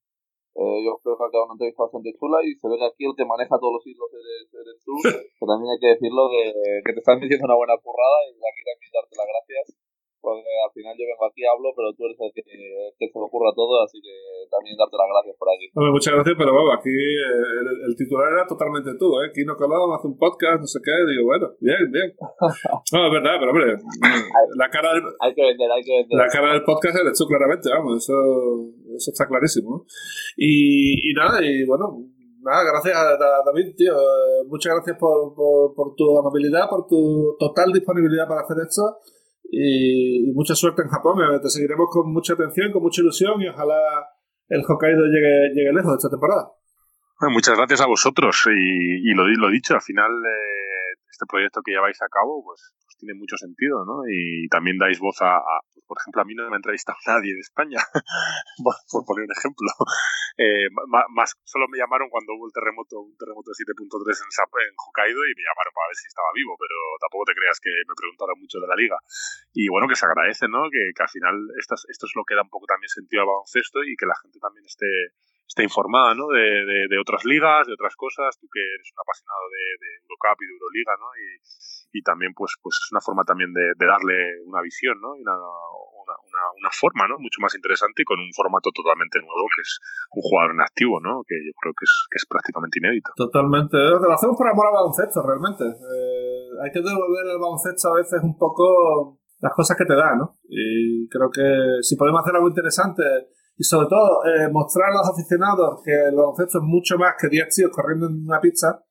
eh, 0.52 0.84
yo 0.84 1.00
creo 1.00 1.16
que 1.16 1.32
quedado 1.32 1.48
una 1.48 1.56
entrevista 1.56 1.88
bastante 1.88 2.12
chula 2.12 2.44
y 2.44 2.52
se 2.54 2.68
ve 2.68 2.76
que 2.76 2.84
aquí 2.84 3.04
el 3.08 3.16
que 3.16 3.24
maneja 3.24 3.56
todos 3.56 3.80
los 3.80 3.84
hilos 3.88 4.08
eres, 4.12 4.52
eres 4.52 4.78
tú, 4.84 4.92
que 5.00 5.46
también 5.48 5.72
hay 5.72 5.80
que 5.80 5.96
decirlo 5.96 6.28
que, 6.28 6.52
que 6.84 6.92
te 6.92 7.00
están 7.00 7.20
diciendo 7.20 7.48
una 7.48 7.56
buena 7.56 7.76
currada 7.80 8.18
y 8.28 8.36
aquí 8.36 8.62
también 8.68 8.92
darte 8.92 9.16
las 9.16 9.28
gracias 9.32 9.71
porque 10.32 10.48
al 10.48 10.72
final 10.72 10.96
yo 10.96 11.04
vengo 11.04 11.24
aquí, 11.28 11.42
hablo, 11.44 11.68
pero 11.76 11.92
tú 11.92 12.08
eres 12.08 12.16
el 12.16 12.32
que, 12.32 12.42
que 12.42 13.06
se 13.12 13.18
lo 13.20 13.28
ocurra 13.28 13.52
todo, 13.52 13.84
así 13.84 14.00
que 14.00 14.12
también 14.48 14.76
darte 14.80 14.96
las 14.96 15.10
gracias 15.12 15.36
por 15.36 15.48
aquí. 15.52 15.66
Hombre, 15.76 15.92
muchas 15.92 16.12
gracias, 16.16 16.36
pero 16.40 16.50
vamos, 16.56 16.72
aquí 16.72 16.92
eh, 16.92 17.60
el, 17.60 17.68
el, 17.88 17.94
titular 17.96 18.32
era 18.32 18.44
totalmente 18.48 18.96
tú, 18.96 19.20
¿eh? 19.20 19.28
Kino 19.36 19.56
Colado 19.56 19.92
hace 19.92 20.08
un 20.08 20.16
podcast, 20.16 20.64
no 20.64 20.68
sé 20.68 20.80
qué, 20.80 20.92
digo, 21.04 21.28
bueno, 21.28 21.52
bien, 21.60 21.84
bien. 21.92 22.08
No, 22.92 23.08
es 23.08 23.12
verdad, 23.12 23.36
pero 23.40 23.50
hombre, 23.52 23.76
la 24.56 24.68
cara 24.68 24.92
del, 24.92 25.04
hay 25.20 25.32
que 25.34 25.42
vender, 25.42 25.70
hay 25.70 25.82
que 25.82 25.94
vender. 26.02 26.18
La 26.18 26.28
cara 26.28 26.52
del 26.52 26.64
podcast 26.64 26.96
eres 26.96 27.16
tú, 27.16 27.24
claramente, 27.24 27.68
vamos, 27.70 28.04
eso, 28.04 28.16
eso 28.96 29.10
está 29.12 29.26
clarísimo. 29.26 29.84
Y, 30.36 31.10
y 31.10 31.14
nada, 31.14 31.40
y 31.40 31.64
bueno, 31.64 32.04
nada, 32.42 32.64
gracias 32.64 32.96
a 32.96 33.16
David, 33.44 33.74
tío. 33.76 33.94
Eh, 33.94 34.44
muchas 34.48 34.74
gracias 34.74 34.96
por, 34.98 35.34
por, 35.34 35.94
tu 35.96 36.18
amabilidad, 36.18 36.68
por 36.68 36.86
tu 36.86 37.36
total 37.38 37.72
disponibilidad 37.72 38.28
para 38.28 38.42
hacer 38.42 38.56
esto. 38.66 38.98
Y, 39.44 40.32
mucha 40.32 40.54
suerte 40.54 40.82
en 40.82 40.88
Japón. 40.88 41.18
Eh, 41.22 41.40
te 41.40 41.48
seguiremos 41.48 41.86
con 41.90 42.12
mucha 42.12 42.34
atención, 42.34 42.72
con 42.72 42.82
mucha 42.82 43.02
ilusión 43.02 43.40
y 43.40 43.48
ojalá 43.48 43.78
el 44.48 44.62
Hokkaido 44.66 45.04
llegue, 45.06 45.54
llegue 45.54 45.72
lejos 45.72 45.96
esta 45.96 46.10
temporada. 46.10 46.50
muchas 47.30 47.56
gracias 47.56 47.80
a 47.80 47.86
vosotros 47.86 48.36
y, 48.46 49.10
y 49.10 49.14
lo, 49.14 49.26
lo 49.26 49.50
dicho, 49.50 49.74
al 49.74 49.82
final 49.82 50.10
eh, 50.10 50.98
este 51.10 51.26
proyecto 51.28 51.60
que 51.64 51.72
lleváis 51.72 52.00
a 52.02 52.08
cabo 52.08 52.42
pues, 52.44 52.72
tiene 53.02 53.18
mucho 53.18 53.36
sentido, 53.36 53.84
¿no? 53.84 54.06
Y 54.06 54.46
también 54.46 54.78
dais 54.78 55.02
voz 55.02 55.18
a, 55.26 55.42
pues, 55.74 55.82
por 55.90 55.98
ejemplo, 55.98 56.22
a 56.22 56.24
mí 56.24 56.34
no 56.38 56.46
me 56.46 56.54
ha 56.54 56.62
entrevistado 56.62 56.96
nadie 57.10 57.34
de 57.34 57.42
España, 57.42 57.82
por 58.62 59.02
poner 59.04 59.26
un 59.26 59.34
ejemplo. 59.34 59.66
Eh, 60.40 60.64
más, 61.12 61.36
solo 61.44 61.68
me 61.68 61.76
llamaron 61.76 62.08
cuando 62.08 62.32
hubo 62.32 62.48
el 62.48 62.56
terremoto, 62.56 63.04
un 63.04 63.12
terremoto 63.20 63.52
de 63.52 63.68
7.3 63.68 63.76
en, 63.76 64.32
en 64.64 64.74
Hokkaido 64.80 65.20
y 65.28 65.36
me 65.36 65.44
llamaron 65.44 65.72
para 65.76 65.92
ver 65.92 65.98
si 66.00 66.08
estaba 66.08 66.32
vivo, 66.32 66.56
pero 66.56 66.72
tampoco 67.04 67.28
te 67.28 67.36
creas 67.36 67.60
que 67.60 67.68
me 67.84 67.92
preguntaron 67.92 68.40
mucho 68.40 68.56
de 68.56 68.64
la 68.64 68.72
liga. 68.72 68.96
Y 69.52 69.68
bueno, 69.68 69.84
que 69.84 69.94
se 69.94 70.08
agradece, 70.08 70.48
¿no? 70.48 70.72
Que, 70.72 70.96
que 70.96 71.04
al 71.04 71.12
final 71.12 71.36
esto 71.60 71.76
es 71.76 72.12
lo 72.16 72.24
que 72.24 72.32
da 72.32 72.48
un 72.48 72.48
poco 72.48 72.64
también 72.64 72.88
sentido 72.88 73.28
al 73.28 73.28
baloncesto 73.28 73.84
y 73.84 73.92
que 73.92 74.08
la 74.08 74.16
gente 74.24 74.40
también 74.40 74.64
esté 74.64 74.88
esté 75.46 75.62
informada 75.64 76.14
¿no? 76.14 76.26
de, 76.28 76.88
de, 76.88 76.98
otras 76.98 77.24
ligas, 77.24 77.66
de 77.66 77.74
otras 77.74 77.94
cosas, 77.96 78.38
tú 78.40 78.48
que 78.48 78.60
eres 78.60 78.88
un 78.88 79.00
apasionado 79.04 79.44
de, 79.52 79.88
Eurocup 80.08 80.38
y 80.40 80.46
de 80.48 80.54
Euroliga, 80.56 80.92
¿no? 80.98 81.08
Y, 81.92 82.00
también 82.02 82.32
pues, 82.32 82.56
pues 82.64 82.80
es 82.80 82.88
una 82.90 83.04
forma 83.04 83.22
también 83.22 83.52
de, 83.52 83.76
darle 83.76 84.40
una 84.48 84.64
visión, 84.64 84.96
¿no? 84.98 85.14
Y 85.14 85.20
una, 85.20 85.36
una, 85.36 86.72
forma, 86.72 87.06
¿no? 87.06 87.20
Mucho 87.20 87.38
más 87.44 87.54
interesante 87.54 88.02
y 88.02 88.08
con 88.08 88.18
un 88.18 88.32
formato 88.32 88.72
totalmente 88.72 89.20
nuevo 89.20 89.44
que 89.54 89.60
es 89.60 89.78
un 90.16 90.22
jugador 90.24 90.56
en 90.56 90.64
activo, 90.64 90.98
¿no? 91.04 91.22
Que 91.28 91.36
yo 91.36 91.52
creo 91.60 91.76
que 91.76 91.84
es, 91.84 91.94
que 92.10 92.16
es 92.16 92.26
prácticamente 92.26 92.80
inédito. 92.80 93.12
Totalmente. 93.14 93.76
Lo 93.76 94.10
hacemos 94.10 94.34
por 94.40 94.48
amor 94.48 94.72
al 94.72 94.78
baloncesto, 94.80 95.20
realmente. 95.20 95.68
Eh, 95.68 96.48
hay 96.64 96.72
que 96.72 96.80
devolver 96.80 97.28
al 97.28 97.38
baloncesto 97.38 97.92
a 97.92 98.00
veces 98.00 98.24
un 98.24 98.40
poco 98.40 99.20
las 99.42 99.52
cosas 99.52 99.76
que 99.76 99.84
te 99.84 99.94
da, 99.94 100.16
¿no? 100.16 100.40
Y 100.48 101.06
creo 101.12 101.28
que 101.28 101.84
si 101.84 101.96
podemos 101.96 102.22
hacer 102.22 102.34
algo 102.34 102.48
interesante 102.48 103.02
y 103.56 103.64
sobre 103.64 103.88
todo 103.88 104.24
eh, 104.24 104.48
mostrar 104.50 104.90
a 104.90 104.98
los 104.98 105.08
aficionados 105.08 105.82
que 105.84 105.92
el 105.92 106.14
baloncesto 106.14 106.58
es 106.58 106.64
mucho 106.64 106.96
más 106.98 107.14
que 107.20 107.28
10 107.28 107.48
tíos 107.54 107.70
corriendo 107.70 108.06
en 108.06 108.24
una 108.24 108.40
pizza, 108.40 108.84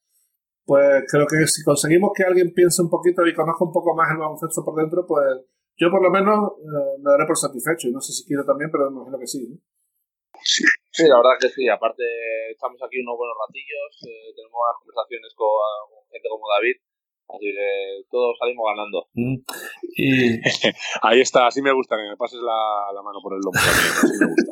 pues 0.65 1.03
creo 1.09 1.25
que 1.25 1.47
si 1.47 1.63
conseguimos 1.63 2.11
que 2.15 2.23
alguien 2.23 2.53
piense 2.53 2.81
un 2.81 2.89
poquito 2.89 3.25
y 3.25 3.33
conozca 3.33 3.65
un 3.65 3.73
poco 3.73 3.95
más 3.95 4.11
el 4.11 4.17
baloncesto 4.17 4.63
por 4.63 4.75
dentro, 4.75 5.05
pues 5.05 5.25
yo 5.75 5.89
por 5.89 6.01
lo 6.03 6.11
menos 6.11 6.61
eh, 6.61 6.95
me 7.01 7.11
daré 7.11 7.25
por 7.25 7.37
satisfecho. 7.37 7.89
Y 7.89 7.91
no 7.91 8.01
sé 8.01 8.13
si 8.13 8.23
quiero 8.25 8.45
también, 8.45 8.69
pero 8.71 8.89
me 8.91 9.01
imagino 9.01 9.17
que 9.17 9.27
sí. 9.27 9.41
Sí, 10.43 10.63
sí, 10.91 11.07
la 11.09 11.17
verdad 11.17 11.41
que 11.41 11.49
sí. 11.49 11.67
Aparte, 11.67 12.05
estamos 12.51 12.77
aquí 12.83 13.01
unos 13.01 13.17
buenos 13.17 13.35
ratillos, 13.35 13.91
eh, 14.05 14.29
tenemos 14.37 14.57
buenas 14.61 14.77
conversaciones 14.77 15.33
con 15.33 15.49
gente 16.07 16.29
como 16.29 16.45
David 16.53 16.77
Así 17.31 17.47
que 17.47 18.03
todos 18.11 18.35
salimos 18.39 18.65
ganando. 18.75 19.07
Mm. 19.15 19.37
Y 19.95 20.35
ahí 21.07 21.21
está, 21.21 21.47
así 21.47 21.61
me 21.61 21.71
gusta, 21.71 21.95
que 21.95 22.09
me 22.09 22.17
pases 22.17 22.41
la, 22.43 22.91
la 22.91 23.01
mano 23.01 23.19
por 23.23 23.33
el 23.33 23.39
lomo 23.39 23.55
también, 23.55 23.95
así 23.95 24.15
me 24.19 24.27
gusta. 24.27 24.51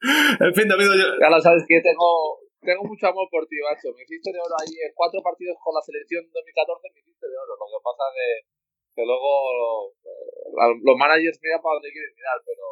en 0.48 0.54
fin, 0.54 0.66
David, 0.68 0.88
yo... 0.96 1.06
Ya 1.20 1.28
lo 1.28 1.40
sabes 1.40 1.64
que 1.68 1.80
tengo, 1.84 2.40
tengo 2.64 2.84
mucho 2.88 3.04
amor 3.08 3.28
por 3.30 3.44
ti, 3.46 3.60
macho. 3.60 3.92
Me 3.92 4.02
hiciste 4.02 4.32
de 4.32 4.40
oro 4.40 4.56
ahí 4.56 4.72
en 4.80 4.92
cuatro 4.96 5.20
partidos 5.20 5.60
con 5.60 5.76
la 5.76 5.84
selección 5.84 6.24
2014, 6.32 6.88
me 6.94 7.00
hiciste 7.04 7.26
de 7.28 7.36
oro. 7.36 7.52
Lo 7.52 7.68
que 7.68 7.84
pasa 7.84 8.04
es 8.16 8.48
que, 8.96 9.04
luego 9.04 9.92
eh, 10.08 10.80
los 10.82 10.96
managers 10.96 11.38
miran 11.44 11.60
para 11.60 11.76
donde 11.76 11.92
quieren 11.92 12.16
mirar, 12.16 12.40
pero 12.48 12.64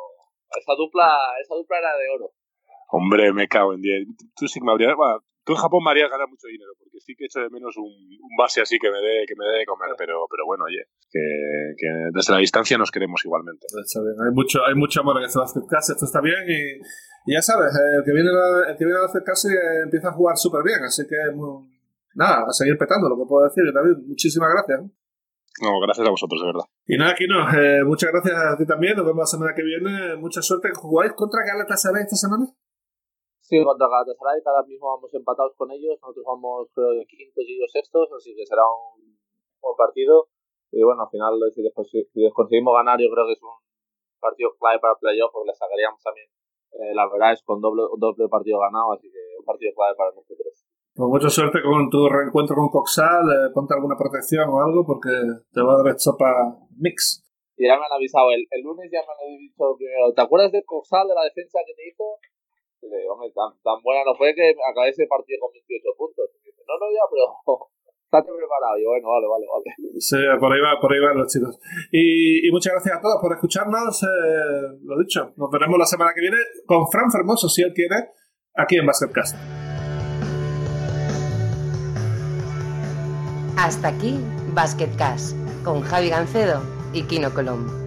esa 0.56 0.72
dupla, 0.72 1.36
esa 1.36 1.54
dupla 1.54 1.78
era 1.84 1.92
de 2.00 2.08
oro. 2.16 2.32
Hombre, 2.88 3.32
me 3.32 3.48
cago 3.48 3.74
en 3.74 3.82
10. 3.82 4.32
Tú 4.36 4.48
sí 4.48 4.60
que 4.60 4.66
me 4.66 4.72
habrías. 4.72 4.94
Tú 5.46 5.54
en 5.54 5.62
Japón 5.62 5.78
me 5.78 5.94
harías 5.94 6.10
ganar 6.10 6.26
mucho 6.26 6.50
dinero, 6.50 6.74
porque 6.74 6.98
sí 6.98 7.14
que 7.14 7.30
echo 7.30 7.38
de 7.38 7.46
menos 7.54 7.70
un, 7.78 7.86
base 8.36 8.60
así 8.60 8.82
que 8.82 8.90
me 8.90 8.98
dé 8.98 9.22
que 9.30 9.38
me 9.38 9.46
dé 9.46 9.62
de 9.62 9.64
comer, 9.64 9.94
pero, 9.96 10.26
pero 10.26 10.42
bueno, 10.44 10.66
oye, 10.66 10.82
que, 11.06 11.22
que, 11.78 11.86
desde 12.10 12.34
la 12.34 12.42
distancia 12.42 12.76
nos 12.76 12.90
queremos 12.90 13.22
igualmente. 13.24 13.62
Está 13.70 14.02
bien. 14.02 14.18
Hay 14.26 14.34
mucho, 14.34 14.58
hay 14.66 14.74
mucho 14.74 15.06
amor 15.06 15.22
en 15.22 15.30
este 15.30 15.38
Basket 15.38 15.62
esto 15.70 16.04
está 16.04 16.20
bien 16.20 16.42
y, 16.50 16.82
ya 17.30 17.40
sabes, 17.40 17.70
el 17.70 18.02
que 18.02 18.10
viene 18.10 18.26
a, 18.26 18.70
el 18.70 18.76
que 18.76 18.84
viene 18.84 18.98
a 18.98 19.06
eh, 19.06 19.82
empieza 19.86 20.08
a 20.10 20.18
jugar 20.18 20.36
súper 20.36 20.66
bien, 20.66 20.82
así 20.82 21.06
que 21.06 21.14
nada, 22.18 22.42
a 22.42 22.52
seguir 22.52 22.76
petando, 22.76 23.08
lo 23.08 23.14
que 23.14 23.28
puedo 23.30 23.46
decir, 23.46 23.62
David, 23.70 24.02
muchísimas 24.02 24.50
gracias. 24.50 24.82
No, 25.62 25.78
gracias 25.78 26.06
a 26.06 26.10
vosotros, 26.10 26.42
de 26.42 26.46
verdad. 26.48 26.66
Y 26.90 26.98
nada, 26.98 27.12
aquí 27.12 27.26
no, 27.30 27.38
eh, 27.54 27.84
muchas 27.84 28.10
gracias 28.10 28.34
a 28.34 28.58
ti 28.58 28.66
también, 28.66 28.96
nos 28.96 29.06
vemos 29.06 29.22
la 29.22 29.26
semana 29.30 29.54
que 29.54 29.62
viene, 29.62 30.16
mucha 30.16 30.42
suerte. 30.42 30.74
¿Jugáis 30.74 31.12
contra 31.14 31.46
Galatasaray 31.46 32.02
esta 32.02 32.16
semana? 32.16 32.50
Sí, 33.46 33.62
contra 33.62 33.86
Galatasaray, 33.86 34.42
cada 34.42 34.66
mismo 34.66 34.90
vamos 34.90 35.14
empatados 35.14 35.54
con 35.54 35.70
ellos, 35.70 35.94
nosotros 36.02 36.26
vamos 36.26 36.66
creo 36.74 36.98
de 36.98 37.06
quintos 37.06 37.46
y 37.46 37.54
ellos 37.54 37.70
sextos, 37.70 38.10
así 38.10 38.34
que 38.34 38.42
será 38.42 38.66
un 38.66 39.14
buen 39.62 39.76
partido. 39.78 40.26
Y 40.74 40.82
bueno, 40.82 41.06
al 41.06 41.10
final, 41.14 41.38
si 41.54 41.62
les, 41.62 41.70
conseguimos 42.34 42.74
ganar, 42.74 42.98
yo 42.98 43.06
creo 43.06 43.22
que 43.30 43.38
es 43.38 43.42
un 43.46 43.54
partido 44.18 44.50
clave 44.58 44.82
para 44.82 44.98
playoff, 44.98 45.30
porque 45.30 45.54
les 45.54 45.58
sacaríamos 45.62 46.02
también 46.02 46.26
eh, 46.74 46.90
la 46.90 47.06
verdad 47.06 47.38
es 47.38 47.42
con 47.46 47.62
doble, 47.62 47.86
doble 47.96 48.26
partido 48.26 48.58
ganado, 48.58 48.98
así 48.98 49.06
que 49.06 49.22
un 49.38 49.46
partido 49.46 49.70
clave 49.78 49.94
para 49.94 50.10
nosotros. 50.10 50.66
Pues 50.98 51.06
mucha 51.06 51.30
suerte 51.30 51.62
con 51.62 51.86
tu 51.86 52.02
reencuentro 52.08 52.56
con 52.58 52.68
Coxal, 52.74 53.30
eh, 53.30 53.54
ponte 53.54 53.78
alguna 53.78 53.94
protección 53.94 54.50
o 54.50 54.58
algo, 54.58 54.82
porque 54.82 55.14
te 55.54 55.62
va 55.62 55.78
a 55.78 55.86
dar 55.86 55.94
para 56.18 56.50
mix. 56.74 57.22
Y 57.54 57.62
ya 57.62 57.78
me 57.78 57.86
han 57.86 57.94
avisado, 57.94 58.34
el, 58.34 58.42
el 58.50 58.60
lunes 58.66 58.90
ya 58.90 59.06
me 59.06 59.14
han 59.14 59.38
dicho 59.38 59.70
primero, 59.78 60.10
¿te 60.10 60.22
acuerdas 60.22 60.50
de 60.50 60.66
Coxal, 60.66 61.06
de 61.06 61.14
la 61.14 61.22
defensa 61.30 61.62
que 61.62 61.78
te 61.78 61.86
hizo? 61.94 62.18
Hombre, 63.10 63.30
tan, 63.34 63.50
tan, 63.62 63.82
buena 63.82 64.04
no 64.04 64.14
fue 64.14 64.34
que 64.34 64.54
acabé 64.54 64.90
ese 64.90 65.06
partido 65.06 65.40
con 65.40 65.52
28 65.52 65.96
puntos. 65.96 66.24
Y 66.42 66.50
dice, 66.50 66.62
no, 66.66 66.74
no, 66.78 66.86
ya, 66.92 67.04
pero 67.10 67.24
estate 68.06 68.30
preparado. 68.32 68.78
Y 68.78 68.82
yo, 68.84 68.88
bueno, 68.90 69.08
vale, 69.10 69.26
vale, 69.26 69.46
vale. 69.46 69.68
Sí, 69.98 70.16
por 70.40 70.52
ahí, 70.52 70.60
va, 70.60 70.80
por 70.80 70.92
ahí 70.92 71.00
van 71.00 71.18
los 71.18 71.28
chicos. 71.32 71.58
Y, 71.90 72.46
y, 72.46 72.50
muchas 72.50 72.72
gracias 72.74 72.98
a 72.98 73.00
todos 73.00 73.18
por 73.20 73.32
escucharnos. 73.32 74.02
Eh, 74.02 74.80
lo 74.82 74.98
dicho, 74.98 75.32
nos 75.36 75.50
veremos 75.50 75.78
la 75.78 75.86
semana 75.86 76.12
que 76.14 76.20
viene 76.20 76.38
con 76.66 76.86
Fran 76.88 77.10
Fermoso, 77.10 77.48
si 77.48 77.62
él 77.62 77.72
quiere, 77.74 78.12
aquí 78.54 78.76
en 78.76 78.86
Basketcast. 78.86 79.36
Hasta 83.58 83.88
aquí 83.88 84.18
Basketcast 84.54 85.36
con 85.64 85.80
Javi 85.80 86.10
Gancedo 86.10 86.60
y 86.92 87.02
Kino 87.04 87.32
Colombo. 87.34 87.85